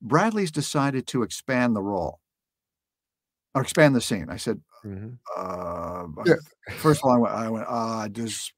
Bradley's 0.00 0.50
decided 0.50 1.06
to 1.08 1.22
expand 1.22 1.76
the 1.76 1.82
role 1.82 2.18
or 3.54 3.60
expand 3.60 3.94
the 3.94 4.00
scene 4.00 4.30
I 4.30 4.38
said 4.38 4.60
Mhm. 4.84 5.18
uh, 5.36 6.06
Yeah. 6.26 6.34
First 6.76 7.02
of 7.02 7.10
all, 7.10 7.16
I 7.16 7.18
went, 7.18 7.34
I 7.34 7.48
went, 7.48 7.66
uh, 7.68 8.08
does 8.08 8.52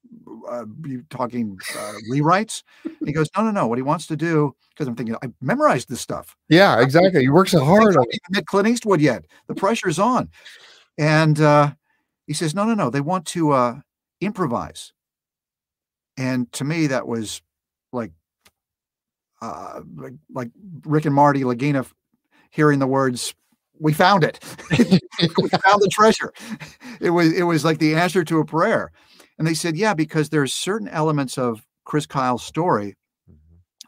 uh, 0.49 0.65
you 0.83 1.03
talking 1.09 1.57
uh, 1.75 1.93
rewrites? 2.11 2.63
And 2.83 3.07
he 3.07 3.13
goes, 3.13 3.29
no, 3.35 3.43
no, 3.43 3.51
no. 3.51 3.67
What 3.67 3.77
he 3.77 3.83
wants 3.83 4.07
to 4.07 4.15
do, 4.15 4.55
because 4.69 4.87
I'm 4.87 4.95
thinking, 4.95 5.15
I 5.23 5.27
memorized 5.41 5.89
this 5.89 6.01
stuff. 6.01 6.35
Yeah, 6.49 6.81
exactly. 6.81 7.23
You 7.23 7.33
work 7.33 7.49
so 7.49 7.63
hard 7.63 7.95
on 7.95 8.05
haven't 8.05 8.21
met 8.29 8.45
Clint 8.45 8.67
Eastwood 8.67 9.01
yet. 9.01 9.25
The 9.47 9.55
pressure's 9.55 9.99
on. 9.99 10.29
And 10.97 11.39
uh, 11.41 11.73
he 12.27 12.33
says, 12.33 12.55
no, 12.55 12.63
no, 12.63 12.73
no. 12.73 12.89
They 12.89 13.01
want 13.01 13.25
to 13.27 13.51
uh, 13.51 13.79
improvise. 14.21 14.93
And 16.17 16.51
to 16.53 16.63
me, 16.63 16.87
that 16.87 17.07
was 17.07 17.41
like, 17.91 18.11
uh, 19.41 19.81
like, 19.95 20.13
like 20.33 20.49
Rick 20.85 21.05
and 21.05 21.13
Marty 21.13 21.41
Lagina 21.41 21.85
hearing 22.51 22.79
the 22.79 22.87
words, 22.87 23.33
"We 23.79 23.93
found 23.93 24.23
it, 24.23 24.43
we 24.79 25.49
found 25.49 25.81
the 25.81 25.89
treasure." 25.91 26.33
It 26.99 27.11
was 27.11 27.33
it 27.33 27.43
was 27.43 27.65
like 27.65 27.79
the 27.79 27.95
answer 27.95 28.23
to 28.23 28.39
a 28.39 28.45
prayer. 28.45 28.91
And 29.37 29.47
they 29.47 29.53
said, 29.53 29.75
"Yeah, 29.75 29.93
because 29.93 30.29
there's 30.29 30.53
certain 30.53 30.87
elements 30.87 31.37
of 31.37 31.65
Chris 31.83 32.05
Kyle's 32.05 32.43
story 32.43 32.95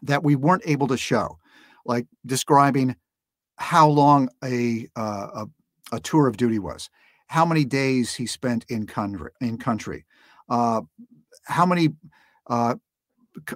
that 0.02 0.22
we 0.22 0.36
weren't 0.36 0.62
able 0.66 0.86
to 0.88 0.96
show, 0.96 1.38
like 1.84 2.06
describing 2.26 2.96
how 3.56 3.88
long 3.88 4.28
a 4.44 4.88
uh, 4.96 5.44
a, 5.92 5.96
a 5.96 6.00
tour 6.00 6.28
of 6.28 6.36
duty 6.36 6.58
was, 6.58 6.90
how 7.26 7.44
many 7.44 7.64
days 7.64 8.14
he 8.14 8.26
spent 8.26 8.64
in 8.68 8.86
country, 8.86 9.30
in 9.40 9.58
country, 9.58 10.04
uh, 10.48 10.80
how 11.44 11.66
many 11.66 11.88
uh, 12.48 12.74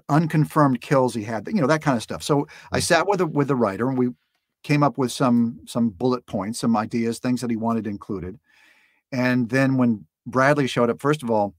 unconfirmed 0.09 0.81
kills 0.81 1.15
he 1.15 1.23
had, 1.23 1.47
you 1.49 1.61
know 1.61 1.67
that 1.67 1.83
kind 1.83 1.97
of 1.97 2.03
stuff. 2.03 2.23
So 2.23 2.47
I 2.73 2.81
sat 2.81 3.07
with 3.07 3.19
the, 3.19 3.27
with 3.27 3.49
the 3.49 3.57
writer 3.57 3.89
and 3.89 3.99
we 3.99 4.11
came 4.63 4.83
up 4.83 4.99
with 4.99 5.13
some 5.13 5.61
some 5.67 5.91
bullet 5.91 6.27
points, 6.27 6.61
some 6.61 6.77
ideas, 6.77 7.19
things 7.19 7.41
that 7.41 7.51
he 7.51 7.57
wanted 7.57 7.87
included. 7.87 8.39
And 9.13 9.49
then 9.51 9.77
when 9.77 10.07
Bradley 10.27 10.67
showed 10.67 10.91
up, 10.91 11.01
first 11.01 11.23
of 11.23 11.31
all, 11.31 11.55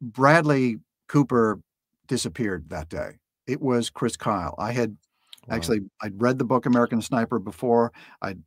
Bradley 0.00 0.78
Cooper 1.08 1.60
disappeared 2.06 2.68
that 2.70 2.88
day. 2.88 3.18
It 3.46 3.60
was 3.60 3.90
Chris 3.90 4.16
Kyle. 4.16 4.54
I 4.58 4.72
had 4.72 4.96
Wow. 5.48 5.56
Actually, 5.56 5.80
I'd 6.02 6.20
read 6.20 6.38
the 6.38 6.44
book 6.44 6.66
American 6.66 7.00
Sniper 7.00 7.38
before. 7.38 7.90
I'd 8.20 8.42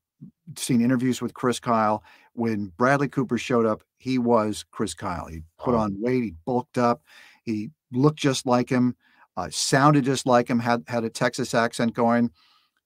seen 0.56 0.82
interviews 0.82 1.20
with 1.22 1.34
Chris 1.34 1.60
Kyle. 1.60 2.04
When 2.34 2.68
Bradley 2.78 3.08
Cooper 3.10 3.40
showed 3.40 3.66
up, 3.66 3.82
he 3.98 4.20
was 4.20 4.66
Chris 4.72 4.94
Kyle. 4.94 5.26
He 5.26 5.42
put 5.58 5.74
Wow. 5.74 5.82
on 5.82 6.00
weight, 6.00 6.24
he 6.24 6.36
bulked 6.46 6.78
up, 6.78 7.02
he 7.44 7.72
looked 7.92 8.20
just 8.20 8.46
like 8.46 8.70
him, 8.70 8.96
uh, 9.36 9.50
sounded 9.52 10.06
just 10.06 10.28
like 10.28 10.48
him, 10.48 10.60
had 10.60 10.84
had 10.88 11.04
a 11.04 11.10
Texas 11.10 11.56
accent 11.56 11.96
going. 11.96 12.30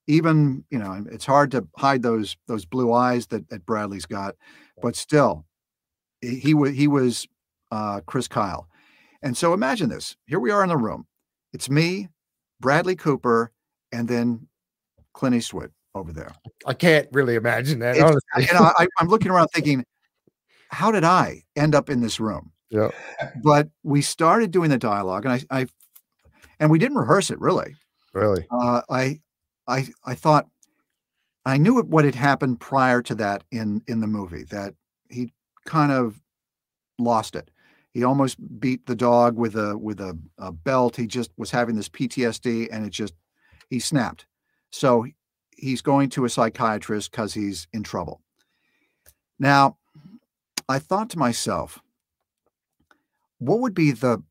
Even 0.08 0.64
you 0.70 0.78
know, 0.78 1.06
it's 1.12 1.26
hard 1.26 1.52
to 1.52 1.68
hide 1.78 2.04
those 2.04 2.38
those 2.48 2.66
blue 2.66 2.94
eyes 2.94 3.28
that, 3.28 3.50
that 3.50 3.66
Bradley's 3.66 4.06
got, 4.06 4.36
but 4.82 4.96
still, 4.96 5.46
he, 6.22 6.54
was 6.54 6.74
he 6.76 6.88
was 6.88 7.28
uh, 7.72 8.02
Chris 8.06 8.28
Kyle. 8.28 8.68
And 9.24 9.36
so 9.36 9.54
imagine 9.54 9.90
this: 9.90 10.16
here 10.28 10.40
we 10.40 10.52
are 10.52 10.62
in 10.62 10.70
the 10.70 10.78
room. 10.78 11.08
It's 11.54 11.70
me, 11.70 12.10
Bradley 12.60 12.96
Cooper, 12.96 13.52
and 13.92 14.08
then 14.08 14.48
Clint 15.14 15.36
Eastwood 15.36 15.72
over 15.96 16.12
there. 16.12 16.34
I 16.68 16.74
can't 16.74 17.08
really 17.12 17.36
imagine 17.36 17.80
that. 17.80 17.98
And 17.98 18.58
I- 18.58 18.88
I'm 19.00 19.08
looking 19.08 19.32
around 19.32 19.48
thinking, 19.54 19.86
how 20.70 20.92
did 20.92 21.04
I 21.04 21.44
end 21.56 21.74
up 21.74 21.90
in 21.90 22.02
this 22.02 22.20
room? 22.20 22.52
Yeah. 22.70 22.90
But 23.42 23.70
we 23.84 24.02
started 24.02 24.52
doing 24.52 24.70
the 24.70 24.78
dialogue, 24.78 25.26
and 25.26 25.34
I, 25.50 25.62
I 25.62 25.68
and 26.60 26.70
we 26.70 26.80
didn't 26.80 26.98
rehearse 26.98 27.32
it 27.32 27.40
really. 27.40 27.76
Really. 28.14 28.46
Uh, 28.52 28.82
I, 28.90 29.20
I, 29.68 29.88
I 30.06 30.16
thought 30.16 30.48
I 31.46 31.58
knew 31.58 31.80
what 31.82 32.06
had 32.06 32.16
happened 32.16 32.60
prior 32.60 33.02
to 33.04 33.16
that 33.16 33.44
in 33.52 33.82
in 33.88 34.00
the 34.00 34.08
movie 34.08 34.44
that 34.46 34.74
he 35.10 35.32
kind 35.66 35.92
of 35.92 36.22
lost 36.98 37.36
it. 37.36 37.52
He 37.94 38.04
almost 38.04 38.38
beat 38.60 38.86
the 38.88 38.96
dog 38.96 39.38
with 39.38 39.56
a 39.56 39.78
with 39.78 40.00
a, 40.02 40.18
a 40.38 40.52
belt. 40.52 40.96
He 40.96 41.08
just 41.08 41.32
was 41.38 41.52
having 41.52 41.76
this 41.76 41.90
PTSD, 41.90 42.68
and 42.72 42.86
it 42.86 42.90
just 42.90 43.14
he 43.70 43.80
snapped. 43.80 44.26
So 44.72 45.06
he's 45.56 45.82
going 45.82 46.10
to 46.10 46.26
a 46.26 46.30
psychiatrist 46.30 47.12
because 47.12 47.34
he's 47.34 47.68
in 47.72 47.84
trouble. 47.84 48.22
Now, 49.40 49.78
I 50.68 50.80
thought 50.80 51.10
to 51.12 51.20
myself, 51.20 51.80
what 53.38 53.60
would 53.60 53.74
be 53.74 53.92
the 53.92 54.24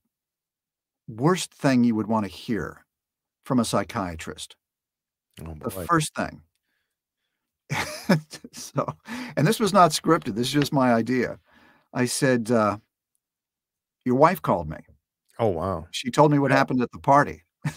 worst 1.08 1.52
thing 1.54 1.84
you 1.84 1.94
would 1.94 2.06
want 2.06 2.26
to 2.26 2.30
hear 2.30 2.84
from 3.44 3.60
a 3.60 3.64
psychiatrist? 3.64 4.56
Oh, 5.42 5.54
The 5.60 5.70
first 5.70 6.14
thing. 6.14 6.42
so, 8.52 8.86
and 9.36 9.46
this 9.46 9.58
was 9.58 9.72
not 9.72 9.90
scripted. 9.90 10.34
This 10.34 10.48
is 10.48 10.52
just 10.52 10.72
my 10.72 10.92
idea. 10.92 11.38
I 11.92 12.04
said, 12.04 12.50
uh, 12.50 12.78
"Your 14.04 14.16
wife 14.16 14.42
called 14.42 14.68
me. 14.68 14.78
Oh 15.38 15.48
wow. 15.48 15.86
She 15.90 16.10
told 16.10 16.30
me 16.30 16.38
what 16.38 16.50
happened 16.50 16.82
at 16.82 16.92
the 16.92 16.98
party." 16.98 17.42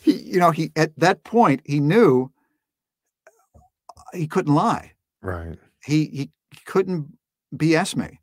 he, 0.00 0.12
you 0.12 0.38
know, 0.38 0.50
he 0.50 0.72
at 0.76 0.98
that 0.98 1.22
point 1.24 1.62
he 1.64 1.80
knew 1.80 2.32
he 4.12 4.26
couldn't 4.26 4.54
lie. 4.54 4.92
Right. 5.22 5.58
He 5.84 6.06
he 6.06 6.30
couldn't 6.66 7.16
BS 7.54 7.96
me. 7.96 8.20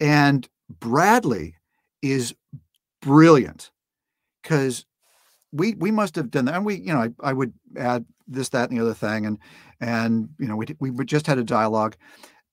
And 0.00 0.48
Bradley 0.68 1.56
is 2.02 2.34
brilliant 3.00 3.70
because 4.42 4.84
we 5.52 5.74
we 5.74 5.90
must 5.90 6.16
have 6.16 6.30
done 6.30 6.46
that. 6.46 6.54
And 6.54 6.64
we, 6.64 6.76
you 6.76 6.92
know, 6.92 7.00
I, 7.00 7.10
I 7.20 7.32
would 7.32 7.52
add 7.76 8.04
this, 8.26 8.48
that, 8.50 8.70
and 8.70 8.78
the 8.78 8.82
other 8.82 8.94
thing, 8.94 9.26
and 9.26 9.38
and 9.80 10.28
you 10.38 10.46
know, 10.48 10.56
we 10.56 10.66
we 10.90 11.04
just 11.04 11.26
had 11.26 11.38
a 11.38 11.44
dialogue. 11.44 11.96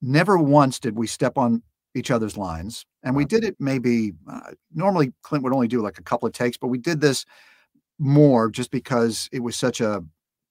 Never 0.01 0.37
once 0.37 0.79
did 0.79 0.97
we 0.97 1.07
step 1.07 1.37
on 1.37 1.61
each 1.95 2.11
other's 2.11 2.37
lines, 2.37 2.85
and 3.03 3.15
we 3.15 3.25
did 3.25 3.43
it 3.43 3.55
maybe. 3.59 4.13
Uh, 4.29 4.51
normally, 4.73 5.13
Clint 5.23 5.43
would 5.43 5.53
only 5.53 5.67
do 5.67 5.81
like 5.81 5.97
a 5.99 6.03
couple 6.03 6.27
of 6.27 6.33
takes, 6.33 6.57
but 6.57 6.67
we 6.67 6.77
did 6.77 7.01
this 7.01 7.25
more 7.97 8.49
just 8.49 8.71
because 8.71 9.27
it 9.31 9.39
was 9.39 9.55
such 9.55 9.81
a 9.81 10.03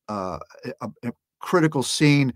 uh, 0.08 0.38
a, 0.80 0.90
a 1.04 1.12
critical 1.40 1.82
scene 1.82 2.32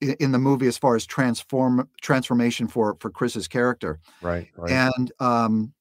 in 0.00 0.32
the 0.32 0.38
movie 0.38 0.66
as 0.66 0.76
far 0.76 0.96
as 0.96 1.06
transform 1.06 1.88
transformation 2.00 2.66
for 2.66 2.96
for 3.00 3.10
Chris's 3.10 3.46
character 3.46 4.00
Right. 4.20 4.48
Right. 4.56 4.72
and 4.72 5.12
um 5.20 5.72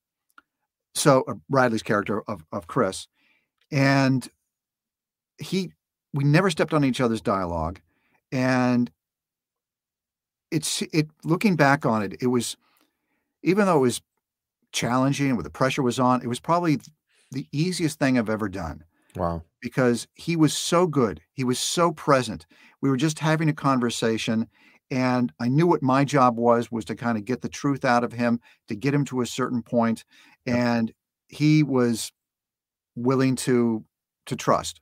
so 0.93 1.23
uh, 1.27 1.33
Bradley's 1.49 1.81
character 1.83 2.21
of 2.27 2.45
of 2.51 2.67
Chris 2.67 3.07
and 3.71 4.27
he 5.37 5.71
we 6.13 6.23
never 6.23 6.49
stepped 6.49 6.73
on 6.73 6.83
each 6.83 7.01
other's 7.01 7.21
dialogue 7.21 7.79
and 8.31 8.91
it's 10.51 10.81
it 10.93 11.07
looking 11.23 11.55
back 11.55 11.85
on 11.85 12.01
it 12.03 12.15
it 12.21 12.27
was 12.27 12.57
even 13.43 13.65
though 13.65 13.77
it 13.77 13.81
was 13.81 14.01
challenging 14.71 15.35
with 15.35 15.45
the 15.45 15.49
pressure 15.49 15.81
was 15.81 15.99
on 15.99 16.21
it 16.21 16.27
was 16.27 16.39
probably 16.39 16.79
the 17.31 17.47
easiest 17.51 17.97
thing 17.97 18.17
I've 18.17 18.29
ever 18.29 18.49
done 18.49 18.83
wow. 19.15 19.41
because 19.61 20.07
he 20.13 20.35
was 20.35 20.53
so 20.53 20.87
good. 20.87 21.21
He 21.33 21.43
was 21.43 21.59
so 21.59 21.91
present. 21.91 22.45
We 22.81 22.89
were 22.89 22.97
just 22.97 23.19
having 23.19 23.49
a 23.49 23.53
conversation 23.53 24.47
and 24.89 25.31
I 25.39 25.47
knew 25.47 25.67
what 25.67 25.81
my 25.81 26.03
job 26.03 26.37
was 26.37 26.71
was 26.71 26.83
to 26.85 26.95
kind 26.95 27.17
of 27.17 27.23
get 27.23 27.41
the 27.41 27.49
truth 27.49 27.85
out 27.85 28.03
of 28.03 28.11
him, 28.11 28.41
to 28.67 28.75
get 28.75 28.93
him 28.93 29.05
to 29.05 29.21
a 29.21 29.25
certain 29.25 29.63
point 29.63 30.03
and 30.45 30.93
he 31.29 31.63
was 31.63 32.11
willing 32.95 33.35
to 33.35 33.83
to 34.25 34.35
trust 34.35 34.81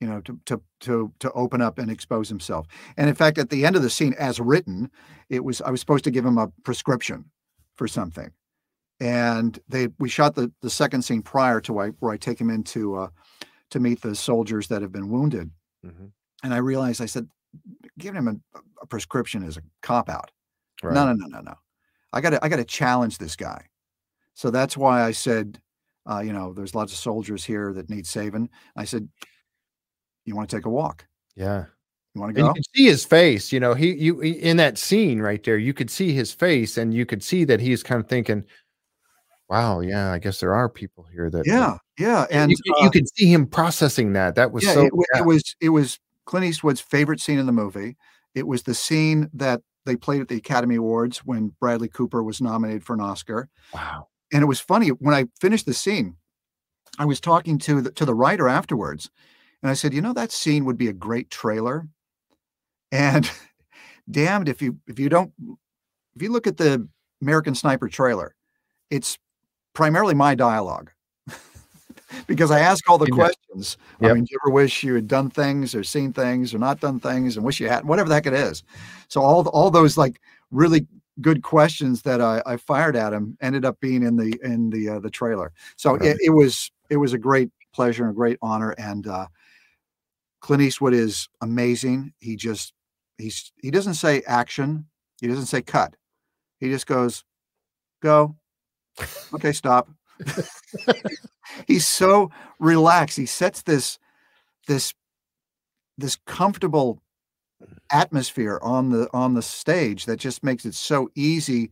you 0.00 0.06
know 0.06 0.20
to 0.22 0.38
to 0.46 0.62
to 0.80 1.12
to 1.18 1.32
open 1.32 1.60
up 1.60 1.78
and 1.78 1.90
expose 1.90 2.28
himself. 2.28 2.66
And 2.96 3.08
in 3.08 3.14
fact 3.14 3.38
at 3.38 3.50
the 3.50 3.64
end 3.66 3.76
of 3.76 3.82
the 3.82 3.90
scene 3.90 4.14
as 4.18 4.40
written, 4.40 4.90
it 5.28 5.44
was 5.44 5.60
I 5.60 5.70
was 5.70 5.80
supposed 5.80 6.04
to 6.04 6.10
give 6.10 6.24
him 6.24 6.38
a 6.38 6.48
prescription 6.64 7.24
for 7.76 7.86
something. 7.88 8.30
And 9.00 9.58
they 9.68 9.88
we 9.98 10.08
shot 10.08 10.34
the 10.34 10.52
the 10.60 10.70
second 10.70 11.02
scene 11.02 11.22
prior 11.22 11.60
to 11.62 11.72
where 11.72 11.86
I, 11.86 11.90
where 12.00 12.12
I 12.12 12.16
take 12.16 12.40
him 12.40 12.50
into 12.50 12.96
uh 12.96 13.08
to 13.70 13.80
meet 13.80 14.00
the 14.02 14.14
soldiers 14.14 14.68
that 14.68 14.82
have 14.82 14.92
been 14.92 15.10
wounded. 15.10 15.50
Mhm. 15.86 16.12
And 16.42 16.54
I 16.54 16.58
realized 16.58 17.00
I 17.00 17.06
said, 17.06 17.28
giving 17.98 18.18
him 18.18 18.28
a, 18.28 18.58
a 18.82 18.86
prescription 18.86 19.42
is 19.42 19.56
a 19.56 19.62
cop 19.82 20.08
out. 20.08 20.30
Right. 20.82 20.94
No, 20.94 21.06
no, 21.06 21.12
no, 21.12 21.26
no, 21.26 21.40
no. 21.40 21.54
I 22.12 22.20
got 22.20 22.30
to, 22.30 22.44
I 22.44 22.48
got 22.48 22.56
to 22.56 22.64
challenge 22.64 23.18
this 23.18 23.36
guy. 23.36 23.66
So 24.34 24.50
that's 24.50 24.76
why 24.76 25.02
I 25.02 25.12
said, 25.12 25.60
uh, 26.08 26.20
you 26.20 26.32
know, 26.32 26.52
there's 26.52 26.74
lots 26.74 26.92
of 26.92 26.98
soldiers 26.98 27.44
here 27.44 27.72
that 27.72 27.90
need 27.90 28.06
saving. 28.06 28.48
I 28.76 28.84
said, 28.84 29.08
you 30.24 30.36
want 30.36 30.48
to 30.50 30.56
take 30.56 30.66
a 30.66 30.70
walk? 30.70 31.06
Yeah. 31.36 31.64
You 32.14 32.20
want 32.20 32.34
to 32.34 32.40
And 32.40 32.46
go? 32.46 32.48
you 32.48 32.54
could 32.54 32.64
see 32.76 32.84
his 32.86 33.04
face, 33.04 33.52
you 33.52 33.60
know, 33.60 33.74
he 33.74 33.92
you 33.94 34.20
in 34.20 34.56
that 34.56 34.78
scene 34.78 35.20
right 35.20 35.42
there, 35.44 35.56
you 35.58 35.72
could 35.72 35.90
see 35.90 36.12
his 36.12 36.32
face 36.32 36.76
and 36.76 36.92
you 36.92 37.06
could 37.06 37.22
see 37.22 37.44
that 37.44 37.60
he's 37.60 37.82
kind 37.82 38.00
of 38.00 38.08
thinking, 38.08 38.44
Wow. 39.48 39.80
Yeah. 39.80 40.12
I 40.12 40.18
guess 40.18 40.38
there 40.40 40.54
are 40.54 40.68
people 40.68 41.04
here 41.12 41.28
that. 41.30 41.44
Yeah, 41.46 41.76
yeah, 41.98 42.26
And 42.30 42.42
and 42.42 42.50
you, 42.52 42.56
could- 42.56 42.80
uh, 42.80 42.84
you 42.84 42.90
could 42.90 43.08
see 43.16 43.32
him 43.32 43.46
processing 43.46 44.12
that. 44.12 44.36
That 44.36 44.52
was 44.52 44.64
yeah, 44.64 44.74
so. 44.74 44.86
it, 44.86 44.92
yeah. 45.14 45.20
it 45.20 45.26
was 45.26 45.56
it 45.60 45.68
was 45.70 45.98
Clint 46.24 46.46
Eastwood's 46.46 46.80
favorite 46.80 47.20
scene 47.20 47.38
in 47.38 47.46
the 47.46 47.52
movie. 47.52 47.96
It 48.34 48.46
was 48.46 48.62
the 48.62 48.74
scene 48.74 49.28
that 49.34 49.60
they 49.86 49.96
played 49.96 50.20
at 50.20 50.28
the 50.28 50.36
Academy 50.36 50.76
Awards 50.76 51.18
when 51.18 51.52
Bradley 51.58 51.88
Cooper 51.88 52.22
was 52.22 52.40
nominated 52.40 52.84
for 52.84 52.94
an 52.94 53.00
Oscar. 53.00 53.48
wow. 53.74 54.06
And 54.32 54.42
it 54.42 54.46
was 54.46 54.60
funny 54.60 54.88
when 54.88 55.14
I 55.14 55.26
finished 55.40 55.66
the 55.66 55.74
scene. 55.74 56.16
I 56.98 57.04
was 57.04 57.20
talking 57.20 57.58
to 57.58 57.80
the 57.80 57.90
to 57.92 58.04
the 58.04 58.14
writer 58.14 58.48
afterwards, 58.48 59.10
and 59.62 59.70
I 59.70 59.74
said, 59.74 59.94
"You 59.94 60.02
know, 60.02 60.12
that 60.12 60.32
scene 60.32 60.64
would 60.64 60.78
be 60.78 60.88
a 60.88 60.92
great 60.92 61.30
trailer." 61.30 61.88
And 62.92 63.30
damned 64.10 64.48
if 64.48 64.60
you 64.60 64.78
if 64.86 64.98
you 64.98 65.08
don't 65.08 65.32
if 66.14 66.22
you 66.22 66.30
look 66.30 66.46
at 66.46 66.56
the 66.56 66.88
American 67.22 67.54
Sniper 67.54 67.88
trailer, 67.88 68.34
it's 68.90 69.18
primarily 69.74 70.14
my 70.14 70.34
dialogue. 70.34 70.90
because 72.26 72.50
I 72.50 72.60
ask 72.60 72.88
all 72.90 72.98
the 72.98 73.06
questions. 73.06 73.76
I 74.00 74.12
mean, 74.12 74.24
do 74.24 74.28
you 74.32 74.38
ever 74.44 74.52
wish 74.52 74.82
you 74.82 74.94
had 74.94 75.06
done 75.08 75.30
things 75.30 75.74
or 75.74 75.84
seen 75.84 76.12
things 76.12 76.52
or 76.52 76.58
not 76.58 76.80
done 76.80 76.98
things 76.98 77.36
and 77.36 77.44
wish 77.44 77.60
you 77.60 77.68
had 77.68 77.84
whatever 77.84 78.08
the 78.08 78.14
heck 78.14 78.26
it 78.26 78.34
is. 78.34 78.62
So 79.08 79.20
all 79.20 79.46
all 79.48 79.70
those 79.70 79.96
like 79.96 80.20
really 80.50 80.86
good 81.20 81.42
questions 81.42 82.02
that 82.02 82.20
I, 82.20 82.42
I 82.46 82.56
fired 82.56 82.96
at 82.96 83.12
him 83.12 83.36
ended 83.40 83.64
up 83.64 83.78
being 83.80 84.02
in 84.02 84.16
the 84.16 84.38
in 84.42 84.70
the 84.70 84.88
uh, 84.88 85.00
the 85.00 85.10
trailer. 85.10 85.52
So 85.76 85.94
Right. 85.94 86.02
it, 86.10 86.18
it 86.20 86.30
was 86.30 86.70
it 86.88 86.96
was 86.96 87.12
a 87.12 87.18
great 87.18 87.50
pleasure 87.72 88.02
and 88.04 88.12
a 88.12 88.14
great 88.14 88.38
honor. 88.42 88.70
And 88.72 89.06
uh, 89.06 89.26
Clint 90.40 90.62
Eastwood 90.62 90.94
is 90.94 91.28
amazing. 91.40 92.12
He 92.18 92.36
just 92.36 92.72
he's 93.18 93.52
he 93.62 93.70
doesn't 93.70 93.94
say 93.94 94.22
action. 94.26 94.86
He 95.20 95.26
doesn't 95.28 95.46
say 95.46 95.62
cut. 95.62 95.94
He 96.58 96.68
just 96.68 96.86
goes, 96.86 97.24
go. 98.02 98.36
Okay, 99.34 99.52
stop. 99.52 99.88
he's 101.66 101.86
so 101.86 102.30
relaxed. 102.58 103.16
He 103.16 103.26
sets 103.26 103.62
this 103.62 103.98
this 104.66 104.94
this 105.96 106.16
comfortable 106.26 107.02
atmosphere 107.92 108.58
on 108.62 108.90
the 108.90 109.08
on 109.12 109.34
the 109.34 109.42
stage 109.42 110.06
that 110.06 110.16
just 110.18 110.44
makes 110.44 110.64
it 110.64 110.74
so 110.74 111.10
easy 111.14 111.70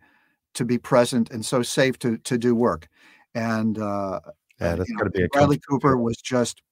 to 0.54 0.64
be 0.64 0.78
present 0.78 1.30
and 1.30 1.44
so 1.44 1.62
safe 1.62 1.98
to 2.00 2.18
to 2.18 2.38
do 2.38 2.54
work. 2.54 2.88
And 3.34 3.78
uh, 3.78 4.20
Yeah, 4.60 4.72
uh, 4.72 4.76
that's 4.76 4.88
you 4.88 4.94
know, 4.94 4.98
got 5.00 5.04
to 5.04 5.10
be 5.10 5.28
Bradley 5.28 5.60
Cooper 5.68 5.96
was 5.96 6.16
just 6.16 6.62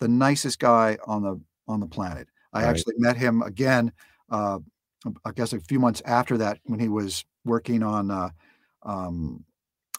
the 0.00 0.08
nicest 0.08 0.58
guy 0.58 0.98
on 1.06 1.22
the 1.22 1.40
on 1.66 1.80
the 1.80 1.86
planet. 1.86 2.28
I 2.52 2.62
Right. 2.62 2.70
actually 2.70 2.94
met 2.98 3.16
him 3.16 3.42
again. 3.42 3.92
Uh, 4.30 4.60
I 5.24 5.32
guess 5.32 5.52
a 5.52 5.60
few 5.60 5.78
months 5.78 6.02
after 6.04 6.36
that, 6.38 6.58
when 6.64 6.80
he 6.80 6.88
was 6.88 7.24
working 7.44 7.82
on 7.82 8.10
uh, 8.10 8.30
um, 8.82 9.44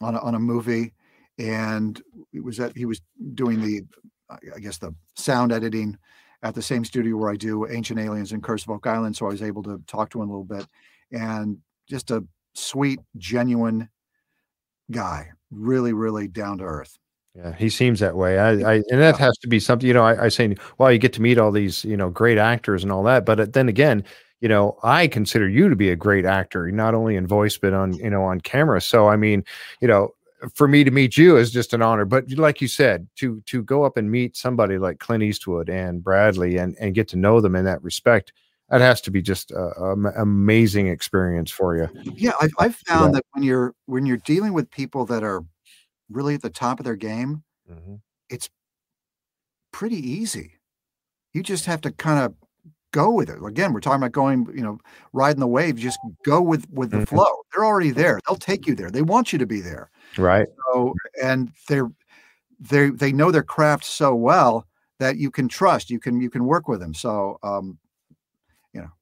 on 0.00 0.14
a, 0.14 0.18
on 0.18 0.34
a 0.34 0.38
movie, 0.38 0.92
and 1.38 2.00
it 2.32 2.42
was 2.42 2.56
that 2.56 2.76
he 2.76 2.84
was 2.86 3.00
doing 3.34 3.60
the, 3.60 3.82
I 4.28 4.58
guess 4.58 4.78
the 4.78 4.94
sound 5.16 5.52
editing 5.52 5.98
at 6.42 6.54
the 6.54 6.62
same 6.62 6.84
studio 6.84 7.16
where 7.16 7.30
I 7.30 7.36
do 7.36 7.68
Ancient 7.68 8.00
Aliens 8.00 8.32
and 8.32 8.42
Curse 8.42 8.64
of 8.64 8.70
Oak 8.70 8.86
Island. 8.86 9.16
So 9.16 9.26
I 9.26 9.30
was 9.30 9.42
able 9.42 9.62
to 9.64 9.82
talk 9.86 10.10
to 10.10 10.22
him 10.22 10.30
a 10.30 10.32
little 10.32 10.44
bit, 10.44 10.66
and 11.12 11.58
just 11.88 12.10
a 12.10 12.24
sweet, 12.54 13.00
genuine 13.16 13.88
guy, 14.90 15.28
really, 15.50 15.92
really 15.92 16.28
down 16.28 16.58
to 16.58 16.64
earth. 16.64 16.98
Yeah, 17.34 17.54
he 17.54 17.68
seems 17.68 18.00
that 18.00 18.16
way. 18.16 18.38
I, 18.38 18.50
I 18.50 18.74
and 18.90 19.00
that 19.00 19.16
has 19.18 19.38
to 19.38 19.48
be 19.48 19.60
something. 19.60 19.86
You 19.86 19.94
know, 19.94 20.04
I, 20.04 20.24
I 20.24 20.28
say, 20.28 20.56
well, 20.78 20.90
you 20.90 20.98
get 20.98 21.12
to 21.12 21.22
meet 21.22 21.38
all 21.38 21.52
these, 21.52 21.84
you 21.84 21.96
know, 21.96 22.10
great 22.10 22.38
actors 22.38 22.82
and 22.82 22.90
all 22.90 23.04
that. 23.04 23.24
But 23.24 23.38
uh, 23.38 23.46
then 23.48 23.68
again, 23.68 24.04
you 24.40 24.48
know, 24.48 24.78
I 24.82 25.06
consider 25.06 25.48
you 25.48 25.68
to 25.68 25.76
be 25.76 25.90
a 25.90 25.96
great 25.96 26.24
actor, 26.24 26.70
not 26.72 26.94
only 26.94 27.14
in 27.14 27.26
voice 27.26 27.56
but 27.56 27.72
on, 27.72 27.92
you 27.94 28.10
know, 28.10 28.24
on 28.24 28.40
camera. 28.40 28.80
So 28.80 29.08
I 29.08 29.16
mean, 29.16 29.44
you 29.80 29.86
know, 29.86 30.10
for 30.54 30.68
me 30.68 30.84
to 30.84 30.90
meet 30.90 31.16
you 31.16 31.36
is 31.36 31.50
just 31.50 31.72
an 31.72 31.82
honor. 31.82 32.04
But 32.04 32.30
like 32.32 32.60
you 32.60 32.68
said, 32.68 33.08
to 33.16 33.40
to 33.46 33.62
go 33.62 33.84
up 33.84 33.96
and 33.96 34.10
meet 34.10 34.36
somebody 34.36 34.78
like 34.78 34.98
Clint 34.98 35.22
Eastwood 35.22 35.68
and 35.68 36.02
Bradley 36.02 36.56
and 36.56 36.76
and 36.80 36.94
get 36.94 37.08
to 37.08 37.16
know 37.16 37.40
them 37.40 37.56
in 37.56 37.64
that 37.64 37.82
respect, 37.82 38.32
that 38.68 38.80
has 38.80 39.00
to 39.02 39.10
be 39.10 39.22
just 39.22 39.50
an 39.50 40.06
amazing 40.16 40.88
experience 40.88 41.50
for 41.50 41.76
you. 41.76 41.88
Yeah, 42.16 42.32
I've, 42.40 42.52
I've 42.58 42.76
found 42.76 43.14
that 43.14 43.24
when 43.32 43.42
you're 43.42 43.74
when 43.86 44.06
you're 44.06 44.18
dealing 44.18 44.52
with 44.52 44.70
people 44.70 45.04
that 45.06 45.22
are 45.22 45.42
really 46.10 46.34
at 46.34 46.42
the 46.42 46.50
top 46.50 46.80
of 46.80 46.84
their 46.84 46.96
game, 46.96 47.42
Mhm. 47.70 48.00
pretty 49.72 49.96
easy. 49.96 50.54
You 51.32 51.42
just 51.42 51.66
have 51.66 51.80
to 51.82 51.92
kind 51.92 52.24
of 52.24 52.34
go 52.92 53.10
with 53.10 53.30
it. 53.30 53.38
Again, 53.44 53.72
we're 53.72 53.80
talking 53.80 54.00
about 54.02 54.12
going, 54.12 54.46
you 54.54 54.62
know, 54.62 54.78
riding 55.12 55.40
the 55.40 55.46
wave. 55.46 55.76
Just 55.76 55.98
go 56.24 56.40
with 56.42 56.68
with 56.70 56.90
the 56.90 56.98
Mhm. 56.98 57.08
flow. 57.08 57.42
They're 57.52 57.64
already 57.64 57.90
there. 57.90 58.20
They'll 58.26 58.36
take 58.36 58.66
you 58.66 58.74
there. 58.74 58.90
They 58.90 59.02
want 59.02 59.32
you 59.32 59.38
to 59.38 59.46
be 59.46 59.60
there. 59.60 59.90
Right. 60.16 60.46
So, 60.72 60.94
and 61.22 61.52
they're 61.68 61.90
they 62.60 62.90
they 62.90 63.12
know 63.12 63.30
their 63.30 63.42
craft 63.42 63.84
so 63.84 64.14
well 64.14 64.66
that 64.98 65.16
you 65.16 65.30
can 65.30 65.48
trust. 65.48 65.90
You 65.90 65.98
can 65.98 66.20
you 66.20 66.30
can 66.30 66.44
work 66.44 66.68
with 66.68 66.80
them. 66.80 66.94
So, 66.94 67.38
um, 67.42 67.78
you 68.72 68.80
know, 68.80 68.88
And 68.88 68.92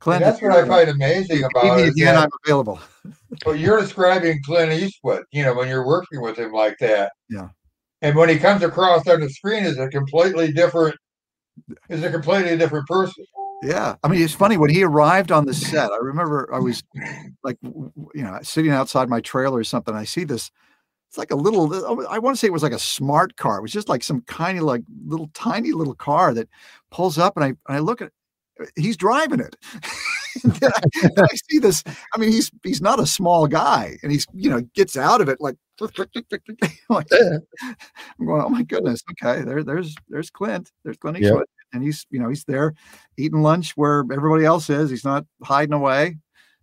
Clint, 0.00 0.20
that's 0.22 0.42
what 0.42 0.52
I 0.52 0.66
find 0.66 0.88
amazing 0.88 1.44
about 1.44 1.76
me 1.76 1.84
it. 1.84 1.88
again, 1.90 2.16
I'm 2.16 2.30
available. 2.44 2.80
But 3.44 3.58
you're 3.58 3.80
describing 3.80 4.40
Clint 4.44 4.72
Eastwood, 4.72 5.24
you 5.32 5.42
know, 5.42 5.54
when 5.54 5.68
you're 5.68 5.86
working 5.86 6.20
with 6.22 6.38
him 6.38 6.52
like 6.52 6.76
that. 6.80 7.12
Yeah. 7.28 7.48
And 8.00 8.16
when 8.16 8.28
he 8.28 8.38
comes 8.38 8.62
across 8.62 9.06
on 9.08 9.20
the 9.20 9.28
screen 9.28 9.64
is 9.64 9.78
a 9.78 9.88
completely 9.88 10.52
different 10.52 10.94
is 11.88 12.04
a 12.04 12.10
completely 12.10 12.56
different 12.56 12.86
person. 12.86 13.24
Yeah, 13.62 13.96
I 14.04 14.08
mean, 14.08 14.22
it's 14.22 14.34
funny 14.34 14.56
when 14.56 14.70
he 14.70 14.84
arrived 14.84 15.32
on 15.32 15.46
the 15.46 15.54
set. 15.54 15.90
I 15.90 15.96
remember 15.96 16.48
I 16.52 16.60
was 16.60 16.84
like, 17.42 17.56
you 17.62 18.12
know, 18.14 18.38
sitting 18.42 18.70
outside 18.70 19.08
my 19.08 19.20
trailer 19.20 19.58
or 19.58 19.64
something. 19.64 19.94
I 19.94 20.04
see 20.04 20.24
this. 20.24 20.50
It's 21.08 21.18
like 21.18 21.32
a 21.32 21.36
little. 21.36 21.74
oh, 21.74 22.06
I 22.08 22.18
want 22.18 22.36
to 22.36 22.38
say 22.38 22.46
it 22.46 22.52
was 22.52 22.62
like 22.62 22.72
a 22.72 22.78
smart 22.78 23.36
car. 23.36 23.58
It 23.58 23.62
was 23.62 23.72
just 23.72 23.88
like 23.88 24.04
some 24.04 24.20
kind 24.22 24.58
of 24.58 24.64
like 24.64 24.82
little 25.06 25.30
tiny 25.34 25.72
little 25.72 25.94
car 25.94 26.32
that 26.34 26.48
pulls 26.90 27.18
up, 27.18 27.36
and 27.36 27.44
I 27.44 27.48
and 27.48 27.56
I 27.68 27.78
look 27.80 28.00
at. 28.00 28.12
Uh, 28.60 28.66
he's 28.76 28.96
driving 28.96 29.40
it. 29.40 29.56
then 30.44 30.70
I, 30.74 31.08
then 31.14 31.24
I 31.24 31.36
see 31.50 31.58
this. 31.58 31.82
I 32.14 32.18
mean, 32.18 32.30
he's 32.30 32.50
he's 32.62 32.82
not 32.82 33.00
a 33.00 33.06
small 33.06 33.48
guy, 33.48 33.98
and 34.02 34.12
he's 34.12 34.26
you 34.34 34.50
know 34.50 34.60
gets 34.74 34.96
out 34.96 35.20
of 35.20 35.28
it 35.28 35.40
like. 35.40 35.56
I'm 38.20 38.26
going, 38.26 38.42
oh 38.42 38.48
my 38.48 38.64
goodness. 38.64 39.00
Okay, 39.12 39.42
there, 39.42 39.62
there's 39.62 39.94
there's 40.08 40.28
Clint. 40.28 40.72
There's 40.84 40.96
Clint. 40.96 41.18
Eastwood, 41.18 41.46
and 41.72 41.82
he's 41.82 42.06
you 42.10 42.20
know 42.20 42.28
he's 42.28 42.44
there 42.44 42.74
eating 43.16 43.42
lunch 43.42 43.72
where 43.76 44.04
everybody 44.12 44.44
else 44.44 44.70
is. 44.70 44.90
He's 44.90 45.04
not 45.04 45.24
hiding 45.42 45.74
away. 45.74 46.16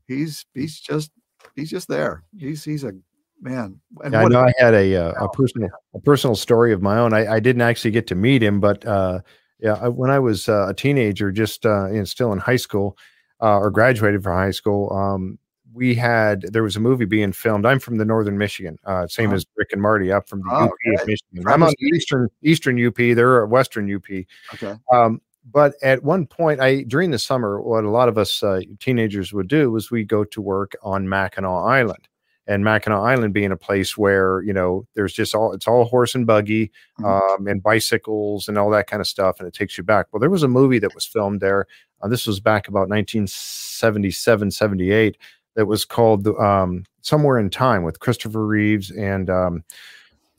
He's 0.07 0.45
he's 0.53 0.79
just 0.79 1.11
he's 1.55 1.69
just 1.69 1.87
there. 1.87 2.23
He's 2.37 2.63
he's 2.63 2.83
a 2.83 2.93
man. 3.41 3.79
And 4.03 4.13
Yeah, 4.13 4.21
I 4.21 4.27
know 4.27 4.41
I 4.41 4.53
had 4.57 4.73
a 4.73 4.95
uh, 4.95 5.25
a 5.25 5.29
personal 5.29 5.69
a 5.93 5.99
personal 5.99 6.35
story 6.35 6.73
of 6.73 6.81
my 6.81 6.97
own. 6.97 7.13
I, 7.13 7.35
I 7.35 7.39
didn't 7.39 7.61
actually 7.61 7.91
get 7.91 8.07
to 8.07 8.15
meet 8.15 8.41
him, 8.41 8.59
but 8.59 8.85
uh, 8.85 9.21
yeah, 9.59 9.79
I, 9.81 9.89
when 9.89 10.09
I 10.09 10.19
was 10.19 10.49
uh, 10.49 10.67
a 10.69 10.73
teenager, 10.73 11.31
just 11.31 11.65
uh, 11.65 12.05
still 12.05 12.31
in 12.33 12.39
high 12.39 12.55
school 12.55 12.97
uh, 13.41 13.57
or 13.57 13.71
graduated 13.71 14.23
from 14.23 14.33
high 14.33 14.51
school, 14.51 14.91
um, 14.93 15.39
we 15.75 15.93
had 15.93 16.41
there 16.53 16.63
was 16.63 16.75
a 16.75 16.79
movie 16.79 17.05
being 17.05 17.33
filmed. 17.33 17.65
I'm 17.65 17.79
from 17.79 17.97
the 17.97 18.05
northern 18.05 18.37
Michigan, 18.37 18.77
uh, 18.85 19.05
same 19.07 19.31
Oh. 19.31 19.35
as 19.35 19.45
Rick 19.57 19.69
and 19.73 19.81
Marty, 19.81 20.11
up 20.11 20.27
from 20.29 20.39
the 20.39 20.49
Oh, 20.51 20.63
UP 20.65 20.71
of. 21.01 21.07
Michigan. 21.07 21.43
I'm 21.47 21.61
on 21.63 21.73
the 21.77 21.87
eastern 21.95 22.29
eastern 22.41 22.77
UP. 22.83 22.95
They're 23.13 23.41
a 23.41 23.47
western 23.47 23.93
UP. 23.93 24.25
okay. 24.53 24.75
Um, 24.91 25.21
but 25.51 25.75
at 25.83 26.01
one 26.03 26.25
point, 26.25 26.59
I 26.61 26.83
during 26.83 27.11
the 27.11 27.19
summer, 27.19 27.61
what 27.61 27.83
a 27.83 27.89
lot 27.89 28.07
of 28.09 28.17
us 28.17 28.41
uh, 28.41 28.61
teenagers 28.79 29.33
would 29.33 29.47
do 29.47 29.69
was 29.69 29.91
we 29.91 30.03
go 30.03 30.23
to 30.23 30.41
work 30.41 30.75
on 30.81 31.07
Mackinac 31.07 31.51
Island, 31.51 32.07
and 32.47 32.63
Mackinac 32.63 32.99
Island 32.99 33.33
being 33.33 33.51
a 33.51 33.57
place 33.57 33.95
where 33.97 34.41
you 34.43 34.53
know 34.53 34.87
there's 34.95 35.13
just 35.13 35.35
all 35.35 35.51
it's 35.53 35.67
all 35.67 35.83
horse 35.85 36.15
and 36.15 36.25
buggy, 36.25 36.71
Mhm. 36.99 37.05
um, 37.35 37.47
and 37.47 37.61
bicycles 37.61 38.47
and 38.47 38.57
all 38.57 38.69
that 38.71 38.87
kind 38.87 39.01
of 39.01 39.07
stuff, 39.07 39.39
and 39.39 39.47
it 39.47 39.53
takes 39.53 39.77
you 39.77 39.83
back. 39.83 40.07
Well, 40.11 40.19
there 40.19 40.29
was 40.31 40.43
a 40.43 40.47
movie 40.47 40.79
that 40.79 40.95
was 40.95 41.05
filmed 41.05 41.41
there. 41.41 41.67
Uh, 42.01 42.07
this 42.07 42.25
was 42.25 42.39
back 42.39 42.67
about 42.67 42.89
1977, 42.89 44.51
78. 44.51 45.17
That 45.55 45.67
was 45.67 45.85
called 45.85 46.27
um, 46.27 46.83
Somewhere 47.01 47.39
in 47.39 47.49
Time 47.49 47.83
with 47.83 47.99
Christopher 47.99 48.45
Reeves 48.45 48.91
and 48.91 49.29
um, 49.29 49.63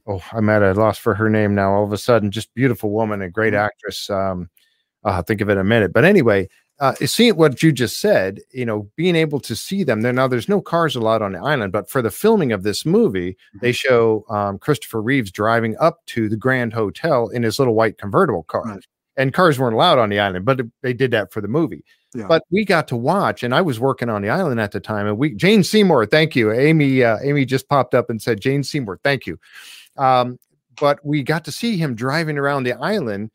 oh, 0.07 0.23
I'm 0.33 0.49
at 0.49 0.63
a 0.63 0.75
loss 0.75 0.99
for 0.99 1.15
her 1.15 1.29
name 1.31 1.55
now. 1.55 1.73
All 1.75 1.85
of 1.85 1.93
a 1.93 1.99
sudden, 1.99 2.31
just 2.31 2.53
beautiful 2.55 2.91
woman, 2.91 3.23
a 3.23 3.31
great 3.31 3.55
Mhm. 3.55 3.59
actress. 3.67 4.11
Um, 4.11 4.51
I'll 5.05 5.23
think 5.23 5.41
of 5.41 5.49
it 5.49 5.53
in 5.55 5.59
a 5.59 5.65
minute. 5.65 5.93
But 5.93 6.05
anyway, 6.05 6.49
uh, 6.81 6.95
seeing 6.97 7.37
what 7.37 7.63
you 7.63 7.73
just 7.73 8.01
said, 8.01 8.41
you 8.53 8.67
know, 8.67 8.91
being 8.97 9.17
able 9.17 9.41
to 9.41 9.57
see 9.57 9.85
them 9.85 10.03
there. 10.03 10.13
Now, 10.13 10.29
there's 10.29 10.49
no 10.49 10.61
cars 10.61 10.97
allowed 10.97 11.23
on 11.23 11.33
the 11.33 11.39
island, 11.41 11.73
but 11.73 11.91
for 11.91 12.03
the 12.03 12.11
filming 12.11 12.53
of 12.53 12.63
this 12.65 12.85
movie, 12.87 13.37
they 13.63 13.73
show 13.73 14.25
um, 14.31 14.59
Christopher 14.59 15.01
Reeves 15.03 15.31
driving 15.33 15.77
up 15.81 16.05
to 16.07 16.29
the 16.29 16.37
Grand 16.37 16.75
Hotel 16.75 17.29
in 17.29 17.43
his 17.45 17.59
little 17.59 17.75
white 17.75 17.99
convertible 17.99 18.43
car. 18.45 18.65
Right. 18.67 18.85
And 19.17 19.33
cars 19.33 19.59
weren't 19.59 19.75
allowed 19.75 19.99
on 19.99 20.11
the 20.11 20.19
island, 20.21 20.45
but 20.45 20.61
they 20.83 20.93
did 20.93 21.11
that 21.13 21.33
for 21.33 21.41
the 21.41 21.49
movie. 21.49 21.83
Yeah. 22.15 22.27
But 22.27 22.43
we 22.51 22.65
got 22.65 22.87
to 22.89 22.97
watch, 22.97 23.43
and 23.43 23.55
I 23.55 23.63
was 23.63 23.81
working 23.81 24.09
on 24.09 24.23
the 24.23 24.29
island 24.29 24.61
at 24.61 24.73
the 24.73 24.81
time. 24.81 25.07
And 25.07 25.19
we, 25.19 25.35
Jane 25.35 25.63
Seymour, 25.63 26.07
thank 26.07 26.37
you, 26.37 26.53
Amy. 26.53 27.03
Uh, 27.03 27.19
Amy 27.23 27.45
just 27.45 27.69
popped 27.69 27.95
up 27.95 28.11
and 28.11 28.21
said, 28.21 28.41
"Jane 28.41 28.63
Seymour, 28.63 29.01
thank 29.03 29.27
you." 29.27 29.39
Um, 29.97 30.39
but 30.79 31.05
we 31.05 31.23
got 31.23 31.45
to 31.47 31.53
see 31.53 31.77
him 31.77 31.95
driving 31.95 32.37
around 32.39 32.65
the 32.65 32.75
island 32.75 33.31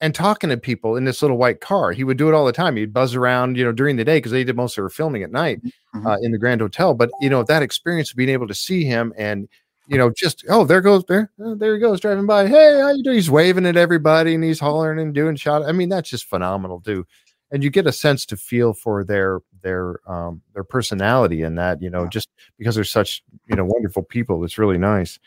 and 0.00 0.14
talking 0.14 0.50
to 0.50 0.56
people 0.56 0.96
in 0.96 1.04
this 1.04 1.22
little 1.22 1.36
white 1.36 1.60
car. 1.60 1.92
He 1.92 2.04
would 2.04 2.16
do 2.16 2.28
it 2.28 2.34
all 2.34 2.46
the 2.46 2.52
time. 2.52 2.74
He'd 2.76 2.92
buzz 2.92 3.14
around, 3.14 3.56
you 3.56 3.64
know, 3.64 3.72
during 3.72 3.96
the 3.96 4.04
day 4.04 4.16
because 4.16 4.32
they 4.32 4.44
did 4.44 4.56
most 4.56 4.78
of 4.78 4.82
their 4.82 4.88
filming 4.88 5.22
at 5.22 5.30
night 5.30 5.60
Mhm. 5.94 6.06
uh, 6.06 6.16
in 6.22 6.32
the 6.32 6.38
Grand 6.38 6.60
Hotel. 6.60 6.94
But 6.94 7.10
you 7.20 7.30
know, 7.30 7.42
that 7.44 7.62
experience 7.62 8.10
of 8.10 8.16
being 8.16 8.30
able 8.30 8.48
to 8.48 8.54
see 8.54 8.84
him 8.84 9.12
and 9.16 9.48
you 9.90 9.98
know, 9.98 10.08
just 10.08 10.44
oh, 10.48 10.64
there 10.64 10.80
goes 10.80 11.04
there, 11.08 11.32
oh, 11.40 11.56
there 11.56 11.74
he 11.74 11.80
goes 11.80 11.98
driving 12.00 12.24
by. 12.24 12.46
Hey, 12.46 12.78
how 12.80 12.92
you 12.92 13.02
doing? 13.02 13.16
He's 13.16 13.28
waving 13.28 13.66
at 13.66 13.76
everybody 13.76 14.36
and 14.36 14.44
he's 14.44 14.60
hollering 14.60 15.00
and 15.00 15.12
doing 15.12 15.34
shot. 15.34 15.64
I 15.64 15.72
mean, 15.72 15.88
that's 15.88 16.08
just 16.08 16.26
phenomenal 16.26 16.80
too. 16.80 17.04
And 17.50 17.64
you 17.64 17.70
get 17.70 17.88
a 17.88 17.92
sense 17.92 18.24
to 18.26 18.36
feel 18.36 18.72
for 18.72 19.02
their 19.02 19.40
their 19.62 19.96
um 20.08 20.42
their 20.54 20.62
personality 20.62 21.42
in 21.42 21.56
that, 21.56 21.82
you 21.82 21.90
know, 21.90 22.06
just 22.06 22.28
because 22.56 22.76
they're 22.76 22.84
such 22.84 23.24
you 23.48 23.56
know 23.56 23.64
wonderful 23.64 24.04
people. 24.04 24.44
It's 24.44 24.58
really 24.58 24.78
nice. 24.78 25.18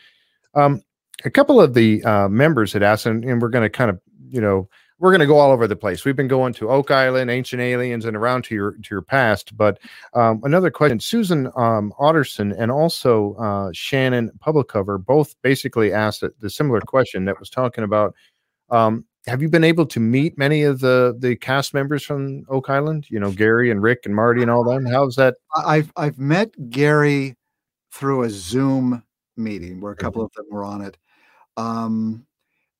Um, 0.54 0.82
a 1.26 1.30
couple 1.30 1.60
of 1.60 1.74
the 1.74 2.02
uh, 2.02 2.28
members 2.28 2.72
had 2.72 2.82
asked, 2.82 3.04
and, 3.04 3.22
and 3.22 3.42
we're 3.42 3.50
going 3.50 3.64
to 3.64 3.70
kind 3.70 3.90
of 3.90 4.00
you 4.30 4.40
know 4.40 4.70
we're 5.04 5.10
going 5.10 5.20
to 5.20 5.26
go 5.26 5.36
all 5.36 5.52
over 5.52 5.66
the 5.66 5.76
place. 5.76 6.06
We've 6.06 6.16
been 6.16 6.28
going 6.28 6.54
to 6.54 6.70
Oak 6.70 6.90
Island, 6.90 7.30
Ancient 7.30 7.60
Aliens, 7.60 8.06
and 8.06 8.16
around 8.16 8.42
to 8.44 8.54
your 8.54 8.72
to 8.72 8.88
your 8.90 9.02
past. 9.02 9.54
But 9.54 9.78
um, 10.14 10.40
another 10.44 10.70
question: 10.70 10.98
Susan 10.98 11.48
um, 11.56 11.92
Otterson 12.00 12.54
and 12.58 12.72
also 12.72 13.34
uh, 13.34 13.70
Shannon 13.74 14.30
Publicover 14.38 15.04
both 15.04 15.34
basically 15.42 15.92
asked 15.92 16.22
a, 16.22 16.32
the 16.40 16.48
similar 16.48 16.80
question 16.80 17.26
that 17.26 17.38
was 17.38 17.50
talking 17.50 17.84
about. 17.84 18.14
Um, 18.70 19.04
have 19.26 19.42
you 19.42 19.50
been 19.50 19.62
able 19.62 19.84
to 19.84 20.00
meet 20.00 20.38
many 20.38 20.62
of 20.62 20.80
the 20.80 21.14
the 21.18 21.36
cast 21.36 21.74
members 21.74 22.02
from 22.02 22.46
Oak 22.48 22.70
Island? 22.70 23.04
You 23.10 23.20
know, 23.20 23.30
Gary 23.30 23.70
and 23.70 23.82
Rick 23.82 24.06
and 24.06 24.14
Marty 24.14 24.40
and 24.40 24.50
all 24.50 24.64
them. 24.64 24.86
How's 24.86 25.16
that? 25.16 25.34
I've 25.54 25.92
I've 25.98 26.18
met 26.18 26.70
Gary 26.70 27.36
through 27.92 28.22
a 28.22 28.30
Zoom 28.30 29.04
meeting 29.36 29.82
where 29.82 29.92
a 29.92 29.96
couple 29.96 30.22
Mhm. 30.22 30.24
of 30.24 30.32
them 30.32 30.46
were 30.50 30.64
on 30.64 30.80
it. 30.80 30.96
Um, 31.58 32.24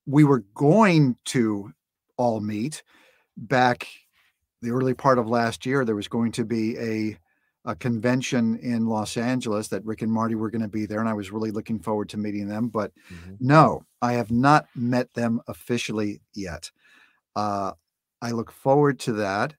we 0.07 0.25
were 0.25 0.41
going 0.55 1.19
to 1.27 1.71
all 2.16 2.41
meet 2.41 2.82
back 3.36 3.86
the 4.62 4.70
early 4.70 4.95
part 4.95 5.19
of 5.19 5.28
last 5.28 5.66
year. 5.66 5.85
There 5.85 5.95
was 5.95 6.09
going 6.09 6.32
to 6.32 6.45
be 6.45 6.78
a 6.78 7.19
a 7.66 7.74
convention 7.74 8.59
in 8.59 8.86
Los 8.86 9.16
Angeles 9.16 9.69
that 9.69 9.85
Rick 9.86 10.03
and 10.03 10.12
Marty 10.12 10.35
were 10.35 10.51
going 10.51 10.62
to 10.62 10.69
be 10.69 10.85
there, 10.85 11.01
and 11.01 11.09
I 11.09 11.15
was 11.15 11.32
really 11.32 11.51
looking 11.51 11.78
forward 11.78 12.11
to 12.11 12.19
meeting 12.19 12.47
them. 12.47 12.69
But 12.69 12.93
no, 13.41 13.86
I 14.03 14.12
have 14.15 14.31
not 14.31 14.66
met 14.74 15.12
them 15.15 15.41
officially 15.49 16.20
yet. 16.35 16.70
Uh, 17.35 17.73
I 18.20 18.32
look 18.32 18.53
forward 18.53 19.01
to 19.01 19.15
that. 19.15 19.55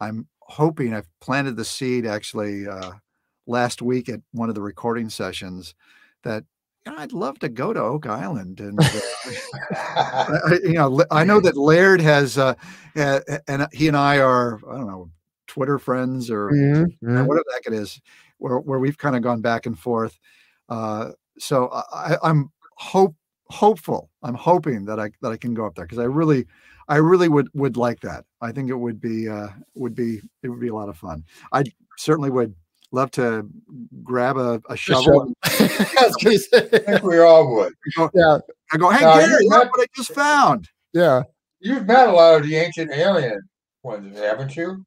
I'm 0.00 0.28
hoping 0.40 0.94
I've 0.94 1.08
planted 1.20 1.56
the 1.56 1.64
seed 1.64 2.06
actually 2.06 2.68
uh, 2.68 2.92
last 3.46 3.82
week 3.82 4.08
at 4.08 4.20
one 4.32 4.48
of 4.48 4.54
the 4.54 4.62
recording 4.62 5.08
sessions 5.08 5.74
that 6.22 6.44
you 6.86 6.92
know, 6.92 6.98
I'd 6.98 7.12
love 7.12 7.38
to 7.40 7.48
go 7.48 7.72
to 7.72 7.80
Oak 7.80 8.06
Island 8.06 8.60
and 8.60 8.78
uh, 8.80 9.00
I, 9.72 10.58
you 10.64 10.72
know 10.74 11.04
I 11.10 11.24
know 11.24 11.40
that 11.40 11.56
Laird 11.56 12.00
has 12.00 12.38
uh, 12.38 12.54
uh, 12.96 13.20
and 13.48 13.66
he 13.72 13.88
and 13.88 13.96
I 13.96 14.18
are 14.18 14.58
I 14.68 14.76
don't 14.76 14.86
know 14.86 15.10
Twitter 15.46 15.78
friends 15.78 16.30
or 16.30 16.50
Mhm, 16.50 16.84
uh, 16.84 16.86
mhm. 17.06 17.26
whatever 17.26 17.44
the 17.46 17.52
heck 17.54 17.66
it 17.66 17.72
is, 17.74 18.00
where 18.38 18.58
where 18.58 18.78
we've 18.78 18.98
kind 18.98 19.16
of 19.16 19.22
gone 19.22 19.40
back 19.40 19.66
and 19.66 19.78
forth. 19.78 20.18
Uh, 20.68 21.12
so 21.38 21.68
I- 21.72 22.18
I'm 22.22 22.50
hope 22.76 23.14
hopeful. 23.48 24.10
I'm 24.22 24.34
hoping 24.34 24.84
that 24.86 24.98
I 24.98 25.10
that 25.20 25.30
I 25.32 25.36
can 25.36 25.54
go 25.54 25.66
up 25.66 25.74
there 25.74 25.84
because 25.84 25.98
I 25.98 26.04
really 26.04 26.46
I 26.88 26.96
really 26.96 27.28
would 27.28 27.48
would 27.54 27.76
like 27.76 28.00
that. 28.00 28.24
I 28.40 28.52
think 28.52 28.70
it 28.70 28.74
would 28.76 29.00
be 29.00 29.28
uh, 29.28 29.48
would 29.74 29.94
be 29.94 30.20
it 30.42 30.48
would 30.48 30.60
be 30.60 30.68
a 30.68 30.74
lot 30.74 30.88
of 30.88 30.96
fun. 30.96 31.24
I 31.52 31.64
certainly 31.98 32.30
would 32.30 32.54
love 32.92 33.10
to 33.12 33.48
grab 34.04 34.36
a, 34.36 34.60
a 34.68 34.76
shovel. 34.76 35.02
shovel. 35.04 35.34
and 35.60 35.88
I 35.98 36.06
was 36.06 36.16
gonna 36.16 36.38
say- 36.38 36.68
I 36.72 36.78
think 36.92 37.02
we 37.02 37.18
all 37.18 37.54
would. 37.56 37.72
go, 37.96 38.10
yeah, 38.14 38.38
I 38.72 38.76
go, 38.76 38.90
hey 38.90 39.04
Now, 39.04 39.16
Gary, 39.18 39.44
look 39.48 39.64
met- 39.64 39.70
what 39.70 39.80
I 39.80 39.86
just 39.96 40.12
found. 40.14 40.68
yeah. 40.92 41.22
You've 41.60 41.86
met 41.86 42.08
a 42.08 42.12
lot 42.12 42.40
of 42.40 42.46
the 42.48 42.56
ancient 42.56 42.90
alien 42.90 43.40
ones, 43.84 44.18
haven't 44.18 44.56
you? 44.56 44.84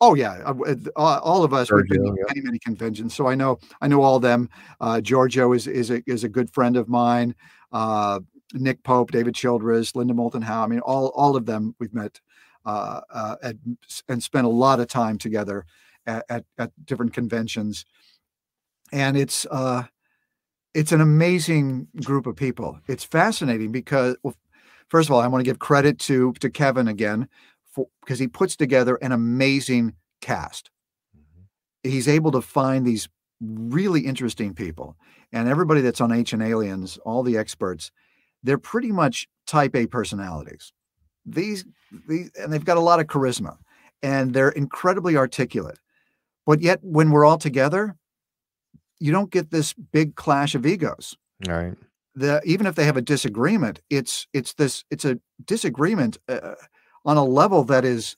Oh 0.00 0.14
yeah, 0.14 0.34
uh, 0.46 0.54
all 0.96 1.18
all 1.20 1.44
of 1.44 1.52
us. 1.54 1.72
We've 1.72 1.88
been 1.88 2.04
Giorgio, 2.04 2.14
to 2.26 2.34
many 2.34 2.40
many 2.42 2.58
conventions, 2.60 3.14
so 3.14 3.26
I 3.26 3.34
know 3.34 3.58
I 3.80 3.88
know 3.88 4.02
all 4.02 4.16
of 4.16 4.22
them. 4.22 4.48
Uh, 4.80 5.00
Giorgio 5.00 5.52
is 5.54 5.66
is 5.66 5.90
a 5.90 6.02
is 6.06 6.22
a 6.24 6.28
good 6.28 6.48
friend 6.52 6.76
of 6.76 6.88
mine. 6.88 7.34
Uh, 7.72 8.20
Nick 8.52 8.82
Pope, 8.84 9.10
David 9.12 9.34
Childress, 9.34 9.96
Linda 9.96 10.12
Moulton 10.14 10.42
Howe. 10.42 10.62
I 10.62 10.66
mean, 10.68 10.80
all 10.80 11.08
all 11.16 11.34
of 11.36 11.46
them 11.46 11.74
we've 11.80 11.94
met 11.94 12.20
uh, 12.66 13.00
uh, 13.10 13.36
at, 13.42 13.56
and 14.08 14.22
spent 14.22 14.46
a 14.46 14.50
lot 14.50 14.78
of 14.78 14.86
time 14.88 15.16
together 15.18 15.64
at, 16.06 16.24
at, 16.28 16.44
at 16.58 16.70
different 16.84 17.12
conventions, 17.12 17.84
and 18.92 19.16
it's 19.16 19.46
uh, 19.50 19.84
it's 20.74 20.92
an 20.92 21.00
amazing 21.00 21.88
group 22.04 22.26
of 22.26 22.36
people. 22.36 22.78
It's 22.86 23.04
fascinating 23.04 23.72
because, 23.72 24.16
well, 24.22 24.34
first 24.88 25.08
of 25.08 25.14
all, 25.14 25.20
I 25.20 25.26
want 25.26 25.44
to 25.44 25.50
give 25.50 25.58
credit 25.58 25.98
to 26.00 26.32
to 26.34 26.50
Kevin 26.50 26.88
again 26.88 27.28
for 27.72 27.86
because 28.00 28.18
he 28.18 28.28
puts 28.28 28.56
together 28.56 28.96
an 28.96 29.12
amazing 29.12 29.94
cast. 30.20 30.70
He's 31.82 32.08
able 32.08 32.30
to 32.32 32.42
find 32.42 32.86
these 32.86 33.08
really 33.40 34.02
interesting 34.02 34.54
people, 34.54 34.96
and 35.32 35.48
everybody 35.48 35.80
that's 35.80 36.00
on 36.00 36.12
Ancient 36.12 36.42
Aliens, 36.42 36.98
all 37.04 37.22
the 37.22 37.38
experts, 37.38 37.90
they're 38.42 38.58
pretty 38.58 38.92
much 38.92 39.28
Type 39.46 39.74
A 39.74 39.86
personalities. 39.86 40.72
These 41.26 41.64
these 42.06 42.30
and 42.38 42.52
they've 42.52 42.64
got 42.64 42.76
a 42.76 42.80
lot 42.80 43.00
of 43.00 43.06
charisma, 43.06 43.56
and 44.02 44.32
they're 44.32 44.50
incredibly 44.50 45.16
articulate. 45.16 45.78
But 46.50 46.62
yet, 46.62 46.80
when 46.82 47.12
we're 47.12 47.24
all 47.24 47.38
together, 47.38 47.94
you 48.98 49.12
don't 49.12 49.30
get 49.30 49.52
this 49.52 49.72
big 49.72 50.16
clash 50.16 50.56
of 50.56 50.66
egos 50.66 51.16
Right. 51.46 51.74
the 52.16 52.42
even 52.44 52.66
if 52.66 52.74
they 52.74 52.84
have 52.86 52.96
a 52.96 53.02
disagreement 53.02 53.80
it's 53.88 54.26
it's 54.32 54.54
this 54.54 54.84
it's 54.90 55.04
a 55.04 55.20
disagreement 55.44 56.18
uh, 56.28 56.54
on 57.04 57.16
a 57.16 57.24
level 57.24 57.62
that 57.64 57.84
is 57.84 58.16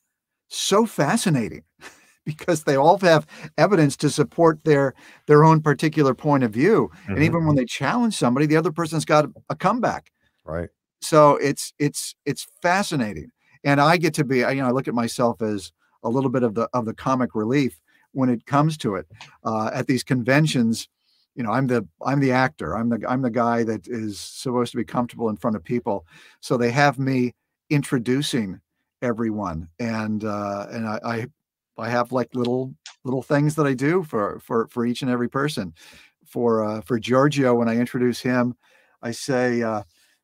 so 0.49 0.87
fascinating 0.87 1.63
because 2.25 2.65
they 2.65 2.75
all 2.75 2.99
have 2.99 3.27
evidence 3.59 3.99
to 3.99 4.09
support 4.09 4.65
their 4.65 4.95
their 5.27 5.45
own 5.45 5.61
particular 5.61 6.15
point 6.15 6.43
of 6.43 6.53
view 6.53 6.91
and 7.07 7.19
Mhm. 7.19 7.25
even 7.25 7.47
when 7.47 7.55
they 7.55 7.67
challenge 7.67 8.15
somebody 8.17 8.47
the 8.47 8.57
other 8.57 8.73
person's 8.73 9.05
got 9.05 9.27
a 9.51 9.55
comeback 9.55 10.11
Right. 10.45 10.71
so 11.03 11.37
it's 11.37 11.75
it's 11.79 12.15
it's 12.25 12.47
fascinating 12.63 13.29
and 13.63 13.79
i 13.79 13.99
get 13.99 14.15
to 14.15 14.25
be 14.25 14.39
you 14.39 14.55
know 14.55 14.69
i 14.69 14.71
look 14.71 14.89
at 14.89 14.95
myself 14.95 15.43
as 15.43 15.71
a 16.03 16.09
little 16.09 16.31
bit 16.31 16.43
of 16.43 16.55
the 16.55 16.69
of 16.73 16.87
the 16.87 16.95
comic 16.95 17.35
relief 17.35 17.79
when 18.13 18.29
it 18.29 18.47
comes 18.47 18.77
to 18.79 18.95
it 18.97 19.07
uh, 19.45 19.71
at 19.75 19.87
these 19.87 20.03
conventions 20.05 20.89
you 21.35 21.43
know 21.43 21.51
i'm 21.51 21.67
the 21.67 21.87
i'm 22.05 22.21
the 22.21 22.33
actor. 22.33 22.77
I'm 22.77 22.89
the 22.89 23.03
i'm 23.09 23.23
the 23.23 23.31
guy 23.31 23.65
that 23.65 23.89
is 23.89 24.21
supposed 24.21 24.71
to 24.73 24.77
be 24.77 24.85
comfortable 24.85 25.29
in 25.29 25.37
front 25.37 25.57
of 25.57 25.65
people. 25.65 26.07
So 26.41 26.57
they 26.57 26.71
have 26.71 26.99
me 26.99 27.35
introducing 27.71 28.61
everyone. 29.01 29.69
And 29.79 30.25
uh 30.25 30.67
and 30.71 30.87
i 30.87 31.01
i, 31.05 31.27
I 31.79 31.89
have 31.89 32.13
like 32.13 32.35
little 32.35 32.75
little 33.05 33.23
things 33.23 33.55
that 33.57 33.67
i 33.67 33.75
do 33.75 34.03
for 34.03 34.41
for 34.41 34.69
for 34.69 34.85
each 34.87 35.03
and 35.03 35.11
every 35.11 35.29
person. 35.29 35.75
For 36.27 36.65
uh 36.65 36.81
for 36.83 36.99
giorgio 36.99 37.55
when 37.55 37.69
i 37.69 37.77
introduce 37.77 38.21
him 38.21 38.55
i 39.03 39.11
say 39.11 39.63
uh 39.63 39.83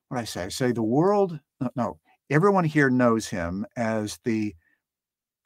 what 0.08 0.20
i 0.20 0.24
say? 0.24 0.44
I 0.44 0.48
say 0.48 0.72
the 0.72 0.82
world 0.82 1.38
no, 1.60 1.70
no 1.76 1.98
everyone 2.30 2.64
here 2.64 2.90
knows 2.90 3.26
him 3.28 3.66
as 3.76 4.18
the 4.24 4.54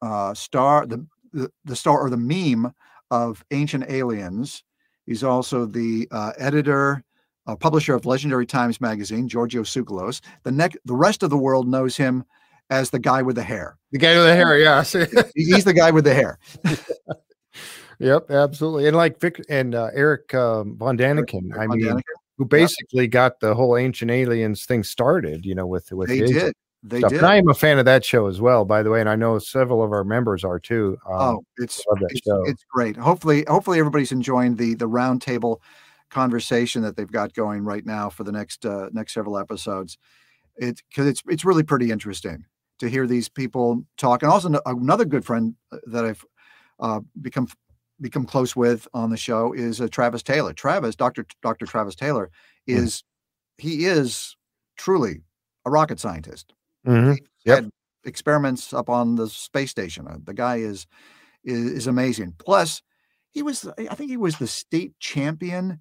uh 0.03 0.35
star 0.35 0.87
the 0.87 1.07
the, 1.33 1.51
the 1.65 1.77
star 1.77 2.01
or 2.01 2.11
the 2.11 2.17
meme 2.17 2.73
of 3.11 3.45
ancient 3.51 3.91
aliens 3.91 4.63
He's 5.07 5.25
also 5.25 5.67
the 5.67 6.09
uh, 6.11 6.33
editor, 6.39 7.03
uh, 7.47 7.57
publisher 7.57 7.95
of 7.95 8.07
Legendary 8.07 8.47
Times 8.47 8.81
magazine, 8.81 9.29
Giorgio 9.29 9.63
Tsoukalos. 9.63 10.21
The 10.45 10.53
neck, 10.53 10.77
the 10.85 10.95
rest 10.95 11.23
of 11.23 11.31
the 11.31 11.37
world 11.37 11.69
knows 11.69 11.97
him 11.97 12.25
as 12.71 12.91
the 12.91 12.99
guy 12.99 13.23
with 13.23 13.37
the 13.37 13.43
hair. 13.43 13.77
The 13.91 13.99
guy 13.99 14.15
with 14.17 14.27
the 14.27 14.35
hair, 14.35 14.59
yeah. 14.59 14.83
He's 15.35 15.65
the 15.65 15.75
guy 15.75 15.91
with 15.91 16.05
the 16.05 16.15
hair. 16.15 16.39
yep, 17.99 18.31
absolutely. 18.31 18.87
And 18.87 18.97
like 18.97 19.21
Vic 19.21 19.45
and 19.49 19.75
uh, 19.75 19.91
Eric 19.93 20.33
um, 20.35 20.77
Von 20.79 20.97
Daniken, 20.97 21.53
I 21.55 21.67
Von 21.67 21.79
mean, 21.79 21.89
Daniken. 21.89 22.03
who 22.39 22.45
basically 22.45 23.09
got 23.09 23.41
the 23.41 23.55
whole 23.55 23.77
Ancient 23.77 24.11
Aliens 24.11 24.65
thing 24.65 24.85
started, 24.85 25.45
you 25.45 25.55
know, 25.55 25.67
with 25.67 25.91
with 25.91 26.09
They 26.09 26.19
his 26.19 26.31
did. 26.31 26.55
They 26.83 26.99
stuff. 26.99 27.11
did. 27.11 27.19
And 27.19 27.27
I 27.27 27.37
am 27.37 27.49
a 27.49 27.55
fan 27.55 27.79
of 27.79 27.85
that 27.85 28.05
show 28.05 28.27
as 28.27 28.41
well, 28.41 28.65
by 28.65 28.83
the 28.83 28.91
way, 28.91 29.01
and 29.01 29.09
I 29.09 29.15
know 29.15 29.39
several 29.39 29.85
of 29.85 29.93
our 29.93 30.03
members 30.03 30.43
are 30.43 30.59
too. 30.59 30.99
Um, 31.09 31.21
oh, 31.21 31.45
it's 31.59 31.85
it's, 32.11 32.21
it's 32.27 32.65
great. 32.69 32.97
Hopefully, 32.97 33.45
hopefully 33.47 33.79
everybody's 33.79 34.13
enjoying 34.13 34.57
the 34.57 34.75
the 34.75 34.89
roundtable 34.89 35.59
conversation 36.11 36.83
that 36.83 36.97
they've 36.97 37.11
got 37.11 37.35
going 37.35 37.65
right 37.65 37.87
now 37.87 38.11
for 38.11 38.25
the 38.25 38.33
next 38.33 38.67
uh, 38.67 38.89
next 38.93 39.15
several 39.15 39.39
episodes. 39.39 39.97
It's 40.57 40.83
because 40.89 41.07
it's 41.07 41.23
it's 41.29 41.45
really 41.45 41.63
pretty 41.63 41.91
interesting 41.93 42.45
to 42.81 42.89
hear 42.89 43.07
these 43.07 43.29
people 43.29 43.85
talk. 43.97 44.23
And 44.23 44.33
also 44.33 44.61
another 44.67 45.05
good 45.05 45.25
friend 45.25 45.55
uh, 45.71 45.79
that 45.87 46.05
I've 46.05 46.25
uh, 46.81 47.01
become 47.21 47.47
become 48.01 48.27
close 48.27 48.57
with 48.57 48.89
on 48.93 49.11
the 49.11 49.17
show 49.17 49.53
is 49.53 49.81
uh, 49.81 49.87
Travis 49.87 50.25
Taylor. 50.25 50.53
Travis, 50.53 50.97
Doctor 50.97 51.25
Doctor 51.43 51.65
Travis 51.65 51.95
Taylor, 51.95 52.31
is 52.67 53.05
he 53.57 53.85
is 53.85 54.37
truly 54.77 55.21
a 55.65 55.71
rocket 55.71 56.01
scientist. 56.01 56.53
Mhm. 56.87 57.19
Yep. 57.45 57.67
Experiments 58.05 58.73
up 58.73 58.89
on 58.89 59.15
the 59.17 59.29
space 59.29 59.71
station. 59.71 60.07
Uh, 60.09 60.19
The 60.25 60.35
guy 60.35 60.57
is 60.57 60.87
is, 61.45 61.71
is 61.73 61.87
amazing. 61.87 62.35
Plus, 62.39 62.83
he 63.31 63.43
was 63.43 63.67
I 63.79 63.95
think 63.95 64.11
he 64.11 64.17
was 64.17 64.37
the 64.39 64.47
state 64.47 64.93
champion 65.01 65.81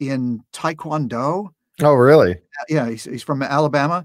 in 0.00 0.40
Taekwondo. 0.52 1.48
Oh, 1.80 1.94
really? 1.94 2.38
Yeah, 2.68 2.88
he's, 2.90 3.04
he's 3.04 3.22
from 3.22 3.42
Alabama. 3.42 4.04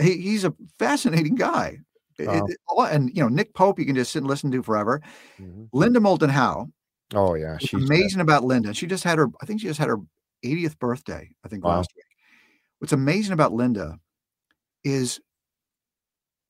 He, 0.00 0.16
he's 0.18 0.44
a 0.44 0.54
fascinating 0.78 1.34
guy. 1.34 1.78
Wow. 2.18 2.46
it- 2.46 2.56
oh, 2.68 2.82
and 2.84 3.10
you 3.16 3.22
know 3.22 3.28
Nick 3.28 3.54
Pope, 3.54 3.78
you 3.78 3.86
can 3.86 3.94
just 3.96 4.12
sit 4.12 4.18
and 4.20 4.26
listen 4.28 4.50
to 4.52 4.62
forever. 4.62 5.00
Mhm. 5.40 5.68
Linda 5.72 6.00
Moulton 6.00 6.30
Howe, 6.30 6.68
Oh, 7.14 7.34
yeah. 7.34 7.58
She's 7.58 7.72
amazing 7.74 8.20
about 8.20 8.44
Linda. 8.44 8.72
She 8.72 8.86
just 8.86 9.02
had 9.04 9.18
her. 9.18 9.28
I 9.42 9.46
think 9.46 9.60
she 9.60 9.66
just 9.66 9.80
had 9.80 9.88
her 9.88 9.98
80th 10.44 10.78
birthday, 10.78 11.28
I 11.44 11.48
think 11.48 11.64
Wow. 11.64 11.78
last 11.78 11.90
week. 11.96 12.04
What's 12.78 12.92
amazing 12.92 13.32
about 13.32 13.52
Linda 13.52 13.98
is 14.84 15.20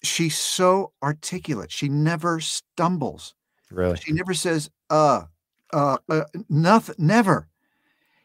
she's 0.03 0.37
so 0.37 0.93
articulate. 1.03 1.71
She 1.71 1.89
never 1.89 2.41
stumbles. 2.41 3.35
Really? 3.71 3.97
She 3.97 4.13
never 4.13 4.35
says 4.35 4.71
uh 4.89 5.25
uh, 5.73 5.99
uh 6.09 6.23
nothing 6.49 6.97
never. 6.99 7.49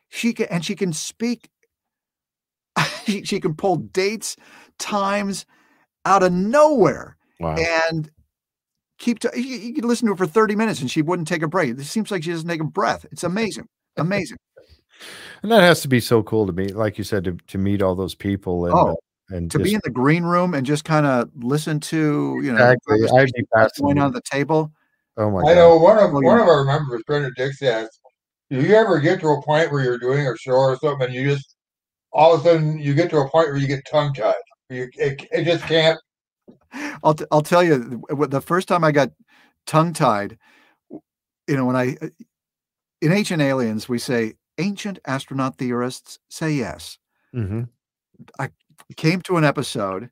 She 0.10 0.34
can 0.34 0.48
and 0.48 0.64
she 0.66 0.76
can 0.76 0.94
speak 0.94 1.50
she, 3.06 3.24
she 3.24 3.40
can 3.40 3.56
pull 3.56 3.78
dates, 3.78 4.36
times 4.78 5.46
out 6.06 6.24
of 6.24 6.32
nowhere 6.32 7.18
Wow. 7.40 7.56
and 7.56 8.10
keep 8.98 9.20
to, 9.20 9.32
you, 9.36 9.44
you 9.44 9.74
could 9.74 9.86
listen 9.86 10.08
to 10.08 10.14
her 10.14 10.18
for 10.18 10.26
30 10.26 10.56
minutes 10.56 10.80
and 10.82 10.90
she 10.90 11.02
wouldn't 11.02 11.28
take 11.28 11.42
a 11.42 11.48
break. 11.48 11.78
It 11.78 11.84
seems 11.84 12.12
like 12.12 12.24
she 12.24 12.32
doesn't 12.32 12.48
take 12.48 12.62
a 12.62 12.66
breath. 12.66 13.06
It's 13.12 13.24
amazing. 13.24 13.68
Amazing. 13.98 14.38
And 15.42 15.50
that 15.52 15.62
has 15.62 15.82
to 15.82 15.88
be 15.88 16.02
so 16.02 16.22
cool 16.22 16.46
to 16.48 16.52
me, 16.52 16.68
like 16.68 16.98
you 16.98 17.06
said, 17.06 17.24
to, 17.24 17.38
to 17.48 17.58
meet 17.58 17.82
all 17.82 17.96
those 17.96 18.14
people 18.14 18.66
and 18.66 18.76
Oh, 18.76 18.98
and 19.30 19.50
to 19.52 19.58
just, 19.58 19.70
be 19.70 19.74
in 19.74 19.82
the 19.84 19.90
green 19.90 20.24
room 20.24 20.54
and 20.54 20.66
just 20.66 20.86
kind 20.86 21.06
of 21.06 21.30
listen 21.36 21.80
to, 21.80 22.40
you 22.44 22.52
know, 22.52 22.70
exactly. 22.70 23.04
I'd 23.04 23.10
conversation 23.10 23.32
be 23.36 23.82
going 23.82 23.98
on 24.00 24.12
the 24.12 24.22
table. 24.22 24.72
Oh 25.18 25.32
my 25.32 25.40
I 25.40 25.54
god. 25.54 25.56
know 25.56 25.78
one 25.78 25.98
of 25.98 26.12
Oh, 26.12 26.20
one 26.20 26.38
yeah. 26.38 26.44
of 26.44 26.50
our 26.50 26.64
members, 26.66 27.02
Brenda 27.08 27.32
Dix, 27.36 27.62
asked, 27.62 28.00
"Do 28.50 28.62
you 28.62 28.76
ever 28.76 29.00
get 29.00 29.20
to 29.22 29.30
a 29.30 29.42
point 29.42 29.72
where 29.72 29.84
you're 29.84 29.98
doing 29.98 30.28
a 30.28 30.38
show 30.38 30.54
or 30.54 30.78
something, 30.78 31.08
and 31.08 31.16
you 31.16 31.30
just 31.30 31.56
all 32.12 32.34
of 32.34 32.42
a 32.42 32.44
sudden 32.44 32.78
you 32.78 32.94
get 32.94 33.10
to 33.12 33.18
a 33.18 33.30
point 33.30 33.48
where 33.48 33.58
you 33.58 33.68
get 33.68 33.86
tongue 33.90 34.14
tied? 34.14 34.34
You 34.70 34.90
it, 34.96 35.26
it 35.32 35.46
just 35.46 35.64
can't." 35.66 36.00
I'll, 37.04 37.14
t- 37.14 37.26
I'll 37.32 37.42
tell 37.42 37.64
you 37.64 38.04
the 38.10 38.42
first 38.42 38.68
time 38.68 38.84
I 38.84 38.92
got 38.92 39.12
tongue 39.66 39.94
tied, 39.94 40.38
you 41.48 41.56
know, 41.56 41.66
when 41.66 41.76
I, 41.76 41.96
uh, 42.02 42.10
in 43.02 43.12
Ancient 43.12 43.42
Aliens, 43.42 43.88
we 43.88 43.98
say 43.98 44.34
ancient 44.58 45.00
astronaut 45.06 45.58
theorists 45.58 46.20
say 46.30 46.52
yes. 46.52 46.98
Came 48.94 49.22
to 49.22 49.38
an 49.38 49.44
episode 49.44 50.10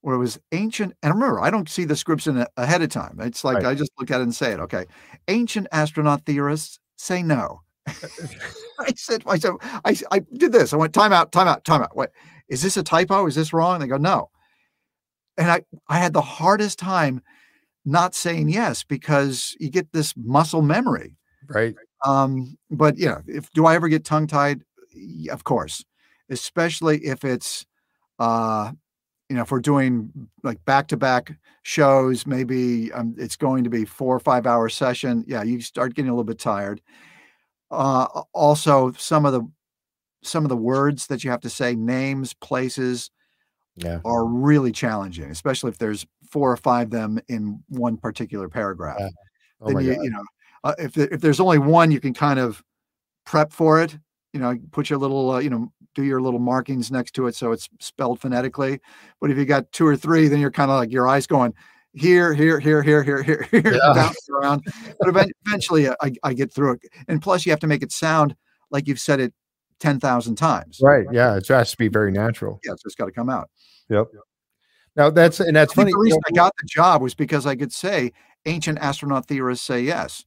where 0.00 0.14
it 0.14 0.18
was 0.18 0.38
ancient 0.52 0.94
and 1.02 1.14
remember 1.14 1.40
i 1.40 1.50
don't 1.50 1.68
see 1.68 1.84
the 1.84 1.96
scripts 1.96 2.26
in 2.26 2.36
a, 2.38 2.46
ahead 2.56 2.82
of 2.82 2.88
time. 2.90 3.18
It's 3.20 3.44
like 3.44 3.56
Right. 3.56 3.66
i 3.66 3.74
just 3.74 3.90
look 3.98 4.10
at 4.10 4.20
it 4.20 4.24
and 4.24 4.34
say 4.34 4.52
it 4.52 4.60
okay. 4.60 4.86
Ancient 5.28 5.66
astronaut 5.72 6.24
theorists 6.26 6.78
say 6.96 7.22
no. 7.22 7.60
I 7.86 8.92
said 8.96 9.22
i 9.26 9.38
said 9.38 9.52
I, 9.84 9.96
I 10.10 10.20
did 10.34 10.52
this. 10.52 10.72
I 10.72 10.76
went 10.76 10.92
time 10.92 11.12
out 11.12 11.32
time 11.32 11.48
out 11.48 11.64
time 11.64 11.82
out. 11.82 11.96
What? 11.96 12.10
Is 12.48 12.62
this 12.62 12.76
a 12.76 12.82
typo? 12.82 13.26
Is 13.26 13.34
this 13.34 13.52
wrong? 13.52 13.80
They 13.80 13.86
go 13.86 13.96
no. 13.96 14.30
And 15.38 15.50
i 15.50 15.62
i 15.88 15.98
had 15.98 16.12
the 16.12 16.22
hardest 16.22 16.78
time 16.78 17.22
not 17.84 18.14
saying 18.14 18.48
yes 18.48 18.82
because 18.82 19.56
you 19.60 19.70
get 19.70 19.92
this 19.92 20.14
muscle 20.16 20.62
memory. 20.62 21.16
Right. 21.48 21.76
um, 22.04 22.56
but 22.70 22.98
know, 23.06 23.22
if 23.28 23.50
do 23.52 23.66
I 23.66 23.76
ever 23.76 23.88
get 23.88 24.04
tongue 24.04 24.26
tied? 24.26 24.62
Of 25.30 25.44
course, 25.44 25.84
especially 26.30 26.98
if 27.04 27.24
it's, 27.24 27.64
uh, 28.18 28.72
you 29.28 29.36
know, 29.36 29.42
if 29.42 29.50
we're 29.50 29.60
doing 29.60 30.10
like 30.42 30.64
back 30.64 30.88
to 30.88 30.96
back 30.96 31.36
shows, 31.62 32.26
maybe 32.26 32.92
um, 32.92 33.14
it's 33.18 33.36
going 33.36 33.64
to 33.64 33.70
be 33.70 33.84
four 33.84 34.14
or 34.14 34.20
five 34.20 34.46
hour 34.46 34.68
session. 34.68 35.24
Yeah, 35.26 35.42
you 35.42 35.60
start 35.60 35.94
getting 35.94 36.08
a 36.10 36.12
little 36.12 36.24
bit 36.24 36.38
tired. 36.38 36.80
Uh, 37.70 38.04
also, 38.32 38.92
some 38.92 39.26
of 39.26 39.32
the 39.32 39.42
some 40.22 40.44
of 40.44 40.48
the 40.48 40.56
words 40.56 41.08
that 41.08 41.24
you 41.24 41.30
have 41.30 41.40
to 41.40 41.50
say, 41.50 41.74
names, 41.74 42.34
places, 42.34 43.10
Yeah. 43.76 44.00
are 44.04 44.24
really 44.24 44.72
challenging, 44.72 45.30
especially 45.30 45.70
if 45.70 45.78
there's 45.78 46.06
four 46.30 46.50
or 46.50 46.56
five 46.56 46.86
of 46.86 46.90
them 46.90 47.18
in 47.28 47.62
one 47.68 47.96
particular 47.96 48.48
paragraph 48.48 48.96
Yeah. 49.00 49.08
Oh 49.60 49.66
then 49.66 49.74
my 49.76 49.80
you 49.80 49.94
god. 49.94 50.04
you 50.04 50.10
know 50.10 50.24
uh, 50.64 50.74
if 50.78 50.96
if 50.98 51.20
there's 51.20 51.40
only 51.40 51.58
one 51.58 51.90
you 51.90 52.00
can 52.00 52.12
kind 52.12 52.38
of 52.38 52.62
prep 53.24 53.52
for 53.52 53.80
it 53.80 53.96
you 54.36 54.42
know 54.42 54.54
put 54.70 54.90
your 54.90 54.98
little 54.98 55.30
uh, 55.30 55.38
you 55.38 55.48
know 55.48 55.72
do 55.94 56.04
your 56.04 56.20
little 56.20 56.38
markings 56.38 56.90
next 56.90 57.12
to 57.14 57.26
it 57.26 57.34
so 57.34 57.52
it's 57.52 57.70
spelled 57.80 58.20
phonetically 58.20 58.78
but 59.18 59.30
if 59.30 59.38
you 59.38 59.46
got 59.46 59.72
two 59.72 59.86
or 59.86 59.96
three 59.96 60.28
then 60.28 60.38
you're 60.40 60.50
kind 60.50 60.70
of 60.70 60.76
like 60.76 60.92
your 60.92 61.08
eyes 61.08 61.26
going 61.26 61.54
here 61.94 62.34
here 62.34 62.60
here 62.60 62.82
here 62.82 63.02
here 63.02 63.22
here 63.22 63.42
here 63.50 63.62
Yeah. 63.74 64.10
around 64.42 64.62
but 65.00 65.26
eventually 65.46 65.88
uh, 65.88 65.94
I, 66.02 66.12
I 66.22 66.34
get 66.34 66.52
through 66.52 66.72
it 66.72 66.80
and 67.08 67.22
plus 67.22 67.46
you 67.46 67.52
have 67.52 67.60
to 67.60 67.66
make 67.66 67.82
it 67.82 67.92
sound 67.92 68.36
like 68.70 68.86
you've 68.86 69.00
said 69.00 69.20
it 69.20 69.32
10,000 69.80 70.36
times 70.36 70.80
Right. 70.82 71.06
Yeah. 71.10 71.36
It 71.36 71.48
has 71.48 71.70
to 71.70 71.78
be 71.78 71.88
very 71.88 72.12
natural. 72.12 72.60
yeah 72.62 72.72
it's 72.72 72.82
just 72.82 72.98
got 72.98 73.06
to 73.06 73.12
come 73.12 73.30
out 73.30 73.48
Yep. 73.88 74.08
Now 74.96 75.08
that's 75.10 75.40
and 75.40 75.56
that's 75.56 75.72
funny. 75.72 75.92
the 75.92 75.98
reason 75.98 76.20
I 76.28 76.32
got 76.32 76.52
the 76.60 76.66
job 76.68 77.00
was 77.00 77.14
because 77.14 77.46
I 77.46 77.56
could 77.56 77.72
say 77.72 78.12
ancient 78.44 78.78
astronaut 78.80 79.26
theorists 79.28 79.64
say 79.64 79.80
yes. 79.80 80.24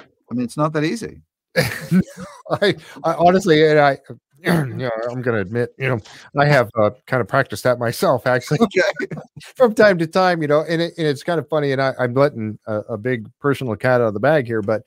I 0.00 0.04
mean, 0.34 0.44
it's 0.44 0.56
not 0.56 0.72
that 0.74 0.84
easy. 0.84 1.22
I, 2.50 2.74
I 3.04 3.14
honestly, 3.14 3.66
and 3.66 3.78
I, 3.78 3.98
you 4.44 4.52
know, 4.52 4.90
I'm 5.10 5.20
going 5.22 5.34
to 5.34 5.40
admit, 5.40 5.74
you 5.78 5.88
know, 5.88 6.00
I 6.38 6.46
have 6.46 6.70
uh, 6.78 6.90
kind 7.06 7.20
of 7.20 7.28
practiced 7.28 7.64
that 7.64 7.78
myself 7.78 8.26
actually 8.26 8.58
Okay. 8.62 9.20
from 9.54 9.74
time 9.74 9.98
to 9.98 10.06
time, 10.06 10.40
you 10.42 10.48
know, 10.48 10.64
and, 10.66 10.80
it, 10.80 10.94
and 10.96 11.06
it's 11.06 11.22
kind 11.22 11.38
of 11.38 11.48
funny. 11.48 11.72
And 11.72 11.82
I, 11.82 11.92
I'm 11.98 12.14
letting 12.14 12.58
a, 12.66 12.78
a 12.90 12.98
big 12.98 13.28
personal 13.38 13.76
cat 13.76 14.00
out 14.00 14.08
of 14.08 14.14
the 14.14 14.20
bag 14.20 14.46
here, 14.46 14.62
but 14.62 14.82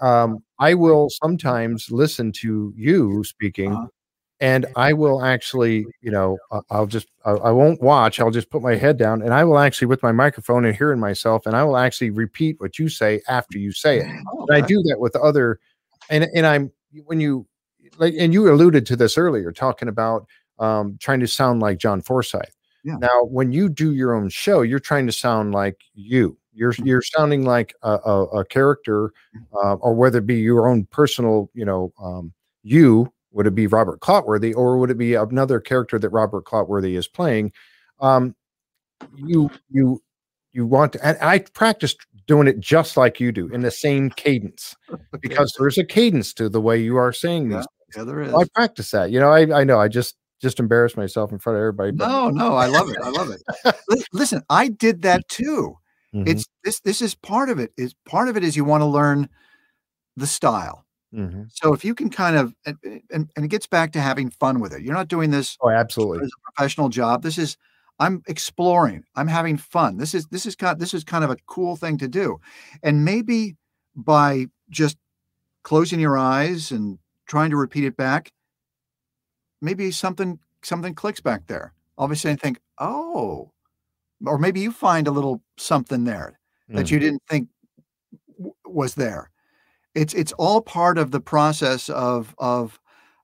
um, 0.00 0.42
I 0.58 0.74
will 0.74 1.08
sometimes 1.08 1.90
listen 1.90 2.32
to 2.32 2.72
you 2.76 3.22
speaking. 3.24 3.72
Uh-huh. 3.72 3.86
And 4.38 4.66
I 4.76 4.92
will 4.92 5.24
actually, 5.24 5.86
you 6.02 6.10
know, 6.10 6.36
I'll 6.68 6.86
just, 6.86 7.06
I, 7.24 7.30
I 7.30 7.50
won't 7.52 7.80
watch. 7.80 8.20
I'll 8.20 8.30
just 8.30 8.50
put 8.50 8.60
my 8.60 8.74
head 8.74 8.98
down 8.98 9.22
and 9.22 9.32
I 9.32 9.44
will 9.44 9.58
actually, 9.58 9.86
with 9.86 10.02
my 10.02 10.12
microphone 10.12 10.66
and 10.66 10.76
hearing 10.76 11.00
myself, 11.00 11.46
and 11.46 11.56
I 11.56 11.64
will 11.64 11.78
actually 11.78 12.10
repeat 12.10 12.56
what 12.60 12.78
you 12.78 12.90
say 12.90 13.22
after 13.28 13.56
you 13.56 13.72
say 13.72 14.00
it. 14.00 14.06
Oh, 14.30 14.44
And 14.46 14.62
I 14.62 14.66
do 14.66 14.82
that 14.88 15.00
with 15.00 15.16
other, 15.16 15.58
and 16.10 16.24
and 16.34 16.46
I'm 16.46 16.72
when 17.04 17.20
you 17.20 17.46
like, 17.98 18.14
and 18.18 18.32
you 18.32 18.52
alluded 18.52 18.86
to 18.86 18.96
this 18.96 19.16
earlier, 19.16 19.52
talking 19.52 19.88
about 19.88 20.26
um, 20.58 20.96
trying 21.00 21.20
to 21.20 21.26
sound 21.28 21.60
like 21.60 21.78
John 21.78 22.00
Forsythe. 22.02 22.42
Yeah. 22.84 22.96
Now, 22.98 23.24
when 23.24 23.52
you 23.52 23.68
do 23.68 23.92
your 23.92 24.14
own 24.14 24.28
show, 24.28 24.62
you're 24.62 24.78
trying 24.78 25.06
to 25.06 25.12
sound 25.12 25.52
like 25.52 25.80
you. 25.94 26.38
You're 26.52 26.72
Mm-hmm. 26.72 26.86
you're 26.86 27.02
sounding 27.02 27.44
like 27.44 27.74
a, 27.82 27.98
a, 28.04 28.24
a 28.40 28.44
character, 28.44 29.12
uh, 29.52 29.74
or 29.74 29.94
whether 29.94 30.18
it 30.18 30.26
be 30.26 30.36
your 30.36 30.68
own 30.68 30.86
personal, 30.86 31.50
you 31.54 31.64
know, 31.64 31.92
um, 32.02 32.32
you. 32.62 33.12
Would 33.32 33.46
it 33.46 33.54
be 33.54 33.66
Robert 33.66 34.00
Clotworthy, 34.00 34.56
or 34.56 34.78
would 34.78 34.90
it 34.90 34.96
be 34.96 35.12
another 35.14 35.60
character 35.60 35.98
that 35.98 36.08
Robert 36.08 36.46
Clotworthy 36.46 36.96
is 36.96 37.06
playing? 37.06 37.52
Um, 38.00 38.34
you 39.14 39.50
you 39.68 40.02
you 40.52 40.64
want 40.66 40.94
to, 40.94 41.06
and 41.06 41.18
I 41.20 41.40
practiced 41.40 41.98
doing 42.26 42.48
it 42.48 42.58
just 42.60 42.96
like 42.96 43.20
you 43.20 43.32
do 43.32 43.48
in 43.48 43.60
the 43.62 43.70
same 43.86 44.10
cadence 44.10 44.74
because 45.20 45.54
there's 45.58 45.78
a 45.78 45.84
cadence 45.84 46.32
to 46.34 46.48
the 46.48 46.60
way 46.60 46.78
you 46.80 46.96
are 46.96 47.12
saying 47.12 47.50
Yeah. 47.50 47.58
these. 47.58 47.66
yeah, 47.96 48.04
there 48.04 48.20
is. 48.20 48.34
I 48.34 48.44
practice 48.54 48.90
that. 48.92 49.10
You 49.10 49.20
know, 49.20 49.30
I 49.30 49.60
I 49.60 49.64
know 49.64 49.78
I 49.80 49.88
just 49.88 50.16
just 50.42 50.60
embarrass 50.60 50.96
myself 50.96 51.32
in 51.32 51.38
front 51.38 51.56
of 51.56 51.60
everybody. 51.60 51.92
but- 51.92 52.08
No, 52.08 52.28
no, 52.28 52.54
I 52.56 52.66
love 52.66 52.90
it. 52.90 52.96
I 53.02 53.08
love 53.10 53.30
it. 53.30 53.74
Listen, 54.12 54.42
I 54.50 54.68
did 54.68 55.02
that 55.02 55.26
too. 55.28 55.78
Mhm, 56.14 56.28
It's 56.28 56.44
this. 56.64 56.80
This 56.80 57.00
is 57.02 57.14
part 57.14 57.48
of 57.48 57.58
it. 57.58 57.72
Is 57.76 57.94
part 58.08 58.28
of 58.28 58.36
it 58.36 58.44
is 58.44 58.56
you 58.56 58.64
want 58.64 58.82
to 58.82 58.86
learn 58.86 59.28
the 60.16 60.26
style. 60.26 60.84
mhm. 61.14 61.48
So 61.52 61.72
if 61.74 61.84
you 61.84 61.94
can 61.94 62.10
kind 62.10 62.36
of 62.36 62.54
and, 62.66 62.76
and 63.10 63.30
and 63.36 63.44
it 63.44 63.48
gets 63.48 63.66
back 63.66 63.92
to 63.92 64.00
having 64.00 64.30
fun 64.30 64.60
with 64.60 64.72
it. 64.72 64.82
You're 64.82 64.94
not 64.94 65.08
doing 65.08 65.30
this 65.30 65.56
oh, 65.62 65.70
absolutely. 65.70 66.24
as 66.24 66.28
a 66.30 66.52
professional 66.52 66.88
job. 66.88 67.22
This 67.22 67.38
is 67.38 67.56
I'm 67.98 68.22
exploring. 68.28 69.04
I'm 69.14 69.28
having 69.28 69.56
fun. 69.56 69.96
This 69.96 70.14
is 70.14 70.26
this 70.26 70.44
is 70.46 70.54
kind 70.56 70.78
this 70.78 70.92
is 70.94 71.04
kind 71.04 71.24
of 71.24 71.30
a 71.30 71.36
cool 71.46 71.76
thing 71.76 71.96
to 71.98 72.08
do. 72.08 72.38
And 72.82 73.04
maybe 73.04 73.56
by 73.94 74.46
just 74.70 74.96
closing 75.62 76.00
your 76.00 76.18
eyes 76.18 76.70
and 76.70 76.98
trying 77.26 77.50
to 77.50 77.56
repeat 77.56 77.84
it 77.84 77.96
back, 77.96 78.30
maybe 79.62 79.90
something 79.90 80.38
something 80.62 80.94
clicks 80.94 81.20
back 81.20 81.46
there. 81.46 81.72
All 81.96 82.04
of 82.04 82.10
a 82.10 82.16
sudden 82.16 82.36
think, 82.36 82.60
oh, 82.78 83.50
or 84.26 84.38
maybe 84.38 84.60
you 84.60 84.72
find 84.72 85.06
a 85.08 85.10
little 85.12 85.42
something 85.56 86.04
there 86.04 86.38
that 86.68 86.86
Mm. 86.86 86.90
you 86.90 86.98
didn't 86.98 87.22
think 87.28 87.48
w- 88.36 88.54
was 88.66 88.94
there. 88.94 89.30
It's 89.94 90.12
it's 90.14 90.32
all 90.32 90.60
part 90.60 90.98
of 90.98 91.10
the 91.12 91.20
process 91.20 91.88
of 91.88 92.34
of 92.38 92.78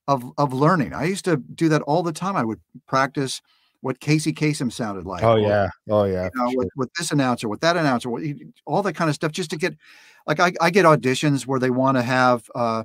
of 0.08 0.32
of 0.38 0.52
learning. 0.54 0.94
I 0.94 1.04
used 1.04 1.24
to 1.26 1.36
do 1.36 1.68
that 1.68 1.82
all 1.82 2.02
the 2.02 2.12
time. 2.12 2.36
I 2.36 2.44
would 2.44 2.60
practice 2.86 3.42
what 3.82 4.00
Casey 4.00 4.32
Kasem 4.32 4.72
sounded 4.72 5.04
like. 5.04 5.22
Oh 5.22 5.32
or, 5.32 5.38
yeah. 5.38 5.68
Oh 5.90 6.04
yeah. 6.04 6.30
you 6.34 6.40
know, 6.40 6.50
sure. 6.50 6.58
with, 6.58 6.68
with 6.76 6.94
this 6.94 7.10
announcer, 7.10 7.48
with 7.48 7.60
that 7.60 7.76
announcer, 7.76 8.08
what, 8.08 8.22
all 8.64 8.82
that 8.82 8.94
kind 8.94 9.10
of 9.10 9.14
stuff, 9.14 9.32
just 9.32 9.50
to 9.50 9.56
get, 9.56 9.76
like, 10.26 10.40
I, 10.40 10.52
I 10.60 10.70
get 10.70 10.86
auditions 10.86 11.46
where 11.46 11.60
they 11.60 11.70
want 11.70 11.96
to 11.98 12.02
have, 12.02 12.48
uh, 12.54 12.84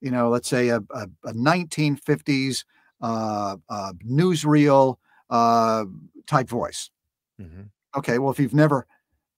you 0.00 0.10
know, 0.10 0.28
let's 0.28 0.48
say 0.48 0.68
a, 0.68 0.76
a, 0.90 1.08
a 1.24 1.32
1950s 1.32 2.64
uh, 3.00 3.56
uh, 3.68 3.92
newsreel 4.06 4.96
uh, 5.30 5.84
type 6.26 6.48
voice. 6.48 6.90
Mhm. 7.40 7.70
Okay, 7.96 8.18
well, 8.18 8.30
if 8.30 8.38
you've 8.38 8.54
never 8.54 8.86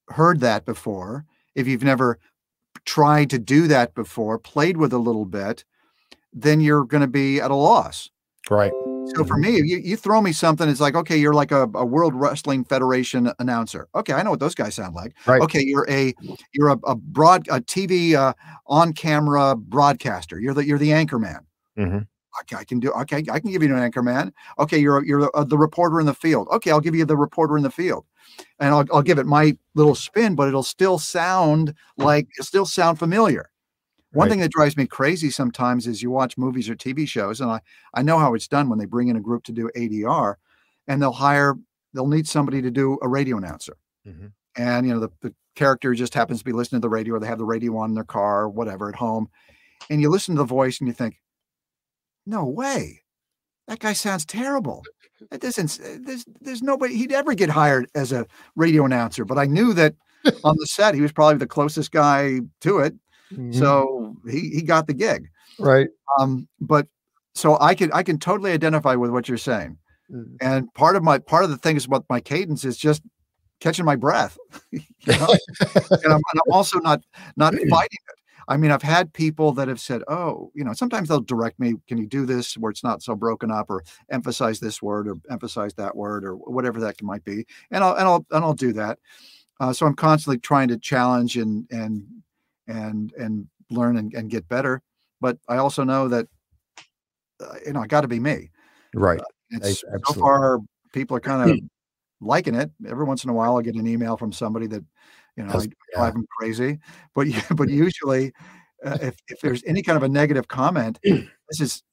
heard 0.09 0.41
that 0.41 0.65
before, 0.65 1.25
if 1.55 1.67
you've 1.67 1.83
never 1.83 2.19
tried 2.85 3.29
to 3.29 3.39
do 3.39 3.67
that 3.67 3.95
before, 3.95 4.37
played 4.37 4.77
with 4.77 4.93
a 4.93 4.97
little 4.97 5.25
bit, 5.25 5.63
then 6.33 6.59
you're 6.59 6.83
going 6.83 7.01
to 7.01 7.07
be 7.07 7.39
at 7.39 7.51
a 7.51 7.55
loss. 7.55 8.09
Right. 8.49 8.71
So 9.15 9.23
for 9.23 9.37
me, 9.37 9.57
you, 9.57 9.77
you 9.77 9.95
throw 9.97 10.21
me 10.21 10.31
something, 10.31 10.67
it's 10.69 10.79
like, 10.81 10.95
okay, 10.95 11.17
you're 11.17 11.33
like 11.33 11.51
a, 11.51 11.63
a 11.73 11.85
World 11.85 12.13
Wrestling 12.13 12.63
Federation 12.63 13.31
announcer. 13.39 13.87
Okay, 13.95 14.13
I 14.13 14.21
know 14.23 14.31
what 14.31 14.39
those 14.39 14.55
guys 14.55 14.75
sound 14.75 14.95
like. 14.95 15.13
Right. 15.25 15.41
Okay, 15.41 15.63
you're 15.63 15.89
a 15.89 16.13
you're 16.53 16.69
a, 16.69 16.77
a 16.85 16.95
broad 16.95 17.47
a 17.49 17.61
TV 17.61 18.15
uh, 18.15 18.33
on 18.67 18.93
camera 18.93 19.55
broadcaster. 19.55 20.39
You're 20.39 20.53
the 20.53 20.65
you're 20.65 20.77
the 20.79 20.93
anchor 20.93 21.19
man. 21.19 21.45
Mhm. 21.77 22.07
okay, 22.41 22.55
I 22.57 22.63
can 22.63 22.79
do. 22.79 22.91
Okay, 22.91 23.23
I 23.31 23.39
can 23.39 23.51
give 23.51 23.63
you 23.63 23.73
an 23.75 23.81
anchor 23.81 24.03
man. 24.03 24.33
Okay, 24.59 24.77
you're 24.77 25.03
you're 25.05 25.29
uh, 25.35 25.43
the 25.43 25.57
reporter 25.57 25.99
in 25.99 26.05
the 26.05 26.13
field. 26.13 26.47
Okay, 26.51 26.71
I'll 26.71 26.81
give 26.81 26.95
you 26.95 27.05
the 27.05 27.17
reporter 27.17 27.57
in 27.57 27.63
the 27.63 27.71
field, 27.71 28.05
and 28.59 28.69
I'll 28.73 28.85
I'll 28.93 29.01
give 29.03 29.19
it 29.19 29.25
my 29.25 29.57
little 29.75 29.95
spin, 29.95 30.35
but 30.35 30.47
it'll 30.47 30.63
still 30.63 30.99
sound 30.99 31.73
like 31.97 32.27
it'll 32.37 32.45
still 32.45 32.65
sound 32.65 32.99
familiar. 32.99 33.49
One 34.13 34.25
Right. 34.27 34.31
thing 34.31 34.39
that 34.41 34.51
drives 34.51 34.77
me 34.77 34.87
crazy 34.87 35.29
sometimes 35.29 35.85
is 35.85 36.01
you 36.01 36.09
watch 36.11 36.37
movies 36.37 36.69
or 36.69 36.75
TV 36.75 37.05
shows, 37.07 37.41
and 37.41 37.51
I 37.51 37.59
I 37.93 38.01
know 38.03 38.17
how 38.19 38.33
it's 38.33 38.47
done 38.47 38.69
when 38.69 38.79
they 38.79 38.85
bring 38.85 39.09
in 39.09 39.15
a 39.17 39.21
group 39.21 39.43
to 39.45 39.51
do 39.51 39.69
ADR, 39.75 40.37
and 40.87 41.01
they'll 41.01 41.11
hire 41.11 41.55
they'll 41.93 42.07
need 42.07 42.27
somebody 42.27 42.61
to 42.61 42.71
do 42.71 42.97
a 43.01 43.07
radio 43.07 43.37
announcer 43.37 43.75
Mhm. 44.07 44.31
and 44.55 44.87
you 44.87 44.93
know 44.93 44.99
the, 44.99 45.09
the 45.21 45.33
character 45.55 45.93
just 45.95 46.13
happens 46.13 46.39
to 46.39 46.45
be 46.45 46.51
listening 46.51 46.79
to 46.81 46.85
the 46.85 46.89
radio 46.89 47.15
or 47.15 47.19
they 47.19 47.27
have 47.27 47.37
the 47.39 47.45
radio 47.45 47.75
on 47.77 47.89
in 47.91 47.95
their 47.95 48.03
car 48.03 48.43
or 48.43 48.49
whatever 48.49 48.87
at 48.89 48.95
home 48.95 49.27
and 49.89 50.01
you 50.01 50.09
listen 50.09 50.35
to 50.35 50.39
the 50.41 50.45
voice 50.45 50.79
and 50.79 50.87
you 50.87 50.93
think 50.93 51.19
no 52.25 52.45
way 52.45 53.01
that 53.67 53.79
guy 53.79 53.93
sounds 53.93 54.25
terrible 54.25 54.83
that 55.31 55.41
doesn't 55.41 55.79
there's 56.05 56.25
there's 56.41 56.61
nobody 56.61 56.95
he'd 56.95 57.11
ever 57.11 57.33
get 57.33 57.49
hired 57.49 57.89
as 57.95 58.11
a 58.11 58.25
radio 58.55 58.85
announcer 58.85 59.25
but 59.25 59.37
i 59.39 59.45
knew 59.45 59.73
that 59.73 59.95
on 60.43 60.55
the 60.59 60.67
set 60.67 60.93
he 60.93 61.01
was 61.01 61.11
probably 61.11 61.37
the 61.37 61.47
closest 61.47 61.91
guy 61.91 62.39
to 62.61 62.79
it 62.79 62.93
Mhm. 63.33 63.53
so 63.53 64.15
he 64.29 64.49
he 64.49 64.61
got 64.61 64.87
the 64.87 64.93
gig 64.93 65.29
right. 65.59 65.89
um 66.19 66.47
but 66.61 66.87
so 67.35 67.57
i 67.59 67.75
can 67.75 67.91
i 67.93 68.01
can 68.03 68.17
totally 68.17 68.51
identify 68.51 68.95
with 68.95 69.11
what 69.11 69.27
you're 69.27 69.37
saying 69.37 69.77
Mm. 70.09 70.37
and 70.39 70.73
part 70.73 70.95
of 70.95 71.03
my 71.03 71.17
part 71.17 71.43
of 71.43 71.49
the 71.49 71.57
thing 71.57 71.75
is 71.75 71.83
about 71.85 72.05
my 72.09 72.21
cadence 72.21 72.63
is 72.63 72.77
just 72.77 73.03
catching 73.59 73.83
my 73.83 73.97
breath 73.97 74.37
you 74.71 74.79
know? 75.07 75.27
and, 75.75 76.13
I'm, 76.13 76.21
and 76.31 76.41
I'm 76.45 76.53
also 76.53 76.79
not 76.79 77.01
not 77.35 77.53
fighting 77.69 77.99
it 78.07 78.15
i 78.47 78.55
mean 78.55 78.71
i've 78.71 78.81
had 78.81 79.11
people 79.11 79.51
that 79.51 79.67
have 79.67 79.81
said 79.81 80.03
oh 80.07 80.49
you 80.55 80.63
know 80.63 80.71
sometimes 80.71 81.09
they'll 81.09 81.19
direct 81.19 81.59
me 81.59 81.73
can 81.89 81.97
you 81.97 82.07
do 82.07 82.25
this 82.25 82.53
where 82.57 82.69
it's 82.71 82.85
not 82.85 83.03
so 83.03 83.15
broken 83.15 83.51
up 83.51 83.69
or 83.69 83.83
emphasize 84.11 84.61
this 84.61 84.81
word 84.81 85.09
or 85.09 85.15
emphasize 85.29 85.73
that 85.73 85.93
word 85.93 86.23
or 86.23 86.35
whatever 86.37 86.79
that 86.79 86.95
might 87.03 87.25
be 87.25 87.45
and 87.71 87.83
i'll 87.83 87.95
and 87.95 88.07
i'll 88.07 88.25
and 88.31 88.45
i'll 88.45 88.53
do 88.53 88.71
that 88.71 88.97
uh, 89.59 89.73
so 89.73 89.85
i'm 89.85 89.93
constantly 89.95 90.39
trying 90.39 90.69
to 90.69 90.77
challenge 90.77 91.35
and 91.35 91.67
and 91.69 92.05
and 92.67 93.13
and 93.13 93.47
learn 93.69 93.97
and, 93.97 94.13
and 94.13 94.29
get 94.29 94.47
better 94.47 94.81
but 95.21 95.37
i 95.49 95.57
also 95.57 95.83
know 95.83 96.07
that 96.07 96.27
uh, 97.41 97.55
you 97.65 97.73
know 97.73 97.81
i 97.81 97.87
got 97.87 98.01
to 98.01 98.07
be 98.07 98.19
me 98.19 98.49
Right. 98.93 99.19
it's 99.51 99.81
so 100.05 100.13
far 100.21 100.59
people 100.93 101.15
are 101.17 101.21
kind 101.21 101.49
of 101.51 101.57
liking 102.21 102.55
it. 102.55 102.71
Every 102.87 103.05
once 103.05 103.23
in 103.23 103.29
a 103.29 103.33
while, 103.33 103.57
I 103.57 103.61
get 103.61 103.75
an 103.75 103.85
email 103.85 104.17
from 104.17 104.31
somebody 104.31 104.65
that 104.67 104.83
you 105.35 105.43
know 105.43 105.51
Does- 105.51 105.67
I 105.67 105.97
drive 105.97 106.13
them 106.13 106.25
crazy. 106.39 106.79
But 107.13 107.27
yeah, 107.27 107.43
but 107.55 107.69
usually, 107.69 108.33
uh, 108.83 108.97
if 109.01 109.17
if 109.27 109.39
there's 109.41 109.63
any 109.65 109.83
kind 109.83 109.97
of 109.97 110.03
a 110.03 110.09
negative 110.09 110.47
comment, 110.47 110.99
this 111.03 111.61
is 111.61 111.83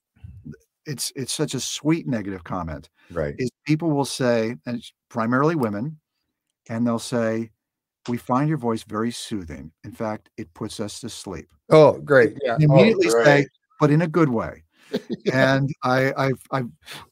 it's 0.87 1.13
it's 1.17 1.33
such 1.33 1.55
a 1.55 1.61
sweet 1.61 2.07
negative 2.07 2.45
comment. 2.45 2.89
Right. 3.11 3.35
Is 3.39 3.51
people 3.67 3.91
will 3.91 4.05
say, 4.05 4.57
and 4.67 4.77
it's 4.79 4.93
primarily 5.11 5.57
women, 5.57 5.99
and 6.69 6.87
they'll 6.87 6.99
say, 6.99 7.51
"We 8.09 8.17
find 8.17 8.49
your 8.49 8.59
voice 8.59 8.83
very 8.83 9.11
soothing. 9.11 9.73
In 9.85 9.93
fact, 9.93 10.31
it 10.37 10.53
puts 10.55 10.81
us 10.81 11.01
to 11.01 11.09
sleep." 11.09 11.49
Oh, 11.71 11.93
great. 12.01 12.37
Yeah. 12.43 12.53
Oh, 12.55 12.65
immediately 12.65 13.09
say, 13.11 13.23
great. 13.25 13.49
but 13.81 13.91
in 13.91 14.03
a 14.03 14.09
good 14.09 14.29
way. 14.29 14.63
and 15.33 15.71
I, 15.83 16.13
I, 16.13 16.33
I, 16.53 16.63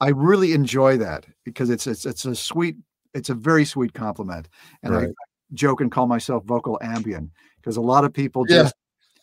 I 0.01 0.09
really 0.11 0.53
enjoy 0.53 0.99
that 0.99 1.25
because 1.45 1.71
it's, 1.71 1.87
it's, 1.87 2.05
it's 2.05 2.25
a 2.27 2.35
sweet, 2.35 2.77
it's 3.15 3.31
a 3.31 3.35
very 3.35 3.65
sweet 3.65 3.95
compliment. 3.95 4.49
And 4.83 4.95
I 4.95 5.07
joke 5.55 5.81
and 5.81 5.91
call 5.91 6.07
myself 6.07 6.45
vocal 6.45 6.79
ambient 6.83 7.31
because 7.57 7.79
a 7.79 7.81
lot 7.81 8.05
of 8.05 8.13
people 8.13 8.45
Yeah. 8.47 8.65
just 8.65 8.75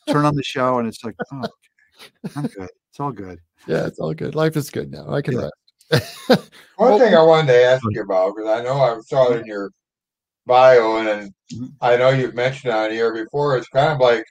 turn 0.09 0.25
on 0.25 0.35
the 0.35 0.43
show 0.43 0.79
and 0.79 0.87
it's 0.87 1.03
like, 1.03 1.15
oh, 1.31 1.43
okay, 2.25 2.33
I'm 2.35 2.47
good. 2.47 2.69
It's 2.89 2.99
all 2.99 3.11
good. 3.11 3.39
Yeah. 3.67 3.85
It's 3.85 3.99
all 3.99 4.13
good. 4.15 4.33
Life 4.35 4.57
is 4.57 4.69
good 4.71 4.91
now. 4.91 5.13
I 5.13 5.21
can 5.21 5.35
Yeah. 5.35 5.49
rest. 5.91 6.13
One 6.77 6.89
Well- 6.89 6.99
thing 6.99 7.13
I 7.13 7.21
wanted 7.21 7.53
to 7.53 7.63
ask 7.63 7.83
you 7.91 8.01
about, 8.01 8.35
because 8.35 8.49
I 8.49 8.63
know 8.63 8.73
I 8.81 8.99
saw 9.05 9.31
it 9.31 9.41
in 9.41 9.45
your 9.45 9.69
bio, 10.49 10.97
and, 10.97 11.07
and 11.07 11.33
Mhm. 11.53 11.73
I 11.79 11.95
know 11.95 12.09
you've 12.09 12.35
mentioned 12.35 12.73
on 12.73 12.91
here 12.91 13.13
before, 13.13 13.55
it's 13.55 13.69
kind 13.69 13.93
of 13.93 13.99
like 13.99 14.25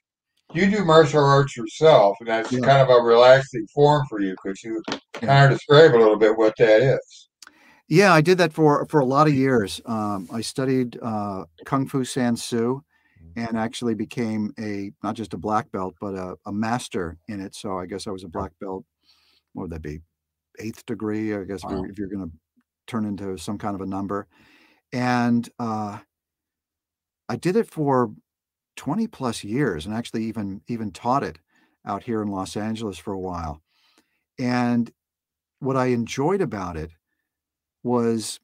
you 0.52 0.70
do 0.70 0.84
martial 0.84 1.24
arts 1.24 1.56
yourself, 1.56 2.16
and 2.20 2.28
that's 2.28 2.52
Yeah. 2.52 2.60
kind 2.66 2.82
of 2.82 2.90
a 2.90 3.00
relaxing 3.02 3.66
form 3.74 4.04
for 4.10 4.20
you. 4.20 4.34
Could 4.42 4.56
you 4.62 4.82
kind 5.14 5.44
of 5.44 5.58
describe 5.58 5.94
a 5.94 5.98
little 5.98 6.18
bit 6.18 6.36
what 6.36 6.54
that 6.58 6.82
is? 6.82 7.28
Yeah, 7.88 8.12
I 8.12 8.20
did 8.20 8.36
that 8.38 8.52
for 8.52 8.84
for 8.86 9.00
a 9.00 9.04
lot 9.06 9.28
of 9.28 9.34
years. 9.34 9.80
Um, 9.86 10.28
I 10.30 10.42
studied 10.42 10.98
uh, 11.00 11.44
kung 11.64 11.86
fu 11.86 12.04
San 12.04 12.36
Soo, 12.36 12.82
and 13.36 13.56
actually 13.56 13.94
became 13.94 14.52
a 14.58 14.90
not 15.02 15.14
just 15.14 15.32
a 15.34 15.38
black 15.38 15.70
belt, 15.70 15.94
but 16.00 16.14
a, 16.14 16.36
a 16.44 16.52
master 16.52 17.16
in 17.28 17.40
it. 17.40 17.54
So 17.54 17.78
I 17.78 17.86
guess 17.86 18.06
I 18.06 18.10
was 18.10 18.24
a 18.24 18.28
black 18.28 18.52
belt. 18.60 18.84
What 19.52 19.62
would 19.62 19.70
that 19.70 19.82
be? 19.82 20.00
Eighth 20.58 20.84
degree, 20.86 21.34
I 21.34 21.44
guess, 21.44 21.62
if 21.62 21.70
Wow. 21.70 21.76
you're, 21.76 21.90
if 21.90 21.98
you're 21.98 22.08
going 22.08 22.28
to 22.28 22.36
turn 22.86 23.04
into 23.04 23.38
some 23.38 23.58
kind 23.58 23.74
of 23.74 23.80
a 23.80 23.86
number. 23.86 24.26
And 24.92 25.48
uh, 25.58 25.98
I 27.28 27.36
did 27.36 27.56
it 27.56 27.70
for 27.70 28.12
20 28.76 29.06
plus 29.08 29.44
years, 29.44 29.86
and 29.86 29.94
actually 29.94 30.24
even 30.24 30.62
even 30.68 30.90
taught 30.90 31.22
it 31.22 31.38
out 31.86 32.04
here 32.04 32.22
in 32.22 32.28
Los 32.28 32.56
Angeles 32.56 32.98
for 32.98 33.12
a 33.12 33.18
while. 33.18 33.60
And 34.38 34.90
what 35.60 35.76
I 35.76 35.86
enjoyed 35.86 36.40
about 36.40 36.76
it 36.76 36.92
was 37.82 38.40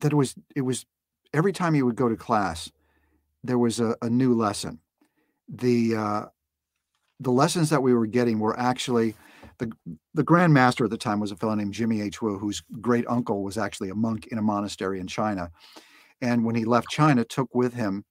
that 0.00 0.12
it 0.12 0.16
was 0.16 0.34
it 0.54 0.62
was 0.62 0.86
every 1.32 1.52
time 1.52 1.74
you 1.74 1.86
would 1.86 1.96
go 1.96 2.08
to 2.08 2.16
class 2.16 2.70
there 3.42 3.58
was 3.58 3.80
a, 3.80 3.96
a 4.02 4.10
new 4.10 4.34
lesson 4.34 4.80
the 5.48 5.96
uh, 5.96 6.24
the 7.18 7.30
lessons 7.30 7.70
that 7.70 7.82
we 7.82 7.92
were 7.92 8.06
getting 8.06 8.38
were 8.38 8.58
actually 8.58 9.14
the 9.60 9.70
the 10.14 10.24
grand 10.24 10.52
master 10.52 10.84
at 10.84 10.90
the 10.90 10.98
time 10.98 11.20
was 11.20 11.30
a 11.30 11.36
fellow 11.36 11.54
named 11.54 11.74
Jimmy 11.74 12.00
H. 12.00 12.20
Woo, 12.20 12.38
whose 12.38 12.62
great 12.80 13.04
uncle 13.08 13.44
was 13.44 13.56
actually 13.56 13.90
a 13.90 13.94
monk 13.94 14.26
in 14.28 14.38
a 14.38 14.42
monastery 14.42 14.98
in 14.98 15.06
China. 15.06 15.50
And 16.20 16.44
when 16.44 16.56
he 16.56 16.64
left 16.64 16.88
China, 16.90 17.24
took 17.24 17.54
with 17.54 17.74
him 17.74 18.04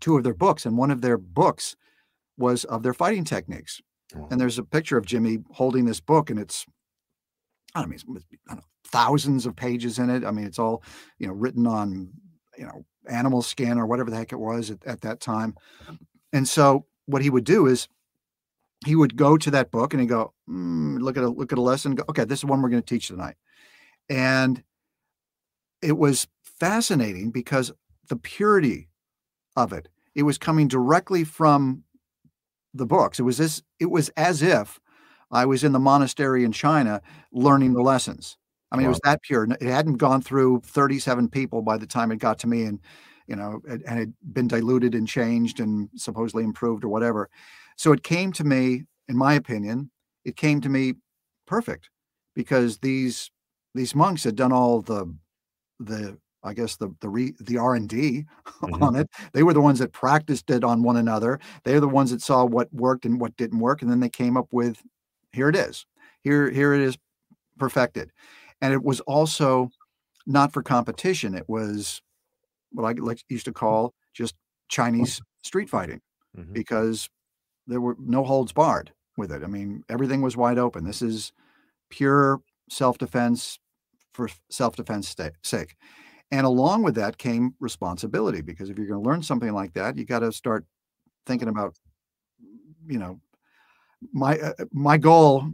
two 0.00 0.16
of 0.16 0.24
their 0.24 0.34
books, 0.34 0.64
and 0.64 0.78
one 0.78 0.90
of 0.90 1.02
their 1.02 1.18
books 1.18 1.76
was 2.38 2.64
of 2.64 2.82
their 2.82 2.94
fighting 2.94 3.24
techniques. 3.24 3.80
Oh. 4.16 4.28
And 4.30 4.40
there's 4.40 4.58
a 4.58 4.64
picture 4.64 4.96
of 4.96 5.04
Jimmy 5.04 5.38
holding 5.52 5.84
this 5.84 6.00
book, 6.00 6.30
and 6.30 6.38
it's 6.38 6.64
I 7.74 7.80
don't 7.80 7.90
know, 7.90 7.96
it's, 7.96 8.04
I 8.48 8.54
don't 8.54 8.56
know, 8.58 8.64
thousands 8.86 9.46
of 9.46 9.56
pages 9.56 9.98
in 9.98 10.08
it. 10.08 10.24
I 10.24 10.30
mean, 10.30 10.46
it's 10.46 10.58
all 10.58 10.82
you 11.18 11.26
know 11.26 11.34
written 11.34 11.66
on 11.66 12.10
you 12.56 12.64
know 12.64 12.84
animal 13.08 13.42
skin 13.42 13.78
or 13.78 13.86
whatever 13.86 14.10
the 14.10 14.16
heck 14.16 14.32
it 14.32 14.38
was 14.38 14.70
at, 14.70 14.84
at 14.86 15.00
that 15.02 15.20
time. 15.20 15.54
And 16.32 16.48
so 16.48 16.86
what 17.06 17.22
he 17.22 17.30
would 17.30 17.44
do 17.44 17.66
is 17.66 17.88
he 18.84 18.96
would 18.96 19.16
go 19.16 19.36
to 19.36 19.50
that 19.50 19.70
book 19.70 19.92
and 19.92 20.00
he'd 20.00 20.08
go, 20.08 20.32
"Hmm, 20.46 20.98
look 20.98 21.16
at 21.16 21.24
a 21.24 21.28
look 21.28 21.52
at 21.52 21.58
a 21.58 21.62
lesson. 21.62 21.94
Go, 21.94 22.04
okay, 22.08 22.24
this 22.24 22.40
is 22.40 22.44
one 22.44 22.62
we're 22.62 22.68
going 22.68 22.82
to 22.82 22.94
teach 22.94 23.08
tonight. 23.08 23.36
And 24.08 24.62
it 25.82 25.96
was 25.96 26.26
fascinating 26.42 27.30
because 27.30 27.72
the 28.08 28.16
purity 28.16 28.88
of 29.56 29.72
it, 29.72 29.88
it 30.14 30.22
was 30.22 30.38
coming 30.38 30.68
directly 30.68 31.24
from 31.24 31.84
the 32.72 32.86
books. 32.86 33.18
It 33.18 33.22
was 33.22 33.38
this, 33.38 33.62
it 33.78 33.90
was 33.90 34.10
as 34.16 34.42
if 34.42 34.80
I 35.30 35.46
was 35.46 35.64
in 35.64 35.72
the 35.72 35.78
monastery 35.78 36.44
in 36.44 36.52
China 36.52 37.00
learning 37.32 37.74
the 37.74 37.82
lessons. 37.82 38.36
I 38.72 38.76
mean, 38.76 38.86
it 38.86 38.88
was 38.88 39.00
that 39.04 39.22
pure. 39.22 39.44
It 39.44 39.62
hadn't 39.62 39.98
gone 39.98 40.20
through 40.20 40.62
37 40.64 41.28
people 41.28 41.62
by 41.62 41.78
the 41.78 41.86
time 41.86 42.10
it 42.10 42.18
got 42.18 42.40
to 42.40 42.48
me 42.48 42.64
and 42.64 42.80
you 43.26 43.36
know, 43.36 43.60
and, 43.68 43.82
and 43.86 43.98
had 43.98 44.12
been 44.32 44.48
diluted 44.48 44.94
and 44.94 45.08
changed 45.08 45.60
and 45.60 45.88
supposedly 45.96 46.44
improved 46.44 46.84
or 46.84 46.88
whatever. 46.88 47.30
So 47.76 47.92
it 47.92 48.02
came 48.02 48.32
to 48.32 48.44
me, 48.44 48.84
in 49.08 49.16
my 49.16 49.34
opinion, 49.34 49.90
it 50.24 50.36
came 50.36 50.60
to 50.62 50.68
me 50.68 50.94
perfect 51.46 51.90
because 52.34 52.78
these 52.78 53.30
these 53.74 53.94
monks 53.94 54.24
had 54.24 54.36
done 54.36 54.52
all 54.52 54.80
the 54.82 55.16
the 55.80 56.18
I 56.42 56.54
guess 56.54 56.76
the 56.76 56.94
the 57.00 57.08
re, 57.08 57.34
the 57.40 57.58
R 57.58 57.74
and 57.74 57.88
D 57.88 58.26
Mhm. 58.66 58.88
on 58.88 58.96
it. 58.96 59.08
They 59.32 59.42
were 59.42 59.54
the 59.54 59.60
ones 59.60 59.78
that 59.80 59.92
practiced 59.92 60.50
it 60.50 60.64
on 60.64 60.82
one 60.82 60.96
another. 60.96 61.40
They're 61.64 61.80
the 61.80 61.88
ones 61.88 62.10
that 62.10 62.22
saw 62.22 62.44
what 62.44 62.72
worked 62.72 63.06
and 63.06 63.20
what 63.20 63.36
didn't 63.36 63.60
work, 63.60 63.82
and 63.82 63.90
then 63.90 64.00
they 64.00 64.10
came 64.10 64.36
up 64.36 64.48
with 64.52 64.82
here 65.32 65.48
it 65.48 65.56
is. 65.56 65.86
Here 66.22 66.50
here 66.50 66.74
it 66.74 66.82
is 66.82 66.98
perfected, 67.58 68.12
and 68.60 68.72
it 68.74 68.84
was 68.84 69.00
also 69.02 69.70
not 70.26 70.52
for 70.52 70.62
competition. 70.62 71.34
It 71.34 71.48
was 71.48 72.02
what 72.72 72.84
I 72.84 72.92
like 73.00 73.22
used 73.28 73.44
to 73.46 73.52
call 73.52 73.94
just 74.14 74.34
Chinese 74.68 75.22
street 75.42 75.68
fighting 75.70 76.00
Mhm. 76.34 76.54
because 76.54 77.08
there 77.66 77.80
were 77.80 77.96
no 77.98 78.24
holds 78.24 78.52
barred 78.52 78.92
with 79.16 79.32
it. 79.32 79.42
I 79.42 79.46
mean, 79.46 79.84
everything 79.88 80.22
was 80.22 80.36
wide 80.36 80.58
open. 80.58 80.84
This 80.84 81.02
is 81.02 81.32
pure 81.90 82.40
self 82.68 82.98
defense 82.98 83.58
for 84.12 84.28
self 84.50 84.76
defense 84.76 85.14
sake. 85.42 85.76
And 86.30 86.46
along 86.46 86.82
with 86.82 86.94
that 86.96 87.18
came 87.18 87.54
responsibility 87.60 88.40
because 88.40 88.70
if 88.70 88.78
you're 88.78 88.86
going 88.86 89.02
to 89.02 89.08
learn 89.08 89.22
something 89.22 89.52
like 89.52 89.74
that, 89.74 89.96
you 89.96 90.04
got 90.04 90.20
to 90.20 90.32
start 90.32 90.64
thinking 91.26 91.48
about, 91.48 91.76
you 92.86 92.98
know, 92.98 93.20
my 94.12 94.38
uh, 94.38 94.52
my 94.72 94.98
goal 94.98 95.48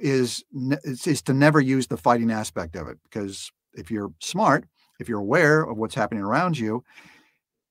is, 0.00 0.42
is 0.84 1.22
to 1.22 1.32
never 1.32 1.60
use 1.60 1.86
the 1.86 1.96
fighting 1.96 2.30
aspect 2.30 2.76
of 2.76 2.88
it 2.88 2.98
because 3.04 3.50
if 3.74 3.90
you're 3.90 4.12
smart, 4.20 4.66
if 4.98 5.08
you're 5.08 5.20
aware 5.20 5.62
of 5.62 5.76
what's 5.76 5.94
happening 5.94 6.22
around 6.22 6.58
you, 6.58 6.82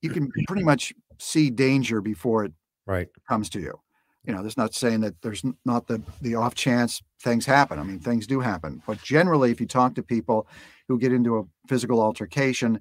you 0.01 0.09
can 0.09 0.29
pretty 0.47 0.63
much 0.63 0.93
see 1.17 1.49
danger 1.49 2.01
before 2.01 2.45
it 2.45 2.53
Right. 2.85 3.07
comes 3.27 3.49
to 3.51 3.59
you. 3.59 3.79
you 4.25 4.33
know, 4.33 4.41
that's 4.41 4.57
not 4.57 4.73
saying 4.73 5.01
that 5.01 5.21
there's 5.21 5.43
not 5.65 5.87
the 5.87 6.01
the 6.21 6.35
off 6.35 6.55
chance 6.55 7.01
things 7.21 7.45
happen. 7.45 7.79
I 7.79 7.83
mean, 7.83 7.99
things 7.99 8.27
do 8.27 8.39
happen, 8.39 8.81
but 8.87 9.01
generally, 9.01 9.51
if 9.51 9.59
you 9.59 9.67
talk 9.67 9.95
to 9.95 10.03
people 10.03 10.47
who 10.87 10.97
get 10.99 11.13
into 11.13 11.37
a 11.37 11.43
physical 11.67 12.01
altercation, 12.01 12.79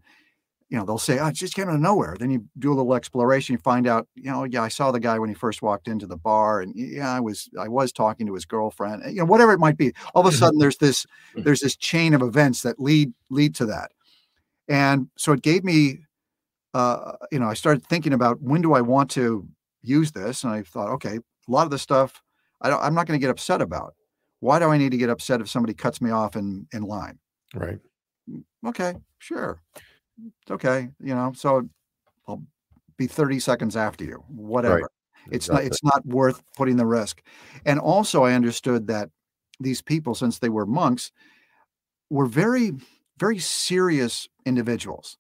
you 0.73 0.79
know, 0.79 0.87
they'll 0.87 0.99
say, 0.99 1.19
"Oh, 1.19 1.27
it 1.27 1.35
just 1.35 1.55
came 1.55 1.69
out 1.69 1.75
of 1.75 1.81
nowhere." 1.81 2.17
Then 2.19 2.31
you 2.31 2.47
do 2.59 2.73
a 2.73 2.75
little 2.75 2.95
exploration, 2.95 3.53
you 3.53 3.59
find 3.59 3.87
out, 3.87 4.09
you 4.15 4.31
know, 4.31 4.45
yeah, 4.45 4.63
I 4.63 4.69
saw 4.69 4.91
the 4.91 5.01
guy 5.01 5.19
when 5.19 5.29
he 5.29 5.35
first 5.35 5.61
walked 5.61 5.87
into 5.87 6.07
the 6.07 6.17
bar, 6.17 6.63
and 6.63 6.73
yeah, 6.75 7.13
I 7.13 7.21
was 7.21 7.51
I 7.61 7.69
was 7.69 7.93
talking 7.93 8.27
to 8.27 8.35
his 8.35 8.47
girlfriend, 8.47 9.03
eh, 9.05 9.11
you 9.11 9.17
know, 9.17 9.27
whatever 9.27 9.53
it 9.53 9.61
might 9.61 9.77
be. 9.77 9.93
All 10.15 10.21
of 10.21 10.27
a 10.27 10.31
mm-hmm. 10.31 10.39
sudden, 10.39 10.59
there's 10.59 10.79
this 10.79 11.05
mm-hmm. 11.05 11.43
there's 11.43 11.61
this 11.61 11.77
chain 11.77 12.15
of 12.15 12.23
events 12.23 12.63
that 12.63 12.81
lead 12.81 13.13
lead 13.29 13.55
to 13.57 13.67
that, 13.67 13.93
and 14.67 15.09
so 15.17 15.33
it 15.33 15.43
gave 15.43 15.63
me, 15.63 15.99
uh, 16.73 17.17
you 17.31 17.39
know, 17.39 17.49
I 17.49 17.55
started 17.55 17.85
thinking 17.85 18.15
about 18.15 18.41
when 18.41 18.63
do 18.63 18.73
I 18.73 18.81
want 18.81 19.11
to 19.11 19.47
use 19.83 20.13
this, 20.13 20.45
and 20.45 20.53
I 20.53 20.63
thought, 20.63 20.89
okay, 20.91 21.17
a 21.17 21.51
lot 21.51 21.65
of 21.65 21.71
the 21.71 21.79
stuff 21.79 22.23
I 22.61 22.71
don't, 22.71 22.83
I'm 22.83 22.95
not 22.95 23.07
going 23.07 23.19
to 23.19 23.23
get 23.25 23.31
upset 23.31 23.61
about. 23.61 23.95
Why 24.41 24.59
do 24.59 24.67
I 24.67 24.79
need 24.79 24.93
to 24.93 24.97
get 24.97 25.11
upset 25.11 25.41
if 25.41 25.51
somebody 25.51 25.75
cuts 25.75 26.01
me 26.01 26.11
off 26.11 26.37
in 26.37 26.67
in 26.73 26.83
line? 26.83 27.19
Right. 27.55 27.79
Mm, 28.31 28.45
okay, 28.67 28.95
sure, 29.19 29.61
it's 30.19 30.51
okay, 30.51 30.89
you 31.01 31.15
know. 31.15 31.33
So 31.37 31.69
I'll 32.27 32.43
be 32.97 33.07
30 33.07 33.41
seconds 33.41 33.77
after 33.77 34.05
you, 34.05 34.25
whatever. 34.29 34.89
It's 35.31 35.49
not 35.49 35.63
it's 35.65 35.85
not 35.85 36.05
worth 36.07 36.43
putting 36.57 36.77
the 36.77 36.87
risk. 36.87 37.23
And 37.65 37.79
also, 37.79 38.25
I 38.25 38.33
understood 38.33 38.89
that 38.89 39.11
these 39.61 39.81
people, 39.81 40.15
since 40.15 40.39
they 40.39 40.49
were 40.49 40.67
monks, 40.67 41.13
were 42.11 42.27
very 42.27 42.73
very 43.19 43.39
serious 43.39 44.29
individuals. 44.45 45.19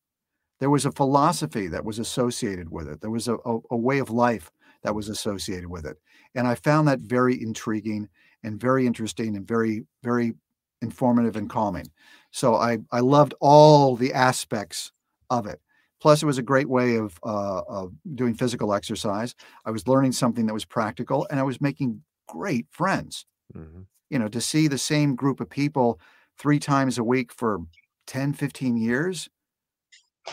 There 0.62 0.70
was 0.70 0.86
a 0.86 0.92
philosophy 0.92 1.66
that 1.66 1.84
was 1.84 1.98
associated 1.98 2.70
with 2.70 2.86
it. 2.86 3.00
There 3.00 3.10
was 3.10 3.26
a, 3.26 3.34
a, 3.34 3.58
a 3.72 3.76
way 3.76 3.98
of 3.98 4.10
life 4.10 4.52
that 4.84 4.94
was 4.94 5.08
associated 5.08 5.68
with 5.68 5.84
it. 5.84 5.96
And 6.36 6.46
I 6.46 6.54
found 6.54 6.86
that 6.86 7.00
very 7.00 7.34
intriguing 7.42 8.08
and 8.44 8.60
very 8.60 8.86
interesting 8.86 9.34
and 9.36 9.44
very, 9.44 9.86
very 10.04 10.34
informative 10.80 11.34
and 11.34 11.50
calming. 11.50 11.90
So 12.30 12.54
I, 12.54 12.78
I 12.92 13.00
loved 13.00 13.34
all 13.40 13.96
the 13.96 14.14
aspects 14.14 14.92
of 15.30 15.48
it. 15.48 15.60
Plus, 16.00 16.22
it 16.22 16.26
was 16.26 16.38
a 16.38 16.42
great 16.42 16.68
way 16.68 16.94
of, 16.94 17.18
uh, 17.24 17.62
of 17.68 17.92
doing 18.14 18.34
physical 18.34 18.72
exercise. 18.72 19.34
I 19.64 19.72
was 19.72 19.88
learning 19.88 20.12
something 20.12 20.46
that 20.46 20.54
was 20.54 20.64
practical 20.64 21.26
and 21.28 21.40
I 21.40 21.42
was 21.42 21.60
making 21.60 22.04
great 22.28 22.68
friends. 22.70 23.26
Mhm. 23.52 23.86
You 24.10 24.20
know, 24.20 24.28
to 24.28 24.40
see 24.40 24.68
the 24.68 24.78
same 24.78 25.16
group 25.16 25.40
of 25.40 25.50
people 25.50 25.98
three 26.38 26.60
times 26.60 26.98
a 26.98 27.04
week 27.04 27.32
for 27.32 27.62
10, 28.06 28.32
15 28.32 28.76
years. 28.76 29.28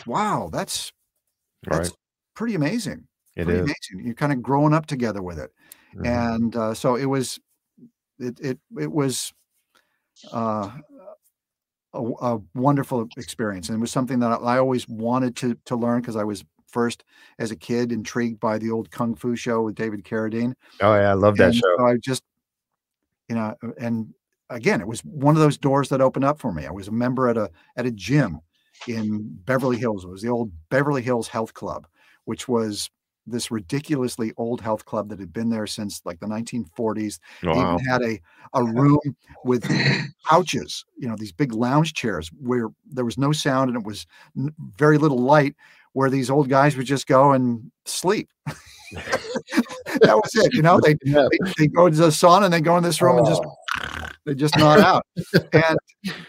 Wow, 0.06 0.48
that's 0.52 0.92
that's 1.70 1.90
Right. 1.90 1.92
pretty 2.34 2.54
amazing. 2.54 3.06
It 3.36 3.46
pretty 3.46 3.60
is. 3.60 3.74
amazing. 3.92 4.06
You're 4.06 4.14
kind 4.14 4.32
of 4.32 4.42
growing 4.42 4.74
up 4.74 4.86
together 4.86 5.22
with 5.22 5.38
it. 5.38 5.52
Mhm. 5.94 6.06
And 6.06 6.56
uh, 6.56 6.74
so 6.74 6.96
it 6.96 7.06
was 7.06 7.40
it 8.20 8.40
it 8.40 8.60
it 8.78 8.92
was 8.92 9.32
uh 10.32 10.78
a, 11.92 12.00
a 12.02 12.40
wonderful 12.54 13.08
experience 13.16 13.68
and 13.68 13.76
it 13.76 13.80
was 13.80 13.90
something 13.90 14.20
that 14.20 14.28
I 14.42 14.58
always 14.58 14.88
wanted 14.88 15.36
to 15.36 15.54
to 15.66 15.76
learn 15.76 16.00
because 16.00 16.16
I 16.16 16.24
was 16.24 16.44
first 16.68 17.04
as 17.38 17.50
a 17.50 17.56
kid 17.56 17.90
intrigued 17.92 18.38
by 18.40 18.58
the 18.58 18.70
old 18.70 18.90
kung 18.90 19.14
fu 19.16 19.34
show 19.36 19.62
with 19.62 19.74
David 19.74 20.04
Carradine 20.04 20.54
Oh 20.80 20.94
yeah, 20.94 21.10
I 21.10 21.14
love 21.14 21.36
that 21.38 21.54
and 21.54 21.54
show. 21.54 21.78
so 21.78 21.86
I 21.86 21.96
just, 21.98 22.22
you 23.28 23.34
know, 23.34 23.54
and 23.78 24.12
again, 24.48 24.80
it 24.80 24.86
was 24.86 25.00
one 25.04 25.36
of 25.36 25.42
those 25.42 25.58
doors 25.58 25.88
that 25.90 26.00
opened 26.00 26.24
up 26.24 26.40
for 26.40 26.52
me. 26.52 26.66
I 26.66 26.70
was 26.70 26.88
a 26.88 26.92
member 26.92 27.28
at 27.28 27.36
a 27.36 27.50
at 27.76 27.86
a 27.86 27.90
gym 27.92 28.40
in 28.88 29.38
Beverly 29.44 29.76
Hills. 29.76 30.04
It 30.04 30.08
was 30.08 30.22
the 30.22 30.28
old 30.28 30.50
Beverly 30.68 31.02
Hills 31.02 31.28
Health 31.28 31.54
Club, 31.54 31.86
which 32.24 32.48
was 32.48 32.90
this 33.26 33.50
ridiculously 33.50 34.32
old 34.36 34.60
health 34.60 34.84
club 34.84 35.08
that 35.08 35.20
had 35.20 35.32
been 35.32 35.50
there 35.50 35.66
since 35.66 36.00
like 36.04 36.20
the 36.20 36.26
1940s. 36.26 37.20
They 37.42 37.48
Wow. 37.48 37.74
even 37.74 37.78
had 37.84 38.02
a 38.02 38.20
a 38.54 38.64
room 38.64 38.98
with 39.44 39.64
couches, 40.28 40.84
you 40.98 41.08
know, 41.08 41.16
these 41.16 41.32
big 41.32 41.52
lounge 41.52 41.94
chairs 41.94 42.30
where 42.40 42.68
there 42.86 43.04
was 43.04 43.18
no 43.18 43.32
sound 43.32 43.70
and 43.70 43.78
it 43.78 43.86
was 43.86 44.06
n- 44.36 44.54
very 44.76 44.98
little 44.98 45.18
light, 45.18 45.54
where 45.92 46.10
these 46.10 46.30
old 46.30 46.48
guys 46.48 46.76
would 46.76 46.86
just 46.86 47.06
go 47.06 47.32
and 47.32 47.70
sleep. 47.84 48.28
that 48.46 50.16
was 50.16 50.34
it, 50.34 50.52
you 50.54 50.62
know. 50.62 50.80
They 50.80 50.94
they, 51.58 51.66
go 51.68 51.88
to 51.88 51.96
the 51.96 52.08
sauna 52.08 52.44
and 52.44 52.52
they 52.52 52.60
go 52.60 52.76
in 52.76 52.82
this 52.82 53.00
room 53.00 53.18
and 53.18 53.26
just 53.26 53.42
Oh, 53.44 54.08
they 54.24 54.34
just 54.34 54.56
nod 54.56 54.80
out. 54.80 55.06
And 55.52 55.78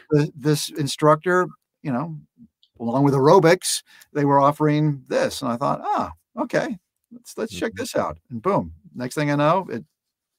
the, 0.09 0.31
this 0.35 0.69
instructor, 0.69 1.47
you 1.83 1.91
know, 1.91 2.17
along 2.81 3.03
with 3.03 3.13
aerobics, 3.13 3.83
they 4.13 4.25
were 4.25 4.39
offering 4.39 5.03
this, 5.07 5.41
and 5.41 5.51
I 5.51 5.57
thought, 5.57 5.81
ah, 5.83 6.11
okay, 6.39 6.77
let's 7.11 7.37
let's 7.37 7.53
check 7.53 7.73
this 7.75 7.95
out. 7.95 8.17
And 8.29 8.41
boom, 8.41 8.73
next 8.95 9.15
thing 9.15 9.31
I 9.31 9.35
know, 9.35 9.67
it, 9.69 9.85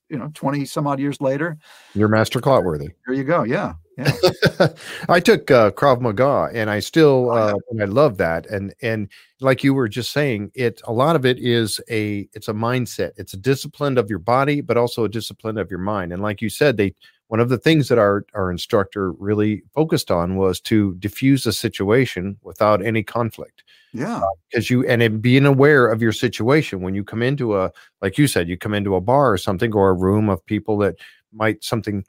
you 0.09 0.19
know, 0.19 0.31
twenty 0.35 0.65
some 0.65 0.87
odd 0.87 1.01
years 1.01 1.21
later, 1.21 1.57
You're 1.95 2.09
Master 2.09 2.41
Clotworthy. 2.41 2.91
here 3.07 3.15
you 3.15 3.25
go. 3.25 3.45
Yeah, 3.45 3.75
yeah, 3.97 4.13
I 5.09 5.21
took 5.21 5.51
uh, 5.51 5.71
Krav 5.71 6.01
Maga, 6.01 6.51
and 6.53 6.69
I 6.69 6.81
still 6.81 7.31
Oh, 7.31 7.35
uh, 7.35 7.55
I 7.81 7.85
love 7.85 8.19
that. 8.19 8.47
And 8.47 8.75
and 8.83 9.09
like 9.41 9.63
you 9.65 9.73
were 9.75 9.89
just 9.89 10.13
saying, 10.13 10.51
it 10.55 10.83
a 10.85 10.93
lot 10.93 11.17
of 11.17 11.25
it 11.25 11.39
is 11.39 11.81
a 11.91 12.29
it's 12.33 12.49
a 12.49 12.53
mindset. 12.55 13.13
It's 13.17 13.35
a 13.35 13.39
discipline 13.39 13.97
of 13.99 14.11
your 14.11 14.19
body, 14.19 14.61
but 14.61 14.77
also 14.77 15.05
a 15.05 15.09
discipline 15.09 15.59
of 15.59 15.71
your 15.71 15.81
mind. 15.81 16.13
And 16.13 16.23
like 16.23 16.43
you 16.43 16.49
said, 16.51 16.77
they 16.77 16.95
one 17.33 17.41
of 17.41 17.49
the 17.49 17.57
things 17.57 17.89
that 17.89 17.97
our 17.97 18.27
our 18.35 18.51
instructor 18.51 19.13
really 19.13 19.63
focused 19.73 20.11
on 20.11 20.37
was 20.37 20.61
to 20.61 20.95
diffuse 20.97 21.47
a 21.47 21.53
situation 21.55 22.37
without 22.43 22.85
any 22.85 23.03
conflict. 23.03 23.65
Yeah, 23.95 24.19
uh, 24.19 24.27
because 24.51 24.69
you 24.69 24.87
and 24.87 25.01
it 25.01 25.23
being 25.23 25.47
aware 25.47 25.87
of 25.87 26.03
your 26.03 26.13
situation 26.13 26.83
when 26.83 26.95
you 26.95 27.03
come 27.03 27.23
into 27.23 27.57
a 27.57 27.73
like 28.03 28.19
you 28.19 28.27
said 28.27 28.51
you 28.51 28.59
come 28.59 28.75
into 28.75 28.97
a 28.97 29.01
bar 29.01 29.33
or 29.33 29.39
something 29.39 29.73
or 29.73 29.89
a 29.89 29.95
room 29.95 30.29
of 30.29 30.45
people 30.45 30.77
that 30.79 30.97
might 31.33 31.65
something 31.65 32.05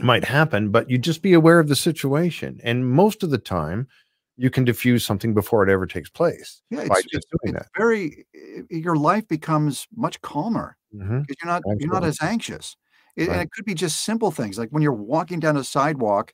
might 0.00 0.24
happen 0.24 0.72
but 0.72 0.90
you 0.90 0.98
just 0.98 1.22
be 1.22 1.32
aware 1.32 1.60
of 1.60 1.68
the 1.68 1.76
situation. 1.76 2.60
And 2.64 2.90
most 2.90 3.22
of 3.22 3.30
the 3.30 3.38
time 3.38 3.86
you 4.36 4.50
can 4.50 4.64
diffuse 4.64 5.06
something 5.06 5.32
before 5.32 5.62
it 5.62 5.70
ever 5.70 5.86
takes 5.86 6.10
place 6.10 6.60
yeah. 6.70 6.80
It's, 6.80 7.02
just 7.04 7.28
it's, 7.32 7.44
doing 7.44 7.54
it's 7.54 7.68
very 7.76 8.26
your 8.68 8.96
life 8.96 9.28
becomes 9.28 9.86
much 9.94 10.20
calmer 10.22 10.76
mm-hmm. 10.92 11.18
that 11.18 11.26
because 11.28 11.36
you're 11.40 11.52
not 11.52 11.62
you're 11.78 11.92
not 11.92 12.02
as 12.04 12.18
anxious. 12.20 12.76
It, 13.20 13.28
Right. 13.28 13.34
And 13.34 13.42
it 13.42 13.50
could 13.52 13.66
be 13.66 13.74
just 13.74 14.02
simple 14.02 14.30
things 14.30 14.58
like 14.58 14.70
when 14.70 14.82
you're 14.82 14.92
walking 14.94 15.40
down 15.40 15.56
a 15.58 15.62
sidewalk, 15.64 16.32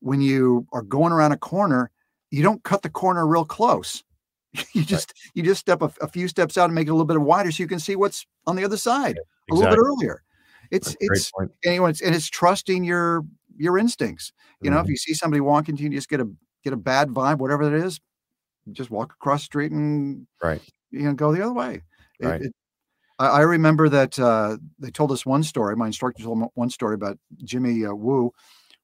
when 0.00 0.22
you 0.22 0.66
are 0.72 0.80
going 0.82 1.12
around 1.12 1.32
a 1.32 1.36
corner, 1.36 1.90
you 2.30 2.42
don't 2.42 2.62
cut 2.64 2.80
the 2.82 2.88
corner 2.90 3.26
real 3.26 3.44
close. 3.44 4.02
You 4.74 4.82
just 4.84 5.12
you 5.34 5.42
just 5.42 5.60
step 5.60 5.82
a, 5.82 5.92
a 6.00 6.08
few 6.08 6.28
steps 6.28 6.56
out 6.58 6.66
and 6.66 6.74
make 6.74 6.86
it 6.86 6.90
a 6.90 6.94
little 6.94 7.06
bit 7.06 7.20
wider 7.20 7.50
so 7.52 7.62
you 7.62 7.68
can 7.68 7.78
see 7.78 7.96
what's 7.96 8.26
on 8.46 8.56
the 8.56 8.64
other 8.64 8.76
side 8.78 9.18
a 9.50 9.54
little 9.54 9.70
bit 9.70 9.78
earlier. 9.78 10.22
It's 10.70 10.88
That's 10.88 10.96
a 11.02 11.06
great 11.06 11.18
it's 11.18 11.32
anyway, 11.64 11.90
it's, 11.90 12.00
and 12.02 12.14
it's 12.14 12.28
trusting 12.28 12.82
your 12.84 13.22
your 13.56 13.78
instincts. 13.78 14.32
You 14.62 14.70
know, 14.70 14.78
Mhm. 14.78 14.84
if 14.84 14.88
you 14.90 14.96
see 14.96 15.14
somebody 15.14 15.40
walking 15.40 15.76
to 15.76 15.82
you, 15.82 15.90
you 15.90 15.96
just 15.96 16.08
get 16.10 16.20
a 16.20 16.28
get 16.64 16.72
a 16.72 16.76
bad 16.78 17.08
vibe, 17.08 17.38
whatever 17.38 17.62
it 17.64 17.84
is, 17.84 18.00
just 18.72 18.90
walk 18.90 19.12
across 19.12 19.40
the 19.42 19.44
street 19.46 19.72
and 19.72 20.26
right 20.42 20.60
you 20.90 21.00
know 21.02 21.14
go 21.14 21.32
the 21.34 21.42
other 21.42 21.52
way. 21.54 21.82
It- 22.20 22.26
Right. 22.26 22.42
it- 22.42 22.54
I, 23.18 23.26
I 23.28 23.40
remember 23.40 23.88
that 23.88 24.18
uh, 24.18 24.56
they 24.78 24.90
told 24.90 25.12
us 25.12 25.26
one 25.26 25.42
story. 25.42 25.76
My 25.76 25.86
instructor 25.86 26.22
told 26.22 26.38
me 26.38 26.46
one 26.54 26.70
story 26.70 26.94
about 26.94 27.18
Jimmy 27.44 27.84
uh, 27.84 27.92
Woo 27.94 28.32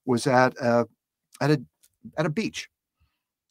was 0.04 0.26
at 0.26 0.60
uh, 0.60 0.84
at 1.40 1.50
a 1.50 1.62
at 2.16 2.26
a 2.26 2.30
beach, 2.30 2.68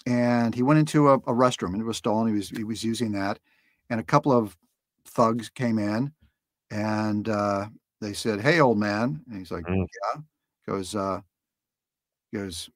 and 0.06 0.54
he 0.56 0.64
went 0.64 0.80
into 0.80 1.10
a, 1.10 1.16
a 1.16 1.34
restroom 1.34 1.74
and 1.74 1.82
it 1.82 1.86
was 1.86 1.98
stolen. 1.98 2.28
He 2.28 2.34
was 2.34 2.50
he 2.50 2.64
was 2.64 2.84
using 2.84 3.12
that, 3.14 3.40
and 3.90 4.00
a 4.00 4.04
couple 4.04 4.32
of 4.32 4.58
thugs 5.06 5.50
came 5.50 5.80
in, 5.80 6.12
and 6.72 7.30
uh, 7.30 7.68
they 8.02 8.14
said, 8.14 8.42
"Hey, 8.42 8.60
old 8.60 8.78
man," 8.78 9.22
and 9.30 9.38
he's 9.40 9.52
like, 9.52 9.66
Mm. 9.66 9.86
"Yeah." 10.16 10.22
Goes, 10.68 10.96
uh, 10.96 11.22
goes, 12.34 12.70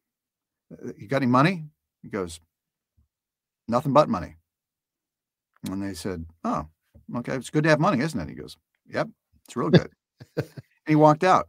"Uh, 0.72 0.92
"You 0.98 1.08
got 1.08 1.18
any 1.18 1.26
money?" 1.26 1.66
He 2.02 2.10
goes, 2.10 2.40
"Nothing 3.68 3.94
but 3.94 4.10
money." 4.10 4.36
And 5.70 5.82
they 5.84 5.94
said, 5.94 6.26
"Oh, 6.44 6.68
okay, 7.18 7.36
it's 7.36 7.50
good 7.50 7.64
to 7.64 7.70
have 7.70 7.80
money, 7.80 8.02
isn't 8.04 8.20
it?" 8.20 8.30
He 8.30 8.36
goes, 8.36 8.58
"Yep, 8.88 9.10
it's 9.46 9.56
real 9.56 9.70
good." 9.70 9.90
and 10.38 10.48
he 10.88 10.96
walked 10.96 11.24
out. 11.24 11.48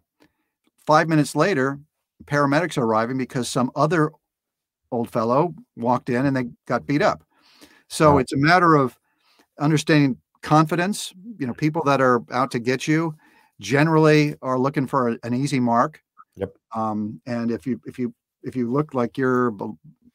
Five 0.86 1.08
minutes 1.08 1.36
later, 1.36 1.78
paramedics 2.24 2.76
are 2.78 2.84
arriving 2.84 3.18
because 3.18 3.48
some 3.48 3.70
other 3.76 4.10
old 4.90 5.10
fellow 5.10 5.54
walked 5.76 6.10
in 6.10 6.26
and 6.26 6.36
they 6.36 6.44
got 6.66 6.86
beat 6.86 7.02
up. 7.02 7.24
So 7.88 8.12
Wow. 8.12 8.18
it's 8.18 8.32
a 8.32 8.36
matter 8.36 8.74
of 8.74 8.98
understanding 9.58 10.18
confidence. 10.42 11.12
You 11.38 11.46
know, 11.46 11.54
people 11.54 11.82
that 11.84 12.00
are 12.00 12.22
out 12.30 12.50
to 12.52 12.58
get 12.58 12.88
you 12.88 13.14
generally 13.60 14.34
are 14.42 14.58
looking 14.58 14.86
for 14.86 15.10
a- 15.10 15.18
an 15.22 15.34
easy 15.34 15.60
mark. 15.60 16.02
Yep. 16.36 16.54
Um, 16.74 17.20
and 17.26 17.50
if 17.50 17.66
you 17.66 17.80
if 17.86 17.98
you 17.98 18.14
if 18.42 18.56
you 18.56 18.70
look 18.70 18.94
like 18.94 19.16
you're, 19.16 19.52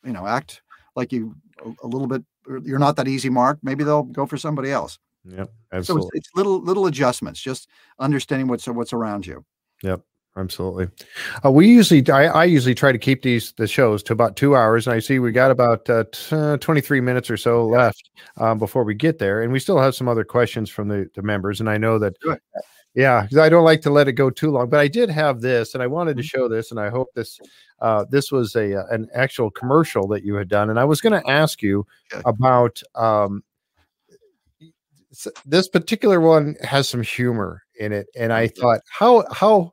you 0.03 0.11
know, 0.11 0.27
act 0.27 0.61
like 0.95 1.11
you 1.13 1.35
a, 1.65 1.71
a 1.83 1.87
little 1.87 2.07
bit, 2.07 2.23
you're 2.63 2.79
not 2.79 2.95
that 2.97 3.07
easy 3.07 3.29
mark, 3.29 3.59
maybe 3.61 3.83
they'll 3.83 4.03
go 4.03 4.25
for 4.25 4.37
somebody 4.37 4.71
else. 4.71 4.99
Yep 5.29 5.51
Absolutely. 5.73 6.05
So 6.05 6.09
it's, 6.13 6.27
it's 6.27 6.35
little 6.35 6.61
little 6.61 6.85
adjustments, 6.85 7.41
just 7.41 7.69
understanding 7.99 8.47
what's 8.47 8.67
what's 8.67 8.93
around 8.93 9.25
you. 9.25 9.43
Yep. 9.83 10.01
absolutely. 10.35 10.87
Uh, 11.43 11.51
we 11.51 11.67
usually, 11.67 12.07
I, 12.09 12.25
I, 12.25 12.45
usually 12.45 12.73
try 12.73 12.91
to 12.91 12.97
keep 12.97 13.21
these 13.21 13.51
the 13.53 13.67
shows 13.67 14.01
to 14.03 14.13
about 14.13 14.35
two 14.35 14.55
hours, 14.55 14.87
and 14.87 14.95
I 14.95 14.99
see 14.99 15.19
we 15.19 15.31
got 15.31 15.51
about 15.51 15.89
uh, 15.89 16.05
t- 16.11 16.35
uh, 16.35 16.57
twenty 16.57 16.81
three 16.81 17.01
minutes 17.01 17.29
or 17.29 17.37
so 17.37 17.67
left 17.67 18.09
um, 18.37 18.59
before 18.59 18.83
we 18.83 18.95
get 18.95 19.19
there, 19.19 19.41
and 19.41 19.51
we 19.51 19.59
still 19.59 19.79
have 19.79 19.95
some 19.95 20.07
other 20.07 20.23
questions 20.23 20.69
from 20.69 20.87
the, 20.87 21.09
the 21.15 21.21
members, 21.21 21.59
and 21.59 21.69
I 21.69 21.77
know 21.77 21.99
that. 21.99 22.15
Yeah, 22.95 23.27
I 23.39 23.47
don't 23.47 23.65
like 23.65 23.81
to 23.81 23.91
let 23.91 24.07
it 24.07 24.13
go 24.13 24.31
too 24.31 24.49
long, 24.49 24.71
but 24.71 24.79
I 24.79 24.87
did 24.87 25.11
have 25.11 25.39
this, 25.39 25.75
and 25.75 25.83
I 25.83 25.87
wanted 25.87 26.17
to 26.17 26.23
Mm-hmm. 26.23 26.39
show 26.39 26.47
this, 26.47 26.71
and 26.71 26.79
I 26.79 26.89
hope 26.89 27.09
this 27.13 27.39
uh, 27.79 28.05
this 28.09 28.31
was 28.31 28.55
a 28.55 28.79
uh, 28.79 28.87
an 28.89 29.07
actual 29.13 29.51
commercial 29.51 30.07
that 30.07 30.23
you 30.23 30.33
had 30.33 30.47
done, 30.47 30.71
and 30.71 30.79
I 30.79 30.83
was 30.83 30.99
going 30.99 31.21
to 31.21 31.29
ask 31.29 31.61
you 31.61 31.85
about 32.25 32.81
um, 32.95 33.43
this 35.45 35.67
particular 35.67 36.19
one 36.21 36.55
has 36.61 36.89
some 36.89 37.01
humor 37.01 37.63
in 37.79 37.93
it, 37.93 38.07
and 38.17 38.33
I 38.33 38.47
thought 38.47 38.81
how 38.89 39.25
how 39.31 39.71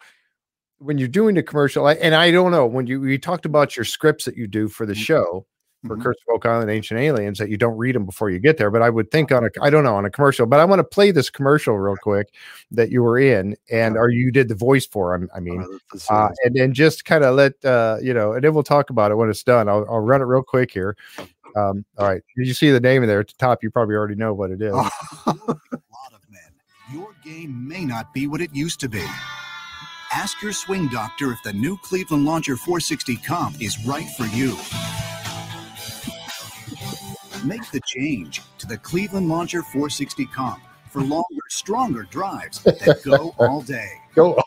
when 0.79 0.99
you're 0.99 1.09
doing 1.09 1.39
a 1.39 1.43
commercial, 1.43 1.87
I- 1.87 1.95
and 1.95 2.15
I 2.15 2.31
don't 2.31 2.51
know 2.51 2.67
when 2.67 2.87
you 2.87 3.05
you 3.05 3.19
talked 3.19 3.47
about 3.47 3.77
your 3.77 3.85
scripts 3.85 4.25
that 4.27 4.37
you 4.37 4.47
do 4.47 4.69
for 4.69 4.87
the 4.87 4.93
Mhm. 4.93 4.97
show 5.05 5.47
for 5.87 5.97
Mhm. 5.99 6.03
Curse 6.03 6.17
of 6.29 6.35
Oak 6.37 6.47
Island 6.47 6.71
Ancient 6.71 6.99
Aliens 6.99 7.39
that 7.39 7.51
you 7.51 7.57
don't 7.59 7.77
read 7.77 7.95
them 7.95 8.07
before 8.07 8.31
you 8.31 8.39
get 8.39 8.57
there. 8.57 8.71
But 8.71 8.81
I 8.83 8.89
would 8.91 9.11
think 9.11 9.31
on 9.33 9.45
a 9.45 9.49
I 9.61 9.69
don't 9.71 9.85
know 9.85 9.97
on 9.97 10.05
a 10.07 10.11
commercial, 10.11 10.47
but 10.47 10.59
I 10.61 10.65
want 10.65 10.79
to 10.81 10.85
play 10.85 11.11
this 11.11 11.29
commercial 11.31 11.79
real 11.79 11.97
quick 11.97 12.29
that 12.71 12.91
you 12.91 13.03
were 13.03 13.19
in 13.19 13.57
and 13.71 13.97
or 13.97 14.09
you 14.09 14.31
did 14.33 14.49
the 14.49 14.55
voice 14.55 14.87
for. 14.87 15.15
I, 15.15 15.37
I 15.37 15.41
mean, 15.41 15.61
Uh, 15.63 15.99
see 15.99 16.07
uh, 16.15 16.29
and 16.45 16.55
then 16.57 16.73
just 16.73 17.05
kind 17.05 17.23
of 17.25 17.35
let 17.35 17.53
uh, 17.65 17.99
you 18.01 18.15
know, 18.15 18.33
and 18.33 18.43
then 18.45 18.55
we'll 18.55 18.63
talk 18.63 18.89
about 18.91 19.11
it 19.11 19.17
when 19.17 19.29
it's 19.31 19.43
done. 19.43 19.69
I'll, 19.69 19.87
I'll 19.91 20.01
run 20.01 20.21
it 20.23 20.25
real 20.25 20.43
quick 20.43 20.71
here. 20.73 20.97
Um, 21.57 21.85
all 21.99 22.09
right, 22.09 22.23
did 22.37 22.47
you 22.47 22.55
see 22.55 22.71
the 22.71 22.81
name 22.81 23.03
in 23.03 23.09
there 23.09 23.21
at 23.21 23.29
the 23.29 23.35
top? 23.39 23.63
You 23.63 23.71
probably 23.71 23.95
already 23.95 24.17
know 24.17 24.35
what 24.35 24.51
it 24.51 24.61
is. 24.61 24.73
Oh, 24.75 24.91
lot 25.27 26.13
of 26.13 26.21
men, 26.29 26.51
your 26.93 27.15
game 27.25 27.67
may 27.67 27.85
not 27.85 28.13
be 28.13 28.27
what 28.27 28.41
it 28.41 28.55
used 28.55 28.81
to 28.81 28.89
be. 28.89 29.05
Ask 30.13 30.41
your 30.43 30.53
swing 30.53 30.89
doctor 30.89 31.33
if 31.33 31.43
the 31.43 31.53
new 31.53 31.77
Cleveland 31.79 32.25
Launcher 32.25 32.57
460 32.57 33.17
Comp 33.17 33.61
is 33.61 33.85
right 33.87 34.09
for 34.11 34.27
you. 34.27 34.57
Make 37.45 37.69
the 37.73 37.81
change 37.85 38.41
to 38.59 38.67
the 38.67 38.79
Cleveland 38.79 39.29
Launcher 39.29 39.63
460 39.63 40.27
Comp 40.27 40.63
for 40.89 41.03
longer, 41.03 41.25
stronger 41.49 42.05
drives 42.05 42.63
that 42.63 43.01
go 43.05 43.35
all 43.39 43.61
day. 43.61 43.91
Go. 44.15 44.35
all 44.35 44.45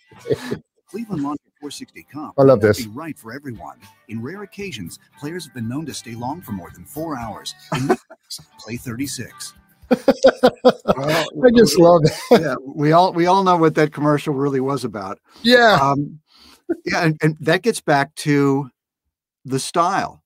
Cleveland 0.89 1.23
Launcher 1.23 1.46
460 1.59 2.03
Comp 2.11 2.33
I 2.37 2.43
love 2.43 2.61
this. 2.61 2.83
be 2.85 2.89
right 2.91 3.17
for 3.17 3.33
everyone. 3.33 3.77
In 4.09 4.21
rare 4.21 4.43
occasions, 4.43 4.99
players 5.19 5.45
have 5.45 5.53
been 5.53 5.67
known 5.67 5.85
to 5.87 5.93
stay 5.93 6.13
long 6.15 6.41
for 6.41 6.51
more 6.51 6.69
than 6.71 6.85
four 6.85 7.17
hours. 7.17 7.55
In 7.75 7.87
this 7.87 8.03
case, 8.29 8.41
play 8.59 8.77
36. 8.77 9.53
well, 9.89 9.99
I 11.45 11.51
just 11.55 11.79
love 11.79 12.03
that. 12.03 12.19
yeah, 12.41 12.55
we 12.65 12.91
all 12.91 13.13
we 13.13 13.25
all 13.25 13.43
know 13.43 13.57
what 13.57 13.75
that 13.75 13.93
commercial 13.93 14.33
really 14.33 14.59
was 14.59 14.83
about. 14.83 15.19
Yeah. 15.43 15.79
Um, 15.81 16.19
yeah, 16.85 17.05
and, 17.05 17.17
and 17.21 17.37
that 17.39 17.61
gets 17.61 17.81
back 17.81 18.13
to 18.15 18.69
the 19.45 19.59
style. 19.59 20.21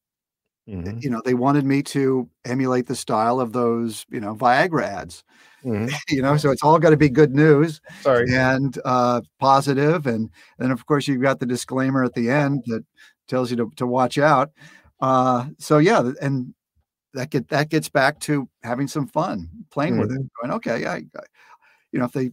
Mhm, 0.72 1.04
You 1.04 1.10
know, 1.10 1.22
they 1.26 1.34
wanted 1.34 1.66
me 1.66 1.84
to 1.84 2.30
emulate 2.46 2.88
the 2.88 2.96
style 2.96 3.40
of 3.40 3.52
those, 3.52 4.06
you 4.10 4.20
know, 4.22 4.36
Viagra 4.36 4.84
ads. 4.84 5.24
mhm. 5.66 5.88
You 6.10 6.22
know, 6.22 6.38
so 6.38 6.52
it's 6.52 6.64
all 6.64 6.80
got 6.80 6.92
to 6.92 6.98
be 6.98 7.10
good 7.10 7.36
news 7.36 7.82
Sorry. 8.02 8.34
and 8.34 8.78
uh, 8.86 9.22
positive, 9.40 10.08
and 10.08 10.30
then 10.58 10.72
of 10.72 10.86
course 10.86 11.08
you've 11.08 11.22
got 11.22 11.40
the 11.40 11.46
disclaimer 11.46 12.04
at 12.04 12.14
the 12.14 12.30
end 12.30 12.64
that 12.68 12.84
tells 13.28 13.52
you 13.52 13.58
to, 13.58 13.72
to 13.78 13.86
watch 13.88 14.18
out. 14.18 14.52
Uh, 15.00 15.48
so 15.58 15.78
yeah, 15.80 16.12
and 16.22 16.54
that 17.14 17.30
get 17.30 17.50
that 17.50 17.70
gets 17.70 17.90
back 17.90 18.20
to 18.22 18.48
having 18.64 18.88
some 18.88 19.08
fun 19.08 19.50
playing 19.72 19.98
with 19.98 20.12
it. 20.12 20.22
Going, 20.42 20.54
okay, 20.54 20.86
I, 20.86 20.96
I, 20.98 21.04
you 21.92 22.00
know, 22.00 22.06
if 22.06 22.14
they, 22.14 22.32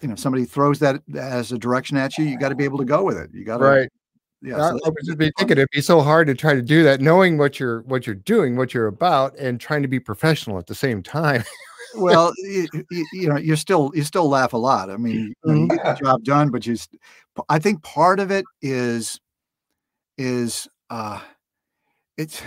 you 0.00 0.08
know, 0.08 0.14
somebody 0.14 0.44
throws 0.44 0.78
that 0.80 1.02
as 1.16 1.50
a 1.52 1.58
direction 1.58 1.96
at 1.96 2.16
you, 2.18 2.24
you 2.24 2.38
got 2.38 2.50
to 2.50 2.54
be 2.56 2.64
able 2.64 2.78
to 2.78 2.84
go 2.84 3.02
with 3.04 3.16
it. 3.18 3.30
You 3.32 3.44
got 3.44 3.58
to, 3.58 3.64
Right. 3.64 3.88
Yeah, 4.40 4.56
I, 4.56 4.70
so 4.70 4.78
I 4.84 4.88
was 4.88 5.04
just 5.04 5.18
be 5.18 5.32
thinking 5.36 5.56
it'd 5.58 5.68
be 5.70 5.80
so 5.80 6.00
hard 6.00 6.28
to 6.28 6.34
try 6.34 6.54
to 6.54 6.62
do 6.62 6.84
that, 6.84 7.00
knowing 7.00 7.38
what 7.38 7.58
you're 7.58 7.82
what 7.82 8.06
you're 8.06 8.14
doing, 8.14 8.56
what 8.56 8.72
you're 8.72 8.86
about, 8.86 9.36
and 9.36 9.60
trying 9.60 9.82
to 9.82 9.88
be 9.88 9.98
professional 9.98 10.58
at 10.58 10.66
the 10.66 10.76
same 10.76 11.02
time. 11.02 11.42
well, 11.96 12.32
you, 12.38 12.68
you 13.12 13.28
know, 13.28 13.36
you're 13.36 13.56
still 13.56 13.90
you 13.94 14.04
still 14.04 14.28
laugh 14.28 14.52
a 14.52 14.56
lot. 14.56 14.90
I 14.90 14.96
mean, 14.96 15.34
you, 15.44 15.52
know, 15.52 15.54
you 15.54 15.68
get 15.68 15.84
the 15.84 15.94
job 15.94 16.22
done, 16.22 16.50
but 16.50 16.66
you, 16.66 16.76
I 17.48 17.58
think 17.58 17.82
part 17.82 18.20
of 18.20 18.30
it 18.30 18.44
is 18.62 19.18
is 20.16 20.68
uh, 20.88 21.20
it's 22.16 22.40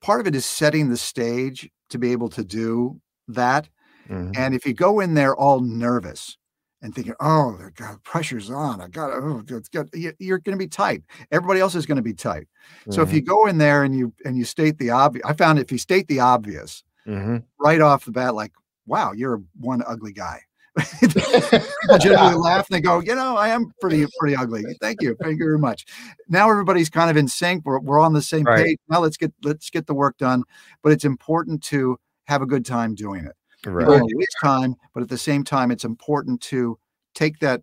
part 0.00 0.20
of 0.20 0.28
it 0.28 0.36
is 0.36 0.46
setting 0.46 0.90
the 0.90 0.96
stage 0.96 1.68
to 1.90 1.98
be 1.98 2.12
able 2.12 2.28
to 2.30 2.44
do 2.44 3.00
that. 3.28 3.68
Mhm. 4.08 4.36
And 4.36 4.54
if 4.54 4.64
you 4.64 4.74
go 4.74 5.00
in 5.00 5.14
there 5.14 5.34
all 5.34 5.58
nervous 5.58 6.36
and 6.82 6.94
thinking, 6.94 7.14
"Oh, 7.20 7.56
the 7.56 7.70
God, 7.72 8.02
pressure's 8.04 8.50
on," 8.50 8.80
I 8.80 8.88
got, 8.88 9.10
oh, 9.12 9.42
got, 9.72 9.94
you- 9.94 10.12
you're 10.18 10.38
going 10.38 10.56
to 10.56 10.62
be 10.62 10.68
tight. 10.68 11.02
Everybody 11.32 11.60
else 11.60 11.74
is 11.74 11.86
going 11.86 11.96
to 11.96 12.02
be 12.02 12.12
tight. 12.14 12.46
So 12.90 13.02
if 13.02 13.10
Mhm. 13.10 13.12
you 13.14 13.22
go 13.22 13.46
in 13.46 13.58
there 13.58 13.82
and 13.84 13.96
you 13.96 14.12
and 14.24 14.36
you 14.36 14.44
state 14.44 14.78
the 14.78 14.90
obvious, 14.90 15.24
I 15.26 15.32
found 15.32 15.58
if 15.58 15.72
you 15.72 15.78
state 15.78 16.06
the 16.08 16.20
obvious 16.20 16.84
Mhm. 17.06 17.42
right 17.58 17.80
off 17.80 18.04
the 18.04 18.12
bat, 18.12 18.34
like, 18.34 18.52
"Wow, 18.86 19.12
you're 19.12 19.42
one 19.58 19.82
ugly 19.86 20.12
guy." 20.12 20.40
People 21.00 21.98
generally 21.98 22.34
laugh 22.34 22.66
and 22.70 22.76
they 22.76 22.80
go, 22.82 23.00
"You 23.00 23.14
know, 23.14 23.36
I 23.36 23.48
am 23.48 23.72
pretty 23.80 24.06
pretty 24.18 24.36
ugly." 24.36 24.62
Thank 24.80 25.00
you, 25.02 25.16
thank 25.22 25.38
you 25.38 25.44
very 25.46 25.58
much. 25.58 25.86
Now 26.28 26.50
everybody's 26.50 26.90
kind 26.90 27.10
of 27.10 27.16
in 27.16 27.28
sync. 27.28 27.64
We're 27.64 27.78
we're 27.80 28.00
on 28.00 28.12
the 28.12 28.20
same 28.22 28.44
Right. 28.44 28.64
page. 28.66 28.78
Now 28.88 29.00
let's 29.00 29.16
get 29.16 29.32
let's 29.42 29.70
get 29.70 29.86
the 29.86 29.94
work 29.94 30.18
done. 30.18 30.42
But 30.82 30.92
it's 30.92 31.04
important 31.04 31.62
to 31.64 31.98
have 32.24 32.42
a 32.42 32.46
good 32.46 32.66
time 32.66 32.94
doing 32.94 33.24
it. 33.24 33.32
You 33.66 33.72
Right. 33.74 33.86
don't 33.86 34.10
time, 34.42 34.74
but 34.94 35.02
at 35.02 35.08
the 35.08 35.18
same 35.18 35.44
time, 35.44 35.70
it's 35.70 35.84
important 35.84 36.40
to 36.42 36.78
take 37.14 37.38
that 37.40 37.62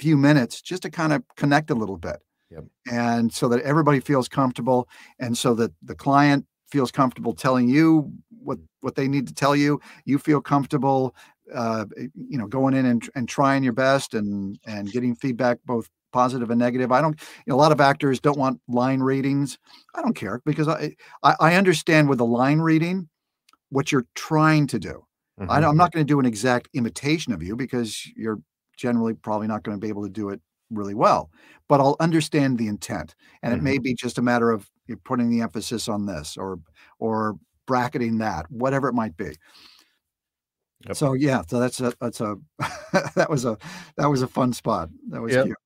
few 0.00 0.16
minutes 0.16 0.60
just 0.62 0.82
to 0.82 0.90
kind 0.90 1.12
of 1.12 1.22
connect 1.36 1.70
a 1.70 1.74
little 1.74 1.96
bit. 1.96 2.16
Yep. 2.50 2.64
And 2.90 3.32
so 3.32 3.48
that 3.48 3.60
everybody 3.62 4.00
feels 4.00 4.28
comfortable 4.28 4.88
and 5.18 5.36
so 5.36 5.54
that 5.54 5.72
the 5.82 5.94
client 5.94 6.46
feels 6.70 6.90
comfortable 6.90 7.34
telling 7.34 7.68
you 7.68 8.12
what 8.42 8.58
what 8.80 8.94
they 8.94 9.08
need 9.08 9.26
to 9.28 9.34
tell 9.34 9.56
you. 9.56 9.80
You 10.04 10.18
feel 10.18 10.40
comfortable 10.40 11.14
uh, 11.54 11.86
you 12.14 12.36
know, 12.38 12.46
going 12.46 12.74
in 12.74 12.84
and, 12.86 13.08
and 13.14 13.28
trying 13.28 13.62
your 13.64 13.72
best 13.72 14.14
and 14.14 14.58
and 14.66 14.92
getting 14.92 15.14
feedback 15.14 15.58
both 15.64 15.88
positive 16.12 16.50
and 16.50 16.58
negative. 16.58 16.92
I 16.92 17.00
don't 17.00 17.20
you 17.46 17.50
know, 17.50 17.56
a 17.56 17.60
lot 17.60 17.72
of 17.72 17.80
actors 17.80 18.20
don't 18.20 18.38
want 18.38 18.60
line 18.68 19.00
readings. 19.00 19.58
I 19.94 20.02
don't 20.02 20.14
care 20.14 20.40
because 20.44 20.68
I 20.68 20.94
I, 21.22 21.36
I 21.40 21.54
understand 21.54 22.08
with 22.08 22.18
the 22.18 22.26
line 22.26 22.60
reading 22.60 23.08
what 23.70 23.92
you're 23.92 24.06
trying 24.14 24.66
to 24.68 24.78
do. 24.78 25.04
I, 25.40 25.60
Mhm. 25.60 25.68
I'm 25.70 25.76
not 25.76 25.92
going 25.92 26.04
to 26.06 26.10
do 26.12 26.20
an 26.20 26.26
exact 26.26 26.68
imitation 26.74 27.32
of 27.32 27.42
you 27.42 27.56
because 27.56 28.06
you're 28.16 28.40
generally 28.76 29.14
probably 29.14 29.46
not 29.46 29.62
going 29.62 29.76
to 29.76 29.80
be 29.80 29.88
able 29.88 30.04
to 30.04 30.10
do 30.10 30.28
it 30.30 30.40
really 30.70 30.94
well. 30.94 31.30
But 31.68 31.80
I'll 31.80 31.96
understand 32.00 32.58
the 32.58 32.68
intent, 32.68 33.14
and 33.42 33.52
it 33.54 33.62
may 33.62 33.78
be 33.78 33.94
just 33.94 34.18
a 34.18 34.22
matter 34.22 34.50
of 34.50 34.68
putting 35.04 35.30
the 35.30 35.40
emphasis 35.42 35.88
on 35.88 36.06
this 36.06 36.36
or 36.36 36.60
or 36.98 37.38
bracketing 37.66 38.18
that, 38.18 38.50
whatever 38.50 38.88
it 38.88 38.94
might 38.94 39.16
be. 39.16 39.36
Yep. 40.86 40.96
So 40.96 41.12
yeah, 41.14 41.42
so 41.48 41.58
that's 41.58 41.80
a 41.80 41.92
that's 42.00 42.20
a 42.20 42.36
that 43.14 43.26
was 43.28 43.44
a 43.44 43.58
that 43.96 44.06
was 44.06 44.22
a 44.22 44.28
fun 44.28 44.52
spot. 44.52 44.90
That 45.10 45.20
was 45.20 45.32
Yep. 45.34 45.46
cute. 45.46 45.56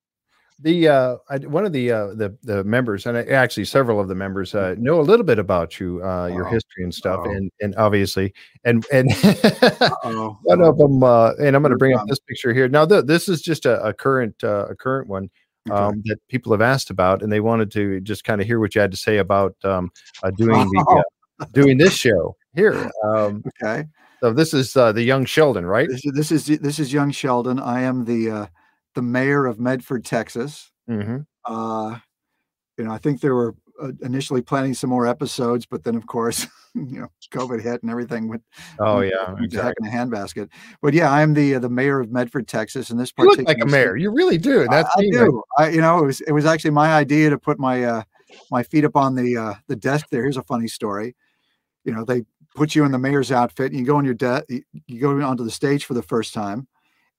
The 0.59 0.87
uh, 0.87 1.17
I, 1.29 1.37
one 1.39 1.65
of 1.65 1.73
the 1.73 1.91
uh, 1.91 2.07
the 2.13 2.37
the 2.43 2.63
members, 2.63 3.05
and 3.05 3.17
I, 3.17 3.23
actually 3.23 3.65
several 3.65 3.99
of 3.99 4.07
the 4.07 4.15
members, 4.15 4.55
uh, 4.55 4.75
know 4.77 4.99
a 4.99 5.01
little 5.01 5.25
bit 5.25 5.39
about 5.39 5.79
you, 5.79 6.03
uh, 6.03 6.27
your 6.27 6.45
history 6.45 6.83
and 6.83 6.93
stuff, 6.93 7.21
Uh-oh. 7.21 7.31
and 7.31 7.51
and 7.61 7.75
obviously, 7.75 8.33
and 8.63 8.85
and 8.91 9.11
one 10.43 10.61
of 10.61 10.77
them, 10.77 11.03
uh, 11.03 11.33
and 11.39 11.55
I'm 11.55 11.61
going 11.61 11.71
to 11.71 11.77
bring 11.77 11.95
up 11.95 12.07
this 12.07 12.19
picture 12.19 12.53
here. 12.53 12.69
Now, 12.69 12.85
th- 12.85 13.05
this 13.05 13.27
is 13.27 13.41
just 13.41 13.65
a, 13.65 13.83
a 13.83 13.93
current 13.93 14.43
uh, 14.43 14.67
a 14.69 14.75
current 14.75 15.07
one 15.07 15.29
Okay. 15.69 15.77
um, 15.77 16.01
that 16.05 16.17
people 16.27 16.51
have 16.51 16.61
asked 16.61 16.89
about, 16.89 17.23
and 17.23 17.31
they 17.31 17.39
wanted 17.39 17.71
to 17.71 18.01
just 18.01 18.25
kind 18.25 18.41
of 18.41 18.47
hear 18.47 18.59
what 18.59 18.75
you 18.75 18.81
had 18.81 18.91
to 18.91 18.97
say 18.97 19.19
about 19.19 19.55
um, 19.63 19.91
uh, 20.21 20.29
doing 20.31 20.51
the 20.51 21.03
uh, 21.39 21.45
doing 21.53 21.77
this 21.77 21.93
show 21.93 22.35
here. 22.53 22.91
Um, 23.05 23.43
okay. 23.63 23.85
so 24.19 24.33
this 24.33 24.53
is 24.53 24.75
uh, 24.75 24.91
the 24.91 25.03
young 25.03 25.23
Sheldon, 25.23 25.65
right? 25.65 25.87
This 25.87 26.05
is 26.05 26.11
this 26.13 26.31
is 26.31 26.59
this 26.59 26.79
is 26.79 26.91
young 26.91 27.11
Sheldon. 27.11 27.59
I 27.59 27.81
am 27.81 28.03
the 28.03 28.29
uh, 28.29 28.45
the 28.95 29.01
mayor 29.01 29.45
of 29.45 29.59
Medford, 29.59 30.05
Texas. 30.05 30.71
hmm 30.87 31.17
uh 31.45 31.97
you 32.77 32.83
know 32.85 32.91
i 32.91 32.97
think 32.97 33.19
they 33.19 33.29
were 33.29 33.53
uh, 33.81 33.91
initially 34.01 34.41
planning 34.41 34.73
some 34.73 34.89
more 34.89 35.05
episodes 35.05 35.65
but 35.65 35.83
then 35.83 35.95
of 35.95 36.07
course 36.07 36.47
you 36.73 36.99
know 37.01 37.07
covid 37.31 37.61
hit 37.61 37.81
and 37.83 37.91
everything 37.91 38.29
went 38.29 38.41
Oh 38.79 38.97
went- 38.99 39.11
yeah, 39.11 39.33
went 39.33 39.43
exactly. 39.43 39.87
in 39.87 39.93
a 39.93 39.97
handbasket 39.97 40.49
but 40.81 40.93
yeah 40.93 41.11
i'm 41.11 41.33
the 41.33 41.55
uh, 41.55 41.59
the 41.59 41.69
mayor 41.69 41.99
of 41.99 42.11
medford 42.11 42.47
texas 42.47 42.89
and 42.91 42.99
this 42.99 43.11
You 43.17 43.25
look 43.25 43.39
like 43.45 43.59
a 43.61 43.65
mayor. 43.65 43.97
You 43.97 44.09
really 44.11 44.37
do. 44.37 44.61
and 44.61 44.73
I, 44.73 44.83
That's 44.83 44.95
I 44.97 45.01
do 45.11 45.43
I, 45.57 45.69
you 45.69 45.81
know 45.81 45.99
it 45.99 46.05
was 46.05 46.21
it 46.21 46.31
was 46.31 46.45
actually 46.45 46.71
my 46.71 46.93
idea 46.93 47.29
to 47.29 47.37
put 47.37 47.59
my 47.59 47.83
uh 47.83 48.03
my 48.49 48.63
feet 48.63 48.85
up 48.85 48.95
on 48.95 49.15
the 49.15 49.35
uh 49.37 49.53
the 49.67 49.75
desk 49.75 50.07
there 50.11 50.21
here's 50.23 50.37
a 50.37 50.43
funny 50.43 50.67
story 50.67 51.15
you 51.83 51.93
know 51.93 52.05
they 52.05 52.23
put 52.55 52.75
you 52.75 52.85
in 52.85 52.91
the 52.91 52.99
mayor's 52.99 53.31
outfit 53.33 53.71
and 53.71 53.79
you 53.79 53.85
go 53.85 53.97
on 53.97 54.05
your 54.05 54.13
desk 54.13 54.45
you 54.87 54.99
go 54.99 55.21
onto 55.21 55.43
the 55.43 55.51
stage 55.51 55.83
for 55.85 55.93
the 55.93 56.03
first 56.03 56.33
time 56.33 56.67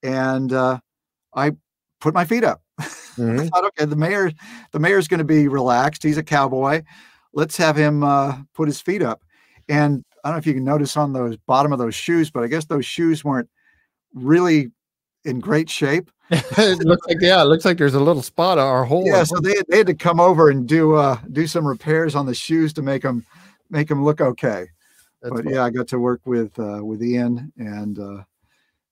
and 0.03 0.53
uh 0.53 0.79
i 1.35 1.53
put 2.05 2.15
my 2.15 2.25
feet 2.25 2.45
up 2.45 2.61
Mhm. 3.17 3.41
I 3.41 3.49
thought, 3.49 3.65
okay, 3.65 3.85
the 3.87 3.97
mayor, 3.97 4.31
the 4.73 4.79
mayor's 4.79 5.09
going 5.09 5.19
to 5.19 5.25
be 5.25 5.49
relaxed. 5.49 6.03
He's 6.03 6.19
a 6.19 6.23
cowboy. 6.23 6.83
Let's 7.33 7.57
have 7.57 7.77
him 7.77 8.03
uh, 8.05 8.37
put 8.55 8.69
his 8.69 8.81
feet 8.81 9.03
up. 9.03 9.23
And 9.69 10.05
I 10.23 10.29
don't 10.29 10.35
know 10.37 10.39
if 10.39 10.47
you 10.47 10.55
can 10.55 10.65
notice 10.65 10.97
on 10.97 11.13
those 11.13 11.37
bottom 11.47 11.73
of 11.73 11.79
those 11.79 11.95
shoes, 11.95 12.31
but 12.31 12.43
I 12.43 12.49
guess 12.49 12.67
those 12.67 12.85
shoes 12.85 13.25
weren't 13.25 13.49
really 14.13 14.71
in 15.25 15.41
great 15.41 15.71
shape. 15.71 16.11
it 16.31 16.79
looks 16.85 17.07
like 17.07 17.19
yeah, 17.21 17.41
it 17.41 17.47
looks 17.47 17.65
like 17.65 17.79
there's 17.79 17.95
a 17.95 18.01
little 18.01 18.23
spot 18.23 18.59
on 18.59 18.67
our 18.67 18.85
hole. 18.85 19.07
Yeah, 19.07 19.25
so 19.25 19.39
they 19.41 19.57
had, 19.57 19.67
they 19.69 19.79
had 19.79 19.87
to 19.87 19.95
come 19.95 20.21
over 20.21 20.51
and 20.51 20.67
do 20.67 20.95
uh 20.95 21.17
do 21.33 21.47
some 21.47 21.67
repairs 21.67 22.15
on 22.15 22.27
the 22.27 22.35
shoes 22.35 22.73
to 22.75 22.83
make 22.83 23.03
them 23.03 23.25
make 23.71 23.89
them 23.89 24.03
look 24.03 24.21
okay. 24.21 24.67
That's 25.23 25.35
but 25.35 25.45
fun. 25.45 25.55
yeah, 25.55 25.65
I 25.65 25.71
got 25.71 25.87
to 25.89 25.99
work 25.99 26.23
with 26.25 26.59
uh, 26.59 26.81
with 26.83 27.03
Iain 27.03 27.53
and 27.59 27.99
uh, 27.99 28.25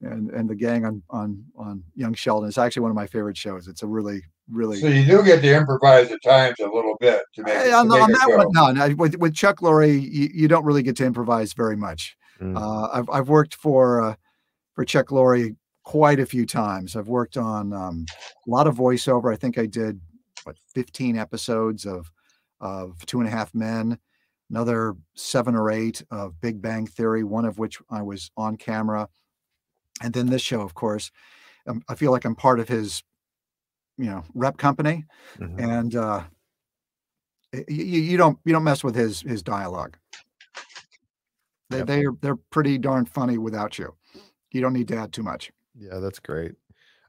and 0.02 0.30
and 0.30 0.48
the 0.48 0.54
gang 0.54 0.84
on 0.84 1.02
on 1.10 1.44
on 1.56 1.82
Young 1.94 2.14
Sheldon. 2.14 2.48
It's 2.48 2.58
actually 2.58 2.82
one 2.82 2.90
of 2.90 2.96
my 2.96 3.06
favorite 3.06 3.36
shows. 3.36 3.68
It's 3.68 3.82
a 3.82 3.86
really 3.86 4.22
really 4.50 4.78
So 4.78 4.88
you 4.88 5.04
do 5.04 5.22
get 5.22 5.40
to 5.42 5.54
improvise 5.56 6.10
at 6.10 6.22
times 6.22 6.58
a 6.60 6.64
little 6.64 6.96
bit 7.00 7.22
to 7.34 7.42
make, 7.42 7.54
Hey, 7.54 7.70
to 7.70 7.76
on, 7.76 7.88
make 7.88 8.02
on 8.02 8.10
it 8.10 8.14
that 8.14 8.26
go. 8.28 8.36
one. 8.36 8.46
No, 8.52 8.86
no 8.86 8.94
with, 8.96 9.16
with 9.16 9.34
Chuck 9.34 9.60
Lorre, 9.60 9.88
you, 9.88 10.28
you 10.32 10.48
don't 10.48 10.64
really 10.64 10.82
get 10.82 10.96
to 10.96 11.06
improvise 11.06 11.52
very 11.52 11.76
much. 11.76 12.16
Mm. 12.40 12.56
Uh, 12.56 12.88
I've 12.92 13.10
I've 13.10 13.28
worked 13.28 13.54
for 13.54 14.02
uh, 14.02 14.14
for 14.74 14.84
Chuck 14.84 15.08
Lorre 15.08 15.54
quite 15.84 16.20
a 16.20 16.26
few 16.26 16.46
times. 16.46 16.96
I've 16.96 17.08
worked 17.08 17.36
on 17.36 17.72
um, 17.72 18.06
a 18.46 18.50
lot 18.50 18.66
of 18.66 18.76
voiceover. 18.76 19.32
I 19.32 19.36
think 19.36 19.58
I 19.58 19.66
did 19.66 20.00
what 20.44 20.56
15 20.74 21.16
episodes 21.16 21.86
of 21.86 22.10
of 22.60 23.04
Two 23.06 23.20
and 23.20 23.28
a 23.28 23.30
Half 23.30 23.54
Men, 23.54 23.98
another 24.50 24.94
seven 25.14 25.54
or 25.54 25.70
eight 25.70 26.02
of 26.10 26.40
Big 26.40 26.60
Bang 26.62 26.86
Theory, 26.86 27.24
one 27.24 27.44
of 27.44 27.58
which 27.58 27.78
I 27.90 28.02
was 28.02 28.30
on 28.36 28.56
camera, 28.56 29.08
and 30.02 30.12
then 30.12 30.26
this 30.26 30.42
show, 30.42 30.60
of 30.60 30.74
course. 30.74 31.10
Um, 31.66 31.82
I 31.88 31.94
feel 31.94 32.10
like 32.10 32.24
I'm 32.24 32.34
part 32.34 32.60
of 32.60 32.68
his, 32.68 33.02
you 33.96 34.06
know, 34.06 34.24
rep 34.34 34.58
company, 34.58 35.04
Mhm. 35.38 35.60
and 35.60 35.94
uh, 35.96 36.24
you, 37.68 37.84
you 38.00 38.16
don't 38.16 38.38
you 38.44 38.52
don't 38.52 38.64
mess 38.64 38.82
with 38.82 38.94
his 38.94 39.20
his 39.22 39.42
dialogue. 39.42 39.96
They 41.70 41.78
Yep. 41.78 41.86
they're 41.86 42.12
they're 42.20 42.36
pretty 42.50 42.78
darn 42.78 43.06
funny 43.06 43.38
without 43.38 43.78
you. 43.78 43.94
You 44.50 44.60
don't 44.60 44.72
need 44.74 44.88
to 44.88 44.96
add 44.96 45.12
too 45.12 45.22
much. 45.22 45.50
Yeah, 45.74 45.98
that's 45.98 46.18
great. 46.18 46.52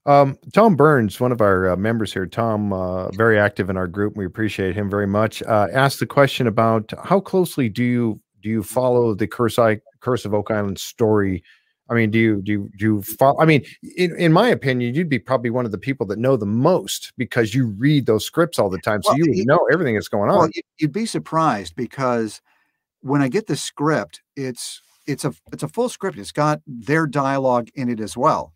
Um, 0.06 0.38
Tom 0.54 0.76
Burns, 0.76 1.20
one 1.20 1.32
of 1.32 1.40
our 1.42 1.70
uh, 1.72 1.76
members 1.78 2.14
here, 2.14 2.26
Tom, 2.26 2.74
uh, 2.74 3.10
very 3.12 3.40
active 3.40 3.70
in 3.70 3.78
our 3.78 3.88
group. 3.88 4.18
We 4.18 4.26
appreciate 4.26 4.76
him 4.76 4.90
very 4.90 5.08
much. 5.08 5.42
Uh, 5.44 5.68
asked 5.72 6.00
the 6.00 6.06
question 6.06 6.46
about 6.48 6.94
how 7.04 7.20
closely 7.22 7.70
do 7.70 7.84
you 7.84 8.22
do 8.42 8.50
you 8.50 8.62
follow 8.64 9.16
the 9.16 9.26
Curse, 9.28 9.58
I, 9.58 9.80
Curse 10.02 10.26
of 10.26 10.34
Oak 10.34 10.52
Island 10.52 10.78
story? 10.78 11.42
I 11.94 11.96
mean, 11.98 12.10
do 12.12 12.18
you 12.18 12.42
do 12.42 12.52
you, 12.52 12.72
do 12.78 12.86
you 12.86 13.02
follow? 13.04 13.40
I 13.40 13.46
mean, 13.46 13.64
in, 13.98 14.16
in 14.18 14.34
my 14.34 14.50
opinion, 14.50 14.96
you'd 14.96 15.10
be 15.10 15.20
probably 15.20 15.52
one 15.52 15.66
of 15.66 15.72
the 15.72 15.78
people 15.78 16.08
that 16.08 16.18
know 16.18 16.36
the 16.36 16.46
most 16.46 17.14
because 17.18 17.54
you 17.54 17.68
read 17.68 18.08
those 18.08 18.26
scripts 18.26 18.58
all 18.58 18.70
the 18.70 18.80
time, 18.80 19.04
so 19.04 19.12
Well, 19.12 19.20
you 19.20 19.26
would 19.38 19.48
know 19.48 19.68
everything 19.72 19.94
that's 19.94 20.08
going 20.08 20.32
on. 20.32 20.38
Well, 20.38 20.50
you- 20.56 20.62
you'd 20.80 20.92
be 20.92 21.06
surprised 21.06 21.76
because 21.76 22.42
when 23.02 23.22
I 23.22 23.28
get 23.28 23.46
the 23.48 23.56
script, 23.56 24.22
it's 24.36 24.82
it's 25.06 25.24
a 25.24 25.34
it's 25.52 25.62
a 25.64 25.68
full 25.68 25.90
script. 25.90 26.18
It's 26.18 26.32
got 26.32 26.62
their 26.66 27.06
dialogue 27.06 27.70
in 27.76 27.90
it 27.90 28.00
as 28.00 28.18
well. 28.18 28.54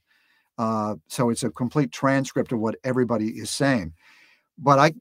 Uh, 0.57 0.95
so 1.07 1.29
it's 1.29 1.43
a 1.43 1.51
complete 1.51 1.91
transcript 1.91 2.51
of 2.51 2.59
what 2.59 2.75
everybody 2.83 3.27
is 3.37 3.51
saying. 3.51 3.93
But 4.57 4.79
I 4.79 4.93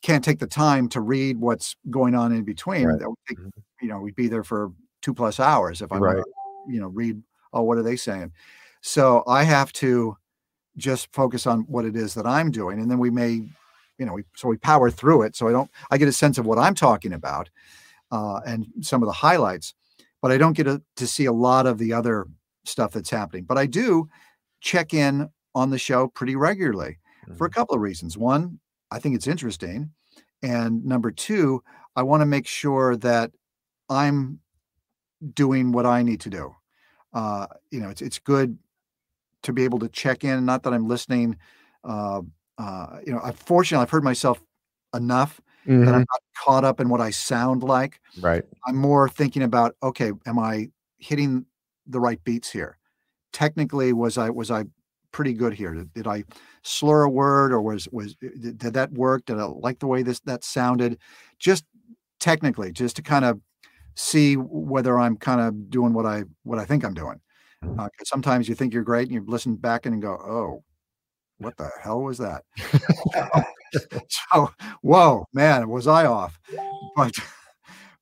can't 0.00 0.24
take 0.24 0.38
the 0.38 0.46
time 0.46 0.88
to 0.88 1.00
read 1.02 1.36
what's 1.38 1.76
going 1.90 2.14
on 2.14 2.32
in 2.32 2.44
between. 2.44 2.86
Right. 2.86 2.98
That 2.98 3.08
would 3.10 3.18
take, 3.28 3.38
Mhm. 3.38 3.50
you 3.82 3.88
know, 3.88 4.00
we'd 4.00 4.16
be 4.16 4.28
there 4.28 4.42
for 4.44 4.72
two 5.02 5.12
plus 5.12 5.38
hours 5.38 5.82
if 5.82 5.92
I 5.92 5.98
Right. 5.98 6.24
you 6.68 6.80
know, 6.80 6.88
read. 6.88 7.22
Oh, 7.52 7.62
what 7.62 7.78
are 7.78 7.82
they 7.82 7.96
saying? 7.96 8.32
So 8.80 9.22
I 9.26 9.44
have 9.44 9.72
to 9.74 10.16
just 10.76 11.12
focus 11.12 11.46
on 11.46 11.60
what 11.62 11.84
it 11.84 11.96
is 11.96 12.14
that 12.14 12.26
I'm 12.26 12.50
doing, 12.50 12.80
and 12.80 12.90
then 12.90 12.98
we 12.98 13.10
may, 13.10 13.42
you 13.98 14.06
know, 14.06 14.14
we 14.14 14.24
so 14.34 14.48
we 14.48 14.56
power 14.56 14.90
through 14.90 15.22
it. 15.22 15.36
So 15.36 15.48
I 15.48 15.52
don't, 15.52 15.70
I 15.90 15.98
get 15.98 16.08
a 16.08 16.12
sense 16.12 16.38
of 16.38 16.46
what 16.46 16.58
I'm 16.58 16.74
talking 16.74 17.12
about, 17.12 17.50
uh, 18.10 18.40
and 18.46 18.66
some 18.80 19.02
of 19.02 19.06
the 19.06 19.12
highlights, 19.12 19.74
but 20.20 20.32
I 20.32 20.38
don't 20.38 20.56
get 20.56 20.66
a, 20.66 20.82
to 20.96 21.06
see 21.06 21.26
a 21.26 21.32
lot 21.32 21.66
of 21.66 21.78
the 21.78 21.92
other 21.92 22.26
stuff 22.64 22.92
that's 22.92 23.10
happening. 23.10 23.44
But 23.44 23.58
I 23.58 23.66
do 23.66 24.08
check 24.60 24.94
in 24.94 25.28
on 25.54 25.70
the 25.70 25.78
show 25.78 26.08
pretty 26.08 26.36
regularly 26.36 26.98
for 27.36 27.46
a 27.46 27.50
couple 27.50 27.74
of 27.74 27.80
reasons. 27.80 28.16
One, 28.16 28.58
I 28.90 28.98
think 28.98 29.14
it's 29.14 29.26
interesting, 29.26 29.90
and 30.42 30.84
number 30.84 31.10
two, 31.10 31.62
I 31.94 32.02
want 32.02 32.22
to 32.22 32.26
make 32.26 32.46
sure 32.46 32.96
that 32.96 33.30
I'm 33.88 34.40
doing 35.34 35.70
what 35.72 35.86
I 35.86 36.02
need 36.02 36.20
to 36.22 36.30
do. 36.30 36.56
Uh, 37.12 37.46
you 37.70 37.80
know, 37.80 37.90
it's 37.90 38.02
it's 38.02 38.18
good 38.18 38.58
to 39.42 39.52
be 39.52 39.64
able 39.64 39.78
to 39.80 39.88
check 39.88 40.24
in. 40.24 40.44
Not 40.44 40.62
that 40.64 40.72
I'm 40.72 40.88
listening. 40.88 41.36
Uh, 41.84 42.22
uh, 42.58 43.00
you 43.06 43.12
know, 43.12 43.20
I 43.22 43.32
fortunately 43.32 43.82
I've 43.82 43.90
heard 43.90 44.04
myself 44.04 44.42
enough 44.94 45.40
that 45.66 45.72
Mhm. 45.72 45.88
I'm 45.88 46.00
not 46.00 46.22
caught 46.36 46.64
up 46.64 46.80
in 46.80 46.88
what 46.88 47.00
I 47.00 47.10
sound 47.10 47.62
like. 47.62 48.00
Right. 48.20 48.44
I'm 48.66 48.76
more 48.76 49.08
thinking 49.08 49.42
about, 49.42 49.76
okay, 49.82 50.12
am 50.26 50.38
I 50.38 50.70
hitting 50.98 51.46
the 51.86 52.00
right 52.00 52.22
beats 52.24 52.50
here? 52.50 52.78
Technically, 53.32 53.92
was 53.92 54.18
I 54.18 54.30
was 54.30 54.50
I 54.50 54.64
pretty 55.12 55.32
good 55.34 55.54
here? 55.54 55.74
Did, 55.74 55.92
did 55.94 56.06
I 56.06 56.24
slur 56.62 57.02
a 57.04 57.10
word 57.10 57.52
or 57.52 57.60
was 57.62 57.88
was 57.92 58.14
did, 58.16 58.58
did 58.58 58.74
that 58.74 58.92
work? 58.92 59.26
Did 59.26 59.38
I 59.38 59.44
like 59.44 59.78
the 59.80 59.86
way 59.86 60.02
this 60.02 60.20
that 60.20 60.44
sounded? 60.44 60.98
Just 61.38 61.64
technically, 62.20 62.72
just 62.72 62.96
to 62.96 63.02
kind 63.02 63.24
of 63.24 63.40
see 63.94 64.34
whether 64.36 64.98
I'm 64.98 65.16
kind 65.16 65.40
of 65.40 65.70
doing 65.70 65.92
what 65.92 66.06
I 66.06 66.24
what 66.42 66.58
I 66.58 66.64
think 66.64 66.84
I'm 66.84 66.94
doing. 66.94 67.20
Mm-hmm. 67.64 67.80
Uh, 67.80 67.88
sometimes 68.04 68.48
you 68.48 68.54
think 68.54 68.72
you're 68.72 68.82
great 68.82 69.08
and 69.08 69.12
you 69.12 69.24
listen 69.26 69.56
back 69.56 69.86
in 69.86 69.92
and 69.92 70.02
go, 70.02 70.12
oh, 70.12 70.64
what 71.38 71.56
the 71.56 71.70
hell 71.80 72.02
was 72.02 72.18
that? 72.18 72.44
so, 74.08 74.50
whoa, 74.82 75.26
man, 75.32 75.68
was 75.68 75.86
I 75.86 76.06
off? 76.06 76.38
But, 76.96 77.14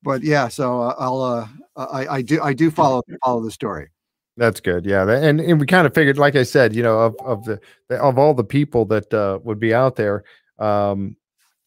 but 0.03 0.23
yeah. 0.23 0.49
So 0.49 0.83
uh, 0.83 0.95
I'll, 0.99 1.23
uh, 1.23 1.49
I, 1.77 2.17
I 2.17 2.23
do, 2.23 2.41
I 2.43 2.53
do 2.53 2.71
follow 2.71 3.03
follow 3.25 3.43
the 3.43 3.51
story. 3.51 3.89
That's 4.37 4.61
good. 4.61 4.87
Yeah. 4.87 5.09
And, 5.09 5.41
and 5.41 5.61
we 5.61 5.67
kind 5.67 5.87
of 5.87 5.95
figured, 5.95 6.19
like 6.19 6.37
I 6.37 6.45
said, 6.45 6.75
you 6.75 6.83
know, 6.83 6.99
of, 6.99 7.17
of 7.25 7.45
the 7.45 7.61
of 8.01 8.19
all 8.19 8.33
the 8.33 8.45
people 8.45 8.85
that 8.87 9.13
uh, 9.13 9.39
would 9.45 9.61
be 9.61 9.75
out 9.75 9.97
there, 9.97 10.25
um, 10.59 11.17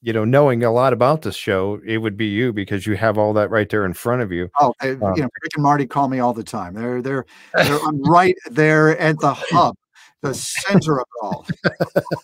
you 0.03 0.11
know, 0.11 0.25
knowing 0.25 0.65
a 0.65 0.71
lot 0.71 0.91
about 0.91 1.21
this 1.21 1.35
show, 1.35 1.79
it 1.85 1.99
would 1.99 2.17
be 2.17 2.25
you 2.25 2.51
because 2.51 2.85
you 2.85 2.97
have 2.97 3.17
all 3.17 3.31
that 3.33 3.49
right 3.49 3.69
there 3.69 3.85
in 3.85 3.93
front 3.93 4.21
of 4.21 4.33
you. 4.33 4.49
Oh, 4.59 4.73
they, 4.81 4.91
Um, 4.91 5.13
you 5.15 5.21
know, 5.23 5.29
Rick 5.41 5.55
and 5.55 5.63
Marty 5.63 5.87
call 5.87 6.09
me 6.09 6.19
all 6.19 6.33
the 6.33 6.43
time. 6.43 6.73
They're, 6.73 7.01
they're, 7.01 7.25
they're 7.53 7.79
I'm 7.87 8.01
right 8.03 8.35
there 8.51 8.99
at 8.99 9.17
the 9.21 9.33
hub, 9.33 9.77
the 10.21 10.33
center 10.33 10.99
of 10.99 11.05
it 11.07 11.25
all. 11.25 11.47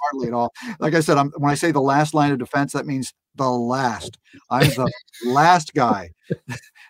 Hardly 0.04 0.28
at 0.28 0.34
all. 0.34 0.52
Like 0.80 0.94
I 0.94 1.00
said, 1.00 1.18
I'm, 1.18 1.32
when 1.38 1.52
I 1.52 1.56
say 1.56 1.72
the 1.72 1.80
last 1.80 2.14
line 2.14 2.34
of 2.34 2.38
defense, 2.38 2.74
that 2.74 2.86
means 2.86 3.14
the 3.36 3.50
last. 3.50 4.18
I'm 4.50 4.68
the 4.68 4.92
last 5.26 5.74
guy 5.74 6.12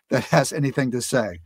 that 0.10 0.24
has 0.26 0.52
anything 0.52 0.92
to 0.92 1.02
say. 1.02 1.40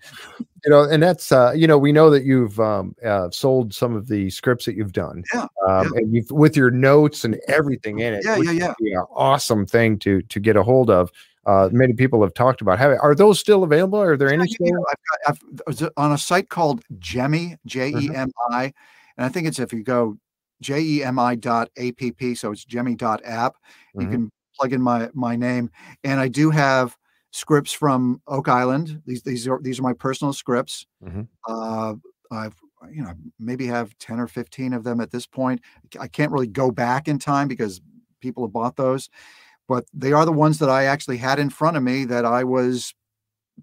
You 0.65 0.72
know, 0.72 0.84
and 0.84 1.03
that's 1.03 1.32
uh, 1.32 1.52
you 1.56 1.68
know, 1.68 1.78
we 1.78 1.91
know 1.91 2.10
that 2.10 2.24
you've 2.24 2.60
um, 2.60 2.95
uh, 3.06 3.30
sold 3.32 3.74
some 3.74 3.95
of 3.95 4.07
the 4.07 4.30
scripts 4.30 4.65
that 4.65 4.76
you've 4.76 4.94
done. 4.94 5.24
Yeah, 5.34 5.48
Um, 5.68 5.91
and 5.95 6.14
you've 6.14 6.32
with 6.32 6.56
your 6.56 6.72
notes 6.72 7.26
and 7.26 7.40
everything 7.48 7.99
in 7.99 8.14
it. 8.14 8.24
Yeah, 8.24 8.38
yeah, 8.38 8.52
yeah. 8.52 8.68
would 8.70 8.76
be 8.80 8.94
an 8.94 9.06
awesome 9.14 9.65
thing 9.65 9.99
to 9.99 10.22
to 10.22 10.40
get 10.40 10.56
a 10.56 10.64
hold 10.64 10.90
of. 10.90 11.11
Uh, 11.45 11.68
many 11.74 11.91
people 11.91 12.22
have 12.22 12.34
talked 12.34 12.61
about. 12.61 12.80
Have, 12.80 12.98
are 13.02 13.14
those 13.14 13.38
still 13.38 13.64
available? 13.64 13.99
Are 13.99 14.15
there 14.15 14.32
any? 14.32 14.45
Yeah, 14.48 14.68
you 14.68 14.74
know, 14.74 14.86
I've 14.90 15.38
got, 15.68 15.84
I've, 15.84 15.90
on 15.98 16.14
a 16.14 16.18
site 16.18 16.49
called 16.49 16.82
Jemi, 16.99 17.57
J 17.65 17.90
E 17.90 18.15
M 18.15 18.32
I, 18.49 18.74
and 19.18 19.26
I 19.26 19.30
think 19.30 19.48
it's 19.48 19.60
if 19.60 19.74
you 19.74 19.84
go 19.84 20.18
J 20.61 20.80
E 20.80 21.03
M 21.03 21.20
I 21.20 21.36
dot 21.36 21.70
app, 21.78 22.38
so 22.38 22.53
it's 22.53 22.64
Jemi 22.64 22.98
dot 22.98 23.22
app. 23.26 23.57
You 23.95 24.07
can 24.07 24.32
plug 24.60 24.74
in 24.74 24.82
my 24.82 25.10
my 25.14 25.36
name, 25.36 25.70
and 26.04 26.20
I 26.20 26.28
do 26.28 26.50
have 26.52 26.98
scripts 27.32 27.72
from 27.74 28.22
Oak 28.28 28.48
Island. 28.50 29.02
These 29.06 29.24
these 29.24 29.48
are 29.48 29.60
these 29.62 29.80
are 29.80 29.84
my 29.84 29.94
personal 29.94 30.34
scripts. 30.34 30.86
Mhm. 31.04 31.28
Uh, 31.48 31.96
I've 32.32 32.56
you 32.92 33.04
know 33.04 33.14
maybe 33.40 33.68
have 33.68 33.98
ten 34.00 34.20
or 34.20 34.28
fifteen 34.28 34.74
of 34.74 34.84
them 34.84 35.02
at 35.02 35.12
this 35.12 35.28
point. 35.28 35.62
I 36.00 36.08
can't 36.08 36.32
really 36.32 36.48
go 36.48 36.72
back 36.72 37.08
in 37.08 37.20
time 37.20 37.48
because 37.48 37.82
people 38.22 38.46
have 38.46 38.54
bought 38.54 38.76
those, 38.78 39.10
but 39.68 39.86
they 39.94 40.14
are 40.14 40.26
the 40.26 40.34
ones 40.34 40.60
that 40.60 40.70
I 40.70 40.86
actually 40.86 41.18
had 41.18 41.40
in 41.40 41.50
front 41.50 41.78
of 41.78 41.84
me 41.84 42.06
that 42.06 42.26
I 42.26 42.44
was 42.46 42.94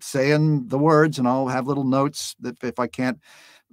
saying 0.01 0.69
the 0.69 0.79
words 0.79 1.19
and 1.19 1.27
I'll 1.29 1.49
have 1.49 1.67
little 1.67 1.85
notes 1.85 2.37
that 2.41 2.62
if 2.62 2.79
I 2.79 2.87
can't 2.87 3.19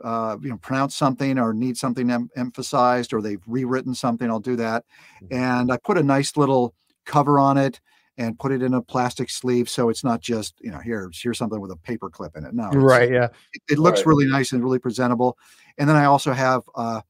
uh, 0.04 0.38
you 0.42 0.50
know 0.50 0.58
pronounce 0.58 0.96
something 0.96 1.40
or 1.40 1.54
need 1.54 1.78
something 1.78 2.10
em- 2.12 2.30
emphasized 2.36 3.14
or 3.14 3.22
they've 3.22 3.44
rewritten 3.48 3.96
something 3.96 4.30
I'll 4.30 4.40
do 4.40 4.56
that 4.58 4.86
Mhm. 5.24 5.28
and 5.32 5.72
I 5.72 5.78
put 5.78 5.98
a 5.98 6.04
nice 6.04 6.38
little 6.38 6.74
cover 7.08 7.40
on 7.40 7.58
it 7.58 7.80
and 8.20 8.38
put 8.38 8.52
it 8.52 8.62
in 8.62 8.74
a 8.74 8.82
plastic 8.82 9.30
sleeve 9.30 9.70
so 9.70 9.90
it's 9.90 10.04
not 10.04 10.22
just 10.22 10.56
you 10.62 10.70
know 10.70 10.80
here 10.80 11.10
here's 11.14 11.38
something 11.38 11.60
with 11.60 11.72
a 11.72 11.78
paper 11.78 12.10
clip 12.10 12.36
in 12.36 12.46
it 12.46 12.54
no 12.54 12.70
Right. 12.70 13.12
Yeah. 13.12 13.30
it, 13.54 13.62
it 13.70 13.80
looks 13.80 14.02
Right. 14.02 14.08
really 14.08 14.28
nice 14.28 14.52
and 14.52 14.64
really 14.64 14.80
presentable 14.80 15.38
and 15.78 15.90
then 15.90 15.96
I 15.96 16.06
also 16.06 16.34
have 16.34 16.62
uh, 16.76 17.02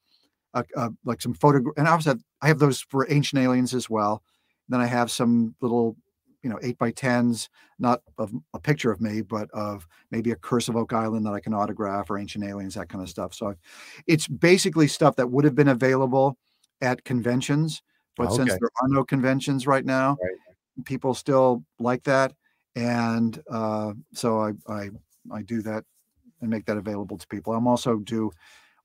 a, 0.54 0.64
a, 0.76 0.90
like 1.04 1.22
some 1.22 1.34
photo 1.34 1.62
and 1.76 1.88
I 1.88 1.92
also 1.92 2.12
have 2.12 2.22
I 2.42 2.48
have 2.48 2.60
those 2.60 2.82
for 2.82 3.06
ancient 3.12 3.42
aliens 3.42 3.74
as 3.74 3.90
well 3.90 4.24
then 4.70 4.80
I 4.80 4.86
have 4.86 5.12
some 5.12 5.56
little 5.62 5.98
you 6.44 6.50
know 6.50 6.60
eight 6.62 6.78
by 6.78 6.92
tens 6.92 7.50
not 7.80 8.02
of 8.18 8.32
a 8.54 8.60
picture 8.60 8.92
of 8.92 9.02
me, 9.02 9.22
but 9.22 9.50
of 9.52 9.88
maybe 10.12 10.32
a 10.32 10.36
Curse 10.36 10.68
of 10.68 10.76
Oak 10.76 10.94
Island 10.94 11.26
that 11.26 11.34
I 11.34 11.40
can 11.40 11.54
autograph 11.54 12.10
or 12.10 12.18
Ancient 12.18 12.44
Aliens, 12.44 12.74
that 12.76 12.90
kind 12.90 13.04
of 13.04 13.10
stuff. 13.10 13.34
So 13.34 13.54
it's 14.08 14.28
basically 14.28 14.88
stuff 14.88 15.16
that 15.18 15.30
would 15.30 15.46
have 15.46 15.56
been 15.56 15.68
available 15.68 16.38
at 16.82 17.04
conventions, 17.04 17.82
but 18.18 18.32
since 18.34 18.50
there 18.60 18.70
are 18.82 18.88
no 18.90 19.04
conventions 19.04 19.68
right 19.68 19.86
now, 19.86 20.18
Right. 20.22 20.86
people 20.86 21.14
still 21.14 21.64
like 21.80 22.04
that, 22.04 22.34
and 22.76 23.42
uh, 23.50 23.94
so 24.14 24.40
I, 24.42 24.52
I 24.68 24.90
I 25.32 25.42
do 25.42 25.62
that 25.64 25.84
and 26.42 26.50
make 26.50 26.66
that 26.66 26.78
available 26.78 27.18
to 27.18 27.28
people. 27.28 27.54
I'm 27.54 27.68
also 27.68 27.98
do 27.98 28.32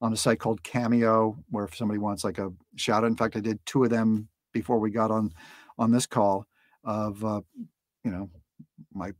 on 0.00 0.12
a 0.12 0.16
site 0.16 0.38
called 0.40 0.62
Cameo, 0.62 1.36
where 1.50 1.64
if 1.64 1.76
somebody 1.76 1.98
wants 1.98 2.24
like 2.24 2.38
a 2.38 2.52
shout 2.76 3.04
out. 3.04 3.08
In 3.08 3.16
fact, 3.16 3.36
I 3.36 3.40
did 3.40 3.58
two 3.66 3.84
of 3.84 3.90
them 3.90 4.28
before 4.52 4.78
we 4.78 4.90
got 4.90 5.10
on 5.10 5.32
on 5.78 5.90
this 5.90 6.06
call. 6.06 6.46
Of 6.84 7.24
uh, 7.24 7.42
you 8.04 8.10
know, 8.10 8.28
my 8.92 9.12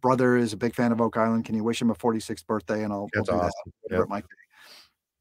brother 0.00 0.36
is 0.36 0.52
a 0.52 0.56
big 0.56 0.74
fan 0.74 0.90
of 0.92 1.00
Oak 1.00 1.16
Island. 1.16 1.44
Can 1.44 1.54
you 1.54 1.62
wish 1.62 1.80
him 1.80 1.90
a 1.90 1.94
46th 1.94 2.46
birthday? 2.46 2.82
And 2.82 2.92
I'll, 2.92 3.08
That's 3.12 3.28
I'll 3.28 3.36
do 3.38 3.40
awesome. 3.44 3.72
that. 3.88 3.94
Yep. 3.96 4.02
it 4.04 4.08
might 4.08 4.24
be. 4.24 4.34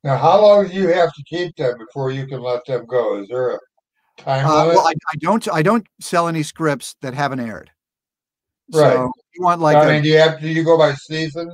Now, 0.04 0.18
how 0.18 0.42
long 0.42 0.68
do 0.68 0.74
you 0.74 0.88
have 0.88 1.14
to 1.14 1.24
keep 1.24 1.56
them 1.56 1.78
before 1.78 2.12
you 2.12 2.26
can 2.26 2.42
let 2.42 2.66
them 2.66 2.86
go? 2.88 3.22
Is 3.22 3.28
there 3.30 3.50
a 3.52 3.52
time 3.52 3.60
Uh, 4.20 4.44
well, 4.46 4.88
I, 4.88 4.94
I 5.12 5.16
don't 5.20 5.48
I 5.52 5.62
don't 5.62 5.88
sell 6.00 6.28
any 6.28 6.44
scripts 6.44 6.96
that 7.02 7.14
haven't 7.14 7.40
aired. 7.40 7.72
Right. 8.74 8.94
So 8.94 9.12
you 9.36 9.44
want 9.44 9.60
like 9.60 9.76
I 9.76 9.86
a- 9.86 9.94
mean, 9.94 10.04
do 10.04 10.10
you 10.10 10.18
have 10.18 10.40
do 10.40 10.48
you 10.48 10.64
go 10.64 10.78
by 10.78 10.94
season? 10.94 11.52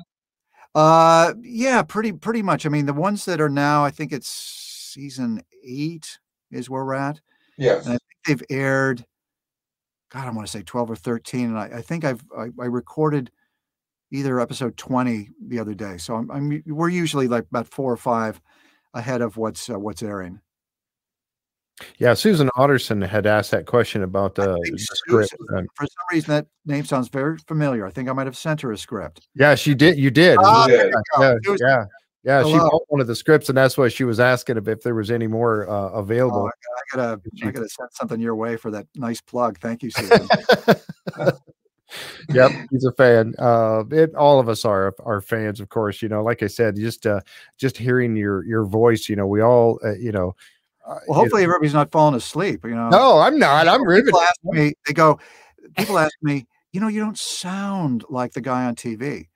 Uh, 0.75 1.33
yeah, 1.41 1.81
pretty 1.81 2.11
pretty 2.11 2.41
much. 2.41 2.65
I 2.65 2.69
mean, 2.69 2.85
the 2.85 2.93
ones 2.93 3.25
that 3.25 3.41
are 3.41 3.49
now, 3.49 3.83
I 3.83 3.91
think 3.91 4.11
it's 4.11 4.29
season 4.29 5.41
eight 5.63 6.19
is 6.51 6.69
where 6.69 6.85
we're 6.85 6.93
at. 6.93 7.21
Yes. 7.57 7.85
And 7.85 7.95
I 7.95 7.97
think 7.97 8.39
they've 8.49 8.57
aired. 8.57 9.05
God, 10.11 10.27
I 10.27 10.31
want 10.31 10.47
to 10.47 10.51
say 10.51 10.61
twelve 10.61 10.91
or 10.91 10.95
thirteen, 10.95 11.49
and 11.49 11.57
I, 11.57 11.77
I 11.77 11.81
think 11.81 12.03
I've 12.03 12.23
I, 12.37 12.49
I 12.59 12.65
recorded 12.65 13.31
either 14.11 14.39
episode 14.39 14.75
twenty 14.77 15.29
the 15.41 15.59
other 15.59 15.73
day. 15.73 15.97
So 15.97 16.15
I'm, 16.15 16.29
I'm 16.31 16.63
we're 16.67 16.89
usually 16.89 17.27
like 17.27 17.45
about 17.49 17.67
four 17.67 17.91
or 17.91 17.97
five 17.97 18.41
ahead 18.93 19.21
of 19.21 19.37
what's 19.37 19.69
uh, 19.69 19.79
what's 19.79 20.03
airing. 20.03 20.41
Yeah, 21.97 22.13
Susan 22.13 22.49
Otterson 22.57 23.05
had 23.05 23.25
asked 23.25 23.51
that 23.51 23.65
question 23.65 24.03
about 24.03 24.35
the, 24.35 24.57
script. 24.77 25.29
Susan- 25.29 25.67
For 25.75 25.85
some 25.85 26.05
reason, 26.11 26.33
that 26.33 26.47
name 26.65 26.85
sounds 26.85 27.07
very 27.07 27.37
familiar. 27.47 27.85
I 27.85 27.91
think 27.91 28.09
I 28.09 28.13
might 28.13 28.27
have 28.27 28.37
sent 28.37 28.61
her 28.61 28.71
a 28.71 28.77
script. 28.77 29.27
yeah, 29.35 29.55
she 29.55 29.73
did. 29.73 29.97
You 29.97 30.11
did. 30.11 30.37
Ah, 30.41 30.67
there 30.67 30.89
you 30.89 30.93
yeah, 31.17 31.35
yeah, 31.59 31.85
yeah. 32.23 32.43
She 32.43 32.57
bought 32.57 32.83
one 32.87 33.01
of 33.01 33.07
the 33.07 33.15
scripts, 33.15 33.49
and 33.49 33.57
that's 33.57 33.77
why 33.77 33.87
she 33.87 34.03
was 34.03 34.19
asking 34.19 34.57
if, 34.57 34.81
there 34.83 34.95
was 34.95 35.11
any 35.11 35.27
more 35.27 35.69
uh, 35.69 35.91
Oh, 35.91 35.99
available. 35.99 36.47
I 36.47 36.95
gotta 36.95 37.21
I 37.43 37.51
gotta 37.51 37.69
send 37.69 37.89
something 37.93 38.19
your 38.19 38.35
way 38.35 38.57
for 38.57 38.71
that 38.71 38.87
nice 38.95 39.21
plug. 39.21 39.59
Thank 39.59 39.83
you, 39.83 39.91
Susan. 39.91 40.27
yep, 42.33 42.51
he's 42.71 42.85
a 42.85 42.91
fan. 42.93 43.33
Uh, 43.39 43.83
it, 43.91 44.13
all 44.15 44.39
of 44.39 44.49
us 44.49 44.65
are 44.65 44.93
are 45.03 45.21
fans, 45.21 45.59
of 45.59 45.69
course. 45.69 46.01
You 46.01 46.09
know, 46.09 46.23
like 46.23 46.43
I 46.43 46.47
said, 46.47 46.75
just 46.75 47.07
uh, 47.07 47.21
just 47.57 47.77
hearing 47.77 48.15
your 48.15 48.43
your 48.45 48.65
voice. 48.65 49.07
You 49.09 49.15
know, 49.15 49.27
we 49.27 49.41
all, 49.41 49.79
uh, 49.83 49.95
you 49.95 50.11
know. 50.11 50.35
You 50.89 51.01
Well, 51.07 51.19
hopefully 51.19 51.43
everybody's 51.43 51.73
not 51.73 51.91
falling 51.91 52.15
asleep. 52.15 52.61
You 52.63 52.75
know, 52.75 52.89
no, 52.89 53.19
I'm 53.19 53.37
not. 53.37 53.67
I'm 53.67 53.83
riveted. 53.83 54.07
people 54.07 54.21
ask 54.21 54.39
me, 54.43 54.73
they 54.87 54.93
go, 54.93 55.19
people 55.77 55.99
ask 55.99 56.13
me, 56.21 56.47
you 56.71 56.79
know, 56.79 56.87
you 56.87 56.99
don't 56.99 57.17
sound 57.17 58.05
like 58.09 58.33
the 58.33 58.41
guy 58.41 58.65
on 58.65 58.75
TV. 58.75 59.27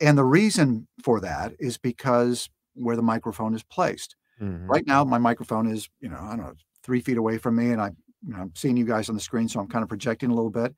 And 0.00 0.18
the 0.18 0.24
reason 0.24 0.88
for 1.02 1.20
that 1.20 1.54
is 1.58 1.78
because 1.78 2.50
where 2.74 2.96
the 2.96 3.02
microphone 3.02 3.54
is 3.54 3.62
placed. 3.62 4.16
Mhm. 4.40 4.68
Right 4.68 4.86
now, 4.86 5.04
my 5.04 5.18
microphone 5.18 5.66
is, 5.66 5.88
you 6.00 6.08
know, 6.08 6.18
I 6.20 6.30
don't 6.30 6.38
know, 6.38 6.54
three 6.82 7.00
feet 7.00 7.16
away 7.16 7.38
from 7.38 7.56
me, 7.56 7.70
and 7.70 7.80
I, 7.80 7.90
you 8.26 8.32
know, 8.32 8.40
I'm 8.40 8.52
seeing 8.56 8.76
you 8.76 8.84
guys 8.84 9.08
on 9.08 9.14
the 9.14 9.20
screen, 9.20 9.48
so 9.48 9.60
I'm 9.60 9.68
kind 9.68 9.82
of 9.82 9.88
projecting 9.88 10.30
a 10.30 10.34
little 10.34 10.50
bit. 10.50 10.74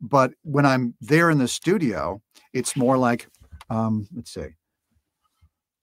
But 0.00 0.32
when 0.42 0.66
I'm 0.66 0.94
there 1.00 1.30
in 1.30 1.38
the 1.38 1.48
studio, 1.48 2.20
it's 2.52 2.76
more 2.76 2.98
like, 2.98 3.28
um, 3.70 4.08
let's 4.14 4.32
see. 4.34 4.48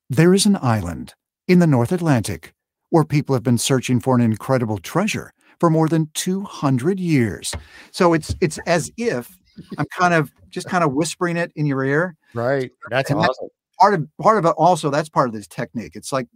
There 0.10 0.34
is 0.34 0.46
an 0.46 0.58
island 0.62 1.14
in 1.48 1.60
the 1.60 1.68
North 1.68 1.92
Atlantic 1.92 2.54
where 2.92 3.04
people 3.04 3.34
have 3.36 3.44
been 3.44 3.58
searching 3.58 4.00
for 4.00 4.16
an 4.16 4.22
incredible 4.22 4.78
treasure 4.78 5.34
for 5.60 5.70
more 5.70 5.88
than 5.90 6.10
200 6.14 7.00
years. 7.00 7.54
So 7.92 8.14
it's 8.14 8.36
it's 8.42 8.60
as 8.68 8.92
if 8.98 9.38
I'm 9.78 9.86
kind 9.98 10.14
of 10.14 10.32
just 10.50 10.68
kind 10.68 10.84
of 10.84 10.94
whispering 10.94 11.36
it 11.38 11.52
in 11.56 11.66
your 11.66 11.84
ear. 11.84 12.16
Right. 12.34 12.72
That's 12.90 13.10
And 13.10 13.20
that- 13.20 13.30
awesome. 13.30 13.48
Part 13.80 13.94
of 13.96 14.08
part 14.22 14.38
of 14.38 14.46
it 14.46 14.54
also 14.58 14.92
that's 14.92 15.10
part 15.10 15.28
of 15.28 15.34
this 15.34 15.48
technique. 15.48 15.96
It's 15.96 16.12
like 16.12 16.28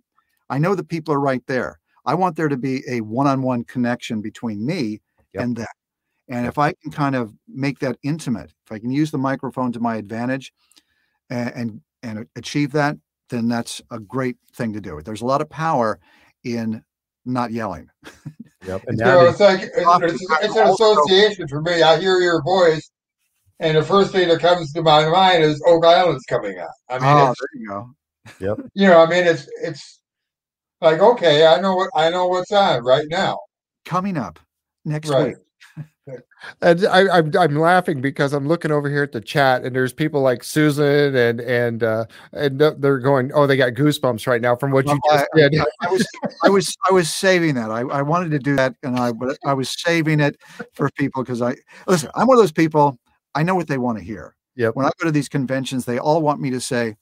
I 0.49 0.57
know 0.57 0.73
the 0.73 0.84
people 0.84 1.14
are 1.14 1.19
right 1.19 1.44
there. 1.45 1.80
I 2.06 2.15
want 2.15 2.36
there 2.38 2.48
to 2.49 2.57
be 2.57 2.84
a 2.90 3.02
one-on-one 3.02 3.65
connection 3.65 4.22
between 4.22 4.65
me 4.65 4.99
Yep. 5.34 5.44
and 5.44 5.56
them. 5.57 5.68
And 6.30 6.48
if 6.48 6.57
I 6.57 6.73
can 6.73 6.91
kind 6.91 7.15
of 7.15 7.34
make 7.48 7.80
that 7.80 7.98
intimate, 8.02 8.52
if 8.65 8.72
I 8.72 8.80
can 8.80 8.90
use 8.90 9.11
the 9.11 9.18
microphone 9.19 9.72
to 9.73 9.80
my 9.80 9.95
advantage 9.98 10.52
and 11.30 11.52
and, 11.56 11.82
and 12.02 12.27
achieve 12.36 12.72
that, 12.72 12.98
then 13.30 13.48
that's 13.48 13.82
a 13.91 13.99
great 13.99 14.38
thing 14.53 14.73
to 14.73 14.82
do. 14.82 15.02
There's 15.03 15.22
a 15.22 15.26
lot 15.26 15.41
of 15.41 15.49
power 15.49 15.99
in 16.45 16.84
not 17.26 17.51
yelling. 17.51 17.89
Yep. 18.65 18.84
And 18.88 18.97
So 18.99 19.03
now 19.05 19.22
it's 19.26 19.39
like 19.39 19.61
it's, 19.63 19.73
it's, 19.76 20.31
it's 20.43 20.55
an 20.55 20.67
association 20.67 21.47
for 21.47 21.61
me. 21.61 21.81
I 21.81 21.99
hear 21.99 22.19
your 22.19 22.41
voice, 22.43 22.89
and 23.59 23.76
the 23.76 23.84
first 23.84 24.11
thing 24.11 24.30
that 24.30 24.39
comes 24.39 24.72
to 24.73 24.81
my 24.81 25.07
mind 25.09 25.43
is 25.43 25.61
Oak 25.67 25.84
Island's 25.84 26.23
coming 26.26 26.57
on. 26.59 26.67
I 26.89 26.99
mean, 26.99 27.03
oh, 27.03 27.34
there 27.39 27.61
you 27.61 27.67
go. 27.67 27.89
Yep. 28.39 28.67
You 28.73 28.88
know, 28.88 29.03
I 29.03 29.09
mean, 29.09 29.26
it's 29.26 29.47
it's 29.61 30.01
like 30.81 30.99
okay, 30.99 31.45
I 31.45 31.59
know 31.59 31.76
what 31.76 31.89
I 31.95 32.09
know 32.09 32.27
what's 32.27 32.51
on 32.51 32.84
right 32.84 33.05
now. 33.09 33.38
Coming 33.85 34.17
up 34.17 34.39
next 34.84 35.09
Right. 35.09 35.27
week. 35.27 35.35
And 36.61 36.86
I, 36.86 37.18
I'm 37.18 37.36
I'm 37.38 37.56
laughing 37.56 37.99
because 37.99 38.32
I'm 38.34 38.48
looking 38.48 38.72
over 38.72 38.90
here 38.90 39.02
at 39.02 39.11
the 39.11 39.22
chat, 39.22 39.64
and 39.64 39.76
there's 39.76 39.91
people 39.91 40.22
like 40.22 40.44
Susan 40.44 41.15
and 41.15 41.40
and 41.41 41.84
uh, 41.84 42.06
and 42.32 42.60
they're 42.60 42.99
going, 42.99 43.32
oh, 43.34 43.48
they 43.48 43.57
got 43.57 43.73
goosebumps 43.73 44.27
right 44.27 44.41
now 44.41 44.56
from 44.56 44.72
what 44.72 44.86
you 44.86 44.99
Well, 45.10 45.18
just 45.18 45.30
I, 45.34 45.49
did. 45.49 45.60
I- 45.60 45.65
I 45.82 45.90
was 45.91 46.07
I 46.44 46.49
was 46.49 46.77
I 46.90 46.94
was 46.94 47.10
saving 47.10 47.56
that. 47.56 47.72
I, 47.72 47.80
I 47.82 48.02
wanted 48.03 48.30
to 48.32 48.40
do 48.40 48.56
that 48.56 48.76
and 48.84 48.98
I 48.99 49.11
but 49.14 49.38
I 49.45 49.53
was 49.53 49.69
saving 49.82 50.19
it 50.19 50.38
for 50.73 50.90
people 50.91 51.23
because 51.23 51.41
I 51.41 51.56
listen, 51.88 52.10
I'm 52.14 52.27
one 52.27 52.38
of 52.38 52.44
those 52.44 52.52
people, 52.52 52.99
I 53.34 53.41
know 53.41 53.56
what 53.56 53.68
they 53.68 53.80
want 53.80 53.98
to 53.98 54.03
hear. 54.03 54.36
Yep. 54.56 54.76
When 54.76 54.86
I 54.86 54.91
go 54.99 55.06
to 55.06 55.11
these 55.11 55.27
conventions, 55.30 55.86
they 55.86 55.98
all 55.98 56.22
want 56.22 56.40
me 56.40 56.52
to 56.52 56.61
say, 56.61 56.95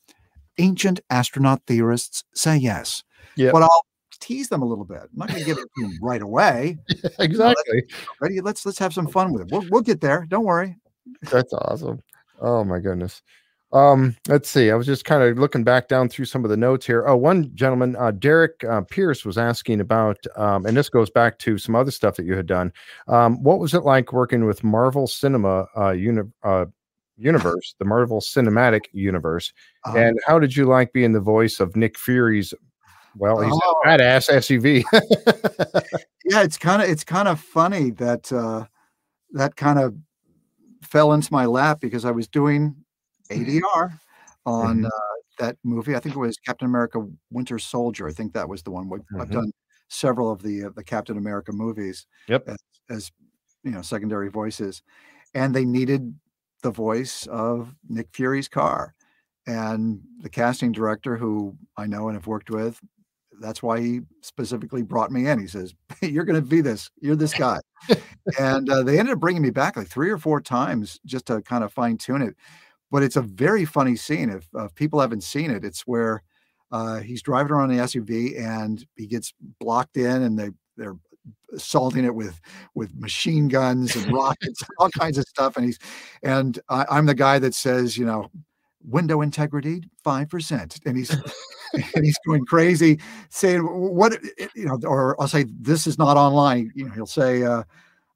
ancient 0.58 1.02
astronaut 1.10 1.62
theorists 1.68 2.24
say 2.34 2.56
yes. 2.58 3.04
Yep. 3.36 3.52
But 3.54 3.64
I'll 3.64 3.86
tease 4.24 4.50
them 4.50 4.62
a 4.62 4.66
little 4.66 4.86
bit. 4.86 5.02
I'm 5.04 5.10
not 5.16 5.28
gonna 5.30 5.44
give 5.44 5.58
it 5.58 5.68
to 5.78 5.82
them 5.84 5.98
right 6.02 6.22
away. 6.30 6.78
exactly. 7.20 7.84
Ready? 8.22 8.42
Let's 8.42 8.66
let's 8.66 8.80
have 8.80 8.94
some 8.94 9.08
fun 9.08 9.34
with 9.34 9.44
it. 9.44 9.52
We'll 9.52 9.66
we'll 9.70 9.82
get 9.82 10.02
there. 10.02 10.26
Don't 10.30 10.46
worry. 10.46 10.78
That's 11.32 11.54
awesome. 11.54 12.02
Oh 12.42 12.64
my 12.64 12.80
goodness. 12.80 13.22
Um, 13.74 14.16
let's 14.28 14.50
see. 14.50 14.70
I 14.70 14.76
was 14.76 14.86
just 14.86 15.04
kind 15.04 15.24
of 15.24 15.40
looking 15.40 15.64
back 15.64 15.88
down 15.88 16.08
through 16.08 16.26
some 16.26 16.44
of 16.44 16.52
the 16.52 16.58
notes 16.58 16.86
here. 16.86 17.08
Oh, 17.08 17.18
one 17.18 17.50
gentleman, 17.56 17.96
uh, 17.96 18.12
Derek 18.12 18.64
uh, 18.64 18.82
Pierce, 18.82 19.26
was 19.26 19.36
asking 19.36 19.82
about, 19.82 20.18
um, 20.36 20.68
and 20.68 20.78
this 20.78 20.90
goes 20.90 21.10
back 21.10 21.40
to 21.40 21.58
some 21.58 21.76
other 21.76 21.90
stuff 21.90 22.16
that 22.18 22.26
you 22.28 22.36
had 22.36 22.46
done. 22.46 22.72
Um, 23.08 23.42
what 23.42 23.58
was 23.58 23.74
it 23.74 23.80
like 23.84 24.14
working 24.14 24.46
with 24.46 24.64
Marvel 24.64 25.08
Cinema 25.08 25.66
uh, 25.76 25.90
uni- 25.90 26.30
uh, 26.44 26.66
Universe, 27.18 27.74
the 27.80 27.86
Marvel 27.86 28.22
Cinematic 28.22 28.82
Universe, 28.92 29.52
Um, 29.86 29.98
and 29.98 30.20
how 30.26 30.38
did 30.38 30.56
you 30.56 30.66
like 30.66 30.94
being 30.94 31.14
the 31.14 31.20
voice 31.20 31.60
of 31.60 31.76
Nick 31.76 31.98
Fury's? 31.98 32.54
Well, 33.18 33.42
he's 33.42 33.54
Oh. 33.54 33.82
a 33.84 33.88
badass 33.88 34.30
SUV. 34.30 34.84
yeah 36.26 36.42
it's 36.42 36.58
kind 36.58 36.82
of 36.82 36.90
it's 36.90 37.04
kind 37.04 37.28
of 37.28 37.40
funny 37.40 37.92
that 37.92 38.32
uh 38.32 38.66
that 39.32 39.56
kind 39.56 39.78
of 39.80 39.96
fell 40.82 41.12
into 41.14 41.32
my 41.34 41.46
lap 41.46 41.80
because 41.82 42.06
i 42.06 42.12
was 42.12 42.28
doing 42.28 42.76
adr 43.30 44.00
on 44.46 44.82
Mhm. 44.82 44.86
uh, 44.86 44.90
that 45.40 45.58
movie 45.64 45.96
i 45.96 46.00
think 46.00 46.16
it 46.16 46.20
was 46.20 46.38
captain 46.38 46.68
america 46.68 47.06
winter 47.32 47.60
soldier 47.60 48.08
i 48.08 48.12
think 48.14 48.34
that 48.34 48.48
was 48.48 48.64
the 48.64 48.72
one 48.72 48.88
We- 48.90 49.00
i've 49.20 49.32
done 49.32 49.52
several 49.90 50.32
of 50.32 50.42
the 50.42 50.66
uh, 50.66 50.70
the 50.76 50.84
captain 50.84 51.18
america 51.18 51.52
movies 51.52 52.06
Yep. 52.30 52.48
as, 52.50 52.58
as 52.90 53.12
you 53.64 53.72
know 53.72 53.82
secondary 53.82 54.30
voices 54.30 54.82
and 55.34 55.54
they 55.54 55.66
needed 55.66 56.18
the 56.62 56.72
voice 56.72 57.28
of 57.28 57.76
nick 57.90 58.08
fury's 58.14 58.48
car 58.48 58.94
and 59.46 60.02
the 60.22 60.30
casting 60.30 60.72
director 60.72 61.18
who 61.18 61.58
i 61.78 61.86
know 61.86 62.08
and 62.08 62.16
have 62.16 62.28
worked 62.28 62.50
with 62.50 62.80
that's 63.40 63.64
why 63.64 63.80
he 63.80 64.02
specifically 64.22 64.82
brought 64.82 65.12
me 65.12 65.28
in. 65.28 65.40
He 65.40 65.48
says, 65.48 65.74
"You're 66.02 66.26
going 66.26 66.42
to 66.42 66.48
be 66.48 66.62
this. 66.62 66.90
You're 67.02 67.16
this 67.16 67.34
guy." 67.34 67.60
and 68.40 68.70
uh, 68.70 68.84
they 68.84 69.00
ended 69.00 69.14
up 69.14 69.20
bringing 69.20 69.42
me 69.42 69.50
back 69.50 69.76
like 69.76 69.88
three 69.88 70.10
or 70.10 70.18
four 70.18 70.42
times 70.42 71.00
just 71.06 71.26
to 71.28 71.42
kind 71.42 71.64
of 71.64 71.74
fine 71.74 71.98
tune 71.98 72.22
it. 72.22 72.36
But 72.92 73.04
it's 73.04 73.16
a 73.16 73.22
very 73.22 73.66
funny 73.66 73.96
scene. 73.96 74.30
If, 74.30 74.48
uh, 74.58 74.68
people 74.76 75.00
haven't 75.00 75.24
seen 75.24 75.52
it, 75.52 75.66
it's 75.66 75.82
where 75.82 76.24
uh, 76.72 77.00
he's 77.00 77.22
driving 77.22 77.52
around 77.52 77.70
the 77.70 77.84
SUV 77.84 78.40
and 78.40 78.86
he 78.96 79.08
gets 79.08 79.34
blocked 79.60 79.98
in, 79.98 80.24
and 80.24 80.38
they 80.38 80.50
they're 80.78 80.98
assaulting 81.54 82.06
it 82.06 82.14
with 82.14 82.40
with 82.76 82.96
machine 82.96 83.48
guns 83.48 83.96
and 83.96 84.12
rockets, 84.14 84.64
all 84.78 84.90
kinds 84.90 85.18
of 85.18 85.26
stuff. 85.28 85.58
And 85.58 85.66
he's 85.66 85.80
and 86.24 86.60
I, 86.70 86.86
I'm 86.90 87.06
the 87.06 87.16
guy 87.16 87.40
that 87.40 87.54
says, 87.54 87.98
you 87.98 88.06
know, 88.06 88.30
window 88.84 89.22
integrity 89.22 89.84
five 90.04 90.30
percent, 90.30 90.80
and 90.86 90.98
he's 90.98 91.10
and 91.74 92.04
he's 92.06 92.18
going 92.28 92.46
crazy 92.46 93.00
saying 93.30 93.62
what 93.62 94.18
you 94.56 94.66
know, 94.66 94.80
or 94.86 95.20
I'll 95.22 95.28
say 95.28 95.46
this 95.60 95.88
is 95.88 95.98
not 95.98 96.18
online. 96.18 96.72
You 96.76 96.86
know, 96.86 96.92
he'll 96.94 97.06
say 97.06 97.44
uh, 97.44 97.64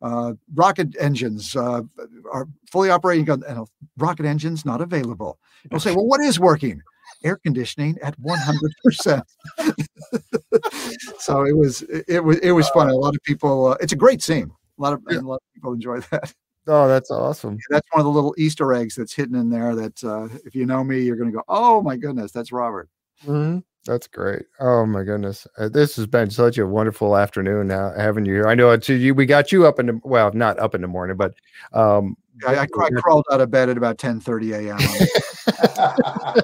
uh, 0.01 0.33
rocket 0.55 0.95
engines 0.99 1.55
uh, 1.55 1.81
are 2.31 2.47
fully 2.71 2.89
operating, 2.89 3.29
and 3.29 3.43
I'll- 3.45 3.69
rocket 3.97 4.25
engines 4.25 4.65
not 4.65 4.81
available. 4.81 5.39
He'll 5.69 5.79
say, 5.79 5.91
well, 5.95 6.05
what 6.07 6.21
is 6.21 6.39
working? 6.39 6.81
Air 7.23 7.37
conditioning 7.37 7.97
at 8.03 8.17
one 8.19 8.39
hundred 8.39 8.73
percent. 8.83 9.23
So 11.19 11.45
it 11.45 11.55
was 11.55 11.81
it, 11.83 12.05
it 12.07 12.23
was 12.23 12.37
it 12.39 12.51
was 12.51 12.69
fun. 12.69 12.89
A 12.89 12.95
lot 12.95 13.15
of 13.15 13.21
people. 13.23 13.67
Uh, 13.67 13.77
it's 13.81 13.93
a 13.93 13.95
great 13.95 14.21
scene. 14.21 14.51
A 14.77 14.81
lot 14.81 14.93
of 14.93 15.01
Yeah. 15.09 15.19
a 15.19 15.21
lot 15.21 15.35
of 15.35 15.53
people 15.53 15.73
enjoy 15.73 15.99
that. 16.11 16.33
Oh, 16.67 16.87
that's 16.87 17.11
awesome. 17.11 17.57
That's 17.69 17.87
one 17.91 18.01
of 18.01 18.05
the 18.05 18.11
little 18.11 18.35
Easter 18.37 18.73
eggs 18.73 18.95
that's 18.95 19.13
hidden 19.13 19.35
in 19.35 19.49
there. 19.49 19.75
That 19.75 20.03
uh, 20.03 20.27
if 20.45 20.55
you 20.55 20.65
know 20.65 20.83
me, 20.83 21.01
you're 21.01 21.15
going 21.15 21.31
to 21.31 21.35
go, 21.35 21.43
oh 21.47 21.81
my 21.81 21.97
goodness, 21.97 22.31
that's 22.31 22.51
Robert. 22.51 22.89
Mhm. 23.25 23.63
That's 23.87 24.07
great. 24.07 24.45
Oh 24.59 24.85
my 24.85 25.03
goodness, 25.03 25.47
uh, 25.57 25.69
this 25.69 25.95
has 25.95 26.05
been 26.05 26.29
such 26.29 26.57
a 26.57 26.67
wonderful 26.67 27.15
afternoon 27.15 27.67
now 27.67 27.93
having 27.95 28.25
you 28.25 28.33
here. 28.33 28.47
I 28.47 28.53
know 28.53 28.71
it's 28.71 28.89
you. 28.89 29.15
We 29.15 29.25
got 29.25 29.51
you 29.51 29.65
up 29.65 29.79
in 29.79 29.85
the 29.85 30.01
well, 30.03 30.31
not 30.33 30.59
up 30.59 30.75
in 30.75 30.81
the 30.81 30.87
morning, 30.87 31.15
but 31.15 31.33
um, 31.71 32.17
I, 32.45 32.55
I, 32.55 32.61
I 32.63 32.89
crawled 32.97 33.25
out 33.31 33.39
of 33.39 33.49
bed 33.49 33.69
at 33.69 33.77
about 33.77 33.97
ten 33.97 34.19
thirty 34.19 34.51
a.m. 34.51 34.77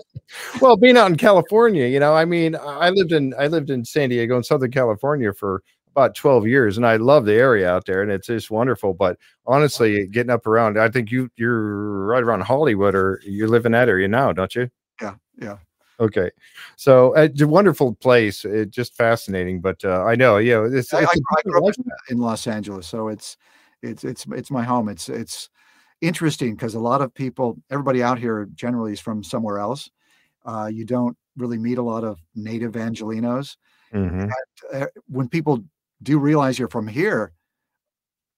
well, 0.61 0.77
being 0.77 0.95
out 0.95 1.11
in 1.11 1.17
California, 1.17 1.85
you 1.85 1.99
know, 1.99 2.15
I 2.15 2.23
mean, 2.23 2.55
I 2.55 2.89
lived 2.89 3.11
in 3.11 3.33
I 3.37 3.47
lived 3.47 3.69
in 3.69 3.83
San 3.83 4.09
Diego 4.09 4.37
in 4.37 4.43
Southern 4.43 4.71
California 4.71 5.33
for 5.33 5.63
about 5.93 6.15
12 6.15 6.47
years 6.47 6.75
and 6.77 6.85
I 6.85 6.95
love 6.95 7.25
the 7.25 7.35
area 7.35 7.69
out 7.69 7.85
there 7.85 8.01
and 8.01 8.11
it's 8.11 8.27
just 8.27 8.49
wonderful. 8.49 8.93
But 8.93 9.17
honestly, 9.45 10.07
getting 10.07 10.31
up 10.31 10.47
around, 10.47 10.79
I 10.79 10.89
think 10.89 11.11
you 11.11 11.29
you're 11.35 12.05
right 12.05 12.23
around 12.23 12.41
Hollywood 12.41 12.95
or 12.95 13.21
you 13.23 13.47
live 13.47 13.65
in 13.65 13.71
that 13.73 13.89
area 13.89 14.07
now, 14.07 14.33
don't 14.33 14.53
you? 14.55 14.69
Yeah, 15.01 15.15
yeah. 15.39 15.57
Okay, 15.99 16.31
so 16.75 17.15
uh, 17.15 17.21
it's 17.21 17.41
a 17.41 17.47
wonderful 17.47 17.93
place. 17.93 18.43
It's 18.45 18.75
just 18.75 18.95
fascinating, 18.95 19.61
but 19.61 19.85
uh, 19.85 20.03
I 20.03 20.15
know, 20.15 20.37
yeah, 20.37 20.65
it's, 20.69 20.91
I, 20.93 21.03
it's 21.03 21.11
I, 21.11 21.35
I 21.37 21.41
grew 21.45 21.67
up 21.67 21.75
in, 22.09 22.17
Los 22.17 22.47
Angeles, 22.47 22.87
so 22.87 23.09
it's 23.09 23.37
it's 23.83 24.03
it's 24.03 24.25
it's 24.31 24.49
my 24.49 24.63
home. 24.63 24.89
It's 24.89 25.07
it's 25.07 25.49
interesting 26.01 26.55
because 26.55 26.73
a 26.73 26.79
lot 26.79 27.01
of 27.01 27.13
people, 27.13 27.57
everybody 27.69 28.01
out 28.01 28.17
here 28.17 28.49
generally 28.55 28.93
is 28.93 28.99
from 28.99 29.23
somewhere 29.23 29.59
else. 29.59 29.89
Uh, 30.45 30.69
you 30.73 30.83
don't 30.83 31.15
really 31.37 31.59
meet 31.59 31.77
a 31.77 31.83
lot 31.83 32.03
of 32.03 32.19
native 32.35 32.73
Angelenos. 32.73 33.55
Mhm. 33.93 34.31
uh, 34.73 34.87
when 35.07 35.29
people 35.29 35.63
do 36.03 36.11
you 36.11 36.19
realize 36.19 36.59
you're 36.59 36.67
from 36.67 36.87
here, 36.87 37.33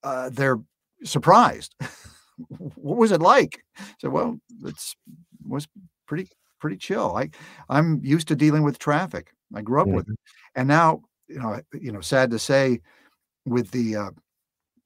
uh, 0.02 0.30
they're 0.32 0.60
surprised. 1.04 1.74
what 2.48 2.96
was 2.96 3.12
it 3.12 3.20
like? 3.20 3.64
So, 3.98 4.10
well, 4.10 4.38
it's 4.64 4.96
was 5.44 5.68
pretty 6.06 6.28
pretty 6.60 6.76
chill. 6.76 7.16
I 7.16 7.30
I'm 7.68 8.00
used 8.04 8.28
to 8.28 8.36
dealing 8.36 8.62
with 8.62 8.78
traffic. 8.78 9.32
I 9.54 9.62
grew 9.62 9.80
up 9.80 9.88
with 9.88 10.08
it, 10.08 10.18
and 10.54 10.68
now 10.68 11.02
you 11.28 11.38
know 11.38 11.60
you 11.72 11.92
know 11.92 12.00
sad 12.00 12.30
to 12.30 12.38
say, 12.38 12.80
with 13.44 13.70
the 13.70 13.96
uh, 13.96 14.10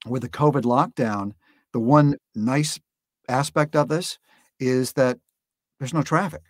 with 0.05 0.21
the 0.21 0.29
COVID 0.29 0.63
lockdown, 0.63 1.33
the 1.73 1.79
one 1.79 2.15
nice 2.35 2.79
aspect 3.27 3.75
of 3.75 3.87
this 3.87 4.17
is 4.59 4.93
that 4.93 5.17
there's 5.79 5.93
no 5.93 6.03
traffic. 6.03 6.41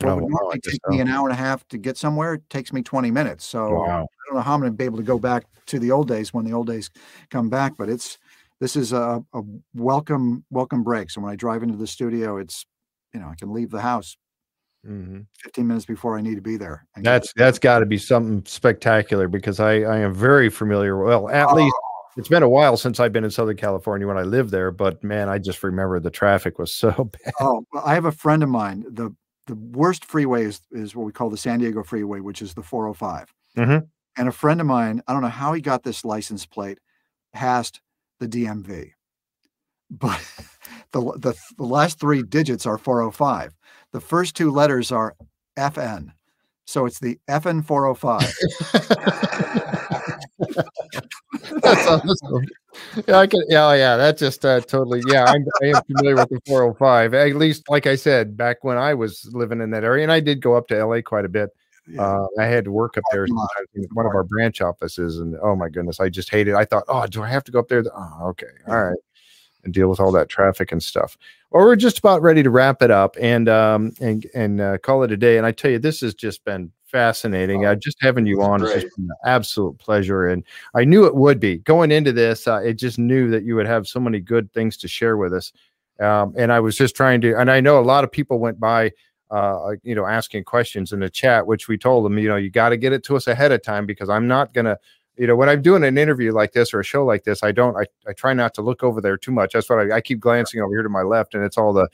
What 0.00 0.12
Oh, 0.12 0.16
would 0.16 0.28
normally 0.28 0.60
take 0.60 0.80
me 0.88 1.00
an 1.00 1.08
hour 1.08 1.28
and 1.28 1.32
a 1.32 1.40
half 1.40 1.66
to 1.68 1.78
get 1.78 1.96
somewhere 1.96 2.34
it 2.34 2.48
takes 2.50 2.72
me 2.72 2.82
20 2.82 3.10
minutes. 3.10 3.44
So 3.44 3.74
Wow. 3.74 4.02
I 4.04 4.28
don't 4.28 4.36
know 4.36 4.40
how 4.42 4.54
I'm 4.54 4.60
going 4.60 4.70
to 4.72 4.76
be 4.76 4.84
able 4.84 4.98
to 4.98 5.02
go 5.02 5.18
back 5.18 5.44
to 5.66 5.78
the 5.80 5.90
old 5.90 6.06
days 6.06 6.32
when 6.32 6.44
the 6.44 6.52
old 6.52 6.68
days 6.68 6.88
come 7.30 7.48
back, 7.48 7.76
but 7.76 7.88
it's 7.88 8.16
this 8.60 8.76
is 8.76 8.92
a, 8.92 9.24
a 9.32 9.42
welcome 9.74 10.44
welcome 10.50 10.84
break. 10.84 11.10
So 11.10 11.20
when 11.20 11.32
I 11.32 11.36
drive 11.36 11.64
into 11.64 11.76
the 11.76 11.86
studio, 11.86 12.36
it's 12.36 12.64
you 13.12 13.18
know 13.18 13.26
I 13.28 13.34
can 13.34 13.52
leave 13.52 13.70
the 13.70 13.80
house 13.80 14.16
Mhm. 14.86 15.26
15 15.42 15.66
minutes 15.66 15.84
before 15.86 16.16
I 16.16 16.20
need 16.20 16.36
to 16.36 16.40
be 16.40 16.56
there. 16.56 16.86
That's 17.02 17.32
that's 17.32 17.58
got 17.58 17.80
to 17.80 17.86
be 17.86 17.98
something 17.98 18.44
spectacular 18.46 19.26
because 19.26 19.58
I 19.58 19.80
I 19.80 19.98
am 19.98 20.14
very 20.14 20.48
familiar. 20.48 20.96
Well, 21.02 21.28
at 21.28 21.52
least 21.54 21.74
it's 22.16 22.28
been 22.28 22.44
a 22.44 22.48
while 22.48 22.76
since 22.76 23.00
I've 23.00 23.12
been 23.12 23.24
in 23.24 23.30
Southern 23.30 23.56
California 23.56 24.06
when 24.06 24.16
I 24.18 24.22
lived 24.22 24.50
there, 24.52 24.70
but 24.70 25.02
man, 25.02 25.28
I 25.28 25.38
just 25.38 25.62
remember 25.64 25.98
the 25.98 26.10
traffic 26.10 26.58
was 26.60 26.72
so 26.72 26.92
bad. 27.24 27.32
Oh, 27.40 27.64
well, 27.72 27.82
I 27.84 27.94
have 27.94 28.04
a 28.04 28.12
friend 28.12 28.42
of 28.42 28.48
mine. 28.48 28.84
The 28.88 29.10
the 29.48 29.56
worst 29.56 30.04
freeway 30.04 30.44
is, 30.44 30.60
is 30.70 30.94
what 30.94 31.06
we 31.06 31.12
call 31.12 31.30
the 31.30 31.36
San 31.36 31.58
Diego 31.58 31.82
freeway, 31.82 32.20
which 32.20 32.42
is 32.42 32.54
the 32.54 32.62
405. 32.62 33.32
Mhm. 33.56 33.88
And 34.16 34.28
a 34.28 34.32
friend 34.32 34.60
of 34.60 34.66
mine, 34.66 35.02
I 35.08 35.12
don't 35.12 35.22
know 35.22 35.28
how 35.28 35.52
he 35.52 35.60
got 35.60 35.82
this 35.82 36.04
license 36.04 36.46
plate 36.46 36.78
past 37.32 37.80
the 38.20 38.28
DMV, 38.28 38.92
but 39.90 40.20
the, 40.92 41.00
the, 41.18 41.34
the 41.56 41.64
last 41.64 41.98
three 41.98 42.22
digits 42.22 42.66
are 42.66 42.78
405. 42.78 43.54
The 43.92 44.00
first 44.00 44.36
two 44.36 44.50
letters 44.50 44.92
are 44.92 45.16
FN. 45.56 46.12
So 46.66 46.84
it's 46.84 47.00
the 47.00 47.18
FN 47.28 47.64
405. 47.64 49.74
That's 51.62 51.86
awesome. 51.86 52.46
Yeah, 53.06 53.18
I 53.18 53.26
can. 53.26 53.42
Yeah, 53.48 53.72
yeah. 53.74 53.96
That 53.96 54.18
just 54.18 54.44
uh, 54.44 54.60
totally. 54.60 55.02
Yeah, 55.08 55.24
I'm, 55.24 55.44
I 55.62 55.66
am 55.66 55.82
familiar 55.84 56.16
with 56.16 56.28
the 56.28 56.40
405. 56.46 57.14
At 57.14 57.36
least, 57.36 57.68
like 57.68 57.86
I 57.86 57.96
said, 57.96 58.36
back 58.36 58.64
when 58.64 58.76
I 58.76 58.94
was 58.94 59.28
living 59.32 59.60
in 59.60 59.70
that 59.70 59.84
area, 59.84 60.02
and 60.02 60.12
I 60.12 60.20
did 60.20 60.40
go 60.40 60.54
up 60.54 60.68
to 60.68 60.84
LA 60.84 61.00
quite 61.00 61.24
a 61.24 61.28
bit. 61.28 61.50
Yeah. 61.90 62.02
Uh, 62.02 62.26
I 62.38 62.44
had 62.44 62.64
to 62.64 62.70
work 62.70 62.98
up 62.98 63.04
there 63.10 63.26
Parking 63.26 63.36
sometimes 63.36 63.68
in 63.74 63.94
one 63.94 64.06
of 64.06 64.12
our 64.14 64.24
branch 64.24 64.60
offices, 64.60 65.18
and 65.18 65.36
oh 65.42 65.56
my 65.56 65.68
goodness, 65.68 66.00
I 66.00 66.08
just 66.08 66.30
hated. 66.30 66.54
I 66.54 66.64
thought, 66.64 66.84
oh, 66.88 67.06
do 67.06 67.22
I 67.22 67.28
have 67.28 67.44
to 67.44 67.52
go 67.52 67.58
up 67.58 67.68
there? 67.68 67.82
Oh, 67.94 68.26
okay, 68.28 68.46
all 68.66 68.82
right, 68.82 68.98
and 69.64 69.72
deal 69.72 69.88
with 69.88 70.00
all 70.00 70.12
that 70.12 70.28
traffic 70.28 70.70
and 70.70 70.82
stuff. 70.82 71.16
Well, 71.50 71.64
we're 71.64 71.76
just 71.76 71.98
about 71.98 72.20
ready 72.20 72.42
to 72.42 72.50
wrap 72.50 72.82
it 72.82 72.90
up 72.90 73.16
and 73.18 73.48
um 73.48 73.92
and 74.00 74.26
and 74.34 74.60
uh, 74.60 74.78
call 74.78 75.02
it 75.02 75.12
a 75.12 75.16
day. 75.16 75.38
And 75.38 75.46
I 75.46 75.52
tell 75.52 75.70
you, 75.70 75.78
this 75.78 76.00
has 76.02 76.14
just 76.14 76.44
been 76.44 76.72
fascinating. 76.90 77.64
Oh, 77.64 77.72
uh, 77.72 77.74
just 77.74 77.98
having 78.00 78.26
you 78.26 78.42
on 78.42 78.60
has 78.60 78.70
great. 78.70 78.82
just 78.82 78.96
been 78.96 79.06
an 79.06 79.16
absolute 79.30 79.78
pleasure, 79.78 80.26
and 80.26 80.44
I 80.74 80.84
knew 80.84 81.04
it 81.06 81.14
would 81.14 81.40
be 81.40 81.58
going 81.58 81.90
into 81.90 82.12
this. 82.12 82.46
Uh, 82.46 82.60
it 82.60 82.74
just 82.74 82.98
knew 82.98 83.30
that 83.30 83.44
you 83.44 83.54
would 83.54 83.66
have 83.66 83.86
so 83.86 84.00
many 84.00 84.20
good 84.20 84.52
things 84.52 84.76
to 84.78 84.88
share 84.88 85.16
with 85.16 85.32
us. 85.32 85.52
Um, 86.00 86.34
and 86.36 86.52
I 86.52 86.60
was 86.60 86.76
just 86.76 86.94
trying 86.94 87.20
to, 87.22 87.38
and 87.38 87.50
I 87.50 87.60
know 87.60 87.78
a 87.78 87.82
lot 87.82 88.04
of 88.04 88.12
people 88.12 88.38
went 88.38 88.60
by, 88.60 88.92
uh, 89.30 89.72
you 89.82 89.94
know, 89.94 90.06
asking 90.06 90.44
questions 90.44 90.92
in 90.92 91.00
the 91.00 91.10
chat, 91.10 91.46
which 91.46 91.68
we 91.68 91.76
told 91.76 92.04
them, 92.04 92.18
you 92.18 92.28
know, 92.28 92.36
you 92.36 92.50
got 92.50 92.68
to 92.68 92.76
get 92.76 92.92
it 92.92 93.02
to 93.04 93.16
us 93.16 93.26
ahead 93.26 93.52
of 93.52 93.62
time 93.62 93.84
because 93.84 94.08
I'm 94.08 94.28
not 94.28 94.54
gonna, 94.54 94.78
you 95.16 95.26
know, 95.26 95.34
when 95.34 95.48
I'm 95.48 95.60
doing 95.60 95.82
an 95.82 95.98
interview 95.98 96.32
like 96.32 96.52
this 96.52 96.72
or 96.72 96.80
a 96.80 96.84
show 96.84 97.04
like 97.04 97.24
this, 97.24 97.42
I 97.42 97.50
don't, 97.50 97.76
I, 97.76 97.86
I 98.06 98.12
try 98.12 98.32
not 98.32 98.54
to 98.54 98.62
look 98.62 98.84
over 98.84 99.00
there 99.00 99.16
too 99.16 99.32
much. 99.32 99.52
That's 99.52 99.68
what 99.68 99.90
I, 99.90 99.96
I 99.96 100.00
keep 100.00 100.20
glancing 100.20 100.60
over 100.60 100.72
here 100.72 100.84
to 100.84 100.88
my 100.88 101.02
left, 101.02 101.34
and 101.34 101.44
it's 101.44 101.58
all 101.58 101.72
the, 101.72 101.88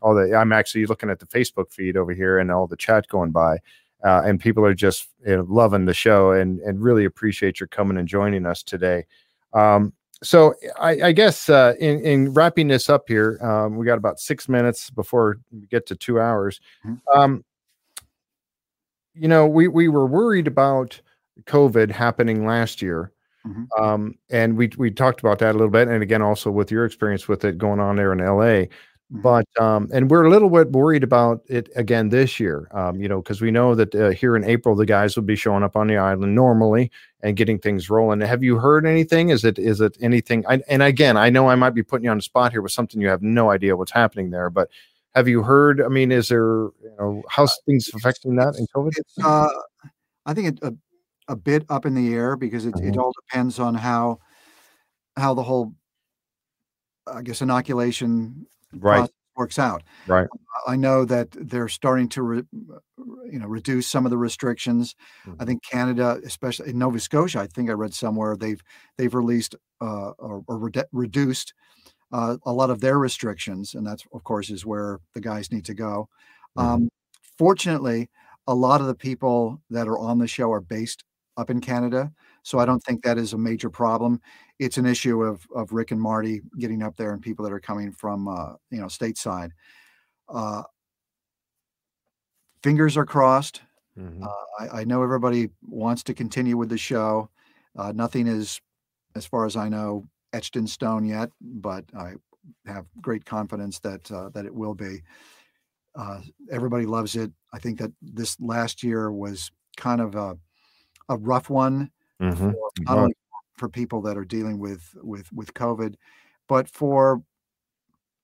all 0.00 0.14
the. 0.14 0.34
I'm 0.36 0.52
actually 0.52 0.86
looking 0.86 1.10
at 1.10 1.18
the 1.18 1.26
Facebook 1.26 1.72
feed 1.72 1.96
over 1.96 2.12
here 2.12 2.38
and 2.38 2.52
all 2.52 2.68
the 2.68 2.76
chat 2.76 3.08
going 3.08 3.32
by. 3.32 3.58
Uh, 4.04 4.22
and 4.24 4.38
people 4.38 4.64
are 4.64 4.74
just 4.74 5.08
you 5.26 5.36
know, 5.36 5.46
loving 5.48 5.84
the 5.84 5.94
show 5.94 6.32
and 6.32 6.60
and 6.60 6.80
really 6.82 7.04
appreciate 7.04 7.58
your 7.58 7.66
coming 7.66 7.96
and 7.96 8.06
joining 8.08 8.46
us 8.46 8.62
today. 8.62 9.04
Um, 9.52 9.92
so 10.22 10.54
I, 10.80 10.90
I 11.02 11.12
guess 11.12 11.48
uh, 11.48 11.74
in 11.78 12.00
in 12.04 12.32
wrapping 12.32 12.68
this 12.68 12.88
up 12.88 13.04
here, 13.08 13.38
um, 13.42 13.76
we 13.76 13.86
got 13.86 13.98
about 13.98 14.18
six 14.20 14.48
minutes 14.48 14.90
before 14.90 15.38
we 15.52 15.66
get 15.66 15.86
to 15.86 15.96
two 15.96 16.20
hours. 16.20 16.60
Mhm. 16.84 17.00
Um, 17.14 17.44
you 19.14 19.28
know, 19.28 19.46
we 19.46 19.68
we 19.68 19.88
were 19.88 20.06
worried 20.06 20.46
about 20.46 21.00
COVID 21.44 21.90
happening 21.90 22.46
last 22.46 22.82
year, 22.82 23.12
Mhm. 23.46 23.66
um, 23.80 24.14
and 24.30 24.56
we 24.56 24.70
we 24.76 24.90
talked 24.90 25.20
about 25.20 25.38
that 25.40 25.52
a 25.52 25.58
little 25.58 25.70
bit, 25.70 25.88
and 25.88 26.02
again 26.02 26.22
also 26.22 26.50
with 26.50 26.70
your 26.70 26.84
experience 26.84 27.28
with 27.28 27.44
it 27.44 27.58
going 27.58 27.80
on 27.80 27.96
there 27.96 28.12
in 28.12 28.20
LA. 28.20 28.66
Mhm. 29.12 29.22
But 29.22 29.46
um, 29.60 29.88
and 29.92 30.10
we're 30.10 30.24
a 30.24 30.30
little 30.30 30.50
bit 30.50 30.70
worried 30.72 31.02
about 31.02 31.42
it 31.48 31.70
again 31.76 32.10
this 32.10 32.38
year, 32.38 32.68
um, 32.72 33.00
you 33.00 33.08
know, 33.08 33.22
because 33.22 33.40
we 33.40 33.50
know 33.50 33.74
that 33.74 33.94
uh, 33.94 34.10
here 34.10 34.36
in 34.36 34.44
April 34.44 34.76
the 34.76 34.84
guys 34.84 35.16
will 35.16 35.22
be 35.22 35.36
showing 35.36 35.62
up 35.62 35.76
on 35.76 35.86
the 35.86 35.96
island 35.96 36.34
normally 36.34 36.90
and 37.22 37.34
getting 37.36 37.58
things 37.58 37.88
rolling. 37.88 38.20
Have 38.20 38.42
you 38.42 38.58
heard 38.58 38.84
anything? 38.86 39.30
Is 39.30 39.44
it 39.44 39.58
is 39.58 39.80
it 39.80 39.96
anything? 40.00 40.44
I, 40.46 40.60
and 40.68 40.82
again, 40.82 41.16
I 41.16 41.30
know 41.30 41.48
I 41.48 41.54
might 41.54 41.70
be 41.74 41.82
putting 41.82 42.04
you 42.04 42.10
on 42.10 42.18
the 42.18 42.22
spot 42.22 42.52
here 42.52 42.60
with 42.60 42.72
something 42.72 43.00
you 43.00 43.08
have 43.08 43.22
no 43.22 43.50
idea 43.50 43.76
what's 43.76 43.92
happening 43.92 44.30
there, 44.30 44.50
but 44.50 44.68
have 45.14 45.26
you 45.26 45.42
heard? 45.42 45.80
I 45.80 45.88
mean, 45.88 46.12
is 46.12 46.28
there 46.28 46.64
you 46.64 46.94
know 46.98 47.22
how's 47.30 47.58
things 47.64 47.88
affecting 47.94 48.36
that 48.36 48.56
in 48.58 48.66
COVID? 48.76 48.92
It's, 48.96 49.18
uh, 49.24 49.48
I 50.26 50.34
think 50.34 50.48
it, 50.48 50.58
a, 50.62 50.74
a 51.28 51.36
bit 51.36 51.64
up 51.70 51.86
in 51.86 51.94
the 51.94 52.12
air 52.14 52.36
because 52.36 52.66
it, 52.66 52.74
it 52.80 52.94
Mhm. 52.94 52.98
all 52.98 53.12
depends 53.26 53.58
on 53.58 53.74
how 53.74 54.18
how 55.16 55.34
the 55.34 55.42
whole, 55.42 55.74
I 57.06 57.22
guess, 57.22 57.40
inoculation 57.42 58.46
Right, 58.72 59.08
works 59.36 59.58
out. 59.58 59.82
right. 60.06 60.26
I 60.66 60.76
know 60.76 61.04
that 61.04 61.28
they're 61.30 61.68
starting 61.68 62.08
to, 62.10 62.22
re, 62.22 62.42
you 63.30 63.38
know, 63.38 63.46
reduce 63.46 63.86
some 63.86 64.04
of 64.04 64.10
the 64.10 64.18
restrictions. 64.18 64.94
I 65.38 65.44
think 65.44 65.62
Canada, 65.62 66.20
especially 66.24 66.70
in 66.70 66.78
Nova 66.78 66.98
Scotia, 66.98 67.40
I 67.40 67.46
think 67.46 67.70
I 67.70 67.74
read 67.74 67.94
somewhere 67.94 68.36
they've 68.36 68.60
they've 68.96 69.14
released 69.14 69.54
uh, 69.80 70.10
or, 70.18 70.42
or 70.48 70.58
redu- 70.58 70.84
reduced 70.92 71.54
uh, 72.12 72.36
a 72.44 72.52
lot 72.52 72.70
of 72.70 72.80
their 72.80 72.98
restrictions, 72.98 73.74
and 73.74 73.86
that's 73.86 74.04
of 74.12 74.24
course 74.24 74.50
is 74.50 74.66
where 74.66 74.98
the 75.14 75.20
guys 75.20 75.52
need 75.52 75.64
to 75.66 75.74
go. 75.74 76.08
Mhm. 76.58 76.62
Um, 76.62 76.88
fortunately, 77.38 78.10
a 78.46 78.54
lot 78.54 78.80
of 78.80 78.86
the 78.86 78.94
people 78.94 79.62
that 79.70 79.86
are 79.86 79.98
on 79.98 80.18
the 80.18 80.26
show 80.26 80.50
are 80.50 80.60
based 80.60 81.04
up 81.36 81.50
in 81.50 81.60
Canada, 81.60 82.12
so 82.42 82.58
I 82.58 82.66
don't 82.66 82.80
think 82.84 83.02
that 83.04 83.18
is 83.18 83.32
a 83.32 83.38
major 83.38 83.70
problem. 83.70 84.20
It's 84.58 84.78
an 84.78 84.86
issue 84.86 85.22
of 85.22 85.46
of 85.54 85.72
Rick 85.72 85.90
and 85.92 86.00
Marty 86.00 86.42
getting 86.58 86.82
up 86.82 86.96
there 86.96 87.12
and 87.12 87.22
people 87.22 87.44
that 87.44 87.52
are 87.52 87.60
coming 87.60 87.92
from 87.92 88.28
uh, 88.28 88.54
you 88.70 88.80
know 88.80 88.86
stateside. 88.86 89.50
Uh, 90.28 90.62
fingers 92.62 92.96
are 92.96 93.06
crossed. 93.06 93.62
Mhm. 93.98 94.22
Uh, 94.22 94.44
I, 94.60 94.80
I 94.80 94.84
know 94.84 95.02
everybody 95.02 95.50
wants 95.62 96.02
to 96.04 96.14
continue 96.14 96.56
with 96.56 96.68
the 96.68 96.78
show. 96.78 97.30
Uh, 97.76 97.92
nothing 97.92 98.26
is, 98.26 98.60
as 99.14 99.26
far 99.26 99.46
as 99.46 99.56
I 99.56 99.68
know, 99.68 100.08
etched 100.32 100.56
in 100.56 100.66
stone 100.66 101.04
yet, 101.04 101.30
but 101.40 101.84
I 101.96 102.14
have 102.66 102.86
great 103.00 103.24
confidence 103.24 103.80
that 103.80 104.10
uh, 104.12 104.30
that 104.30 104.46
it 104.46 104.54
will 104.54 104.74
be. 104.74 105.02
Uh, 105.94 106.20
everybody 106.50 106.86
loves 106.86 107.16
it. 107.16 107.32
I 107.52 107.58
think 107.58 107.78
that 107.78 107.92
this 108.02 108.38
last 108.40 108.82
year 108.82 109.12
was 109.12 109.50
kind 109.76 110.00
of 110.00 110.14
a 110.14 110.38
a 111.08 111.16
rough 111.18 111.50
one, 111.50 111.90
Mhm. 112.20 112.52
for, 112.52 112.70
not 112.80 112.96
was. 112.96 113.02
only 113.02 113.14
for 113.56 113.68
people 113.68 114.00
that 114.02 114.16
are 114.16 114.24
dealing 114.24 114.58
with 114.58 114.94
with 115.02 115.32
with 115.32 115.54
COVID, 115.54 115.94
but 116.48 116.68
for 116.68 117.22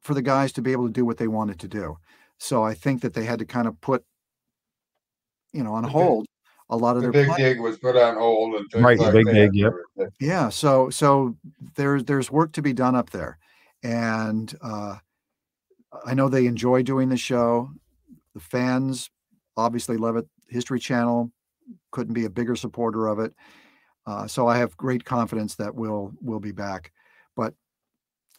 for 0.03 0.15
the 0.15 0.23
guys 0.23 0.53
to 0.53 0.63
be 0.63 0.73
able 0.73 0.87
to 0.87 0.93
do 0.93 1.05
what 1.05 1.17
they 1.17 1.29
wanted 1.29 1.59
to 1.61 1.69
do. 1.69 1.97
So 2.39 2.63
I 2.63 2.75
think 2.75 3.01
that 3.03 3.15
they 3.15 3.25
had 3.25 3.39
to 3.39 3.47
kind 3.47 3.67
of 3.69 3.81
put 3.81 4.05
you 5.53 5.63
know 5.63 5.75
on 5.75 5.85
hold 5.85 6.27
a 6.71 6.77
lot 6.77 6.97
of 6.97 7.03
The 7.03 7.11
their 7.11 7.25
big 7.25 7.29
play- 7.29 7.37
dig 7.39 7.61
was 7.61 7.79
put 7.79 7.97
on 7.97 8.17
hold 8.17 8.55
and 8.57 8.69
things 8.71 8.83
Right, 8.85 8.97
the 8.99 9.05
like 9.05 9.13
big 9.13 9.27
that. 9.27 9.33
dig, 9.35 9.55
yep. 9.55 9.73
yeah 10.21 10.49
so 10.49 10.91
so 10.91 11.37
there's 11.77 12.05
there's 12.05 12.31
work 12.31 12.53
to 12.53 12.63
be 12.63 12.73
done 12.73 12.95
up 12.97 13.11
there 13.11 13.39
and 13.83 14.53
uh 14.63 14.97
i 16.07 16.15
know 16.15 16.29
they 16.29 16.47
enjoy 16.47 16.83
doing 16.83 17.09
the 17.11 17.17
show 17.19 17.71
the 18.35 18.41
fans 18.41 19.11
obviously 19.57 19.97
love 19.99 20.17
it 20.17 20.27
history 20.49 20.81
channel 20.81 21.31
couldn't 21.93 22.15
be 22.15 22.25
a 22.25 22.31
bigger 22.31 22.57
supporter 22.57 23.07
of 23.07 23.19
it 23.21 23.33
uh, 24.07 24.27
so 24.27 24.47
i 24.47 24.57
have 24.57 24.77
great 24.77 25.05
confidence 25.05 25.55
that 25.55 25.75
we'll 25.75 26.13
we'll 26.21 26.41
be 26.41 26.53
back 26.53 26.93
but 27.37 27.55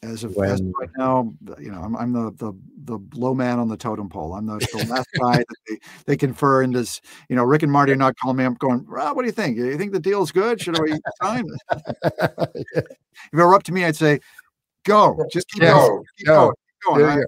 as 0.04 0.24
of, 0.24 0.38
as 0.44 0.60
of 0.62 0.68
right 0.80 0.90
now 0.98 1.34
you 1.60 1.72
know 1.72 1.82
i'm, 1.82 1.96
I'm 1.96 2.14
the, 2.14 2.32
the 2.38 2.54
the 2.84 3.00
low 3.18 3.34
man 3.34 3.60
on 3.60 3.68
the 3.68 3.78
totem 3.78 4.10
pole 4.10 4.34
i'm 4.34 4.46
the, 4.46 4.66
the 4.72 4.78
last 4.78 5.08
guy 5.20 5.38
that 5.38 5.56
they, 5.68 5.78
they 6.06 6.18
confer 6.18 6.62
in 6.62 6.72
this 6.72 7.02
you 7.30 7.36
know 7.36 7.44
rick 7.44 7.64
and 7.64 7.72
marty 7.72 7.92
are 7.94 7.96
not 7.96 8.16
calling 8.18 8.38
me 8.38 8.44
i'm 8.44 8.54
going 8.56 8.86
Rob, 8.88 9.16
what 9.16 9.24
do 9.24 9.28
you 9.28 9.32
think 9.32 9.58
you 9.58 9.78
think 9.78 9.94
the 9.94 10.00
deal's 10.00 10.32
good 10.32 10.62
should 10.62 10.80
we 10.80 11.00
sign 11.24 11.46
if 13.32 13.40
it 13.40 13.44
were 13.44 13.56
up 13.56 13.64
to 13.64 13.72
me, 13.72 13.86
I'd 13.86 13.96
say, 13.96 14.20
go, 14.84 15.18
just 15.32 15.48
keep, 15.50 15.64
Yeah. 15.64 15.72
going, 15.74 15.90
Go. 15.90 16.04
keep 16.18 16.28
Go. 16.28 16.36
going, 16.36 16.54
keep 16.68 16.86
going. 16.86 17.00
There 17.00 17.10
I- 17.10 17.16
you 17.16 17.26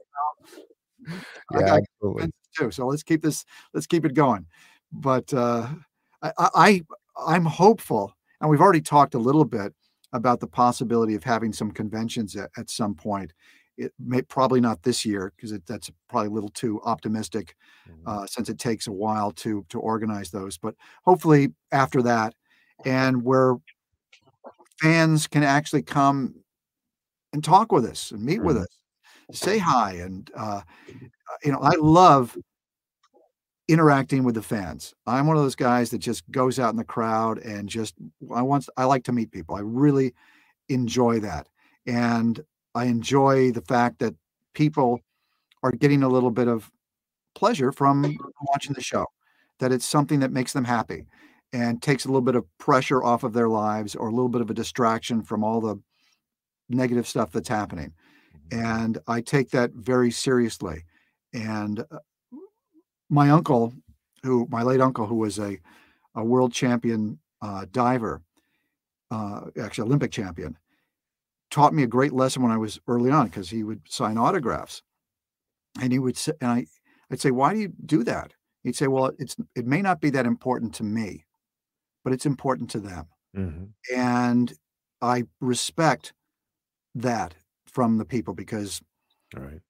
I 1.49 1.61
got 1.61 1.80
absolutely. 2.01 2.31
too, 2.57 2.72
so 2.72 2.88
let's 2.88 3.03
keep 3.03 3.22
this, 3.22 3.45
let's 3.73 3.88
keep 3.88 4.03
it 4.05 4.14
going. 4.14 4.45
But 4.91 5.34
uh, 5.34 5.68
I, 6.22 6.31
I, 6.38 6.81
I'm 7.18 7.45
hopeful, 7.45 8.14
and 8.41 8.49
we've 8.49 8.61
already 8.61 8.81
talked 8.81 9.14
a 9.15 9.19
little 9.19 9.45
bit 9.45 9.73
about 10.14 10.39
the 10.39 10.47
possibility 10.47 11.15
of 11.15 11.23
having 11.23 11.51
some 11.53 11.72
conventions 11.72 12.35
at, 12.35 12.49
at 12.57 12.69
some 12.69 12.95
point. 12.95 13.34
It 13.77 13.93
may 13.99 14.22
probably 14.23 14.61
not 14.61 14.84
this 14.84 15.05
year 15.05 15.34
because 15.35 15.51
that's 15.68 15.91
probably 16.09 16.30
a 16.30 16.31
little 16.31 16.49
too 16.49 16.81
optimistic, 16.84 17.55
uh, 18.05 18.26
since 18.26 18.49
it 18.49 18.57
takes 18.57 18.88
a 18.88 18.91
while 18.91 19.31
to 19.34 19.65
to 19.69 19.80
organize 19.80 20.31
those. 20.31 20.57
But 20.57 20.76
hopefully 21.05 21.53
after 21.72 22.01
that, 22.03 22.34
and 22.85 23.23
where 23.23 23.57
fans 24.81 25.27
can 25.27 25.43
actually 25.43 25.84
come 25.84 26.35
and 27.34 27.43
talk 27.43 27.72
with 27.72 27.85
us 27.85 28.11
and 28.11 28.23
meet 28.23 28.41
with 28.41 28.57
Mhm. 28.57 28.64
us, 28.64 28.77
say 29.34 29.57
hi, 29.59 29.93
and 29.95 30.31
uh, 30.35 30.61
you 31.43 31.51
know 31.51 31.59
I 31.61 31.76
love 31.80 32.38
interacting 33.68 34.23
with 34.23 34.35
the 34.35 34.41
fans. 34.41 34.94
I'm 35.06 35.27
one 35.27 35.35
of 35.35 35.44
those 35.44 35.56
guys 35.56 35.89
that 35.89 35.98
just 35.99 36.30
goes 36.31 36.60
out 36.60 36.72
in 36.72 36.77
the 36.77 36.84
crowd 36.84 37.39
and 37.39 37.68
just 37.68 37.95
I 38.34 38.41
want 38.41 38.68
I 38.77 38.85
like 38.85 39.03
to 39.06 39.11
meet 39.11 39.31
people. 39.31 39.56
I 39.56 39.61
really 39.61 40.14
enjoy 40.69 41.19
that. 41.22 41.48
And 41.85 42.39
I 42.76 42.85
enjoy 42.85 43.52
the 43.52 43.61
fact 43.61 43.99
that 43.99 44.15
people 44.53 44.99
are 45.64 45.72
getting 45.72 46.03
a 46.03 46.10
little 46.10 46.31
bit 46.31 46.48
of 46.48 46.72
pleasure 47.35 47.72
from 47.72 48.18
watching 48.48 48.73
the 48.73 48.81
show. 48.81 49.06
That 49.60 49.72
it's 49.72 49.85
something 49.85 50.19
that 50.19 50.31
makes 50.31 50.53
them 50.53 50.65
happy 50.65 51.07
and 51.52 51.81
takes 51.81 52.06
a 52.06 52.07
little 52.10 52.22
bit 52.22 52.35
of 52.35 52.45
pressure 52.57 53.03
off 53.03 53.23
of 53.23 53.34
their 53.34 53.49
lives 53.49 53.95
or 53.95 54.07
a 54.07 54.11
little 54.11 54.30
bit 54.30 54.41
of 54.41 54.49
a 54.49 54.53
distraction 54.53 55.23
from 55.23 55.44
all 55.44 55.61
the 55.61 55.81
negative 56.69 57.07
stuff 57.07 57.31
that's 57.31 57.49
happening. 57.49 57.94
And 58.52 58.98
I 59.07 59.22
take 59.22 59.49
that 59.52 59.72
very 59.72 60.11
seriously. 60.11 60.84
And 61.34 61.80
uh, 61.80 61.99
my 63.09 63.29
uncle, 63.29 63.73
who 64.23 64.47
my 64.49 64.63
late 64.63 64.81
uncle, 64.81 65.05
who 65.07 65.15
was 65.15 65.39
a, 65.39 65.59
a 66.15 66.23
world 66.23 66.53
champion 66.53 67.19
uh, 67.41 67.65
diver, 67.71 68.21
uh, 69.11 69.41
actually 69.61 69.88
Olympic 69.88 70.11
champion, 70.11 70.57
taught 71.51 71.73
me 71.73 71.84
a 71.84 71.88
great 71.88 72.13
lesson 72.13 72.43
when 72.43 72.51
I 72.51 72.57
was 72.57 72.79
early 72.88 73.11
on 73.11 73.27
because 73.27 73.49
he 73.49 73.63
would 73.63 73.81
sign 73.89 74.17
autographs, 74.17 74.84
and 75.81 75.91
he 75.91 75.99
would 75.99 76.17
say, 76.17 76.34
and 76.41 76.51
I, 76.51 76.65
I'd 77.11 77.19
say, 77.21 77.31
why 77.31 77.53
do 77.53 77.59
you 77.59 77.69
do 77.85 78.03
that? 78.03 78.34
He'd 78.63 78.75
say, 78.75 78.88
well, 78.88 79.11
it's 79.19 79.35
it 79.55 79.65
may 79.65 79.81
not 79.81 80.01
be 80.01 80.09
that 80.11 80.25
important 80.25 80.73
to 80.75 80.84
me, 80.84 81.25
but 82.03 82.13
it's 82.13 82.25
important 82.25 82.69
to 82.71 82.79
them, 82.79 83.07
Mhm. 83.35 83.73
and 83.95 84.53
I 85.01 85.25
respect 85.41 86.13
that 86.95 87.35
from 87.67 87.97
the 87.97 88.05
people 88.05 88.34
because 88.34 88.81
All 89.35 89.43
right. 89.43 89.61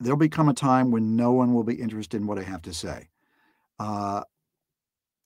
There'll 0.00 0.18
become 0.18 0.48
a 0.48 0.54
time 0.54 0.90
when 0.90 1.16
no 1.16 1.32
one 1.32 1.54
will 1.54 1.64
be 1.64 1.74
interested 1.74 2.20
in 2.20 2.26
what 2.26 2.38
I 2.38 2.42
have 2.42 2.62
to 2.62 2.74
say. 2.74 3.08
Uh, 3.78 4.22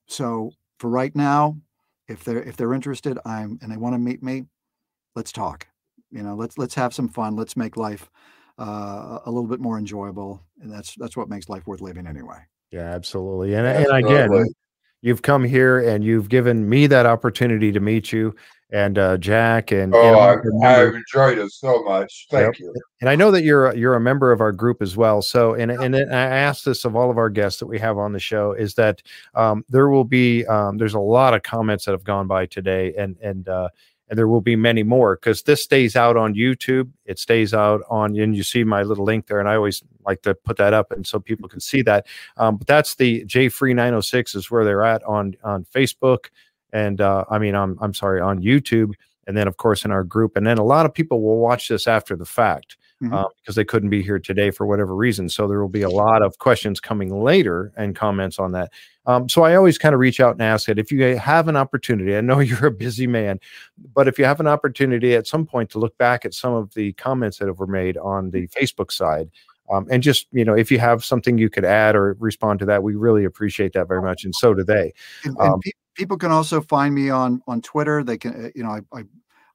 so 0.07 0.53
for 0.79 0.89
right 0.89 1.15
now, 1.15 1.57
if 2.09 2.25
they're 2.25 2.43
if 2.43 2.57
they're 2.57 2.75
interested, 2.75 3.19
I'm 3.25 3.59
and 3.63 3.71
they 3.71 3.77
want 3.77 3.95
to 3.95 3.99
meet 3.99 4.23
me, 4.23 4.45
let's 5.15 5.33
talk. 5.33 5.67
You 6.11 6.23
know, 6.23 6.35
let's 6.35 6.57
let's 6.57 6.75
have 6.75 6.95
some 6.95 7.09
fun. 7.09 7.37
Let's 7.37 7.57
make 7.57 7.77
life 7.77 8.11
uh, 8.59 9.19
a 9.25 9.31
little 9.31 9.49
bit 9.49 9.61
more 9.61 9.79
enjoyable, 9.79 10.43
and 10.61 10.73
that's 10.73 10.95
that's 10.97 11.17
what 11.17 11.29
makes 11.29 11.49
life 11.49 11.67
worth 11.67 11.83
living 11.83 12.07
anyway. 12.07 12.39
Yeah, 12.71 12.95
absolutely. 12.95 13.55
And 13.55 13.67
and 13.67 13.87
again, 13.93 14.23
Absolutely. 14.23 14.55
You've 15.03 15.23
come 15.23 15.45
here 15.45 15.79
and 15.79 16.03
you've 16.05 16.29
given 16.29 16.69
me 16.69 16.87
that 16.89 17.07
opportunity 17.07 17.71
to 17.73 17.81
meet 17.81 18.13
you 18.13 18.35
and 18.71 18.99
uh, 18.99 19.17
Jack 19.17 19.71
and 19.73 19.95
Oh, 19.95 19.99
I, 20.19 20.33
I'm 20.33 20.39
a 20.41 20.43
member- 20.45 20.67
I've 20.67 20.95
enjoyed 20.95 21.39
it 21.39 21.51
so 21.53 21.83
much. 21.85 22.27
Thank 22.31 22.59
you. 22.59 22.75
and 23.01 23.09
I 23.09 23.17
know 23.17 23.31
that 23.31 23.43
you're 23.43 23.69
a- 23.69 23.77
you're 23.77 23.95
a 23.95 24.01
member 24.01 24.31
of 24.31 24.43
our 24.43 24.53
group 24.53 24.83
as 24.83 24.95
well. 24.95 25.23
So 25.23 25.55
and 25.55 25.71
and 25.71 25.97
I 25.97 26.03
asked 26.27 26.67
this 26.67 26.85
of 26.85 26.95
all 26.95 27.11
of 27.11 27.17
our 27.17 27.31
guests 27.31 27.61
that 27.61 27.67
we 27.67 27.79
have 27.79 27.97
on 27.97 28.13
the 28.13 28.19
show 28.21 28.53
is 28.53 28.75
that 28.75 29.01
um, 29.35 29.65
there 29.71 29.89
will 29.89 30.05
be 30.05 30.45
um, 30.47 30.77
there's 30.77 30.93
a 30.95 30.99
lot 31.01 31.33
of 31.33 31.43
comments 31.43 31.87
that 31.87 31.93
have 31.93 32.05
gone 32.05 32.27
by 32.27 32.45
today 32.45 32.93
and 32.99 33.17
and 33.23 33.49
uh, 33.49 33.69
and 34.09 34.19
there 34.19 34.29
will 34.29 34.41
be 34.41 34.57
many 34.57 34.83
more 34.83 35.17
because 35.17 35.43
this 35.43 35.63
stays 35.63 35.97
out 35.97 36.17
on 36.17 36.35
YouTube. 36.35 36.91
It 37.05 37.19
stays 37.19 37.53
out 37.53 37.83
on 37.91 38.17
and 38.19 38.37
you 38.37 38.43
see 38.43 38.65
my 38.65 38.83
little 38.83 39.05
link 39.05 39.27
there, 39.27 39.41
and 39.41 39.49
I 39.49 39.57
always 39.57 39.83
like 40.07 40.23
to 40.23 40.35
put 40.35 40.57
that 40.57 40.73
up 40.73 40.91
and 40.91 41.07
so 41.07 41.21
people 41.21 41.49
can 41.49 41.61
see 41.61 41.83
that. 41.83 42.07
Um, 42.37 42.57
but 42.57 42.67
that's 42.67 42.95
the 42.95 43.25
J 43.25 43.49
Free 43.49 43.75
906 43.75 44.35
is 44.35 44.51
where 44.51 44.65
they're 44.65 44.85
at 44.85 45.03
on 45.05 45.35
on 45.45 45.65
Facebook 45.65 46.27
and 46.73 47.01
uh, 47.01 47.25
I 47.31 47.39
mean 47.39 47.55
I'm 47.55 47.79
I'm 47.81 47.95
sorry 47.95 48.21
on 48.21 48.43
YouTube 48.43 48.93
and 49.27 49.37
then 49.37 49.47
of 49.49 49.57
course 49.57 49.85
in 49.85 49.91
our 49.91 50.05
group 50.05 50.37
and 50.37 50.47
then 50.47 50.59
a 50.59 50.65
lot 50.65 50.87
of 50.87 50.95
people 50.95 51.21
will 51.21 51.39
watch 51.39 51.69
this 51.69 51.87
after 51.87 52.17
the 52.17 52.27
fact 52.27 52.77
Mhm. 53.03 53.13
uh, 53.15 53.29
because 53.41 53.55
they 53.55 53.65
couldn't 53.65 53.91
be 53.91 54.03
here 54.03 54.19
today 54.19 54.51
for 54.51 54.67
whatever 54.67 54.95
reason 54.95 55.29
so 55.29 55.47
there 55.47 55.61
will 55.61 55.69
be 55.69 55.83
a 55.83 55.89
lot 55.89 56.21
of 56.21 56.39
questions 56.39 56.81
coming 56.81 57.23
later 57.23 57.73
and 57.77 57.95
comments 57.95 58.39
on 58.39 58.53
that 58.53 58.73
um, 59.07 59.29
so 59.29 59.43
i 59.45 59.55
always 59.55 59.79
kind 59.79 59.95
of 59.95 60.01
reach 60.01 60.19
out 60.19 60.33
and 60.33 60.43
ask 60.43 60.67
that 60.67 60.79
if 60.79 60.91
you 60.91 61.17
have 61.17 61.47
an 61.49 61.57
opportunity 61.57 62.17
i 62.17 62.21
know 62.21 62.41
you're 62.49 62.67
a 62.67 62.71
busy 62.73 63.07
man 63.07 63.39
but 63.95 64.09
if 64.09 64.19
you 64.19 64.25
have 64.25 64.41
an 64.41 64.49
opportunity 64.49 65.15
at 65.15 65.27
some 65.27 65.47
point 65.47 65.71
to 65.71 65.79
look 65.79 65.97
back 65.99 66.25
at 66.25 66.35
some 66.35 66.53
of 66.55 66.75
the 66.75 66.93
comments 66.95 67.39
that 67.39 67.53
were 67.55 67.67
made 67.69 67.97
on 67.99 68.31
the 68.31 68.49
facebook 68.49 68.91
side 68.91 69.31
um, 69.71 69.87
and 69.91 70.03
just 70.03 70.27
you 70.33 70.45
know 70.45 70.55
if 70.55 70.71
you 70.73 70.79
have 70.79 71.05
something 71.05 71.39
you 71.39 71.49
could 71.51 71.65
add 71.65 71.95
or 71.95 72.17
respond 72.19 72.59
to 72.59 72.65
that 72.67 72.83
we 72.83 72.97
really 72.97 73.25
appreciate 73.25 73.73
that 73.75 73.87
very 73.87 74.03
much 74.03 74.25
and 74.25 74.35
so 74.35 74.55
do 74.55 74.65
they 74.65 74.93
And, 75.25 75.37
and 75.39 75.53
Um, 75.53 75.61
pe- 75.61 75.71
people 75.95 76.17
can 76.17 76.31
also 76.33 76.61
find 76.61 76.95
me 76.95 77.11
on 77.11 77.43
on 77.47 77.61
Twitter. 77.61 78.03
They 78.05 78.17
can, 78.19 78.47
uh, 78.47 78.49
you 78.55 78.63
know, 78.63 78.71
I 78.71 78.81
I, 78.99 79.03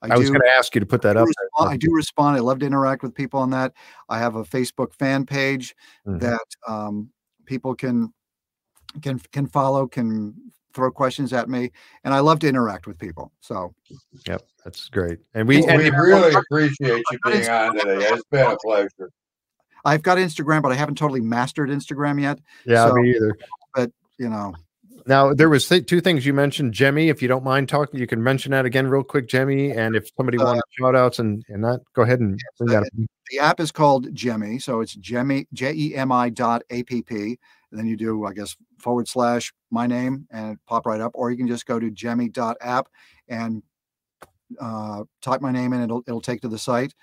I, 0.03 0.13
i, 0.13 0.17
was 0.17 0.29
going 0.29 0.41
to 0.41 0.49
ask 0.57 0.75
you 0.75 0.79
to 0.79 0.85
put 0.85 1.01
that 1.03 1.17
I 1.17 1.21
up 1.21 1.27
respond- 1.27 1.69
I 1.73 1.77
do 1.77 1.87
respond. 1.91 2.37
I 2.37 2.41
love 2.41 2.59
to 2.59 2.65
interact 2.65 3.03
with 3.03 3.15
people 3.15 3.39
on 3.39 3.49
that. 3.51 3.73
I 4.09 4.19
have 4.19 4.35
a 4.35 4.43
Facebook 4.43 4.93
fan 4.93 5.25
page 5.25 5.75
Mhm. 6.05 6.19
that 6.19 6.45
um, 6.67 7.09
people 7.45 7.73
can 7.73 8.13
can 9.01 9.17
can 9.31 9.47
follow, 9.47 9.87
can 9.87 10.35
throw 10.73 10.91
questions 10.91 11.33
at 11.33 11.49
me, 11.49 11.71
and 12.03 12.13
I 12.13 12.19
love 12.19 12.39
to 12.39 12.47
interact 12.47 12.85
with 12.87 12.97
people. 12.97 13.31
So 13.39 13.73
Yep, 14.27 14.41
that's 14.65 14.89
great. 14.89 15.19
And 15.33 15.47
we 15.47 15.57
We, 15.61 15.67
and 15.67 15.79
really 15.97 16.33
appreciate 16.51 17.03
you 17.11 17.19
being 17.25 17.49
on 17.49 17.77
today. 17.77 18.05
It's 18.09 18.23
been 18.29 18.51
a 18.51 18.57
pleasure. 18.57 19.09
I've 19.85 20.01
got 20.01 20.17
Instagram, 20.17 20.61
but 20.61 20.71
I 20.71 20.75
haven't 20.75 20.95
totally 20.95 21.21
mastered 21.21 21.69
Instagram 21.69 22.21
yet. 22.21 22.39
yeah, 22.65 22.87
so- 22.87 22.95
me 22.95 23.15
either. 23.15 23.37
But 23.73 23.91
you 24.17 24.29
know, 24.29 24.53
Now 25.05 25.33
there 25.33 25.49
was 25.49 25.67
th- 25.67 25.85
two 25.85 26.01
things 26.01 26.25
you 26.25 26.33
mentioned, 26.33 26.73
Jemi. 26.73 27.09
If 27.09 27.21
you 27.21 27.27
don't 27.27 27.43
mind 27.43 27.69
talking, 27.69 27.99
you 27.99 28.07
can 28.07 28.23
mention 28.23 28.51
that 28.51 28.65
again 28.65 28.87
real 28.87 29.03
quick, 29.03 29.27
Jemi. 29.27 29.75
And 29.75 29.95
if 29.95 30.09
somebody 30.15 30.37
Uh, 30.37 30.45
wanted 30.45 30.61
shout 30.71 30.95
outs 30.95 31.19
and 31.19 31.43
and 31.49 31.63
that, 31.63 31.81
go 31.93 32.03
ahead 32.03 32.19
and 32.19 32.39
bring 32.57 32.71
that. 32.71 32.83
up. 32.83 32.89
the 33.29 33.39
app 33.39 33.59
is 33.59 33.71
called 33.71 34.13
Jemi, 34.13 34.61
so 34.61 34.81
it's 34.81 34.95
Jemi 34.95 35.47
J 35.53 35.73
E 35.73 35.95
M 35.95 36.11
I 36.11 36.29
dot 36.29 36.63
A 36.69 36.83
P 36.83 37.01
P, 37.01 37.15
and 37.71 37.79
then 37.79 37.87
you 37.87 37.97
do 37.97 38.25
I 38.25 38.33
guess 38.33 38.55
forward 38.79 39.07
slash 39.07 39.53
my 39.71 39.87
name 39.87 40.27
and 40.31 40.53
it 40.53 40.59
pop 40.67 40.85
right 40.85 41.01
up, 41.01 41.11
or 41.15 41.31
you 41.31 41.37
can 41.37 41.47
just 41.47 41.65
go 41.65 41.79
to 41.79 41.89
Jemi 41.91 42.31
dot 42.31 42.57
app 42.61 42.87
and 43.27 43.63
uh, 44.59 45.03
type 45.21 45.41
my 45.41 45.51
name 45.51 45.73
in. 45.73 45.81
It'll 45.81 46.03
it'll 46.07 46.21
take 46.21 46.41
to 46.41 46.47
the 46.47 46.59
site. 46.59 46.93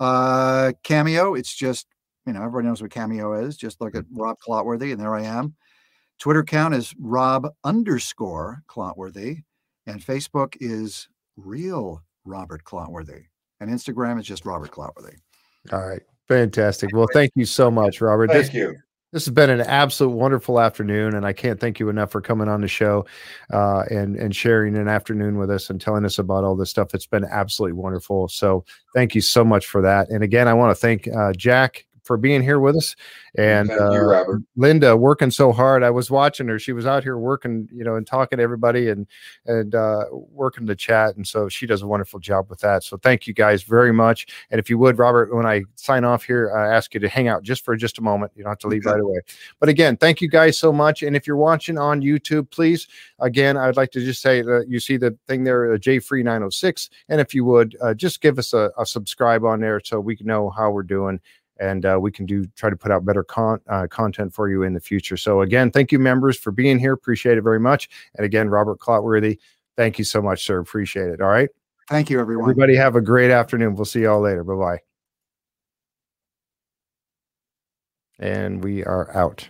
Uh, 0.00 0.72
Cameo, 0.82 1.34
it's 1.34 1.54
just 1.54 1.86
you 2.26 2.32
know 2.32 2.40
everybody 2.40 2.66
knows 2.66 2.82
what 2.82 2.90
Cameo 2.90 3.34
is. 3.34 3.56
Just 3.56 3.80
look 3.80 3.94
at 3.94 4.04
Rob 4.12 4.38
Clotworthy, 4.40 4.92
and 4.92 5.00
there 5.00 5.14
I 5.14 5.22
am. 5.22 5.54
Twitter 6.18 6.40
account 6.40 6.74
is 6.74 6.94
Rob 6.98 7.48
underscore 7.64 8.62
Clotworthy, 8.68 9.42
and 9.86 10.00
Facebook 10.00 10.56
is 10.60 11.08
real 11.36 12.02
Robert 12.24 12.64
Clotworthy, 12.64 13.24
and 13.60 13.70
Instagram 13.70 14.18
is 14.18 14.26
just 14.26 14.46
Robert 14.46 14.70
Clotworthy. 14.70 15.16
All 15.72 15.86
right, 15.86 16.02
fantastic. 16.28 16.90
Well, 16.92 17.08
thank 17.12 17.32
you 17.34 17.44
so 17.44 17.70
much, 17.70 18.00
Robert. 18.00 18.28
This, 18.28 18.46
Thank 18.46 18.54
you. 18.54 18.76
this 19.12 19.24
has 19.24 19.34
been 19.34 19.50
an 19.50 19.62
absolute 19.62 20.14
wonderful 20.14 20.60
afternoon, 20.60 21.14
and 21.14 21.26
I 21.26 21.32
can't 21.32 21.58
thank 21.58 21.80
you 21.80 21.88
enough 21.88 22.10
for 22.10 22.20
coming 22.20 22.48
on 22.48 22.60
the 22.60 22.68
show 22.68 23.06
uh, 23.52 23.84
and 23.90 24.16
and 24.16 24.34
sharing 24.34 24.76
an 24.76 24.88
afternoon 24.88 25.38
with 25.38 25.50
us 25.50 25.68
and 25.68 25.80
telling 25.80 26.04
us 26.04 26.18
about 26.18 26.44
all 26.44 26.56
this 26.56 26.70
stuff. 26.70 26.94
It's 26.94 27.06
been 27.06 27.24
absolutely 27.24 27.74
wonderful. 27.74 28.28
So 28.28 28.64
thank 28.94 29.14
you 29.14 29.20
so 29.20 29.44
much 29.44 29.66
for 29.66 29.82
that. 29.82 30.10
And 30.10 30.22
again, 30.22 30.48
I 30.48 30.54
want 30.54 30.70
to 30.70 30.80
thank 30.80 31.08
uh, 31.08 31.32
Jack 31.32 31.86
for 32.04 32.16
being 32.16 32.42
here 32.42 32.60
with 32.60 32.76
us. 32.76 32.94
And 33.36 33.68
you, 33.68 33.76
uh, 33.76 34.24
Linda 34.56 34.96
working 34.96 35.30
so 35.30 35.50
hard. 35.50 35.82
I 35.82 35.90
was 35.90 36.10
watching 36.10 36.46
her. 36.48 36.58
She 36.58 36.72
was 36.72 36.86
out 36.86 37.02
here 37.02 37.18
working, 37.18 37.68
you 37.72 37.82
know, 37.82 37.96
and 37.96 38.06
talking 38.06 38.36
to 38.36 38.42
everybody 38.42 38.90
and 38.90 39.06
and 39.46 39.74
uh, 39.74 40.04
working 40.12 40.66
the 40.66 40.76
chat. 40.76 41.16
And 41.16 41.26
so 41.26 41.48
she 41.48 41.66
does 41.66 41.82
a 41.82 41.86
wonderful 41.86 42.20
job 42.20 42.48
with 42.48 42.60
that. 42.60 42.84
So 42.84 42.96
thank 42.96 43.26
you 43.26 43.34
guys 43.34 43.64
very 43.64 43.92
much. 43.92 44.26
And 44.50 44.60
if 44.60 44.70
you 44.70 44.78
would, 44.78 44.98
Robert, 44.98 45.34
when 45.34 45.46
I 45.46 45.64
sign 45.74 46.04
off 46.04 46.24
here, 46.24 46.54
I 46.56 46.72
ask 46.74 46.94
you 46.94 47.00
to 47.00 47.08
hang 47.08 47.26
out 47.26 47.42
just 47.42 47.64
for 47.64 47.74
just 47.76 47.98
a 47.98 48.02
moment. 48.02 48.32
You 48.36 48.44
don't 48.44 48.52
have 48.52 48.58
to 48.58 48.68
leave 48.68 48.86
right 48.86 49.00
away. 49.00 49.20
But 49.58 49.68
again, 49.68 49.96
thank 49.96 50.20
you 50.20 50.28
guys 50.28 50.58
so 50.58 50.72
much. 50.72 51.02
And 51.02 51.16
if 51.16 51.26
you're 51.26 51.36
watching 51.36 51.78
on 51.78 52.02
YouTube, 52.02 52.50
please, 52.50 52.86
again, 53.18 53.56
I'd 53.56 53.76
like 53.76 53.90
to 53.92 54.00
just 54.00 54.22
say 54.22 54.42
that 54.42 54.66
you 54.68 54.78
see 54.78 54.96
the 54.96 55.16
thing 55.26 55.42
there, 55.42 55.72
uh, 55.72 55.78
J 55.78 55.98
Free 55.98 56.22
906. 56.22 56.90
And 57.08 57.20
if 57.20 57.34
you 57.34 57.44
would, 57.46 57.76
uh, 57.80 57.94
just 57.94 58.20
give 58.20 58.38
us 58.38 58.52
a, 58.52 58.70
a 58.78 58.86
subscribe 58.86 59.44
on 59.44 59.60
there 59.60 59.80
so 59.82 59.98
we 59.98 60.16
can 60.16 60.26
know 60.26 60.50
how 60.50 60.70
we're 60.70 60.82
doing 60.82 61.20
and 61.58 61.86
uh, 61.86 61.98
we 62.00 62.10
can 62.10 62.26
do 62.26 62.44
try 62.56 62.70
to 62.70 62.76
put 62.76 62.90
out 62.90 63.04
better 63.04 63.22
con- 63.22 63.60
uh, 63.68 63.86
content 63.88 64.32
for 64.34 64.48
you 64.48 64.62
in 64.62 64.74
the 64.74 64.80
future. 64.80 65.16
So 65.16 65.42
again, 65.42 65.70
thank 65.70 65.92
you 65.92 65.98
members 65.98 66.38
for 66.38 66.50
being 66.50 66.78
here. 66.78 66.92
Appreciate 66.92 67.38
it 67.38 67.42
very 67.42 67.60
much. 67.60 67.88
And 68.16 68.24
again, 68.24 68.48
Robert 68.48 68.78
Clotworthy, 68.78 69.38
thank 69.76 69.98
you 69.98 70.04
so 70.04 70.20
much, 70.20 70.44
sir. 70.44 70.58
Appreciate 70.58 71.08
it. 71.08 71.20
All 71.20 71.28
right. 71.28 71.48
Thank 71.88 72.10
you, 72.10 72.18
everyone. 72.18 72.44
Everybody 72.44 72.76
have 72.76 72.96
a 72.96 73.00
great 73.00 73.30
afternoon. 73.30 73.74
We'll 73.74 73.84
see 73.84 74.02
y'all 74.02 74.20
later. 74.20 74.42
Bye 74.42 74.54
bye. 74.54 74.78
And 78.18 78.62
we 78.62 78.84
are 78.84 79.14
out. 79.14 79.48